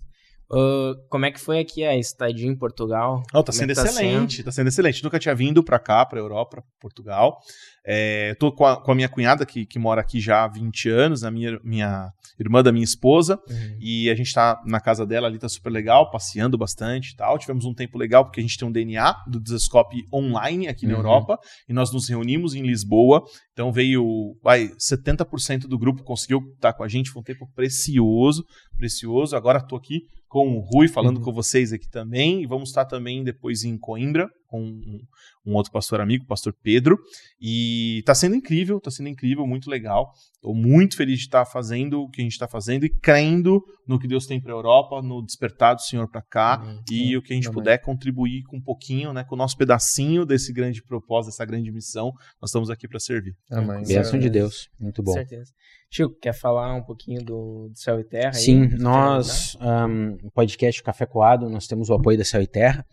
Uh, 0.51 0.95
como 1.09 1.25
é 1.25 1.31
que 1.31 1.39
foi 1.39 1.59
aqui 1.59 1.83
a 1.83 1.95
estadia 1.95 2.47
em 2.47 2.55
Portugal? 2.55 3.21
Oh, 3.31 3.43
tá 3.43 3.51
sendo 3.51 3.71
é 3.71 3.75
tá 3.75 3.83
excelente, 3.83 4.37
sendo? 4.37 4.45
tá 4.45 4.51
sendo 4.51 4.67
excelente. 4.67 5.03
Nunca 5.03 5.19
tinha 5.19 5.35
vindo 5.35 5.63
para 5.63 5.77
cá, 5.77 6.03
para 6.03 6.19
Europa, 6.19 6.57
pra 6.57 6.63
Portugal. 6.79 7.39
É, 7.85 8.33
tô 8.35 8.51
com 8.51 8.65
a, 8.65 8.81
com 8.81 8.91
a, 8.91 8.95
minha 8.95 9.07
cunhada, 9.07 9.45
que, 9.45 9.65
que 9.65 9.77
mora 9.77 10.01
aqui 10.01 10.19
já 10.19 10.43
há 10.43 10.47
20 10.47 10.89
anos, 10.89 11.23
a 11.23 11.29
minha, 11.29 11.59
minha 11.63 12.11
irmã 12.39 12.63
da 12.63 12.71
minha 12.71 12.83
esposa, 12.83 13.39
uhum. 13.47 13.77
e 13.79 14.09
a 14.09 14.15
gente 14.15 14.33
tá 14.33 14.59
na 14.65 14.79
casa 14.79 15.05
dela 15.05 15.27
ali, 15.27 15.37
tá 15.37 15.47
super 15.47 15.69
legal, 15.69 16.09
passeando 16.09 16.57
bastante 16.57 17.11
e 17.11 17.15
tal. 17.15 17.37
Tivemos 17.37 17.65
um 17.65 17.73
tempo 17.73 17.97
legal, 17.97 18.25
porque 18.25 18.39
a 18.39 18.43
gente 18.43 18.57
tem 18.57 18.67
um 18.67 18.71
DNA 18.71 19.15
do 19.27 19.39
Desescope 19.39 20.07
online 20.11 20.67
aqui 20.67 20.87
na 20.87 20.93
uhum. 20.93 20.99
Europa, 20.99 21.39
e 21.67 21.73
nós 21.73 21.91
nos 21.93 22.09
reunimos 22.09 22.55
em 22.55 22.63
Lisboa, 22.63 23.23
então 23.53 23.71
veio, 23.71 24.35
vai, 24.41 24.69
70% 24.79 25.67
do 25.67 25.77
grupo 25.77 26.03
conseguiu 26.03 26.41
estar 26.55 26.73
com 26.73 26.83
a 26.83 26.87
gente, 26.87 27.11
foi 27.11 27.21
um 27.21 27.25
tempo 27.25 27.47
precioso, 27.53 28.43
precioso. 28.77 29.35
Agora 29.35 29.61
tô 29.61 29.75
aqui 29.75 30.01
com 30.29 30.55
o 30.55 30.59
Rui 30.59 30.87
falando 30.87 31.17
uhum. 31.17 31.23
com 31.23 31.33
vocês 31.33 31.73
aqui 31.73 31.89
também. 31.89 32.43
E 32.43 32.45
vamos 32.45 32.69
estar 32.69 32.85
também 32.85 33.23
depois 33.23 33.65
em 33.65 33.77
Coimbra 33.77 34.29
com 34.49 34.61
um, 34.61 34.99
um 35.45 35.53
outro 35.53 35.71
pastor 35.71 36.01
amigo, 36.01 36.23
o 36.23 36.27
pastor 36.27 36.53
Pedro. 36.61 36.97
E 37.39 37.99
está 37.99 38.15
sendo 38.15 38.35
incrível, 38.35 38.77
está 38.77 38.89
sendo 38.89 39.09
incrível, 39.09 39.45
muito 39.45 39.69
legal. 39.69 40.11
Estou 40.33 40.55
muito 40.55 40.95
feliz 40.95 41.19
de 41.19 41.25
estar 41.25 41.45
fazendo 41.45 42.01
o 42.01 42.09
que 42.09 42.21
a 42.21 42.23
gente 42.23 42.33
está 42.33 42.47
fazendo 42.47 42.85
e 42.85 42.89
crendo 42.89 43.61
no 43.87 43.99
que 43.99 44.07
Deus 44.07 44.25
tem 44.25 44.39
para 44.41 44.51
a 44.51 44.55
Europa, 44.55 45.01
no 45.01 45.23
despertar 45.23 45.75
do 45.75 45.81
Senhor 45.81 46.09
para 46.09 46.21
cá 46.21 46.61
uhum. 46.63 46.81
e 46.89 47.17
o 47.17 47.21
que 47.21 47.33
a 47.33 47.35
gente 47.35 47.51
puder 47.51 47.77
contribuir 47.79 48.43
com 48.43 48.57
um 48.57 48.61
pouquinho, 48.61 49.13
né, 49.13 49.23
com 49.23 49.35
o 49.35 49.37
nosso 49.37 49.57
pedacinho 49.57 50.25
desse 50.25 50.53
grande 50.53 50.81
propósito, 50.81 51.31
dessa 51.31 51.45
grande 51.45 51.71
missão. 51.71 52.11
Nós 52.41 52.49
estamos 52.49 52.69
aqui 52.69 52.87
para 52.87 52.99
servir. 52.99 53.35
Amém. 53.51 53.83
Bênção 53.85 54.19
de 54.19 54.29
Deus. 54.29 54.69
Muito 54.79 55.03
bom. 55.03 55.11
Com 55.11 55.17
certeza. 55.17 55.51
Chico, 55.91 56.15
quer 56.21 56.33
falar 56.33 56.75
um 56.75 56.83
pouquinho 56.83 57.23
do, 57.23 57.69
do 57.69 57.77
Céu 57.77 57.99
e 57.99 58.03
Terra? 58.03 58.33
Sim, 58.33 58.63
aí, 58.63 58.77
nós, 58.77 59.57
um, 59.59 60.27
o 60.27 60.31
podcast 60.31 60.83
Café 60.83 61.07
Coado, 61.07 61.49
nós 61.49 61.65
temos 61.65 61.89
o 61.89 61.95
apoio 61.95 62.17
da 62.17 62.23
Céu 62.23 62.41
e 62.41 62.47
Terra. 62.47 62.85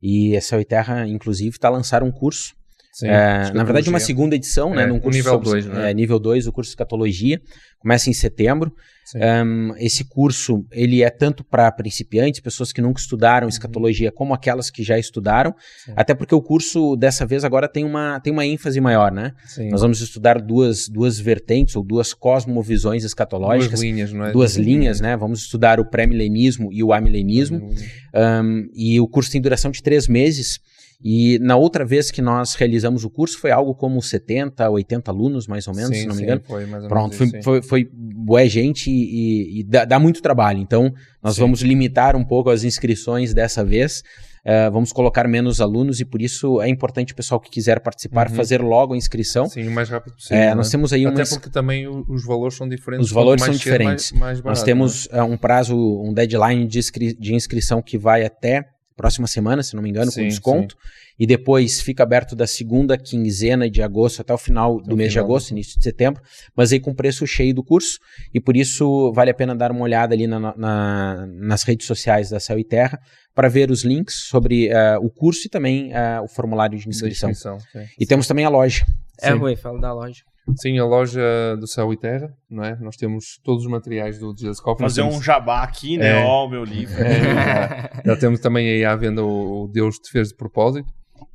E 0.00 0.36
a 0.36 0.40
Céu 0.40 0.60
e 0.60 0.64
Terra, 0.64 1.06
inclusive, 1.06 1.50
está 1.50 1.68
a 1.68 1.72
lançar 1.72 2.02
um 2.02 2.12
curso. 2.12 2.54
Sim, 2.98 3.06
é, 3.06 3.52
na 3.54 3.62
verdade, 3.62 3.88
uma 3.88 4.00
segunda 4.00 4.34
edição, 4.34 4.74
né, 4.74 4.82
é? 4.82 4.86
Num 4.88 4.98
curso 4.98 5.16
nível 5.16 5.38
2, 5.38 5.66
né? 5.66 5.90
É, 5.92 5.94
nível 5.94 6.18
2, 6.18 6.48
o 6.48 6.52
curso 6.52 6.70
de 6.70 6.72
Escatologia. 6.72 7.40
Começa 7.78 8.10
em 8.10 8.12
setembro. 8.12 8.72
Um, 9.14 9.72
esse 9.76 10.02
curso 10.04 10.66
ele 10.72 11.04
é 11.04 11.08
tanto 11.08 11.44
para 11.44 11.70
principiantes, 11.70 12.40
pessoas 12.40 12.72
que 12.72 12.80
nunca 12.80 13.00
estudaram 13.00 13.44
uhum. 13.44 13.50
escatologia, 13.50 14.10
como 14.10 14.34
aquelas 14.34 14.68
que 14.68 14.82
já 14.82 14.98
estudaram. 14.98 15.54
Sim. 15.84 15.92
Até 15.94 16.12
porque 16.12 16.34
o 16.34 16.42
curso 16.42 16.96
dessa 16.96 17.24
vez 17.24 17.44
agora 17.44 17.68
tem 17.68 17.84
uma, 17.84 18.18
tem 18.18 18.32
uma 18.32 18.44
ênfase 18.44 18.80
maior, 18.80 19.12
né? 19.12 19.32
Sim. 19.46 19.70
Nós 19.70 19.80
vamos 19.80 20.00
estudar 20.00 20.40
duas, 20.40 20.88
duas 20.88 21.20
vertentes 21.20 21.76
ou 21.76 21.84
duas 21.84 22.12
cosmovisões 22.12 23.04
escatológicas. 23.04 23.78
Duas 23.78 23.82
linhas, 23.82 24.12
não 24.12 24.26
é? 24.26 24.32
Duas 24.32 24.56
linhas, 24.56 25.00
né? 25.00 25.16
Vamos 25.16 25.42
estudar 25.42 25.78
o 25.78 25.88
pré-milenismo 25.88 26.72
e 26.72 26.82
o 26.82 26.92
amilenismo. 26.92 27.70
Um, 28.12 28.68
e 28.74 29.00
o 29.00 29.06
curso 29.06 29.30
tem 29.30 29.40
duração 29.40 29.70
de 29.70 29.80
três 29.80 30.08
meses. 30.08 30.58
E 31.02 31.38
na 31.38 31.56
outra 31.56 31.84
vez 31.84 32.10
que 32.10 32.20
nós 32.20 32.54
realizamos 32.54 33.04
o 33.04 33.10
curso 33.10 33.38
foi 33.38 33.52
algo 33.52 33.72
como 33.72 34.02
70, 34.02 34.68
80 34.68 35.10
alunos, 35.10 35.46
mais 35.46 35.68
ou 35.68 35.74
menos, 35.74 35.96
sim, 35.96 36.02
se 36.02 36.08
não 36.08 36.16
me 36.16 36.22
engano. 36.22 36.42
Foi 36.44 36.66
mais 36.66 36.82
ou 36.82 36.88
Pronto, 36.88 37.16
menos. 37.16 37.44
Foi, 37.44 37.62
foi, 37.62 37.62
foi 37.62 37.90
boa 37.92 38.44
gente 38.48 38.90
e, 38.90 39.60
e 39.60 39.64
dá, 39.64 39.84
dá, 39.84 39.98
muito 40.00 40.20
trabalho. 40.20 40.58
Então, 40.58 40.92
nós 41.22 41.36
sim. 41.36 41.40
vamos 41.40 41.62
limitar 41.62 42.16
um 42.16 42.24
pouco 42.24 42.50
as 42.50 42.64
inscrições 42.64 43.32
dessa 43.32 43.64
vez. 43.64 44.02
Uh, 44.44 44.70
vamos 44.72 44.92
colocar 44.92 45.28
menos 45.28 45.60
alunos 45.60 46.00
e 46.00 46.04
por 46.04 46.22
isso 46.22 46.60
é 46.60 46.68
importante 46.68 47.12
o 47.12 47.16
pessoal 47.16 47.38
que 47.38 47.50
quiser 47.50 47.80
participar 47.80 48.28
uhum. 48.28 48.34
fazer 48.34 48.60
logo 48.60 48.94
a 48.94 48.96
inscrição. 48.96 49.46
Sim, 49.48 49.68
o 49.68 49.70
mais 49.70 49.88
rápido 49.88 50.14
possível. 50.14 50.36
É, 50.36 50.54
nós 50.54 50.66
né? 50.66 50.70
temos 50.72 50.92
aí 50.92 51.06
Até 51.06 51.24
porque 51.26 51.50
também 51.50 51.86
os 51.86 52.24
valores 52.24 52.56
são 52.56 52.68
diferentes. 52.68 53.06
Os 53.06 53.12
valores 53.12 53.44
são 53.44 53.54
diferentes. 53.54 54.10
Mais, 54.12 54.20
mais 54.20 54.40
barato, 54.40 54.48
nós 54.48 54.62
temos 54.64 55.08
né? 55.12 55.22
uh, 55.22 55.26
um 55.26 55.36
prazo, 55.36 55.76
um 55.76 56.12
deadline 56.12 56.66
de, 56.66 56.78
inscri 56.78 57.14
de 57.14 57.34
inscrição 57.34 57.80
que 57.80 57.98
vai 57.98 58.24
até 58.24 58.64
próxima 58.98 59.26
semana, 59.26 59.62
se 59.62 59.74
não 59.74 59.82
me 59.82 59.88
engano, 59.88 60.10
sim, 60.10 60.22
com 60.22 60.28
desconto. 60.28 60.74
Sim. 60.74 61.08
E 61.20 61.26
depois 61.26 61.80
fica 61.80 62.02
aberto 62.02 62.36
da 62.36 62.46
segunda 62.46 62.98
quinzena 62.98 63.70
de 63.70 63.82
agosto 63.82 64.20
até 64.20 64.32
o 64.34 64.38
final 64.38 64.80
do 64.80 64.96
mês 64.96 65.12
de 65.12 65.18
agosto, 65.18 65.50
início 65.50 65.78
de 65.78 65.82
setembro, 65.82 66.22
mas 66.54 66.72
aí 66.72 66.78
com 66.78 66.94
preço 66.94 67.26
cheio 67.26 67.54
do 67.54 67.64
curso. 67.64 67.98
E 68.32 68.40
por 68.40 68.56
isso 68.56 69.12
vale 69.12 69.30
a 69.30 69.34
pena 69.34 69.54
dar 69.54 69.72
uma 69.72 69.82
olhada 69.82 70.14
ali 70.14 70.26
na, 70.26 70.38
na, 70.56 71.26
nas 71.26 71.62
redes 71.62 71.86
sociais 71.86 72.30
da 72.30 72.38
Céu 72.38 72.58
e 72.58 72.64
Terra 72.64 73.00
para 73.34 73.48
ver 73.48 73.70
os 73.70 73.84
links 73.84 74.26
sobre 74.28 74.68
uh, 74.68 75.04
o 75.04 75.10
curso 75.10 75.46
e 75.46 75.48
também 75.48 75.92
uh, 75.92 76.22
o 76.22 76.28
formulário 76.28 76.78
de 76.78 76.88
inscrição. 76.88 77.30
inscrição 77.30 77.58
e 77.98 78.04
temos 78.04 78.26
também 78.26 78.44
a 78.44 78.48
loja. 78.48 78.84
É, 79.20 79.30
Rui, 79.30 79.56
fala 79.56 79.80
da 79.80 79.92
loja. 79.92 80.22
Sim, 80.56 80.78
a 80.78 80.84
loja 80.84 81.56
do 81.58 81.66
Céu 81.66 81.92
e 81.92 81.96
Terra, 81.96 82.32
não 82.50 82.64
é? 82.64 82.76
Nós 82.80 82.96
temos 82.96 83.38
todos 83.44 83.64
os 83.64 83.70
materiais 83.70 84.18
do 84.18 84.34
Jesus 84.36 84.60
Coffee. 84.60 84.84
Fazer 84.84 85.02
temos... 85.02 85.16
um 85.16 85.22
jabá 85.22 85.62
aqui, 85.62 85.98
né? 85.98 86.20
É, 86.20 86.24
Ó, 86.24 86.44
oh, 86.44 86.48
meu 86.48 86.64
livro. 86.64 86.96
É, 87.08 88.02
já, 88.04 88.16
temos 88.16 88.40
também 88.40 88.68
aí 88.68 88.84
à 88.84 88.94
venda 88.94 89.24
o 89.24 89.68
Deus 89.72 89.96
te 89.96 90.10
fez 90.10 90.28
de 90.28 90.36
propósito. 90.36 90.88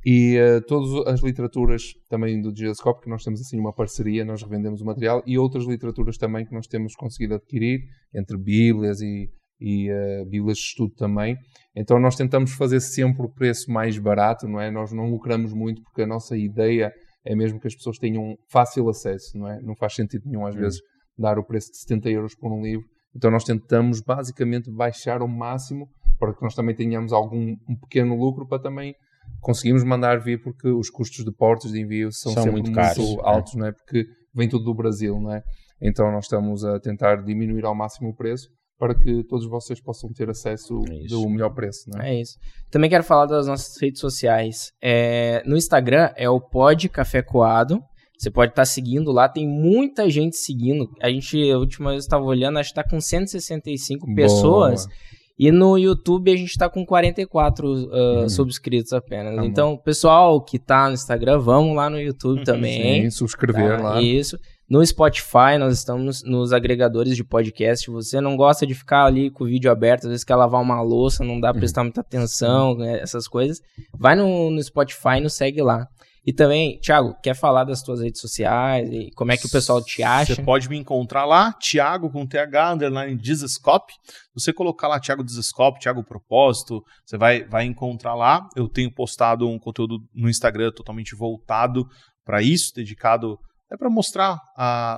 E 0.04 0.38
uh, 0.38 0.60
todas 0.66 1.06
as 1.06 1.20
literaturas 1.20 1.94
também 2.08 2.40
do 2.40 2.52
Coffee, 2.82 3.04
que 3.04 3.10
nós 3.10 3.22
temos 3.22 3.40
assim 3.40 3.58
uma 3.58 3.72
parceria, 3.72 4.24
nós 4.24 4.42
revendemos 4.42 4.80
o 4.80 4.84
material, 4.84 5.22
e 5.26 5.38
outras 5.38 5.64
literaturas 5.66 6.18
também 6.18 6.44
que 6.44 6.52
nós 6.52 6.66
temos 6.66 6.94
conseguido 6.94 7.34
adquirir, 7.34 7.80
entre 8.14 8.36
Bíblias 8.36 9.00
e, 9.00 9.30
e 9.60 9.90
uh, 9.90 10.24
Bíblias 10.26 10.58
de 10.58 10.64
estudo 10.64 10.94
também. 10.94 11.36
Então 11.74 11.98
nós 11.98 12.16
tentamos 12.16 12.52
fazer 12.52 12.80
sempre 12.80 13.24
o 13.24 13.28
preço 13.28 13.70
mais 13.70 13.98
barato, 13.98 14.46
não 14.46 14.60
é? 14.60 14.70
Nós 14.70 14.92
não 14.92 15.10
lucramos 15.10 15.52
muito 15.52 15.82
porque 15.82 16.02
a 16.02 16.06
nossa 16.06 16.36
ideia 16.36 16.92
é 17.24 17.34
mesmo 17.34 17.58
que 17.58 17.66
as 17.66 17.74
pessoas 17.74 17.98
tenham 17.98 18.36
fácil 18.48 18.88
acesso, 18.88 19.38
não 19.38 19.48
é? 19.48 19.60
Não 19.62 19.74
faz 19.74 19.94
sentido 19.94 20.24
nenhum, 20.26 20.46
às 20.46 20.54
hum. 20.54 20.60
vezes, 20.60 20.80
dar 21.16 21.38
o 21.38 21.44
preço 21.44 21.70
de 21.70 21.78
70 21.78 22.10
euros 22.10 22.34
por 22.34 22.52
um 22.52 22.62
livro. 22.62 22.86
Então 23.14 23.30
nós 23.30 23.44
tentamos 23.44 24.00
basicamente 24.00 24.70
baixar 24.70 25.20
ao 25.20 25.28
máximo 25.28 25.88
para 26.18 26.34
que 26.34 26.42
nós 26.42 26.54
também 26.54 26.74
tenhamos 26.74 27.12
algum 27.12 27.56
um 27.68 27.76
pequeno 27.76 28.16
lucro 28.16 28.46
para 28.46 28.60
também 28.60 28.94
conseguirmos 29.40 29.84
mandar 29.84 30.20
vir 30.20 30.42
porque 30.42 30.68
os 30.68 30.90
custos 30.90 31.24
de 31.24 31.32
portos 31.32 31.72
de 31.72 31.80
envio 31.80 32.12
são, 32.12 32.32
são 32.32 32.42
sempre 32.42 32.60
muito, 32.60 32.72
caros, 32.72 32.98
muito 32.98 33.20
é. 33.20 33.28
altos, 33.28 33.54
não 33.54 33.66
é? 33.66 33.72
Porque 33.72 34.06
vem 34.34 34.48
tudo 34.48 34.64
do 34.64 34.74
Brasil, 34.74 35.18
não 35.20 35.32
é? 35.32 35.42
Então 35.80 36.10
nós 36.10 36.24
estamos 36.24 36.64
a 36.64 36.80
tentar 36.80 37.22
diminuir 37.22 37.64
ao 37.64 37.74
máximo 37.74 38.10
o 38.10 38.14
preço 38.14 38.48
para 38.78 38.94
que 38.94 39.24
todos 39.24 39.46
vocês 39.48 39.80
possam 39.80 40.10
ter 40.12 40.28
acesso 40.28 40.80
é 40.90 41.06
do 41.06 41.28
melhor 41.28 41.50
preço. 41.50 41.88
Né? 41.90 42.10
É 42.10 42.20
isso. 42.20 42.34
Também 42.70 42.90
quero 42.90 43.04
falar 43.04 43.26
das 43.26 43.46
nossas 43.46 43.80
redes 43.80 44.00
sociais. 44.00 44.72
É, 44.82 45.42
no 45.46 45.56
Instagram 45.56 46.10
é 46.16 46.28
o 46.28 46.40
Pod 46.40 46.88
Café 46.88 47.22
Coado. 47.22 47.80
Você 48.18 48.30
pode 48.30 48.52
estar 48.52 48.62
tá 48.62 48.66
seguindo 48.66 49.10
lá, 49.10 49.28
tem 49.28 49.46
muita 49.46 50.08
gente 50.08 50.36
seguindo. 50.36 50.88
A 51.02 51.10
gente, 51.10 51.50
a 51.50 51.58
última 51.58 51.90
vez 51.90 52.04
estava 52.04 52.24
olhando, 52.24 52.58
acho 52.58 52.72
que 52.72 52.80
está 52.80 52.88
com 52.88 53.00
165 53.00 54.06
Boa. 54.06 54.16
pessoas. 54.16 54.86
E 55.36 55.50
no 55.50 55.76
YouTube 55.76 56.32
a 56.32 56.36
gente 56.36 56.50
está 56.50 56.68
com 56.68 56.86
44 56.86 57.66
uh, 57.66 58.20
uhum. 58.22 58.28
subscritos 58.28 58.92
apenas. 58.92 59.34
Tá 59.34 59.44
então, 59.44 59.76
pessoal 59.76 60.40
que 60.40 60.58
está 60.58 60.86
no 60.86 60.94
Instagram, 60.94 61.40
vamos 61.40 61.74
lá 61.74 61.90
no 61.90 62.00
YouTube 62.00 62.38
uhum. 62.38 62.44
também. 62.44 63.02
Sim, 63.02 63.10
subscrever 63.10 63.78
tá? 63.78 63.82
lá. 63.82 64.02
Isso. 64.02 64.38
No 64.68 64.84
Spotify, 64.84 65.58
nós 65.58 65.78
estamos 65.78 66.22
nos 66.22 66.52
agregadores 66.52 67.14
de 67.14 67.22
podcast. 67.22 67.90
Você 67.90 68.20
não 68.20 68.34
gosta 68.34 68.66
de 68.66 68.74
ficar 68.74 69.04
ali 69.04 69.30
com 69.30 69.44
o 69.44 69.46
vídeo 69.46 69.70
aberto, 69.70 70.04
às 70.04 70.10
vezes 70.10 70.24
quer 70.24 70.36
lavar 70.36 70.62
uma 70.62 70.80
louça, 70.80 71.22
não 71.22 71.38
dá 71.38 71.52
pra 71.52 71.60
prestar 71.60 71.82
muita 71.82 72.00
atenção, 72.00 72.74
né, 72.74 72.98
essas 72.98 73.28
coisas. 73.28 73.60
Vai 73.92 74.16
no, 74.16 74.50
no 74.50 74.62
Spotify 74.62 75.18
e 75.18 75.20
nos 75.20 75.34
segue 75.34 75.60
lá. 75.60 75.86
E 76.26 76.32
também, 76.32 76.78
Thiago, 76.78 77.14
quer 77.22 77.34
falar 77.34 77.64
das 77.64 77.82
tuas 77.82 78.00
redes 78.00 78.18
sociais 78.18 78.88
e 78.90 79.10
como 79.14 79.30
é 79.32 79.36
que 79.36 79.44
o 79.44 79.50
pessoal 79.50 79.84
te 79.84 80.02
acha? 80.02 80.34
Você 80.34 80.42
pode 80.42 80.70
me 80.70 80.78
encontrar 80.78 81.26
lá, 81.26 81.52
Thiago 81.52 82.10
com 82.10 82.26
TH, 82.26 82.72
underline 82.72 83.14
Dizescope. 83.20 83.92
Você 84.32 84.50
colocar 84.50 84.88
lá 84.88 84.98
Thiago 84.98 85.22
Dizescope, 85.22 85.80
Thiago 85.80 86.02
Propósito, 86.02 86.82
você 87.04 87.18
vai, 87.18 87.44
vai 87.44 87.66
encontrar 87.66 88.14
lá. 88.14 88.48
Eu 88.56 88.70
tenho 88.70 88.90
postado 88.90 89.46
um 89.46 89.58
conteúdo 89.58 89.98
no 90.14 90.30
Instagram 90.30 90.72
totalmente 90.72 91.14
voltado 91.14 91.86
para 92.24 92.40
isso, 92.40 92.74
dedicado 92.74 93.38
é 93.70 93.76
para 93.76 93.90
mostrar 93.90 94.38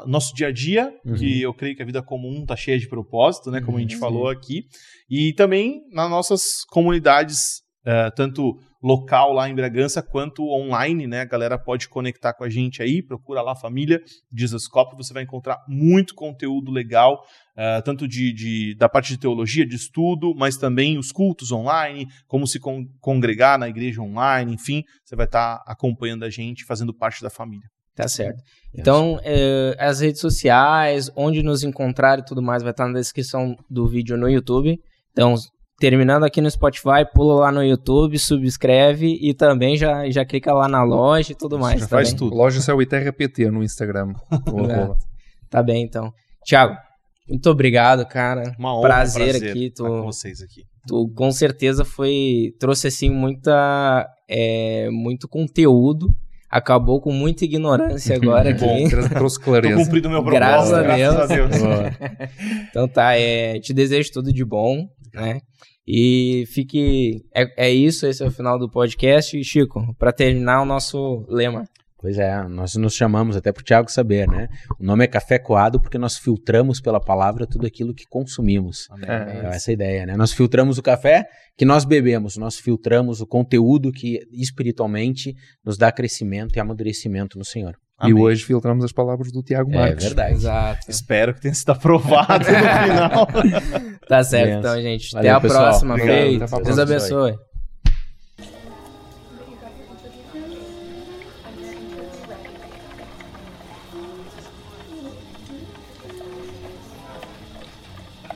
o 0.05 0.09
nosso 0.09 0.35
dia 0.35 0.49
a 0.49 0.53
dia, 0.53 0.93
uhum. 1.05 1.15
que 1.15 1.43
eu 1.43 1.55
creio 1.55 1.77
que 1.77 1.83
a 1.83 1.87
vida 1.87 2.03
comum 2.03 2.45
tá 2.45 2.57
cheia 2.57 2.79
de 2.79 2.89
propósito, 2.89 3.51
né, 3.51 3.61
como 3.61 3.73
uhum, 3.73 3.79
a 3.79 3.81
gente 3.81 3.95
sim. 3.95 4.01
falou 4.01 4.29
aqui, 4.29 4.65
e 5.09 5.33
também 5.35 5.83
nas 5.93 6.11
nossas 6.11 6.65
comunidades, 6.71 7.63
uh, 7.87 8.15
tanto 8.15 8.59
local 8.83 9.33
lá 9.33 9.49
em 9.49 9.55
Bragança 9.55 10.01
quanto 10.01 10.49
online, 10.49 11.09
né? 11.09 11.23
A 11.23 11.25
galera 11.25 11.59
pode 11.59 11.89
conectar 11.89 12.33
com 12.35 12.45
a 12.45 12.49
gente 12.49 12.81
aí, 12.83 13.03
procura 13.03 13.43
lá 13.43 13.53
a 13.53 13.57
família 13.57 14.01
Jesuscope, 14.33 14.97
você 14.97 15.13
vai 15.13 15.25
encontrar 15.25 15.59
muito 15.67 16.15
conteúdo 16.15 16.71
legal, 16.71 17.25
uh, 17.57 17.83
tanto 17.83 18.07
de, 18.07 18.33
de, 18.33 18.77
da 18.77 18.89
parte 18.89 19.09
de 19.09 19.19
teologia, 19.19 19.67
de 19.67 19.75
estudo, 19.75 20.35
mas 20.37 20.57
também 20.57 20.99
os 20.99 21.11
cultos 21.11 21.51
online, 21.51 22.07
como 22.29 22.47
se 22.47 22.61
con 22.61 22.85
congregar 23.01 23.59
na 23.59 23.69
igreja 23.69 24.01
online, 24.01 24.55
enfim, 24.55 24.85
você 25.05 25.17
vai 25.17 25.27
estar 25.27 25.59
tá 25.59 25.65
acompanhando 25.67 26.25
a 26.25 26.31
gente, 26.31 26.65
fazendo 26.65 26.95
parte 26.95 27.23
da 27.23 27.31
família. 27.31 27.69
Tá 27.97 28.07
certo. 28.07 28.43
Então, 28.75 29.19
é, 29.23 29.75
as 29.79 30.01
redes 30.01 30.21
sociais, 30.21 31.11
onde 31.17 31.43
nos 31.43 31.65
encontrar 31.65 32.19
e 32.19 32.25
tudo 32.25 32.43
mais, 32.43 32.63
vai 32.63 32.73
estar 32.73 32.87
na 32.87 32.99
descrição 32.99 33.57
do 33.71 33.89
vídeo 33.89 34.19
no 34.19 34.29
YouTube. 34.29 34.79
Então, 35.13 35.35
terminando 35.79 36.25
aqui 36.25 36.43
no 36.43 36.51
Spotify, 36.51 37.07
pula 37.15 37.41
lá 37.41 37.53
no 37.53 37.65
YouTube, 37.65 38.19
subscreve 38.19 39.19
e 39.21 39.33
também 39.33 39.79
já, 39.79 40.09
já 40.11 40.27
clica 40.27 40.53
lá 40.53 40.69
na 40.69 40.83
loja 40.83 41.33
e 41.33 41.35
tudo 41.35 41.59
mais. 41.59 41.81
Já 41.81 41.87
tá 41.87 41.97
faz 41.97 42.11
bem? 42.11 42.19
tudo. 42.19 42.37
Loja 42.37 42.61
Céu 42.61 42.83
e 42.83 42.87
Terra 42.87 43.11
PT 43.11 43.51
no 43.51 43.63
Instagram. 43.63 44.13
tá 45.49 45.63
bem, 45.63 45.83
então. 45.83 46.13
Tiago, 46.45 46.77
Muito 47.27 47.49
obrigado, 47.49 48.07
cara. 48.07 48.55
Uma 48.59 48.77
honra, 48.77 48.89
prazer, 48.89 49.31
prazer 49.31 49.51
aqui. 49.51 49.71
Tô, 49.71 49.85
com 49.85 50.03
vocês 50.03 50.43
aqui. 50.43 50.65
Tu 50.87 51.13
com 51.17 51.33
certeza 51.33 51.83
foi 51.85 52.53
trouxe 52.61 52.89
assim 52.89 53.11
muita 53.11 54.07
é, 54.29 54.89
muito 54.91 55.27
conteúdo. 55.27 56.09
Acabou 56.51 57.01
com 57.01 57.13
muita 57.13 57.45
ignorância 57.45 58.17
agora 58.17 58.51
aqui. 58.51 58.65
Bom, 58.65 58.89
trouxe 59.09 59.41
clareza. 59.41 59.77
Tô 59.77 59.85
cumprindo 59.85 60.11
meu 60.11 60.23
propósito. 60.25 60.41
Graças 60.41 60.73
a 60.73 60.83
Deus. 60.83 61.15
Graças 61.17 61.31
a 61.31 61.37
Deus. 61.37 61.97
então 62.71 62.89
tá, 62.89 63.19
é, 63.19 63.59
te 63.59 63.73
desejo 63.73 64.13
tudo 64.13 64.33
de 64.33 64.45
bom, 64.45 64.89
né? 65.13 65.41
E 65.87 66.45
fique. 66.49 67.25
É, 67.35 67.69
é 67.69 67.71
isso, 67.71 68.07
esse 68.07 68.23
é 68.23 68.27
o 68.27 68.31
final 68.31 68.59
do 68.59 68.69
podcast. 68.69 69.39
E, 69.39 69.45
Chico, 69.45 69.95
para 69.99 70.13
terminar 70.13 70.63
o 70.63 70.67
nosso 70.67 71.25
lema. 71.29 71.65
Pois 72.07 72.19
é, 72.19 72.41
nós 72.47 72.77
nos 72.77 72.95
chamamos, 72.95 73.37
até 73.37 73.51
para 73.51 73.61
o 73.61 73.65
Tiago 73.65 73.91
saber, 73.91 74.29
né? 74.29 74.49
O 74.79 74.85
nome 74.85 75.03
é 75.03 75.09
Café 75.09 75.41
Coado 75.41 75.81
porque 75.81 75.99
nós 75.99 76.17
filtramos 76.17 76.81
pela 76.81 77.01
palavra 77.01 77.49
tudo 77.49 77.67
aquilo 77.67 77.93
que 77.93 78.05
consumimos. 78.09 78.87
É, 79.03 79.13
é 79.13 79.57
essa 79.57 79.73
a 79.73 79.75
ideia, 79.75 80.07
né? 80.07 80.17
Nós 80.17 80.33
filtramos 80.33 80.79
o 80.79 80.83
café 80.85 81.27
que 81.59 81.65
nós 81.65 81.85
bebemos, 81.85 82.37
nós 82.37 82.61
filtramos 82.61 83.21
o 83.21 83.27
conteúdo 83.27 83.91
que 83.91 84.21
espiritualmente 84.31 85.35
nos 85.65 85.77
dá 85.77 85.91
crescimento 85.91 86.55
e 86.55 86.61
amadurecimento 86.61 87.37
no 87.37 87.45
Senhor. 87.45 87.75
Amém. 87.99 88.17
E 88.17 88.23
hoje 88.23 88.45
filtramos 88.45 88.85
as 88.85 88.93
palavras 88.93 89.33
do 89.33 89.43
Tiago 89.43 89.73
é 89.73 89.75
Marques. 89.75 90.05
É 90.05 90.07
verdade. 90.07 90.35
Exato. 90.35 90.89
Espero 90.89 91.35
que 91.35 91.41
tenha 91.41 91.55
sido 91.55 91.71
aprovado 91.71 92.45
no 92.45 92.55
final. 92.55 93.27
tá 94.07 94.23
certo, 94.23 94.59
então, 94.61 94.81
gente. 94.81 95.11
Valeu, 95.11 95.29
Até 95.29 95.37
a 95.37 95.41
pessoal. 95.41 95.63
próxima. 95.65 95.95
Obrigado. 95.95 96.63
Deus 96.63 96.79
abençoe. 96.79 97.35